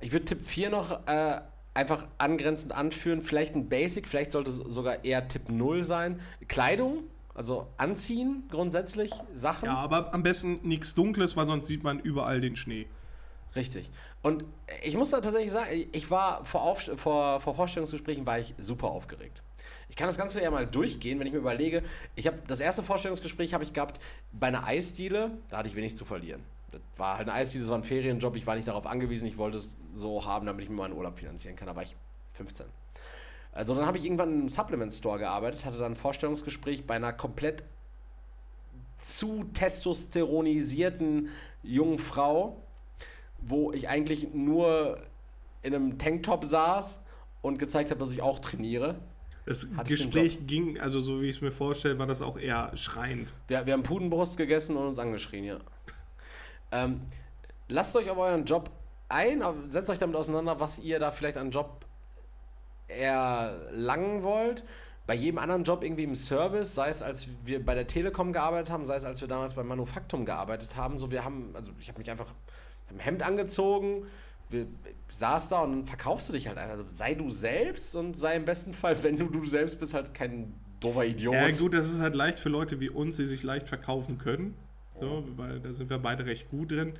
Ich 0.00 0.12
würde 0.12 0.24
Tipp 0.26 0.44
4 0.44 0.70
noch 0.70 1.06
äh, 1.08 1.40
einfach 1.76 2.06
angrenzend 2.18 2.72
anführen. 2.74 3.20
Vielleicht 3.20 3.54
ein 3.54 3.68
Basic, 3.68 4.08
vielleicht 4.08 4.32
sollte 4.32 4.50
es 4.50 4.56
sogar 4.56 5.04
eher 5.04 5.28
Tipp 5.28 5.48
0 5.48 5.84
sein. 5.84 6.18
Kleidung, 6.48 7.04
also 7.34 7.68
anziehen 7.76 8.44
grundsätzlich, 8.50 9.12
Sachen. 9.34 9.66
Ja, 9.66 9.76
aber 9.76 10.12
am 10.14 10.22
besten 10.24 10.54
nichts 10.62 10.94
Dunkles, 10.94 11.36
weil 11.36 11.46
sonst 11.46 11.66
sieht 11.66 11.84
man 11.84 12.00
überall 12.00 12.40
den 12.40 12.56
Schnee. 12.56 12.86
Richtig. 13.54 13.90
Und 14.22 14.44
ich 14.82 14.96
muss 14.96 15.10
da 15.10 15.20
tatsächlich 15.20 15.52
sagen, 15.52 15.68
ich 15.92 16.10
war 16.10 16.44
vor, 16.44 16.62
Aufst 16.62 16.90
vor, 16.96 17.40
vor 17.40 17.54
Vorstellungsgesprächen 17.54 18.26
war 18.26 18.38
ich 18.40 18.54
super 18.58 18.88
aufgeregt. 18.88 19.42
Ich 19.88 19.96
kann 19.96 20.08
das 20.08 20.18
Ganze 20.18 20.42
ja 20.42 20.50
mal 20.50 20.66
durchgehen, 20.66 21.18
wenn 21.20 21.26
ich 21.26 21.32
mir 21.32 21.38
überlege, 21.38 21.82
ich 22.16 22.26
habe 22.26 22.38
das 22.48 22.60
erste 22.60 22.82
Vorstellungsgespräch 22.82 23.54
habe 23.54 23.64
ich 23.64 23.72
gehabt 23.72 24.00
bei 24.32 24.48
einer 24.48 24.66
Eisdiele, 24.66 25.30
da 25.48 25.58
hatte 25.58 25.68
ich 25.68 25.76
wenig 25.76 25.96
zu 25.96 26.04
verlieren 26.04 26.42
das 26.90 26.98
war 26.98 27.18
halt 27.18 27.28
ein 27.28 27.34
Eisdiele, 27.34 27.62
das 27.64 27.70
war 27.70 27.78
ein 27.78 27.84
Ferienjob, 27.84 28.36
ich 28.36 28.46
war 28.46 28.56
nicht 28.56 28.68
darauf 28.68 28.86
angewiesen, 28.86 29.26
ich 29.26 29.38
wollte 29.38 29.58
es 29.58 29.76
so 29.92 30.24
haben, 30.24 30.46
damit 30.46 30.64
ich 30.64 30.70
mir 30.70 30.76
meinen 30.76 30.94
Urlaub 30.94 31.18
finanzieren 31.18 31.56
kann. 31.56 31.68
Da 31.68 31.76
war 31.76 31.82
ich 31.82 31.96
15. 32.32 32.66
Also 33.52 33.74
dann 33.74 33.86
habe 33.86 33.98
ich 33.98 34.04
irgendwann 34.04 34.42
im 34.42 34.48
Supplement 34.48 34.92
Store 34.92 35.18
gearbeitet, 35.18 35.64
hatte 35.64 35.78
dann 35.78 35.92
ein 35.92 35.96
Vorstellungsgespräch 35.96 36.86
bei 36.86 36.96
einer 36.96 37.12
komplett 37.12 37.64
zu 38.98 39.44
testosteronisierten 39.52 41.28
jungen 41.62 41.98
Frau, 41.98 42.62
wo 43.40 43.72
ich 43.72 43.88
eigentlich 43.88 44.32
nur 44.34 44.98
in 45.62 45.74
einem 45.74 45.98
Tanktop 45.98 46.44
saß 46.44 47.00
und 47.42 47.58
gezeigt 47.58 47.90
habe, 47.90 48.00
dass 48.00 48.12
ich 48.12 48.22
auch 48.22 48.38
trainiere. 48.38 48.96
Das 49.46 49.66
Hatte 49.76 49.90
Gespräch 49.90 50.46
ging, 50.46 50.78
also 50.80 50.98
so 50.98 51.22
wie 51.22 51.28
ich 51.30 51.36
es 51.36 51.42
mir 51.42 51.52
vorstelle, 51.52 51.98
war 51.98 52.06
das 52.06 52.20
auch 52.20 52.36
eher 52.36 52.76
schreiend. 52.76 53.32
Wir, 53.46 53.64
wir 53.64 53.74
haben 53.74 53.84
Pudenbrust 53.84 54.36
gegessen 54.36 54.76
und 54.76 54.86
uns 54.88 54.98
angeschrien, 54.98 55.44
ja. 55.44 55.58
Ähm, 56.76 57.00
lasst 57.68 57.96
euch 57.96 58.10
auf 58.10 58.18
euren 58.18 58.44
Job 58.44 58.70
ein, 59.08 59.42
setzt 59.70 59.88
euch 59.88 59.98
damit 59.98 60.16
auseinander, 60.16 60.60
was 60.60 60.78
ihr 60.78 60.98
da 60.98 61.10
vielleicht 61.10 61.38
an 61.38 61.50
Job 61.50 61.86
erlangen 62.88 64.22
wollt. 64.22 64.64
Bei 65.06 65.14
jedem 65.14 65.38
anderen 65.38 65.62
Job 65.62 65.84
irgendwie 65.84 66.02
im 66.02 66.16
Service, 66.16 66.74
sei 66.74 66.88
es 66.88 67.02
als 67.02 67.28
wir 67.44 67.64
bei 67.64 67.74
der 67.76 67.86
Telekom 67.86 68.32
gearbeitet 68.32 68.70
haben, 68.72 68.86
sei 68.86 68.96
es 68.96 69.04
als 69.04 69.20
wir 69.20 69.28
damals 69.28 69.54
beim 69.54 69.66
Manufaktum 69.68 70.24
gearbeitet 70.24 70.76
haben, 70.76 70.98
so 70.98 71.10
wir 71.12 71.24
haben, 71.24 71.52
also 71.54 71.72
ich 71.80 71.88
habe 71.88 72.00
mich 72.00 72.10
einfach 72.10 72.26
im 72.90 72.98
Hemd 72.98 73.24
angezogen, 73.26 74.06
wir, 74.50 74.66
saß 75.08 75.48
da 75.50 75.60
und 75.60 75.84
verkaufst 75.86 76.28
du 76.28 76.32
dich 76.32 76.46
halt 76.48 76.58
einfach. 76.58 76.72
Also 76.72 76.84
sei 76.88 77.14
du 77.14 77.28
selbst 77.28 77.96
und 77.96 78.16
sei 78.16 78.36
im 78.36 78.44
besten 78.44 78.72
Fall, 78.72 79.00
wenn 79.02 79.16
du 79.16 79.26
du 79.28 79.44
selbst 79.44 79.78
bist, 79.80 79.94
halt 79.94 80.14
kein 80.14 80.54
doofer 80.80 81.04
Idiot. 81.04 81.34
Ja 81.34 81.50
gut, 81.50 81.74
das 81.74 81.90
ist 81.90 82.00
halt 82.00 82.14
leicht 82.14 82.38
für 82.40 82.48
Leute 82.48 82.78
wie 82.80 82.90
uns, 82.90 83.16
die 83.16 83.26
sich 83.26 83.42
leicht 83.42 83.68
verkaufen 83.68 84.18
können. 84.18 84.56
So, 85.00 85.22
weil 85.36 85.60
da 85.60 85.72
sind 85.72 85.90
wir 85.90 85.98
beide 85.98 86.24
recht 86.26 86.48
gut 86.50 86.70
drin. 86.70 86.94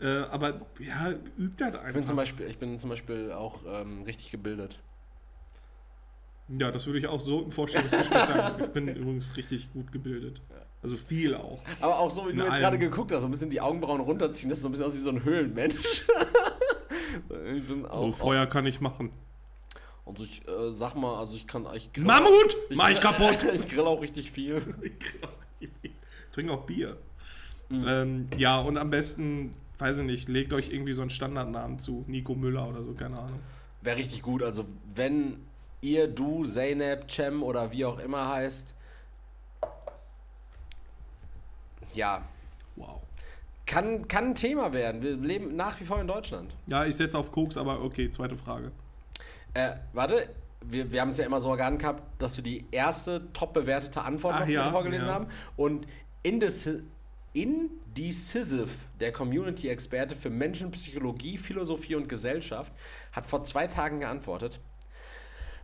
Mhm. 0.00 0.06
Äh, 0.06 0.06
aber 0.30 0.62
ja, 0.80 1.10
übt 1.36 1.58
das 1.62 1.74
einfach. 1.74 1.86
Ich 1.88 1.92
bin 1.94 2.04
zum 2.06 2.16
Beispiel, 2.16 2.46
ich 2.46 2.58
bin 2.58 2.78
zum 2.78 2.90
Beispiel 2.90 3.32
auch 3.32 3.60
ähm, 3.66 4.02
richtig 4.02 4.30
gebildet. 4.30 4.80
Ja, 6.48 6.70
das 6.70 6.86
würde 6.86 7.00
ich 7.00 7.08
auch 7.08 7.20
so 7.20 7.42
im 7.42 7.50
Vorstellungsgespräch 7.50 8.20
sagen. 8.26 8.62
Ich 8.64 8.70
bin 8.70 8.88
übrigens 8.88 9.36
richtig 9.36 9.72
gut 9.72 9.92
gebildet. 9.92 10.40
Also 10.82 10.96
viel 10.96 11.34
auch. 11.34 11.60
Aber 11.80 11.98
auch 11.98 12.10
so, 12.10 12.26
wie 12.26 12.30
In 12.30 12.36
du 12.38 12.44
jetzt 12.44 12.58
gerade 12.58 12.78
geguckt 12.78 13.10
hast, 13.10 13.22
so 13.22 13.28
ein 13.28 13.32
bisschen 13.32 13.50
die 13.50 13.60
Augenbrauen 13.60 14.00
runterziehen, 14.00 14.48
das 14.50 14.58
ist 14.58 14.62
so 14.62 14.68
ein 14.68 14.70
bisschen 14.70 14.86
aus 14.86 14.94
wie 14.94 14.98
so 15.00 15.10
ein 15.10 15.24
Höhlenmensch. 15.24 16.04
auch, 17.88 18.02
so 18.04 18.12
Feuer 18.12 18.46
auch. 18.46 18.50
kann 18.50 18.64
ich 18.66 18.80
machen. 18.80 19.10
Und 20.04 20.20
also 20.20 20.24
ich 20.30 20.42
äh, 20.46 20.70
sag 20.70 20.94
mal, 20.94 21.16
also 21.18 21.36
ich 21.36 21.46
kann 21.48 21.66
eigentlich. 21.66 21.90
Mammut! 21.98 22.30
Auch, 22.54 22.70
ich, 22.70 22.76
Mach 22.76 22.90
ich 22.90 23.00
kaputt! 23.00 23.38
ich 23.52 23.66
grill 23.68 23.80
auch 23.80 24.00
richtig 24.00 24.30
viel. 24.30 24.56
Ich 24.82 24.98
grill 24.98 25.24
auch 25.24 25.60
richtig 25.60 25.70
viel. 25.82 25.90
Trink 26.30 26.50
auch 26.50 26.64
Bier. 26.64 26.96
Mhm. 27.68 27.84
Ähm, 27.88 28.28
ja, 28.36 28.58
und 28.60 28.76
am 28.78 28.90
besten, 28.90 29.54
weiß 29.78 29.98
ich 30.00 30.04
nicht, 30.06 30.28
legt 30.28 30.52
euch 30.52 30.72
irgendwie 30.72 30.92
so 30.92 31.02
einen 31.02 31.10
Standardnamen 31.10 31.78
zu. 31.78 32.04
Nico 32.06 32.34
Müller 32.34 32.66
oder 32.68 32.82
so, 32.84 32.92
keine 32.92 33.18
Ahnung. 33.18 33.40
Wäre 33.82 33.96
richtig 33.98 34.22
gut. 34.22 34.42
Also, 34.42 34.66
wenn 34.94 35.38
ihr, 35.80 36.06
du, 36.08 36.44
Zeynep, 36.44 37.10
Cem 37.10 37.42
oder 37.42 37.72
wie 37.72 37.84
auch 37.84 37.98
immer 37.98 38.28
heißt. 38.30 38.74
Ja. 41.94 42.22
Wow. 42.76 43.00
Kann, 43.64 44.06
kann 44.06 44.26
ein 44.26 44.34
Thema 44.34 44.72
werden. 44.72 45.02
Wir 45.02 45.16
leben 45.16 45.56
nach 45.56 45.80
wie 45.80 45.84
vor 45.84 46.00
in 46.00 46.06
Deutschland. 46.06 46.54
Ja, 46.66 46.84
ich 46.84 46.94
setze 46.96 47.18
auf 47.18 47.32
Koks, 47.32 47.56
aber 47.56 47.82
okay, 47.82 48.08
zweite 48.10 48.36
Frage. 48.36 48.70
Äh, 49.54 49.72
warte, 49.92 50.28
wir, 50.64 50.92
wir 50.92 51.00
haben 51.00 51.08
es 51.08 51.18
ja 51.18 51.26
immer 51.26 51.40
so 51.40 51.48
organ 51.48 51.76
gehabt, 51.78 52.02
dass 52.22 52.36
wir 52.36 52.44
die 52.44 52.64
erste 52.70 53.32
top 53.32 53.52
bewertete 53.54 54.02
Antwort 54.02 54.34
Ach 54.36 54.40
noch 54.40 54.48
ja, 54.48 54.70
vorgelesen 54.70 55.08
ja. 55.08 55.14
haben. 55.14 55.26
Und 55.56 55.86
in, 56.22 56.38
des, 56.40 56.68
in 57.36 57.70
Indecisive, 57.96 58.68
der 59.00 59.10
Community-Experte 59.12 60.14
für 60.14 60.28
Menschenpsychologie, 60.28 61.38
Philosophie 61.38 61.94
und 61.94 62.08
Gesellschaft, 62.10 62.72
hat 63.12 63.24
vor 63.24 63.40
zwei 63.42 63.66
Tagen 63.68 64.00
geantwortet. 64.00 64.58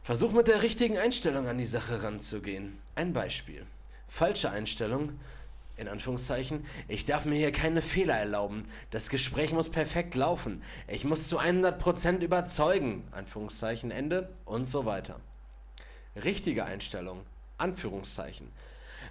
Versuch 0.03 0.33
mit 0.33 0.49
der 0.49 0.63
richtigen 0.63 0.97
Einstellung 0.99 1.47
an 1.47 1.57
die 1.59 1.67
Sache 1.67 2.03
ranzugehen. 2.03 2.79
Ein 2.95 3.13
Beispiel. 3.13 3.67
Falsche 4.09 4.51
Einstellung. 4.51 5.19
In 5.79 5.89
Anführungszeichen, 5.89 6.65
ich 6.89 7.05
darf 7.07 7.25
mir 7.27 7.37
hier 7.37 7.53
keine 7.53 7.81
Fehler 7.83 8.15
erlauben. 8.17 8.65
Das 8.91 9.09
Gespräch 9.11 9.53
muss 9.53 9.69
perfekt 9.71 10.15
laufen. 10.15 10.63
Ich 10.89 11.05
muss 11.05 11.29
zu 11.29 11.39
100% 11.41 12.19
überzeugen. 12.21 13.05
Anführungszeichen 13.13 13.91
Ende 13.91 14.31
und 14.47 14.65
so 14.67 14.85
weiter. 14.87 15.21
Richtige 16.25 16.65
Einstellung. 16.65 17.25
Anführungszeichen. 17.59 18.51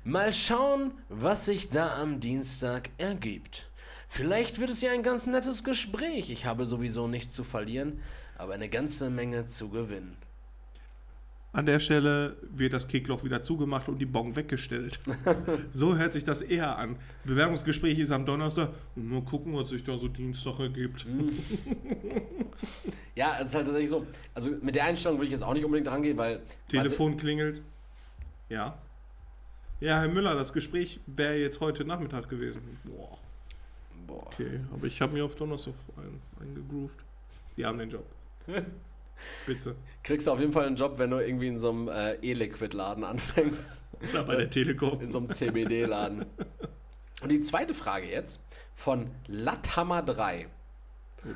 Mal 0.04 0.34
schauen, 0.34 0.94
was 1.10 1.46
sich 1.46 1.70
da 1.70 2.02
am 2.02 2.20
Dienstag 2.20 2.90
ergibt. 2.98 3.70
Vielleicht 4.08 4.60
wird 4.60 4.72
es 4.72 4.82
ja 4.82 4.92
ein 4.92 5.04
ganz 5.04 5.28
nettes 5.28 5.64
Gespräch. 5.64 6.32
Ich 6.32 6.46
habe 6.48 6.66
sowieso 6.66 7.08
nichts 7.08 7.34
zu 7.36 7.44
verlieren, 7.44 8.00
aber 8.38 8.56
eine 8.56 8.68
ganze 8.68 9.12
Menge 9.12 9.46
zu 9.46 9.70
gewinnen. 9.70 10.18
An 11.54 11.66
der 11.68 11.80
Stelle 11.80 12.38
wird 12.50 12.74
das 12.74 12.88
Kekloch 12.88 13.24
wieder 13.26 13.42
zugemacht 13.44 13.90
und 13.90 14.00
die 14.00 14.06
Bon 14.08 14.36
weggestellt. 14.36 15.00
so 15.72 15.96
hört 15.98 16.14
sich 16.14 16.24
das 16.24 16.42
eher 16.42 16.78
an. 16.78 16.96
Bewerbungsgespräch 17.26 18.00
ist 18.00 18.12
am 18.12 18.26
Donnerstag. 18.26 18.72
Und 18.96 19.08
mal 19.10 19.22
gucken, 19.22 19.54
was 19.54 19.70
sich 19.70 19.84
da 19.84 19.98
so 20.00 20.08
Dienstag 20.08 20.60
ergibt. 20.62 21.04
Hm. 21.06 21.30
ja, 23.16 23.38
es 23.40 23.48
ist 23.50 23.56
halt 23.56 23.66
tatsächlich 23.66 23.90
so. 23.90 24.08
Also 24.34 24.52
mit 24.62 24.74
der 24.76 24.86
Einstellung 24.86 25.18
würde 25.20 25.26
ich 25.28 25.32
jetzt 25.32 25.44
auch 25.44 25.54
nicht 25.54 25.66
unbedingt 25.66 25.90
rangehen, 25.90 26.18
weil. 26.18 26.42
Telefon 26.70 27.18
klingelt. 27.18 27.62
Ja. 28.50 28.82
Ja, 29.82 30.00
Herr 30.02 30.08
Müller, 30.10 30.36
das 30.36 30.54
Gespräch 30.54 31.00
wäre 31.08 31.36
jetzt 31.38 31.60
heute 31.60 31.84
Nachmittag 31.84 32.30
gewesen. 32.30 32.80
Boah. 32.84 33.18
Boah. 34.06 34.28
Okay, 34.28 34.60
aber 34.72 34.86
ich 34.86 35.02
habe 35.02 35.14
mir 35.14 35.26
auf 35.26 35.36
Donnerstag 35.36 35.74
ein, 35.98 36.22
eingegroovt. 36.40 37.04
Sie 37.56 37.66
haben 37.66 37.80
den 37.80 37.90
Job. 37.90 38.06
Bitte. 39.48 39.76
Kriegst 40.04 40.28
du 40.28 40.32
auf 40.32 40.40
jeden 40.40 40.52
Fall 40.52 40.68
einen 40.68 40.76
Job, 40.76 41.00
wenn 41.00 41.10
du 41.10 41.18
irgendwie 41.18 41.48
in 41.48 41.58
so 41.58 41.72
einem 41.72 41.88
äh, 41.88 42.14
E-Liquid-Laden 42.22 43.04
anfängst. 43.04 43.82
Oder 44.12 44.24
bei 44.24 44.36
der 44.36 44.46
äh, 44.46 44.50
Telekom. 44.52 45.02
In 45.02 45.12
so 45.12 45.18
einem 45.18 45.30
CBD-Laden. 45.30 46.28
Und 47.24 47.30
die 47.32 47.40
zweite 47.40 47.74
Frage 47.74 48.08
jetzt 48.08 48.40
von 48.76 49.10
Latthammer 49.26 50.04
3. 50.04 50.46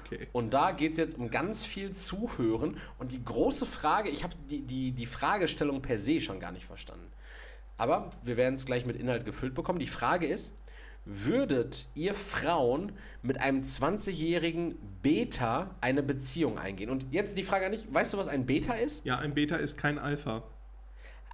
Okay. 0.04 0.28
Und 0.34 0.54
da 0.54 0.72
geht 0.72 0.92
es 0.92 0.98
jetzt 1.00 1.18
um 1.18 1.32
ganz 1.32 1.64
viel 1.66 1.94
Zuhören. 1.94 2.78
Und 3.00 3.12
die 3.12 3.24
große 3.26 3.66
Frage, 3.66 4.10
ich 4.10 4.24
habe 4.24 4.36
die, 4.52 4.62
die, 4.62 4.92
die 4.92 5.06
Fragestellung 5.08 5.82
per 5.82 5.98
se 5.98 6.22
schon 6.22 6.40
gar 6.40 6.52
nicht 6.52 6.66
verstanden. 6.68 7.08
Aber 7.78 8.10
wir 8.24 8.38
werden 8.38 8.56
es 8.56 8.66
gleich 8.66 8.86
mit 8.86 8.96
Inhalt 8.96 9.26
gefüllt 9.26 9.54
bekommen. 9.54 9.80
Die 9.80 9.88
Frage 9.88 10.26
ist, 10.26 10.54
würdet 11.06 11.88
ihr 11.94 12.16
Frauen 12.16 12.94
mit 13.22 13.40
einem 13.42 13.62
20-jährigen 13.62 14.76
Beta 15.02 15.76
eine 15.82 16.02
Beziehung 16.02 16.58
eingehen? 16.58 16.90
Und 16.90 17.06
jetzt 17.12 17.38
die 17.38 17.44
Frage 17.44 17.66
an 17.66 17.74
dich, 17.74 17.86
weißt 17.94 18.14
du, 18.14 18.18
was 18.18 18.28
ein 18.28 18.46
Beta 18.46 18.74
ist? 18.74 19.06
Ja, 19.06 19.20
ein 19.20 19.34
Beta 19.34 19.58
ist 19.58 19.78
kein 19.78 20.00
Alpha. 20.00 20.44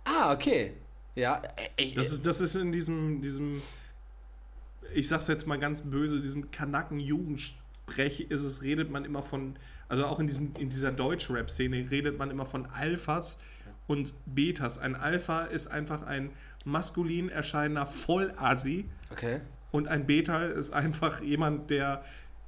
Ah, 0.04 0.34
okay. 0.34 0.74
Ja, 1.16 1.42
ich, 1.78 1.94
das, 1.94 2.12
ist, 2.12 2.26
das 2.26 2.42
ist 2.42 2.56
in 2.56 2.72
diesem, 2.72 3.22
diesem, 3.22 3.62
ich 4.94 5.08
sag's 5.08 5.28
jetzt 5.28 5.46
mal 5.46 5.60
ganz 5.60 5.82
böse, 5.82 6.22
diesem 6.22 6.50
kanacken 6.52 7.00
jugendsprech 7.00 8.22
ist 8.32 8.44
es, 8.44 8.62
redet 8.64 8.90
man 8.90 9.04
immer 9.06 9.22
von, 9.22 9.58
also 9.90 10.06
auch 10.06 10.20
in, 10.20 10.28
diesem, 10.28 10.54
in 10.58 10.70
dieser 10.70 10.92
Deutsch-Rap-Szene 10.94 11.92
redet 11.92 12.18
man 12.18 12.32
immer 12.32 12.46
von 12.46 12.66
Alphas, 12.66 13.38
und 13.92 14.14
Betas. 14.26 14.78
Ein 14.80 14.96
Alpha 14.96 15.42
ist 15.44 15.68
einfach 15.68 16.04
ein 16.04 16.30
maskulin 16.64 17.28
erscheinender 17.30 17.86
Vollasi. 17.86 18.86
Okay. 19.12 19.42
Und 19.72 19.88
ein 19.90 20.06
Beta 20.08 20.44
ist 20.46 20.72
einfach 20.74 21.22
jemand, 21.22 21.70
der, 21.70 22.04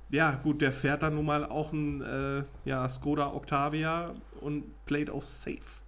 ja 0.09 0.35
gut, 0.41 0.61
der 0.61 0.71
fährt 0.71 1.03
dann 1.03 1.15
nun 1.15 1.25
mal 1.25 1.43
auch 1.45 1.71
ein 1.73 2.01
äh, 2.01 2.43
ja, 2.65 2.87
Skoda 2.87 3.33
Octavia 3.33 4.13
und 4.39 4.63
played 4.85 5.09
off 5.09 5.25
safe. 5.25 5.81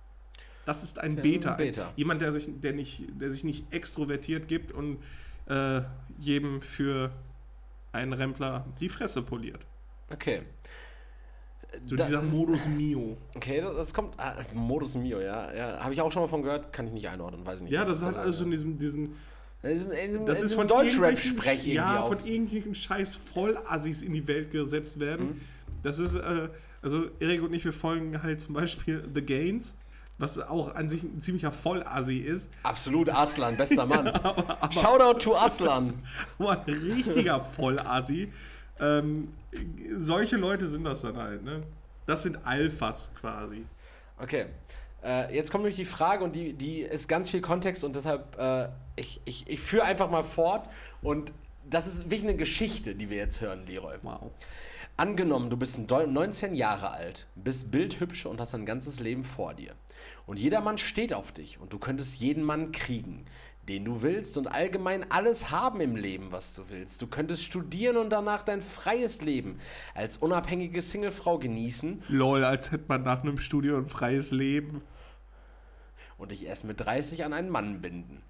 Das 0.66 0.84
ist 0.84 1.00
ein 1.00 1.16
Beta. 1.16 1.52
Ein 1.52 1.58
Beta. 1.58 1.90
Jemand, 1.96 2.22
der 2.22 2.32
sich, 2.34 2.50
der, 2.60 2.74
nicht, 2.74 3.04
der 3.20 3.32
sich 3.32 3.44
nicht 3.46 3.64
extrovertiert 3.72 4.48
gibt 4.50 4.72
und 4.74 4.98
äh, 5.48 5.82
jedem 6.20 6.62
für 6.62 7.12
einen 7.94 8.12
Rempler 8.14 8.66
die 8.82 8.90
Fresse 8.90 9.22
poliert. 9.22 9.66
Okay. 10.12 10.42
So 11.86 11.96
da, 11.96 12.06
dieser 12.06 12.22
Modus 12.22 12.68
Mio. 12.68 13.18
Okay, 13.36 13.62
das, 13.62 13.76
das 13.76 13.94
kommt. 13.94 14.14
Ah, 14.18 14.36
Modus 14.54 14.96
Mio, 14.96 15.20
ja. 15.20 15.54
ja 15.54 15.78
Habe 15.80 15.94
ich 15.94 16.02
auch 16.02 16.12
schon 16.12 16.22
mal 16.22 16.28
von 16.28 16.42
gehört, 16.42 16.72
kann 16.72 16.88
ich 16.88 16.94
nicht 16.94 17.08
einordnen, 17.10 17.46
weiß 17.46 17.58
ich 17.58 17.64
nicht. 17.64 17.74
Ja, 17.74 17.84
das 17.86 17.98
ist 17.98 18.04
halt 18.04 18.16
alles 18.18 18.38
so 18.38 18.46
in 18.46 18.52
diesem. 18.52 18.78
diesen 18.78 19.16
in 19.64 19.72
diesem, 19.72 19.90
in 19.92 20.08
diesem, 20.10 20.26
das 20.28 20.40
in 20.40 20.46
ist 20.46 20.54
von 20.54 20.68
Deutschrap-Sprech 20.68 21.66
Ja, 21.66 22.04
von 22.04 22.20
irgendwelchen 22.24 22.76
scheiß 22.76 23.16
Vollassis 23.16 24.04
in 24.04 24.14
die 24.14 24.28
Welt 24.28 24.52
gesetzt 24.52 25.00
werden. 25.00 25.26
Mhm. 25.28 25.42
Das 25.82 25.98
ist, 25.98 26.14
äh, 26.16 26.50
also 26.84 27.06
Erik 27.20 27.42
und 27.42 27.52
ich, 27.52 27.66
wir 27.66 27.74
folgen 27.74 28.22
halt 28.22 28.40
zum 28.42 28.54
Beispiel 28.54 29.08
The 29.14 29.22
Gains 29.22 29.76
was 30.18 30.40
auch 30.40 30.74
an 30.76 30.88
sich 30.88 31.04
ein 31.04 31.20
ziemlicher 31.20 31.52
Vollassi 31.52 32.20
ist. 32.20 32.50
Absolut, 32.64 33.10
Aslan, 33.10 33.58
bester 33.58 33.86
Mann. 33.86 34.06
ja, 34.06 34.14
aber, 34.24 34.50
aber, 34.64 34.72
Shoutout 34.72 35.20
to 35.20 35.36
Aslan. 35.36 35.92
ein 36.40 36.58
richtiger 36.74 37.42
Vollassi, 37.42 38.30
ähm, 38.80 39.34
solche 39.98 40.36
Leute 40.36 40.68
sind 40.68 40.84
das 40.84 41.02
dann 41.02 41.18
halt, 41.18 41.44
ne? 41.44 41.64
Das 42.06 42.24
sind 42.24 42.46
Alphas 42.46 43.12
quasi. 43.20 43.66
Okay. 44.20 44.46
Äh, 45.04 45.34
jetzt 45.36 45.52
kommt 45.52 45.64
nämlich 45.64 45.76
die 45.78 45.86
Frage 45.86 46.24
und 46.24 46.36
die, 46.36 46.54
die 46.54 46.82
ist 46.82 47.08
ganz 47.08 47.30
viel 47.30 47.42
Kontext 47.42 47.84
und 47.84 47.96
deshalb, 47.96 48.38
äh, 48.40 48.70
ich, 48.96 49.22
ich, 49.26 49.48
ich 49.48 49.60
führe 49.60 49.86
einfach 49.86 50.10
mal 50.10 50.24
fort 50.24 50.68
und 51.02 51.32
das 51.70 51.88
ist 51.88 52.04
wirklich 52.06 52.24
eine 52.24 52.36
Geschichte, 52.36 52.96
die 52.96 53.10
wir 53.10 53.18
jetzt 53.18 53.40
hören, 53.42 53.66
Leroy. 53.68 53.96
Wow. 54.02 54.32
Angenommen, 54.98 55.50
du 55.50 55.58
bist 55.58 55.90
19 55.90 56.56
Jahre 56.56 56.92
alt, 56.92 57.28
bist 57.36 57.70
bildhübsch 57.70 58.26
und 58.28 58.40
hast 58.40 58.54
dein 58.54 58.66
ganzes 58.66 59.00
Leben 59.00 59.24
vor 59.24 59.54
dir. 59.54 59.74
Und 60.26 60.40
jeder 60.40 60.62
Mann 60.62 60.78
steht 60.78 61.14
auf 61.14 61.32
dich 61.32 61.60
und 61.60 61.74
du 61.74 61.80
könntest 61.80 62.20
jeden 62.20 62.44
Mann 62.44 62.72
kriegen 62.72 63.26
den 63.68 63.86
du 63.86 64.02
willst 64.02 64.38
und 64.38 64.48
allgemein 64.48 65.10
alles 65.12 65.50
haben 65.52 65.80
im 65.82 65.96
Leben, 65.96 66.32
was 66.32 66.54
du 66.56 66.70
willst. 66.70 67.02
Du 67.02 67.08
könntest 67.08 67.44
studieren 67.44 67.98
und 67.98 68.10
danach 68.10 68.44
dein 68.44 68.62
freies 68.62 69.22
Leben 69.22 69.58
als 69.96 70.18
unabhängige 70.18 70.82
Singlefrau 70.82 71.40
genießen. 71.40 72.04
Lol, 72.08 72.44
als 72.44 72.72
hätte 72.72 72.86
man 72.88 73.04
nach 73.04 73.22
einem 73.24 73.38
Studium 73.40 73.86
ein 73.86 73.90
freies 73.90 74.32
Leben. 74.32 74.82
Und 76.18 76.32
dich 76.32 76.46
erst 76.46 76.64
mit 76.64 76.80
30 76.80 77.26
an 77.26 77.34
einen 77.34 77.50
Mann 77.50 77.82
binden. 77.82 78.22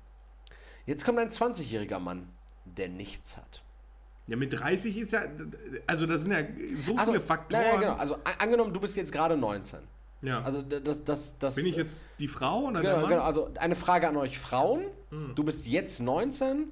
Jetzt 0.88 1.04
kommt 1.06 1.20
ein 1.20 1.30
20-jähriger 1.30 2.00
Mann, 2.00 2.30
der 2.66 2.90
nichts 2.90 3.38
hat. 3.38 3.62
Ja, 4.28 4.38
mit 4.38 4.54
30 4.54 4.98
ist 4.98 5.14
ja, 5.14 5.22
also 5.86 6.08
das 6.08 6.24
sind 6.24 6.32
ja 6.32 6.40
so 6.78 6.96
also, 6.96 7.12
viele 7.12 7.22
Faktoren. 7.24 7.64
Ja, 7.64 7.78
genau. 7.80 7.94
Also 7.96 8.18
angenommen, 8.40 8.74
du 8.74 8.80
bist 8.80 8.96
jetzt 8.98 9.12
gerade 9.12 9.38
19. 9.38 9.80
Ja. 10.26 10.42
Also 10.42 10.62
das, 10.62 11.04
das, 11.04 11.38
das. 11.38 11.56
Bin 11.56 11.68
ich 11.68 11.76
jetzt 11.76 12.04
die 12.20 12.28
Frau 12.28 12.64
oder 12.66 12.82
genau, 12.82 12.94
der 12.94 13.02
Mann? 13.02 13.10
Genau, 13.12 13.24
also 13.24 13.50
eine 13.60 13.76
Frage 13.76 14.08
an 14.08 14.18
euch 14.18 14.40
Frauen. 14.40 14.82
Mhm. 15.12 15.34
Du 15.36 15.44
bist 15.44 15.68
jetzt 15.68 16.00
19, 16.02 16.70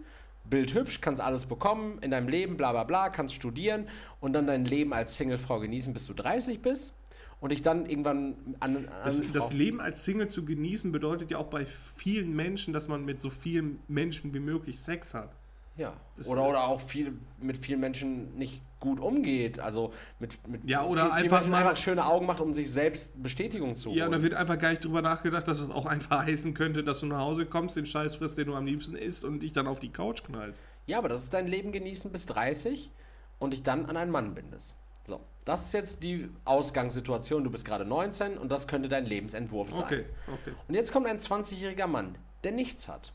bildhübsch, 0.49 1.01
kannst 1.01 1.21
alles 1.21 1.45
bekommen 1.45 1.99
in 2.01 2.09
deinem 2.11 2.27
Leben, 2.27 2.57
bla 2.57 2.71
bla 2.71 2.83
bla, 2.83 3.09
kannst 3.09 3.35
studieren 3.35 3.87
und 4.19 4.33
dann 4.33 4.47
dein 4.47 4.65
Leben 4.65 4.91
als 4.93 5.15
Singlefrau 5.15 5.59
genießen, 5.59 5.93
bis 5.93 6.07
du 6.07 6.13
30 6.13 6.61
bist 6.61 6.93
und 7.41 7.51
ich 7.53 7.61
dann 7.61 7.85
irgendwann 7.85 8.55
an, 8.59 8.75
an 8.87 8.89
das, 9.05 9.21
das, 9.31 9.53
Leben 9.53 9.79
als 9.79 10.03
Single 10.03 10.29
zu 10.29 10.43
genießen 10.45 10.91
bedeutet 10.91 11.29
ja 11.29 11.37
auch 11.37 11.47
bei 11.47 11.65
vielen 11.65 12.35
Menschen, 12.35 12.73
dass 12.73 12.87
man 12.87 13.05
mit 13.05 13.21
so 13.21 13.29
vielen 13.29 13.79
Menschen 13.87 14.33
wie 14.33 14.39
möglich 14.39 14.79
Sex 14.79 15.13
hat. 15.13 15.29
Ja. 15.77 15.93
Das 16.17 16.27
oder, 16.27 16.47
oder 16.47 16.63
auch 16.65 16.79
viel, 16.81 17.13
mit 17.39 17.57
vielen 17.57 17.79
Menschen 17.79 18.35
nicht 18.35 18.61
gut 18.83 18.99
umgeht. 18.99 19.59
Also 19.61 19.93
mit, 20.19 20.45
mit 20.47 20.69
ja, 20.69 20.83
oder 20.83 21.05
viel, 21.05 21.11
einfach, 21.23 21.43
viel 21.43 21.53
einfach 21.53 21.75
schöne 21.77 22.05
Augen 22.05 22.25
macht, 22.25 22.41
um 22.41 22.53
sich 22.53 22.69
selbst 22.69 23.23
Bestätigung 23.23 23.77
zu 23.77 23.89
holen. 23.89 23.97
Ja, 23.99 24.05
und 24.07 24.11
da 24.11 24.21
wird 24.21 24.33
einfach 24.33 24.59
gar 24.59 24.71
nicht 24.71 24.83
drüber 24.83 25.01
nachgedacht, 25.01 25.47
dass 25.47 25.61
es 25.61 25.69
auch 25.69 25.85
einfach 25.85 26.25
heißen 26.25 26.53
könnte, 26.53 26.83
dass 26.83 26.99
du 26.99 27.05
nach 27.05 27.19
Hause 27.21 27.45
kommst, 27.45 27.77
den 27.77 27.85
Scheiß 27.85 28.17
frisst, 28.17 28.37
den 28.37 28.47
du 28.47 28.55
am 28.55 28.65
liebsten 28.65 28.95
isst 28.97 29.23
und 29.23 29.39
dich 29.39 29.53
dann 29.53 29.67
auf 29.67 29.79
die 29.79 29.89
Couch 29.89 30.21
knallst. 30.25 30.61
Ja, 30.85 30.97
aber 30.97 31.07
das 31.07 31.23
ist 31.23 31.33
dein 31.33 31.47
Leben 31.47 31.71
genießen 31.71 32.11
bis 32.11 32.25
30 32.25 32.91
und 33.39 33.53
dich 33.53 33.63
dann 33.63 33.85
an 33.85 33.95
einen 33.95 34.11
Mann 34.11 34.35
bindest. 34.35 34.75
So, 35.05 35.21
das 35.45 35.67
ist 35.67 35.73
jetzt 35.73 36.03
die 36.03 36.29
Ausgangssituation. 36.43 37.43
Du 37.45 37.49
bist 37.51 37.63
gerade 37.65 37.85
19 37.85 38.37
und 38.37 38.51
das 38.51 38.67
könnte 38.67 38.89
dein 38.89 39.05
Lebensentwurf 39.05 39.71
sein. 39.71 39.83
Okay, 39.85 40.05
okay. 40.27 40.53
Und 40.67 40.75
jetzt 40.75 40.91
kommt 40.91 41.07
ein 41.07 41.17
20-jähriger 41.19 41.87
Mann, 41.87 42.17
der 42.43 42.51
nichts 42.51 42.89
hat. 42.89 43.13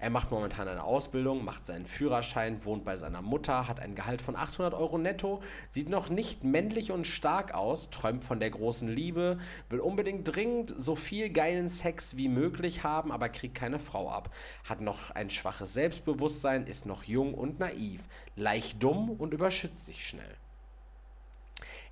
Er 0.00 0.10
macht 0.10 0.30
momentan 0.30 0.68
eine 0.68 0.84
Ausbildung, 0.84 1.44
macht 1.44 1.64
seinen 1.64 1.84
Führerschein, 1.84 2.64
wohnt 2.64 2.84
bei 2.84 2.96
seiner 2.96 3.20
Mutter, 3.20 3.66
hat 3.66 3.80
ein 3.80 3.96
Gehalt 3.96 4.22
von 4.22 4.36
800 4.36 4.72
Euro 4.72 4.96
netto, 4.96 5.42
sieht 5.70 5.88
noch 5.88 6.08
nicht 6.08 6.44
männlich 6.44 6.92
und 6.92 7.04
stark 7.04 7.52
aus, 7.52 7.90
träumt 7.90 8.24
von 8.24 8.38
der 8.38 8.50
großen 8.50 8.86
Liebe, 8.88 9.38
will 9.68 9.80
unbedingt 9.80 10.28
dringend 10.36 10.72
so 10.76 10.94
viel 10.94 11.30
geilen 11.30 11.66
Sex 11.68 12.16
wie 12.16 12.28
möglich 12.28 12.84
haben, 12.84 13.10
aber 13.10 13.28
kriegt 13.28 13.56
keine 13.56 13.80
Frau 13.80 14.08
ab. 14.08 14.32
Hat 14.68 14.80
noch 14.80 15.10
ein 15.10 15.30
schwaches 15.30 15.72
Selbstbewusstsein, 15.72 16.68
ist 16.68 16.86
noch 16.86 17.02
jung 17.02 17.34
und 17.34 17.58
naiv, 17.58 18.04
leicht 18.36 18.80
dumm 18.80 19.10
und 19.10 19.34
überschützt 19.34 19.84
sich 19.84 20.06
schnell. 20.06 20.36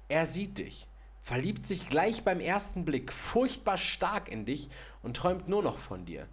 Er 0.06 0.26
sieht 0.26 0.58
dich, 0.58 0.86
verliebt 1.22 1.66
sich 1.66 1.88
gleich 1.88 2.22
beim 2.22 2.38
ersten 2.38 2.84
Blick 2.84 3.10
furchtbar 3.12 3.78
stark 3.78 4.28
in 4.28 4.44
dich 4.44 4.68
und 5.02 5.16
träumt 5.16 5.48
nur 5.48 5.64
noch 5.64 5.78
von 5.78 6.04
dir. 6.04 6.28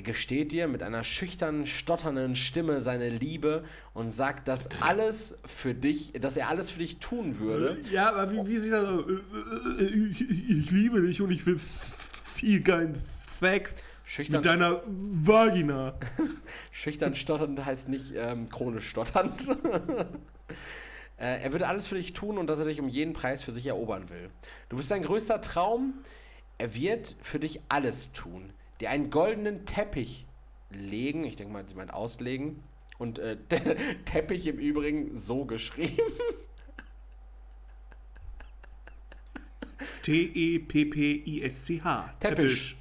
Er 0.00 0.04
gesteht 0.04 0.52
dir 0.52 0.66
mit 0.66 0.82
einer 0.82 1.04
schüchtern, 1.04 1.66
stotternden 1.66 2.34
Stimme 2.34 2.80
seine 2.80 3.10
Liebe 3.10 3.64
und 3.92 4.08
sagt, 4.08 4.48
dass 4.48 4.70
alles 4.80 5.34
für 5.44 5.74
dich, 5.74 6.12
dass 6.12 6.38
er 6.38 6.48
alles 6.48 6.70
für 6.70 6.78
dich 6.78 7.00
tun 7.00 7.38
würde. 7.38 7.76
Äh, 7.90 7.94
ja, 7.96 8.14
aber 8.14 8.32
wie, 8.32 8.46
wie 8.48 8.56
sie 8.56 8.70
dann 8.70 8.86
so, 8.86 9.06
äh, 9.10 9.14
äh, 9.14 10.10
ich, 10.10 10.22
ich 10.22 10.70
liebe 10.70 11.02
dich 11.02 11.20
und 11.20 11.30
ich 11.30 11.44
will 11.44 11.58
viel 11.60 12.62
geilen 12.62 12.98
Sex. 13.40 13.74
Schüchtern, 14.06 14.38
mit 14.40 14.46
deiner 14.46 14.82
Vagina. 14.86 15.92
Schüchtern 16.70 17.14
stotternd 17.14 17.62
heißt 17.62 17.90
nicht 17.90 18.14
ähm, 18.16 18.48
chronisch 18.48 18.88
stotternd. 18.88 19.54
er 21.18 21.52
würde 21.52 21.68
alles 21.68 21.88
für 21.88 21.96
dich 21.96 22.14
tun 22.14 22.38
und 22.38 22.46
dass 22.46 22.58
er 22.58 22.64
dich 22.64 22.80
um 22.80 22.88
jeden 22.88 23.12
Preis 23.12 23.44
für 23.44 23.52
sich 23.52 23.66
erobern 23.66 24.08
will. 24.08 24.30
Du 24.70 24.78
bist 24.78 24.88
sein 24.88 25.02
größter 25.02 25.42
Traum. 25.42 25.92
Er 26.56 26.74
wird 26.74 27.16
für 27.20 27.38
dich 27.38 27.60
alles 27.68 28.12
tun 28.12 28.54
die 28.80 28.88
einen 28.88 29.10
goldenen 29.10 29.64
Teppich 29.66 30.26
legen, 30.70 31.24
ich 31.24 31.36
denke 31.36 31.52
mal, 31.52 31.68
sie 31.68 31.74
meint 31.74 31.92
auslegen, 31.94 32.62
und 32.98 33.18
äh, 33.18 33.36
Teppich 34.04 34.46
im 34.46 34.58
Übrigen 34.58 35.18
so 35.18 35.44
geschrieben. 35.44 35.96
E 39.80 39.84
T-E-P-P-I-S-C-H. 40.02 42.14
Teppich. 42.20 42.76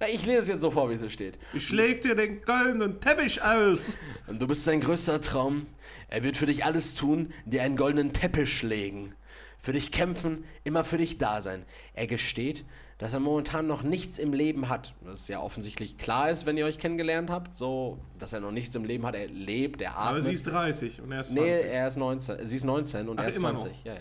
Na, 0.00 0.08
ich 0.08 0.26
lese 0.26 0.38
es 0.40 0.48
jetzt 0.48 0.60
so 0.62 0.70
vor, 0.72 0.90
wie 0.90 0.94
es 0.94 1.00
hier 1.00 1.10
steht. 1.10 1.38
Ich 1.54 1.64
schläge 1.66 2.00
dir 2.00 2.14
den 2.16 2.42
goldenen 2.42 2.98
Teppich 3.00 3.40
aus. 3.42 3.92
Und 4.26 4.42
du 4.42 4.46
bist 4.48 4.64
sein 4.64 4.80
größter 4.80 5.20
Traum. 5.22 5.66
Er 6.08 6.22
wird 6.24 6.36
für 6.36 6.46
dich 6.46 6.64
alles 6.64 6.94
tun, 6.94 7.32
dir 7.44 7.62
einen 7.62 7.76
goldenen 7.76 8.12
Teppich 8.12 8.62
legen. 8.62 9.12
Für 9.58 9.72
dich 9.72 9.90
kämpfen, 9.90 10.44
immer 10.64 10.84
für 10.84 10.98
dich 10.98 11.16
da 11.18 11.40
sein. 11.42 11.64
Er 11.94 12.06
gesteht, 12.06 12.64
dass 12.98 13.12
er 13.12 13.20
momentan 13.20 13.66
noch 13.66 13.82
nichts 13.82 14.18
im 14.18 14.32
Leben 14.32 14.68
hat. 14.68 14.94
Das 15.04 15.28
ja 15.28 15.40
offensichtlich 15.40 15.98
klar 15.98 16.30
ist, 16.30 16.46
wenn 16.46 16.56
ihr 16.56 16.64
euch 16.64 16.78
kennengelernt 16.78 17.30
habt, 17.30 17.56
so, 17.56 17.98
dass 18.18 18.32
er 18.32 18.40
noch 18.40 18.52
nichts 18.52 18.74
im 18.74 18.84
Leben 18.84 19.04
hat. 19.06 19.14
Er 19.14 19.26
lebt, 19.26 19.82
er 19.82 19.92
atmet. 19.92 20.06
Aber 20.08 20.20
sie 20.22 20.32
ist 20.32 20.44
30 20.44 21.02
und 21.02 21.12
er 21.12 21.20
ist 21.20 21.28
20. 21.32 21.44
Nee, 21.44 21.50
er 21.60 21.88
ist 21.88 21.96
19. 21.96 22.46
Sie 22.46 22.56
ist 22.56 22.64
19 22.64 23.08
und 23.08 23.18
Ach, 23.18 23.24
er 23.24 23.28
ist 23.28 23.38
20. 23.40 23.84
Ja, 23.84 23.94
ja. 23.94 24.00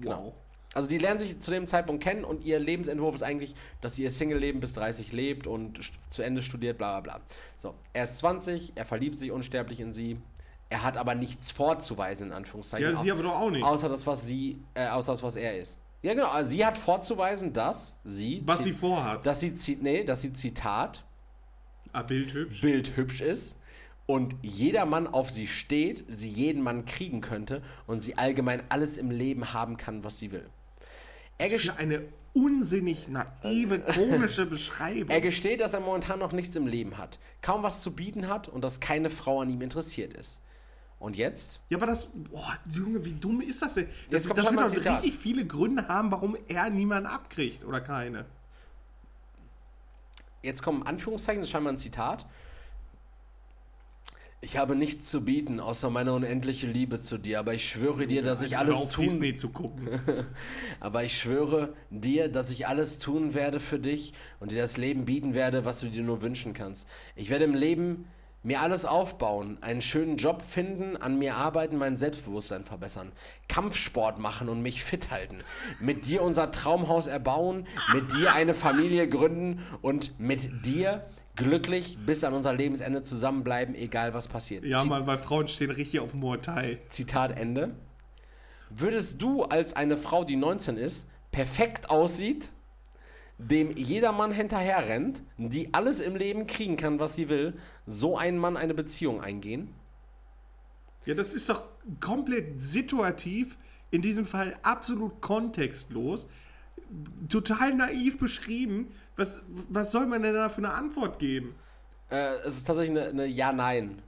Genau. 0.00 0.24
Wow. 0.26 0.34
Also 0.74 0.88
die 0.88 0.98
lernen 0.98 1.18
sich 1.18 1.40
zu 1.40 1.50
dem 1.50 1.66
Zeitpunkt 1.66 2.02
kennen 2.04 2.22
und 2.22 2.44
ihr 2.44 2.58
Lebensentwurf 2.60 3.14
ist 3.14 3.22
eigentlich, 3.22 3.54
dass 3.80 3.96
sie 3.96 4.02
ihr 4.02 4.10
Single-Leben 4.10 4.60
bis 4.60 4.74
30 4.74 5.10
lebt 5.12 5.46
und 5.46 5.80
zu 6.10 6.22
Ende 6.22 6.42
studiert, 6.42 6.76
bla 6.76 7.00
bla 7.00 7.16
bla. 7.16 7.24
So, 7.56 7.74
er 7.94 8.04
ist 8.04 8.18
20, 8.18 8.72
er 8.74 8.84
verliebt 8.84 9.18
sich 9.18 9.30
unsterblich 9.32 9.80
in 9.80 9.94
sie, 9.94 10.18
er 10.68 10.82
hat 10.82 10.98
aber 10.98 11.14
nichts 11.14 11.50
vorzuweisen, 11.50 12.28
in 12.28 12.34
Anführungszeichen. 12.34 12.92
Ja, 12.92 13.00
sie 13.00 13.10
aber 13.10 13.22
doch 13.22 13.36
auch 13.36 13.50
nicht. 13.50 13.64
Außer 13.64 13.88
das, 13.88 14.06
was 14.06 14.26
sie, 14.26 14.60
äh, 14.74 14.88
außer 14.88 15.12
das, 15.12 15.22
was 15.22 15.36
er 15.36 15.56
ist. 15.58 15.80
Ja, 16.06 16.14
genau. 16.14 16.28
Also 16.28 16.50
sie 16.50 16.64
hat 16.64 16.78
vorzuweisen, 16.78 17.52
dass 17.52 17.96
sie. 18.04 18.40
Was 18.44 18.62
sie 18.62 18.70
vorhat. 18.70 19.26
Dass 19.26 19.40
sie, 19.40 19.52
nee, 19.80 20.04
dass 20.04 20.22
sie 20.22 20.32
Zitat. 20.32 21.04
Ah, 21.92 22.02
bildhübsch. 22.04 22.60
Bildhübsch 22.60 23.20
ist 23.22 23.56
und 24.06 24.36
jeder 24.40 24.86
Mann 24.86 25.08
auf 25.08 25.30
sie 25.32 25.48
steht, 25.48 26.04
sie 26.08 26.28
jeden 26.28 26.62
Mann 26.62 26.84
kriegen 26.84 27.20
könnte 27.20 27.60
und 27.88 28.02
sie 28.02 28.16
allgemein 28.18 28.62
alles 28.68 28.98
im 28.98 29.10
Leben 29.10 29.52
haben 29.52 29.76
kann, 29.76 30.04
was 30.04 30.20
sie 30.20 30.30
will. 30.30 30.48
Er 31.38 31.50
das 31.50 31.64
ist 31.64 31.70
eine 31.76 32.02
unsinnig 32.34 33.08
naive, 33.08 33.80
komische 33.80 34.46
Beschreibung. 34.46 35.10
er 35.10 35.20
gesteht, 35.20 35.60
dass 35.60 35.72
er 35.74 35.80
momentan 35.80 36.20
noch 36.20 36.32
nichts 36.32 36.54
im 36.54 36.68
Leben 36.68 36.98
hat, 36.98 37.18
kaum 37.42 37.64
was 37.64 37.82
zu 37.82 37.92
bieten 37.96 38.28
hat 38.28 38.46
und 38.46 38.62
dass 38.62 38.78
keine 38.78 39.10
Frau 39.10 39.40
an 39.40 39.50
ihm 39.50 39.60
interessiert 39.62 40.14
ist. 40.14 40.40
Und 40.98 41.16
jetzt? 41.16 41.60
Ja, 41.68 41.76
aber 41.76 41.86
das, 41.86 42.06
boah, 42.06 42.56
Junge, 42.72 43.04
wie 43.04 43.12
dumm 43.12 43.40
ist 43.42 43.60
das 43.62 43.74
denn? 43.74 43.86
Das, 44.10 44.24
jetzt 44.24 44.28
kommt 44.28 44.38
das 44.38 44.46
schon 44.46 44.56
wird 44.56 44.86
doch 44.86 44.94
richtig 44.96 45.14
viele 45.14 45.46
Gründe 45.46 45.88
haben, 45.88 46.10
warum 46.10 46.36
er 46.48 46.70
niemanden 46.70 47.06
abkriegt 47.06 47.64
oder 47.64 47.80
keine. 47.80 48.24
Jetzt 50.42 50.62
kommen 50.62 50.84
Anführungszeichen, 50.84 51.40
das 51.42 51.48
ist 51.48 51.52
scheinbar 51.52 51.72
ein 51.74 51.78
Zitat. 51.78 52.26
Ich 54.42 54.58
habe 54.58 54.76
nichts 54.76 55.10
zu 55.10 55.24
bieten, 55.24 55.60
außer 55.60 55.90
meine 55.90 56.12
unendliche 56.12 56.68
Liebe 56.68 57.00
zu 57.00 57.18
dir, 57.18 57.40
aber 57.40 57.54
ich 57.54 57.68
schwöre 57.68 58.06
dir, 58.06 58.22
dass 58.22 58.42
ich 58.42 58.52
ich 58.52 58.58
alles 58.58 58.76
auf 58.76 58.92
tun 58.92 59.04
Disney 59.04 59.34
zu 59.34 59.48
gucken. 59.48 59.88
aber 60.80 61.02
ich 61.04 61.18
schwöre 61.18 61.72
dir, 61.90 62.30
dass 62.30 62.50
ich 62.50 62.68
alles 62.68 62.98
tun 62.98 63.34
werde 63.34 63.60
für 63.60 63.80
dich 63.80 64.12
und 64.38 64.52
dir 64.52 64.62
das 64.62 64.76
Leben 64.76 65.04
bieten 65.04 65.34
werde, 65.34 65.64
was 65.64 65.80
du 65.80 65.88
dir 65.88 66.02
nur 66.04 66.22
wünschen 66.22 66.52
kannst. 66.52 66.86
Ich 67.16 67.28
werde 67.30 67.44
im 67.44 67.54
Leben 67.54 68.04
mir 68.46 68.60
alles 68.60 68.86
aufbauen, 68.86 69.58
einen 69.60 69.82
schönen 69.82 70.18
Job 70.18 70.40
finden, 70.40 70.96
an 70.96 71.18
mir 71.18 71.34
arbeiten, 71.34 71.78
mein 71.78 71.96
Selbstbewusstsein 71.96 72.62
verbessern, 72.64 73.10
Kampfsport 73.48 74.20
machen 74.20 74.48
und 74.48 74.62
mich 74.62 74.84
fit 74.84 75.10
halten, 75.10 75.38
mit 75.80 76.06
dir 76.06 76.22
unser 76.22 76.52
Traumhaus 76.52 77.08
erbauen, 77.08 77.66
mit 77.92 78.14
dir 78.14 78.34
eine 78.34 78.54
Familie 78.54 79.08
gründen 79.08 79.64
und 79.82 80.20
mit 80.20 80.64
dir 80.64 81.06
glücklich 81.34 81.98
bis 82.06 82.22
an 82.22 82.34
unser 82.34 82.54
Lebensende 82.54 83.02
zusammenbleiben, 83.02 83.74
egal 83.74 84.14
was 84.14 84.28
passiert. 84.28 84.64
Ja, 84.64 84.78
Zit 84.80 84.90
weil 84.90 85.18
Frauen 85.18 85.48
stehen 85.48 85.72
richtig 85.72 85.98
auf 85.98 86.14
Muay 86.14 86.36
Thai. 86.38 86.78
Zitat 86.88 87.36
Ende. 87.36 87.74
Würdest 88.70 89.20
du 89.20 89.42
als 89.42 89.74
eine 89.74 89.96
Frau, 89.96 90.22
die 90.22 90.36
19 90.36 90.76
ist, 90.76 91.08
perfekt 91.32 91.90
aussieht, 91.90 92.50
dem 93.38 93.76
jedermann 93.76 94.32
hinterher 94.32 94.88
rennt, 94.88 95.22
die 95.36 95.72
alles 95.74 96.00
im 96.00 96.16
Leben 96.16 96.46
kriegen 96.46 96.76
kann, 96.76 96.98
was 97.00 97.14
sie 97.14 97.28
will, 97.28 97.54
so 97.86 98.16
einen 98.16 98.38
Mann 98.38 98.56
eine 98.56 98.74
Beziehung 98.74 99.20
eingehen? 99.20 99.74
Ja, 101.04 101.14
das 101.14 101.34
ist 101.34 101.48
doch 101.48 101.62
komplett 102.00 102.60
situativ, 102.60 103.58
in 103.90 104.02
diesem 104.02 104.26
Fall 104.26 104.56
absolut 104.62 105.20
kontextlos, 105.20 106.26
total 107.28 107.74
naiv 107.74 108.18
beschrieben. 108.18 108.90
Was, 109.16 109.40
was 109.68 109.92
soll 109.92 110.06
man 110.06 110.22
denn 110.22 110.34
da 110.34 110.48
für 110.48 110.58
eine 110.58 110.72
Antwort 110.72 111.18
geben? 111.18 111.54
Äh, 112.10 112.36
es 112.44 112.56
ist 112.56 112.66
tatsächlich 112.66 112.98
eine, 112.98 113.08
eine 113.10 113.26
Ja-Nein. 113.26 114.02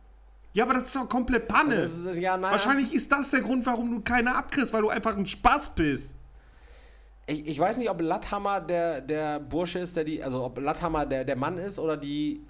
Ja, 0.54 0.64
aber 0.64 0.74
das 0.74 0.86
ist 0.86 0.96
doch 0.96 1.08
komplett 1.08 1.46
Panne. 1.48 1.76
Also, 1.76 2.10
ist, 2.10 2.16
ja, 2.16 2.40
Wahrscheinlich 2.40 2.92
ist 2.94 3.12
das 3.12 3.30
der 3.30 3.42
Grund, 3.42 3.64
warum 3.66 3.90
du 3.90 4.00
keine 4.00 4.34
abkriegst, 4.34 4.72
weil 4.72 4.82
du 4.82 4.88
einfach 4.88 5.16
ein 5.16 5.26
Spaß 5.26 5.74
bist 5.74 6.14
ich, 7.28 7.46
ich 7.46 7.58
weiß 7.58 7.76
nicht, 7.76 7.90
ob 7.90 8.00
Latthammer 8.00 8.60
der, 8.60 9.00
der 9.02 9.38
Bursche 9.38 9.80
ist, 9.80 9.96
der 9.96 10.04
die, 10.04 10.22
also 10.24 10.42
ob 10.44 10.58
Latthammer 10.58 11.04
der, 11.06 11.24
der 11.24 11.36
Mann 11.36 11.58
ist 11.58 11.78
oder 11.78 11.96
die. 11.96 12.40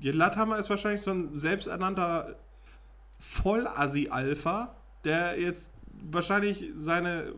Ja, 0.00 0.12
Latthammer 0.14 0.58
ist 0.58 0.68
wahrscheinlich 0.70 1.02
so 1.02 1.10
ein 1.10 1.40
selbsternannter 1.40 2.36
vollassi 3.20 4.08
alpha 4.10 4.74
der 5.04 5.40
jetzt 5.40 5.70
wahrscheinlich 5.92 6.70
seine 6.76 7.32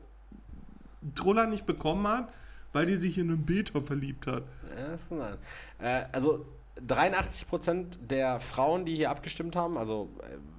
Troller 1.14 1.46
nicht 1.46 1.64
bekommen 1.66 2.06
hat, 2.08 2.32
weil 2.72 2.86
die 2.86 2.96
sich 2.96 3.16
in 3.18 3.28
einen 3.30 3.44
Beta 3.46 3.80
verliebt 3.82 4.26
hat. 4.26 4.42
Ja, 4.76 4.88
das 4.88 5.08
kann 5.08 5.18
sein. 5.18 5.36
Äh, 5.78 6.04
also 6.12 6.44
83% 6.86 7.86
der 8.00 8.40
Frauen, 8.40 8.84
die 8.86 8.96
hier 8.96 9.10
abgestimmt 9.10 9.56
haben, 9.56 9.76
also 9.78 10.08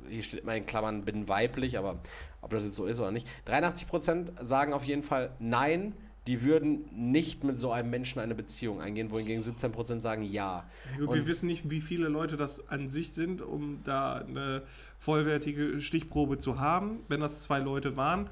äh, 0.08 0.12
hier 0.12 0.24
steht 0.24 0.44
immer 0.44 0.56
in 0.56 0.66
Klammern, 0.66 1.04
bin 1.04 1.28
weiblich, 1.28 1.78
aber 1.78 1.98
ob 2.42 2.52
das 2.52 2.64
jetzt 2.66 2.76
so 2.76 2.86
ist 2.86 3.00
oder 3.00 3.12
nicht, 3.12 3.28
83% 3.48 4.44
sagen 4.44 4.72
auf 4.74 4.84
jeden 4.86 5.02
Fall 5.04 5.32
nein, 5.40 5.94
die 6.28 6.44
würden 6.44 6.86
nicht 7.12 7.44
mit 7.44 7.58
so 7.58 7.72
einem 7.72 7.90
Menschen 7.90 8.20
eine 8.20 8.36
Beziehung 8.36 8.80
eingehen, 8.80 9.10
wohingegen 9.10 9.44
17% 9.44 10.00
sagen 10.00 10.22
ja. 10.24 10.64
ja 11.00 11.06
gut, 11.06 11.16
wir 11.16 11.26
wissen 11.28 11.48
nicht, 11.48 11.70
wie 11.70 11.82
viele 11.82 12.08
Leute 12.10 12.38
das 12.38 12.68
an 12.70 12.90
sich 12.90 13.12
sind, 13.14 13.42
um 13.42 13.80
da 13.86 14.18
eine 14.28 14.62
vollwertige 15.00 15.82
Stichprobe 15.82 16.38
zu 16.38 16.60
haben. 16.60 17.04
Wenn 17.08 17.22
das 17.22 17.42
zwei 17.42 17.58
Leute 17.58 17.98
waren, 17.98 18.30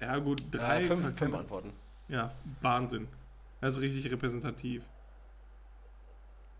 ja 0.00 0.18
gut, 0.18 0.42
drei. 0.50 0.80
Äh, 0.80 0.82
fünf, 0.82 1.18
fünf 1.18 1.34
Antworten. 1.34 1.70
Ja, 2.08 2.30
Wahnsinn. 2.60 3.08
Das 3.62 3.76
ist 3.76 3.80
richtig 3.80 4.12
repräsentativ. 4.12 4.82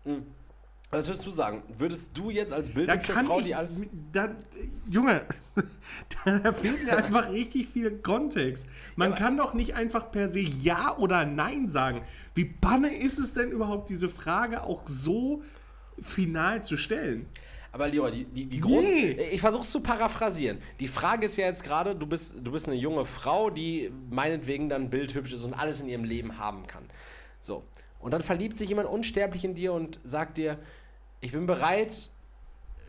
Mhm. 0.05 0.23
Was 0.89 1.07
würdest 1.07 1.25
du 1.27 1.31
sagen? 1.31 1.61
Würdest 1.77 2.17
du 2.17 2.31
jetzt 2.31 2.53
als 2.53 2.71
Bildungsfrau 2.71 3.41
die 3.41 3.53
alles. 3.53 3.79
Da, 4.13 4.29
Junge, 4.89 5.21
da 6.25 6.51
fehlt 6.51 6.83
mir 6.83 6.97
einfach 6.97 7.31
richtig 7.31 7.67
viel 7.69 7.91
Kontext. 7.99 8.67
Man 8.95 9.11
ja, 9.11 9.17
kann 9.17 9.37
doch 9.37 9.53
nicht 9.53 9.75
einfach 9.75 10.11
per 10.11 10.29
se 10.29 10.39
Ja 10.39 10.97
oder 10.97 11.25
Nein 11.25 11.69
sagen. 11.69 12.01
Wie 12.33 12.45
banne 12.45 12.95
ist 12.95 13.17
es 13.19 13.33
denn 13.33 13.51
überhaupt, 13.51 13.89
diese 13.89 14.09
Frage 14.09 14.63
auch 14.63 14.83
so 14.87 15.41
final 15.99 16.63
zu 16.63 16.77
stellen? 16.77 17.27
Aber 17.71 17.89
Leroy, 17.89 18.11
die, 18.11 18.23
die, 18.25 18.45
die 18.45 18.59
große. 18.61 18.87
Nee. 18.87 19.11
Äh, 19.11 19.29
ich 19.31 19.41
versuche 19.41 19.63
es 19.63 19.71
zu 19.71 19.81
paraphrasieren. 19.81 20.59
Die 20.79 20.87
Frage 20.87 21.25
ist 21.25 21.35
ja 21.37 21.45
jetzt 21.45 21.63
gerade, 21.63 21.95
du 21.95 22.05
bist, 22.07 22.35
du 22.41 22.51
bist 22.51 22.67
eine 22.67 22.77
junge 22.77 23.05
Frau, 23.05 23.49
die 23.49 23.91
meinetwegen 24.09 24.69
dann 24.69 24.89
bildhübsch 24.89 25.33
ist 25.33 25.43
und 25.43 25.53
alles 25.53 25.81
in 25.81 25.89
ihrem 25.89 26.05
Leben 26.05 26.37
haben 26.37 26.67
kann. 26.67 26.83
So. 27.41 27.63
Und 27.99 28.11
dann 28.11 28.21
verliebt 28.21 28.55
sich 28.57 28.69
jemand 28.69 28.87
unsterblich 28.87 29.43
in 29.43 29.55
dir 29.55 29.73
und 29.73 29.99
sagt 30.03 30.37
dir, 30.37 30.59
ich 31.21 31.31
bin 31.31 31.47
bereit, 31.47 32.09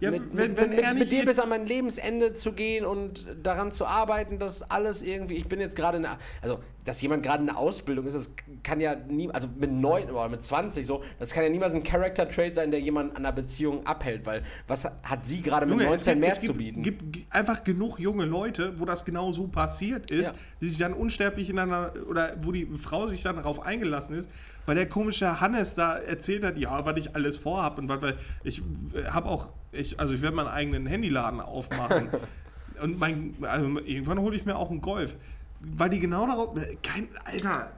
ja, 0.01 0.11
mit, 0.11 0.25
wenn, 0.37 0.57
wenn 0.57 0.71
mit, 0.71 0.79
er 0.79 0.95
mit 0.95 1.11
dir 1.11 1.25
bis 1.25 1.39
an 1.39 1.49
mein 1.49 1.67
Lebensende 1.67 2.35
zu 2.35 2.53
gehen 2.53 2.85
und 2.85 3.27
daran 3.43 3.73
zu 3.73 3.87
arbeiten, 3.87 4.39
dass 4.39 4.63
alles 4.71 5.03
irgendwie. 5.03 5.35
Ich 5.35 5.49
bin 5.49 5.59
jetzt 5.61 5.75
gerade 5.77 5.97
eine. 5.97 6.09
Also, 6.43 6.59
dass 6.85 7.01
jemand 7.01 7.23
gerade 7.23 7.41
in 7.41 7.47
der 7.47 7.57
Ausbildung 7.57 8.05
ist, 8.05 8.15
das 8.15 8.31
kann 8.63 8.79
ja 8.81 8.95
nie. 8.95 9.31
Also 9.31 9.49
mit 9.57 9.73
neun 9.73 10.11
oder 10.11 10.29
mit 10.29 10.43
20 10.43 10.85
so, 10.87 11.03
das 11.19 11.31
kann 11.33 11.45
ja 11.45 11.49
niemals 11.49 11.73
ein 11.75 11.83
Character 11.83 12.29
Trait 12.29 12.55
sein, 12.55 12.71
der 12.71 12.81
jemanden 12.81 13.13
an 13.17 13.25
einer 13.25 13.33
Beziehung 13.35 13.87
abhält, 13.87 14.27
weil 14.27 14.43
was 14.69 14.85
hat 14.85 15.25
sie 15.25 15.41
gerade 15.41 15.65
mit 15.65 15.77
Junge, 15.81 15.85
19 15.89 16.13
gibt, 16.15 16.21
mehr 16.21 16.31
gibt, 16.33 16.43
zu 16.45 16.55
bieten? 16.55 16.81
Es 16.81 16.85
gibt 16.85 17.35
einfach 17.35 17.65
genug 17.65 17.99
junge 17.99 18.27
Leute, 18.27 18.79
wo 18.79 18.85
das 18.85 19.05
genau 19.05 19.33
so 19.33 19.49
passiert 19.49 20.11
ist, 20.11 20.29
ja. 20.29 20.35
die 20.61 20.69
sich 20.69 20.79
dann 20.79 20.93
unsterblich 20.93 21.49
in 21.49 21.59
einer. 21.59 21.93
oder 22.07 22.35
wo 22.41 22.53
die 22.53 22.67
Frau 22.77 23.07
sich 23.07 23.23
dann 23.23 23.37
darauf 23.37 23.61
eingelassen 23.61 24.15
ist, 24.15 24.29
weil 24.67 24.75
der 24.75 24.89
komische 24.89 25.41
Hannes 25.41 25.75
da 25.75 25.97
erzählt 25.97 26.45
hat, 26.45 26.59
ja, 26.59 26.85
was 26.85 26.97
ich 26.99 27.17
alles 27.17 27.39
vorhab 27.39 27.79
und 27.79 27.89
was. 27.89 28.03
Ich 28.45 28.61
äh, 28.95 29.05
habe 29.07 29.29
auch 29.31 29.49
ich, 29.77 30.01
also 30.01 30.15
ich 30.15 30.23
werde 30.23 30.37
meinen 30.37 30.49
eigenen 30.49 30.87
Handyladen 30.87 31.41
aufmachen. 31.41 32.09
Und 32.83 32.99
mein, 32.99 33.35
also 33.43 33.67
irgendwann 33.81 34.19
hole 34.19 34.37
ich 34.37 34.45
mir 34.45 34.57
auch 34.57 34.71
einen 34.71 34.81
Golf. 34.81 35.17
Weil 35.61 35.91
die 35.91 36.01
genau 36.01 36.27
darauf. 36.27 36.57
Äh, 36.59 36.77
kein, 36.83 37.09
Alter, 37.25 37.73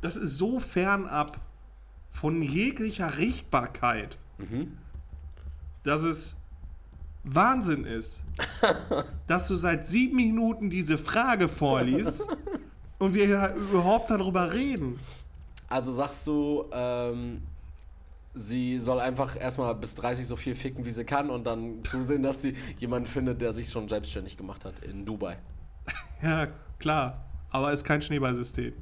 das 0.00 0.16
ist 0.16 0.38
so 0.38 0.60
fernab 0.60 1.38
von 2.08 2.42
jeglicher 2.42 3.18
Richtbarkeit, 3.18 4.18
mhm. 4.38 4.78
dass 5.82 6.02
es 6.02 6.36
Wahnsinn 7.24 7.84
ist, 7.84 8.22
dass 9.26 9.48
du 9.48 9.56
seit 9.56 9.86
sieben 9.86 10.16
Minuten 10.16 10.70
diese 10.70 10.96
Frage 10.96 11.48
vorliest 11.48 12.22
und 12.98 13.14
wir 13.14 13.54
überhaupt 13.54 14.10
darüber 14.10 14.52
reden. 14.54 14.98
Also 15.68 15.92
sagst 15.92 16.26
du, 16.26 16.64
ähm, 16.72 17.42
sie 18.34 18.78
soll 18.78 18.98
einfach 19.00 19.40
erstmal 19.40 19.74
bis 19.76 19.94
30 19.94 20.26
so 20.26 20.36
viel 20.36 20.54
ficken, 20.54 20.84
wie 20.84 20.90
sie 20.90 21.04
kann 21.04 21.30
und 21.30 21.44
dann 21.44 21.82
zusehen, 21.84 22.22
dass 22.24 22.42
sie 22.42 22.56
jemanden 22.78 23.08
findet, 23.08 23.40
der 23.40 23.52
sich 23.54 23.70
schon 23.70 23.88
selbstständig 23.88 24.36
gemacht 24.36 24.64
hat 24.64 24.80
in 24.80 25.04
Dubai. 25.06 25.38
Ja, 26.22 26.48
klar. 26.78 27.24
Aber 27.50 27.72
ist 27.72 27.84
kein 27.84 28.02
Schneeballsystem. 28.02 28.72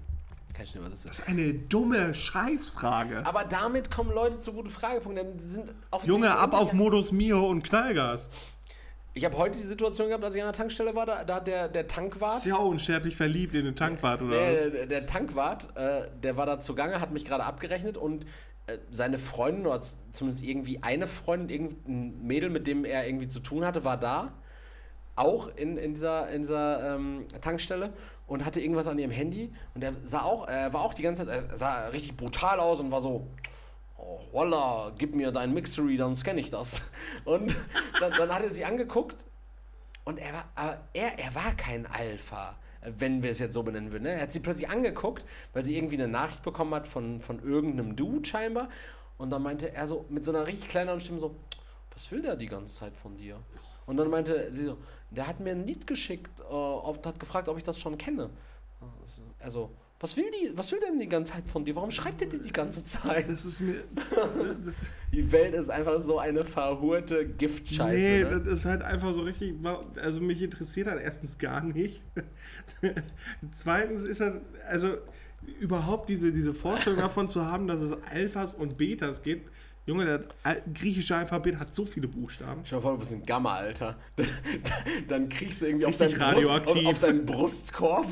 Kein 0.54 0.66
Schneeballsystem. 0.66 1.10
Das 1.10 1.18
ist 1.20 1.28
eine 1.28 1.52
dumme 1.52 2.14
Scheißfrage. 2.14 3.26
Aber 3.26 3.44
damit 3.44 3.90
kommen 3.90 4.12
Leute 4.12 4.38
zu 4.38 4.54
guten 4.54 4.70
Fragepunkten. 4.70 5.38
Sind 5.38 5.74
Junge, 6.04 6.34
ab 6.34 6.54
auf 6.54 6.72
Modus 6.72 7.12
Mio 7.12 7.46
und 7.46 7.62
Knallgas. 7.62 8.30
Ich 9.14 9.26
habe 9.26 9.36
heute 9.36 9.58
die 9.58 9.64
Situation 9.66 10.08
gehabt, 10.08 10.24
als 10.24 10.34
ich 10.34 10.40
an 10.40 10.46
der 10.46 10.54
Tankstelle 10.54 10.94
war, 10.96 11.04
da, 11.04 11.24
da 11.24 11.34
hat 11.36 11.46
der, 11.46 11.68
der 11.68 11.86
Tankwart. 11.86 12.38
Ist 12.38 12.46
ja 12.46 12.56
auch 12.56 12.70
unsterblich 12.70 13.14
verliebt 13.14 13.54
in 13.54 13.66
den 13.66 13.76
Tankwart, 13.76 14.22
oder? 14.22 14.38
Der, 14.38 14.54
was? 14.82 14.88
der 14.88 15.06
Tankwart, 15.06 15.68
äh, 15.76 16.08
der 16.22 16.38
war 16.38 16.46
da 16.46 16.58
zugange, 16.58 16.98
hat 16.98 17.12
mich 17.12 17.26
gerade 17.26 17.44
abgerechnet 17.44 17.98
und 17.98 18.24
äh, 18.66 18.78
seine 18.90 19.18
Freundin 19.18 19.66
oder 19.66 19.80
zumindest 20.12 20.44
irgendwie 20.44 20.82
eine 20.84 21.09
Freundin, 21.09 21.48
irgendein 21.72 22.26
Mädel, 22.26 22.48
mit 22.51 22.66
dem 22.66 22.84
er 22.84 23.06
irgendwie 23.09 23.26
zu 23.26 23.40
tun 23.40 23.64
hatte, 23.64 23.82
war 23.84 23.98
da. 23.98 24.32
Auch 25.16 25.48
in, 25.56 25.76
in 25.76 25.94
dieser, 25.94 26.28
in 26.30 26.43
dieser 26.43 26.94
ähm, 26.94 27.26
Tankstelle 27.40 27.93
und 28.26 28.44
hatte 28.47 28.60
irgendwas 28.60 28.86
an 28.86 28.98
ihrem 28.98 29.10
Handy. 29.10 29.52
Und 29.74 29.82
er 29.82 29.93
sah 30.05 30.22
auch, 30.22 30.47
er 30.48 30.72
war 30.72 30.82
auch 30.82 30.94
die 30.94 31.02
ganze 31.02 31.26
Zeit, 31.26 31.51
er 31.51 31.56
sah 31.56 31.89
richtig 31.89 32.16
brutal 32.16 32.60
aus 32.60 32.80
und 32.80 32.90
war 32.93 33.01
so, 33.01 33.26
oh, 33.98 34.20
voila, 34.32 34.93
gib 34.97 35.14
mir 35.14 35.30
dein 35.32 35.52
Mixery, 35.52 35.97
dann 35.97 36.14
scanne 36.14 36.40
ich 36.40 36.51
das. 36.51 36.82
Und 37.24 37.55
dann, 38.01 38.12
dann 38.16 38.34
hat 38.34 38.43
er 38.43 38.51
sie 38.52 38.64
angeguckt 38.64 39.16
und 40.05 40.18
er 40.18 40.32
war, 40.32 40.44
aber 40.56 40.78
er, 40.94 41.16
er 41.20 41.34
war 41.36 41.55
kein 41.56 41.84
Alpha 41.86 42.56
wenn 42.82 43.22
wir 43.22 43.30
es 43.30 43.38
jetzt 43.38 43.54
so 43.54 43.62
benennen 43.62 43.92
würden. 43.92 44.04
Ne? 44.04 44.10
Er 44.10 44.22
hat 44.22 44.32
sie 44.32 44.40
plötzlich 44.40 44.68
angeguckt, 44.68 45.24
weil 45.52 45.64
sie 45.64 45.76
irgendwie 45.76 45.94
eine 45.94 46.09
Nachricht 46.09 46.42
bekommen 46.42 46.74
hat 46.74 46.86
von, 46.86 47.20
von 47.20 47.40
irgendeinem 47.42 47.96
Dude 47.96 48.28
scheinbar. 48.28 48.68
Und 49.18 49.30
dann 49.30 49.42
meinte 49.42 49.72
er 49.72 49.86
so 49.86 50.04
mit 50.09 50.24
so 50.24 50.32
einer 50.32 50.46
richtig 50.46 50.68
kleineren 50.68 51.00
Stimme 51.00 51.20
so, 51.20 51.36
was 51.92 52.10
will 52.10 52.22
der 52.22 52.36
die 52.36 52.48
ganze 52.48 52.74
Zeit 52.76 52.96
von 52.96 53.16
dir? 53.16 53.38
Und 53.86 53.96
dann 53.96 54.09
meinte 54.10 54.52
sie 54.52 54.64
so, 54.66 54.78
der 55.10 55.26
hat 55.28 55.40
mir 55.40 55.50
ein 55.52 55.66
Lied 55.66 55.86
geschickt 55.86 56.40
äh, 56.40 56.52
und 56.52 57.04
hat 57.06 57.20
gefragt, 57.20 57.48
ob 57.48 57.56
ich 57.56 57.62
das 57.64 57.78
schon 57.78 57.98
kenne. 57.98 58.30
Also, 59.40 59.70
was 60.02 60.16
will 60.16 60.28
die, 60.32 60.50
was 60.58 60.72
will 60.72 60.80
denn 60.80 60.98
die 60.98 61.08
ganze 61.08 61.32
Zeit 61.34 61.48
von 61.48 61.64
dir? 61.64 61.76
Warum 61.76 61.92
schreibt 61.92 62.20
er 62.22 62.28
dir 62.28 62.40
die 62.40 62.50
ganze 62.52 62.82
Zeit? 62.84 63.28
Das 63.30 63.44
ist 63.44 63.60
mir. 63.60 63.84
Das 64.10 64.74
die 65.12 65.30
Welt 65.30 65.54
ist 65.54 65.70
einfach 65.70 66.00
so 66.00 66.18
eine 66.18 66.44
verhurte 66.44 67.24
Giftscheiße. 67.24 67.96
Nee, 67.96 68.22
ne? 68.24 68.40
das 68.40 68.54
ist 68.54 68.64
halt 68.64 68.82
einfach 68.82 69.12
so 69.12 69.22
richtig. 69.22 69.54
Also 70.02 70.20
mich 70.20 70.42
interessiert 70.42 70.88
das 70.88 70.94
halt 70.94 71.04
erstens 71.04 71.38
gar 71.38 71.62
nicht. 71.62 72.02
Zweitens 73.52 74.02
ist 74.02 74.18
das. 74.20 74.34
Also 74.68 74.96
überhaupt 75.60 76.08
diese, 76.08 76.32
diese 76.32 76.52
Vorstellung 76.52 76.98
davon 76.98 77.28
zu 77.28 77.46
haben, 77.46 77.68
dass 77.68 77.80
es 77.80 77.92
Alphas 78.12 78.54
und 78.54 78.76
Betas 78.76 79.22
gibt. 79.22 79.48
Junge, 79.86 80.18
das 80.44 80.56
griechische 80.74 81.14
Alphabet 81.14 81.60
hat 81.60 81.72
so 81.72 81.86
viele 81.86 82.08
Buchstaben. 82.08 82.62
Schau 82.64 82.76
mal 82.76 82.82
vor, 82.82 82.92
du 82.94 82.98
bist 82.98 83.12
ein 83.14 83.22
Gamma, 83.22 83.54
Alter. 83.54 83.96
Dann 85.06 85.28
kriegst 85.28 85.62
du 85.62 85.66
irgendwie 85.66 85.86
auf, 85.86 85.96
dein 85.96 86.12
Brust, 86.12 86.86
auf 86.86 86.98
deinen 86.98 87.24
Brustkorb 87.24 88.06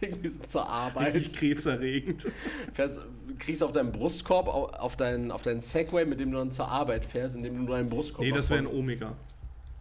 irgendwie 0.00 0.28
so 0.28 0.40
zur 0.40 0.68
Arbeit. 0.68 1.14
Richtig 1.14 1.36
krebserregend. 1.38 2.26
Fährst, 2.72 3.00
kriegst 3.38 3.62
auf 3.62 3.72
deinen 3.72 3.92
Brustkorb, 3.92 4.48
auf 4.48 4.96
deinen, 4.96 5.30
auf 5.30 5.42
deinen 5.42 5.60
Segway, 5.60 6.04
mit 6.04 6.20
dem 6.20 6.30
du 6.30 6.38
dann 6.38 6.50
zur 6.50 6.68
Arbeit 6.68 7.04
fährst, 7.04 7.36
indem 7.36 7.56
du 7.56 7.62
nur 7.64 7.76
deinen 7.76 7.88
Brustkorb 7.90 8.24
Nee, 8.24 8.32
das 8.32 8.50
wäre 8.50 8.64
ah, 8.64 8.68
ein 8.68 8.74
Omega. 8.74 9.14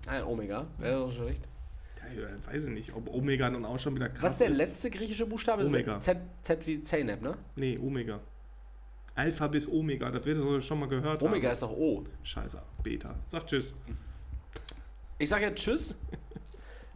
Ein 0.08 0.24
Omega, 0.24 0.68
wäre 0.78 1.00
doch 1.00 1.12
schon 1.12 1.26
recht. 1.26 1.42
Ja, 2.16 2.24
ich 2.38 2.48
weiß 2.54 2.64
ich 2.66 2.70
nicht, 2.70 2.94
ob 2.96 3.12
Omega 3.14 3.50
dann 3.50 3.66
auch 3.66 3.80
schon 3.80 3.96
wieder 3.96 4.10
krass 4.10 4.18
ist. 4.18 4.24
Was 4.24 4.32
ist 4.34 4.42
der 4.42 4.50
letzte 4.68 4.90
griechische 4.92 5.26
Buchstabe? 5.26 5.66
Omega. 5.66 6.00
Z, 6.00 6.18
Z 6.44 6.66
wie 6.68 6.80
Zeynep, 6.80 7.22
ne? 7.22 7.36
Nee, 7.56 7.78
Omega. 7.82 8.20
Alpha 9.16 9.48
bis 9.48 9.68
Omega, 9.68 10.12
das 10.12 10.26
wird 10.26 10.38
ihr 10.40 10.62
schon 10.62 10.80
mal 10.80 10.90
gehört 10.90 11.24
Omega 11.24 11.48
haben. 11.48 11.54
ist 11.54 11.64
auch 11.64 11.72
O. 11.72 12.04
Scheiße, 12.22 12.62
Beta. 12.84 13.16
Sag 13.28 13.48
Tschüss. 13.48 13.74
Ich 15.18 15.30
sag 15.30 15.42
jetzt 15.42 15.64
Tschüss. 15.64 15.96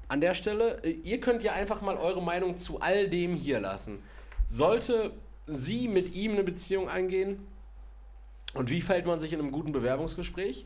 an 0.10 0.20
der 0.22 0.34
Stelle, 0.34 0.84
äh, 0.84 0.90
ihr 0.90 1.22
könnt 1.22 1.44
ja 1.44 1.54
einfach 1.54 1.82
mal 1.82 1.96
eure 1.96 2.22
Meinung 2.22 2.58
zu 2.58 2.82
all 2.82 3.08
dem 3.08 3.36
hier 3.36 3.60
lassen. 3.62 4.04
Sollte 4.48 5.14
sie 5.48 5.88
mit 5.88 6.14
ihm 6.16 6.34
eine 6.34 6.44
Beziehung 6.44 6.90
eingehen? 6.90 7.48
Und 8.56 8.70
wie 8.70 8.82
verhält 8.82 9.06
man 9.06 9.20
sich 9.20 9.32
in 9.32 9.40
einem 9.40 9.52
guten 9.52 9.72
Bewerbungsgespräch? 9.72 10.66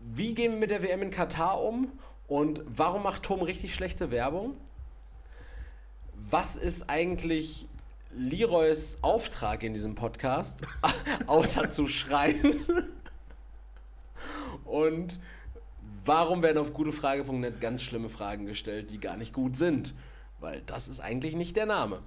Wie 0.00 0.34
gehen 0.34 0.52
wir 0.52 0.58
mit 0.60 0.70
der 0.70 0.82
WM 0.82 1.02
in 1.02 1.10
Katar 1.10 1.62
um? 1.62 1.92
Und 2.26 2.62
warum 2.66 3.02
macht 3.02 3.22
Tom 3.24 3.42
richtig 3.42 3.74
schlechte 3.74 4.10
Werbung? 4.10 4.56
Was 6.14 6.56
ist 6.56 6.88
eigentlich 6.88 7.68
Leroys 8.14 8.96
Auftrag 9.02 9.62
in 9.62 9.74
diesem 9.74 9.94
Podcast? 9.94 10.62
Außer 11.26 11.68
zu 11.68 11.86
schreien. 11.86 12.56
Und 14.64 15.20
Warum 16.06 16.40
werden 16.44 16.58
auf 16.58 16.72
gutefrage.net 16.72 17.60
ganz 17.60 17.82
schlimme 17.82 18.08
Fragen 18.08 18.46
gestellt, 18.46 18.92
die 18.92 19.00
gar 19.00 19.16
nicht 19.16 19.32
gut 19.34 19.56
sind? 19.56 19.92
Weil 20.38 20.62
das 20.64 20.86
ist 20.86 21.00
eigentlich 21.00 21.34
nicht 21.34 21.56
der 21.56 21.66
Name. 21.66 21.98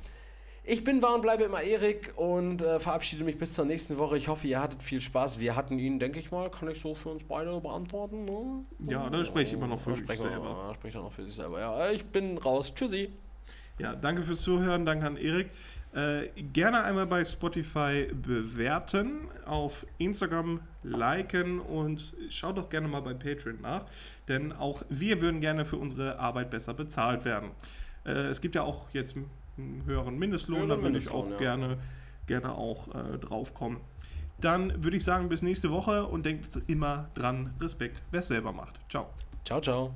Ich 0.63 0.85
bin 0.85 1.01
war 1.01 1.15
und 1.15 1.21
bleibe 1.21 1.43
immer 1.43 1.61
Erik 1.61 2.13
und 2.15 2.61
äh, 2.61 2.79
verabschiede 2.79 3.25
mich 3.25 3.37
bis 3.37 3.55
zur 3.55 3.65
nächsten 3.65 3.97
Woche. 3.97 4.17
Ich 4.17 4.29
hoffe, 4.29 4.47
ihr 4.47 4.61
hattet 4.61 4.83
viel 4.83 5.01
Spaß. 5.01 5.39
Wir 5.41 5.55
hatten 5.57 5.79
ihn, 5.79 5.99
denke 5.99 6.17
ich 6.19 6.31
mal, 6.31 6.49
kann 6.49 6.69
ich 6.71 6.79
so 6.79 6.95
für 6.95 7.09
uns 7.09 7.23
beide 7.25 7.59
beantworten. 7.59 8.23
Ne? 8.23 8.63
Ja, 8.89 9.09
da 9.09 9.17
ne, 9.17 9.25
spreche 9.25 9.49
ich 9.49 9.53
immer 9.53 9.67
noch 9.67 9.81
für 9.81 9.93
sich 9.97 10.05
selber. 10.07 10.71
spreche 10.75 10.91
ich 10.93 10.97
auch 10.97 11.03
noch 11.05 11.11
für 11.13 11.23
sich 11.25 11.33
selber. 11.35 11.59
Ja, 11.59 11.89
ich 11.91 12.05
bin 12.05 12.37
raus. 12.37 12.73
Tschüssi. 12.73 13.11
Ja, 13.79 13.95
danke 13.97 14.21
fürs 14.21 14.41
Zuhören. 14.43 14.85
Danke 14.85 15.07
an 15.07 15.17
Erik. 15.17 15.49
Äh, 15.91 16.27
gerne 16.53 16.83
einmal 16.83 17.07
bei 17.07 17.23
Spotify 17.25 18.09
bewerten, 18.13 19.27
auf 19.45 19.87
Instagram 19.97 20.59
liken 20.83 21.59
und 21.59 22.15
schaut 22.29 22.59
doch 22.59 22.69
gerne 22.69 22.87
mal 22.87 22.99
bei 23.01 23.15
Patreon 23.15 23.59
nach, 23.61 23.85
denn 24.27 24.51
auch 24.53 24.83
wir 24.89 25.19
würden 25.19 25.41
gerne 25.41 25.65
für 25.65 25.77
unsere 25.77 26.19
Arbeit 26.19 26.51
besser 26.51 26.75
bezahlt 26.75 27.25
werden. 27.25 27.49
Äh, 28.05 28.27
es 28.27 28.39
gibt 28.39 28.53
ja 28.53 28.61
auch 28.61 28.85
jetzt 28.93 29.15
einen 29.57 29.83
höheren 29.85 30.19
Mindestlohn, 30.19 30.57
höheren 30.59 30.69
da 30.69 30.81
würde 30.83 30.97
ich 30.99 31.09
auch 31.09 31.31
ja. 31.31 31.37
gerne, 31.37 31.77
gerne 32.27 32.53
auch 32.53 32.89
äh, 32.89 33.17
drauf 33.17 33.55
kommen. 33.55 33.81
Dann 34.39 34.83
würde 34.83 34.95
ich 34.95 35.03
sagen, 35.03 35.27
bis 35.27 35.41
nächste 35.41 35.71
Woche 35.71 36.05
und 36.05 36.23
denkt 36.23 36.59
immer 36.67 37.09
dran, 37.15 37.55
Respekt, 37.59 37.99
wer 38.11 38.19
es 38.19 38.27
selber 38.27 38.53
macht. 38.53 38.75
Ciao. 38.89 39.07
Ciao, 39.43 39.59
ciao. 39.59 39.95